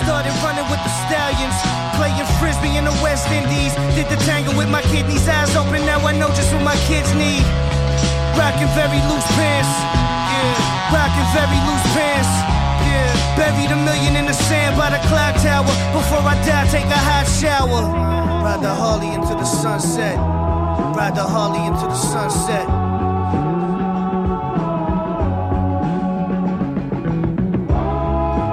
Started 0.04 0.36
running 0.44 0.68
with 0.68 0.82
the 0.84 0.92
stallions. 1.08 1.56
Playing 1.96 2.28
frisbee 2.36 2.76
in 2.76 2.84
the 2.84 2.96
West 3.00 3.32
Indies. 3.32 3.72
Did 3.96 4.12
the 4.12 4.20
tango 4.28 4.52
with 4.52 4.68
my 4.68 4.84
kidneys 4.92 5.24
eyes 5.24 5.56
open. 5.56 5.88
Now 5.88 6.04
I 6.04 6.12
know 6.12 6.28
just 6.36 6.52
what 6.52 6.68
my 6.68 6.76
kids 6.84 7.08
need. 7.16 7.48
Rockin' 8.36 8.68
very 8.76 9.00
loose 9.08 9.28
pants. 9.40 9.72
Yeah. 10.36 10.92
Rockin' 10.92 11.28
very 11.32 11.58
loose 11.64 11.88
pants. 11.96 12.57
Buried 13.38 13.70
a 13.70 13.76
million 13.76 14.16
in 14.16 14.26
the 14.26 14.32
sand 14.32 14.76
by 14.76 14.90
the 14.90 14.98
clock 15.06 15.34
tower. 15.36 15.74
Before 15.94 16.18
I 16.18 16.34
die, 16.44 16.66
take 16.74 16.90
a 16.90 17.00
hot 17.08 17.26
shower. 17.38 17.82
Ride 18.42 18.62
the 18.62 18.74
Harley 18.74 19.14
into 19.14 19.34
the 19.34 19.44
sunset. 19.44 20.18
Ride 20.98 21.14
the 21.14 21.22
Harley 21.22 21.64
into 21.66 21.86
the 21.86 21.94
sunset. 21.94 22.66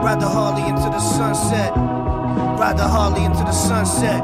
Ride 0.05 0.19
the 0.21 0.29
Harley 0.29 0.69
into 0.69 0.89
the 0.95 0.99
sunset. 0.99 1.71
Ride 2.59 2.77
the 2.77 2.87
Harley 2.87 3.23
into 3.25 3.43
the 3.43 3.51
sunset. 3.51 4.21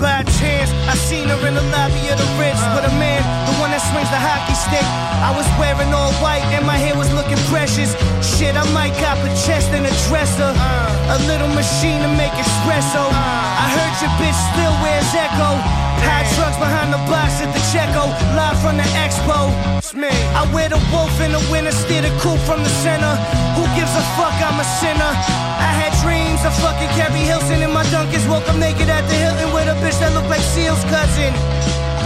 By 0.00 0.22
chance, 0.40 0.70
I 0.88 0.94
seen 0.94 1.28
her 1.28 1.46
in 1.46 1.54
the 1.54 1.66
lobby 1.74 2.08
of 2.08 2.16
the 2.16 2.28
Ritz 2.40 2.62
with 2.74 2.90
a 2.90 2.94
man, 2.96 3.22
the 3.46 3.54
one 3.62 3.70
that 3.70 3.80
swings 3.80 4.10
the 4.10 4.18
hockey 4.18 4.58
stick. 4.58 4.82
I 5.22 5.30
was 5.30 5.46
wearing 5.56 5.94
all 5.94 6.12
white 6.18 6.42
and 6.50 6.66
my 6.66 6.76
hair 6.76 6.98
was 6.98 7.08
looking 7.14 7.38
precious. 7.46 7.94
Shit, 8.20 8.58
I 8.58 8.66
might 8.74 8.92
cop 8.98 9.18
a 9.22 9.30
chest 9.46 9.70
and 9.70 9.86
a 9.86 9.94
dresser. 10.10 10.50
A 10.50 11.18
little 11.30 11.48
machine 11.54 12.02
to 12.02 12.10
make 12.18 12.34
espresso. 12.34 13.06
Uh. 13.06 13.62
I 13.62 13.66
heard 13.70 13.94
your 14.02 14.12
bitch 14.18 14.38
still 14.52 14.74
wears 14.82 15.10
Ecko. 15.14 15.86
High 16.06 16.26
trucks 16.36 16.58
behind 16.60 16.92
the 16.92 17.00
box 17.08 17.40
at 17.40 17.50
the 17.50 17.62
Checo, 17.72 18.12
live 18.36 18.58
from 18.60 18.76
the 18.76 18.86
expo. 19.00 19.50
It's 19.78 19.94
me. 19.94 20.12
I 20.36 20.44
wear 20.52 20.68
the 20.68 20.78
wolf 20.92 21.14
in 21.24 21.32
the 21.32 21.42
winter, 21.50 21.72
steer 21.72 22.02
the 22.02 22.12
coupe 22.20 22.38
from 22.44 22.62
the 22.62 22.72
center. 22.84 23.10
Who 23.56 23.64
gives 23.74 23.90
a 23.96 24.04
fuck? 24.14 24.36
I'm 24.44 24.60
a 24.60 24.66
sinner. 24.78 25.12
I 25.56 25.72
had 25.72 25.96
dreams 26.04 26.44
of 26.44 26.52
fucking 26.60 26.92
Keri 26.94 27.24
Hilson 27.24 27.62
in 27.62 27.72
my 27.72 27.82
Dunkins. 27.88 28.28
Woke 28.28 28.46
up 28.46 28.58
naked 28.60 28.90
at 28.92 29.08
the 29.08 29.16
Hilton 29.16 29.50
with 29.54 29.66
a 29.72 29.76
bitch 29.82 29.98
that 29.98 30.12
looked 30.12 30.28
like 30.28 30.44
Seal's 30.44 30.84
cousin. 30.92 31.32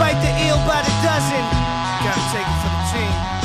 Bite 0.01 0.17
the 0.23 0.33
eel 0.49 0.57
by 0.67 0.81
the 0.81 0.95
dozen. 1.05 1.45
Gotta 2.01 2.25
take 2.33 2.49
it 2.49 2.59
for 2.63 2.71
the 2.73 2.83
team. 2.89 3.40